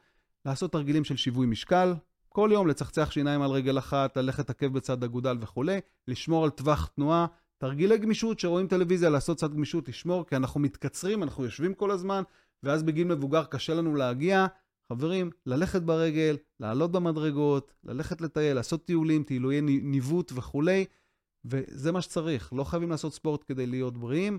לעשות 0.47 0.73
תרגילים 0.73 1.05
של 1.05 1.17
שיווי 1.17 1.47
משקל, 1.47 1.95
כל 2.29 2.51
יום 2.53 2.67
לצחצח 2.67 3.11
שיניים 3.11 3.43
על 3.43 3.51
רגל 3.51 3.79
אחת, 3.79 4.17
ללכת 4.17 4.51
עקב 4.51 4.67
בצד 4.67 5.05
אגודל 5.05 5.37
וכולי, 5.41 5.81
לשמור 6.09 6.45
על 6.45 6.51
טווח 6.51 6.87
תנועה, 6.87 7.27
תרגילי 7.59 7.99
גמישות 7.99 8.41
שרואים 8.41 8.67
טלוויזיה, 8.67 9.11
לעשות 9.11 9.37
קצת 9.37 9.51
גמישות, 9.51 9.89
לשמור, 9.89 10.27
כי 10.27 10.37
אנחנו 10.37 10.61
מתקצרים, 10.61 11.23
אנחנו 11.23 11.45
יושבים 11.45 11.75
כל 11.75 11.91
הזמן, 11.91 12.23
ואז 12.63 12.83
בגיל 12.83 13.07
מבוגר 13.07 13.45
קשה 13.45 13.75
לנו 13.75 13.95
להגיע. 13.95 14.47
חברים, 14.93 15.31
ללכת 15.47 15.83
ברגל, 15.83 16.37
לעלות 16.61 16.93
במדרגות, 16.93 17.73
ללכת 17.85 18.21
לטייל, 18.21 18.55
לעשות 18.57 18.85
טיולים, 18.85 19.23
טיולויי 19.23 19.61
ני- 19.61 19.81
ניווט 19.83 20.33
וכולי, 20.35 20.85
וזה 21.45 21.93
מה 21.93 22.03
שצריך. 22.03 22.53
לא 22.53 22.65
חייבים 22.65 22.91
לעשות 22.91 23.15
ספורט 23.15 23.45
כדי 23.49 23.67
להיות 23.67 23.99
בריאים, 23.99 24.39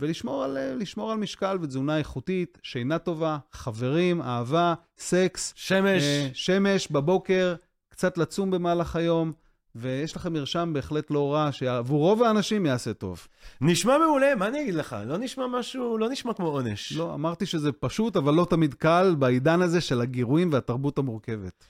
ולשמור 0.00 0.44
על, 0.44 0.56
אה, 0.56 0.74
לשמור 0.74 1.12
על 1.12 1.18
משקל 1.18 1.58
ותזונה 1.62 1.98
איכותית, 1.98 2.58
שינה 2.62 2.98
טובה, 2.98 3.38
חברים, 3.52 4.22
אהבה, 4.22 4.74
סקס, 4.98 5.52
שמש. 5.56 6.02
אה, 6.02 6.28
שמש 6.32 6.88
בבוקר, 6.90 7.54
קצת 7.88 8.18
לצום 8.18 8.50
במהלך 8.50 8.96
היום, 8.96 9.32
ויש 9.78 10.16
לכם 10.16 10.32
מרשם 10.32 10.70
בהחלט 10.74 11.10
לא 11.10 11.34
רע, 11.34 11.52
שעבור 11.52 11.98
רוב 12.00 12.22
האנשים 12.22 12.66
יעשה 12.66 12.92
טוב. 12.92 13.28
נשמע 13.60 13.98
מעולה, 13.98 14.34
מה 14.34 14.46
אני 14.46 14.62
אגיד 14.62 14.74
לך? 14.74 14.96
לא 15.06 15.18
נשמע 15.18 15.46
משהו, 15.46 15.98
לא 15.98 16.08
נשמע 16.08 16.32
כמו 16.34 16.46
עונש. 16.46 16.92
לא, 16.92 17.14
אמרתי 17.14 17.46
שזה 17.46 17.72
פשוט, 17.72 18.16
אבל 18.16 18.34
לא 18.34 18.46
תמיד 18.50 18.74
קל 18.74 19.14
בעידן 19.18 19.62
הזה 19.62 19.80
של 19.80 20.00
הגירויים 20.00 20.52
והתרבות 20.52 20.98
המורכבת. 20.98 21.64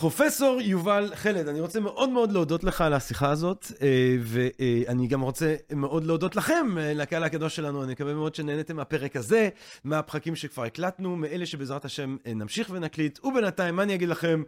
פרופסור 0.00 0.60
יובל 0.60 1.10
חלד, 1.14 1.48
אני 1.48 1.60
רוצה 1.60 1.80
מאוד 1.80 2.08
מאוד 2.08 2.32
להודות 2.32 2.64
לך 2.64 2.80
על 2.80 2.92
השיחה 2.92 3.30
הזאת, 3.30 3.66
אה, 3.82 4.16
ואני 4.22 5.06
גם 5.06 5.20
רוצה 5.20 5.54
מאוד 5.74 6.04
להודות 6.04 6.36
לכם, 6.36 6.78
אה, 6.78 6.94
לקהל 6.94 7.24
הקדוש 7.24 7.56
שלנו, 7.56 7.84
אני 7.84 7.92
מקווה 7.92 8.14
מאוד 8.14 8.34
שנהנתם 8.34 8.76
מהפרק 8.76 9.16
הזה, 9.16 9.48
מהפרקים 9.84 10.36
שכבר 10.36 10.64
הקלטנו, 10.64 11.16
מאלה 11.16 11.46
שבעזרת 11.46 11.84
השם 11.84 12.16
אה, 12.26 12.34
נמשיך 12.34 12.70
ונקליט, 12.70 13.24
ובינתיים, 13.24 13.76
מה 13.76 13.82
אני 13.82 13.94
אגיד 13.94 14.08
לכם? 14.08 14.42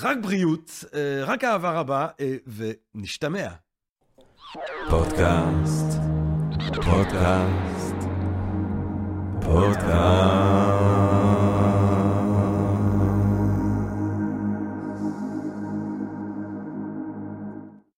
רק 0.00 0.18
בריאות, 0.22 0.84
רק 1.22 1.44
אהבה 1.44 1.70
רבה, 1.80 2.06
ונשתמע. 2.94 3.48
פודקאסט, 4.90 5.98
פודקאסט, 6.84 7.94
פודקאסט. 9.40 11.27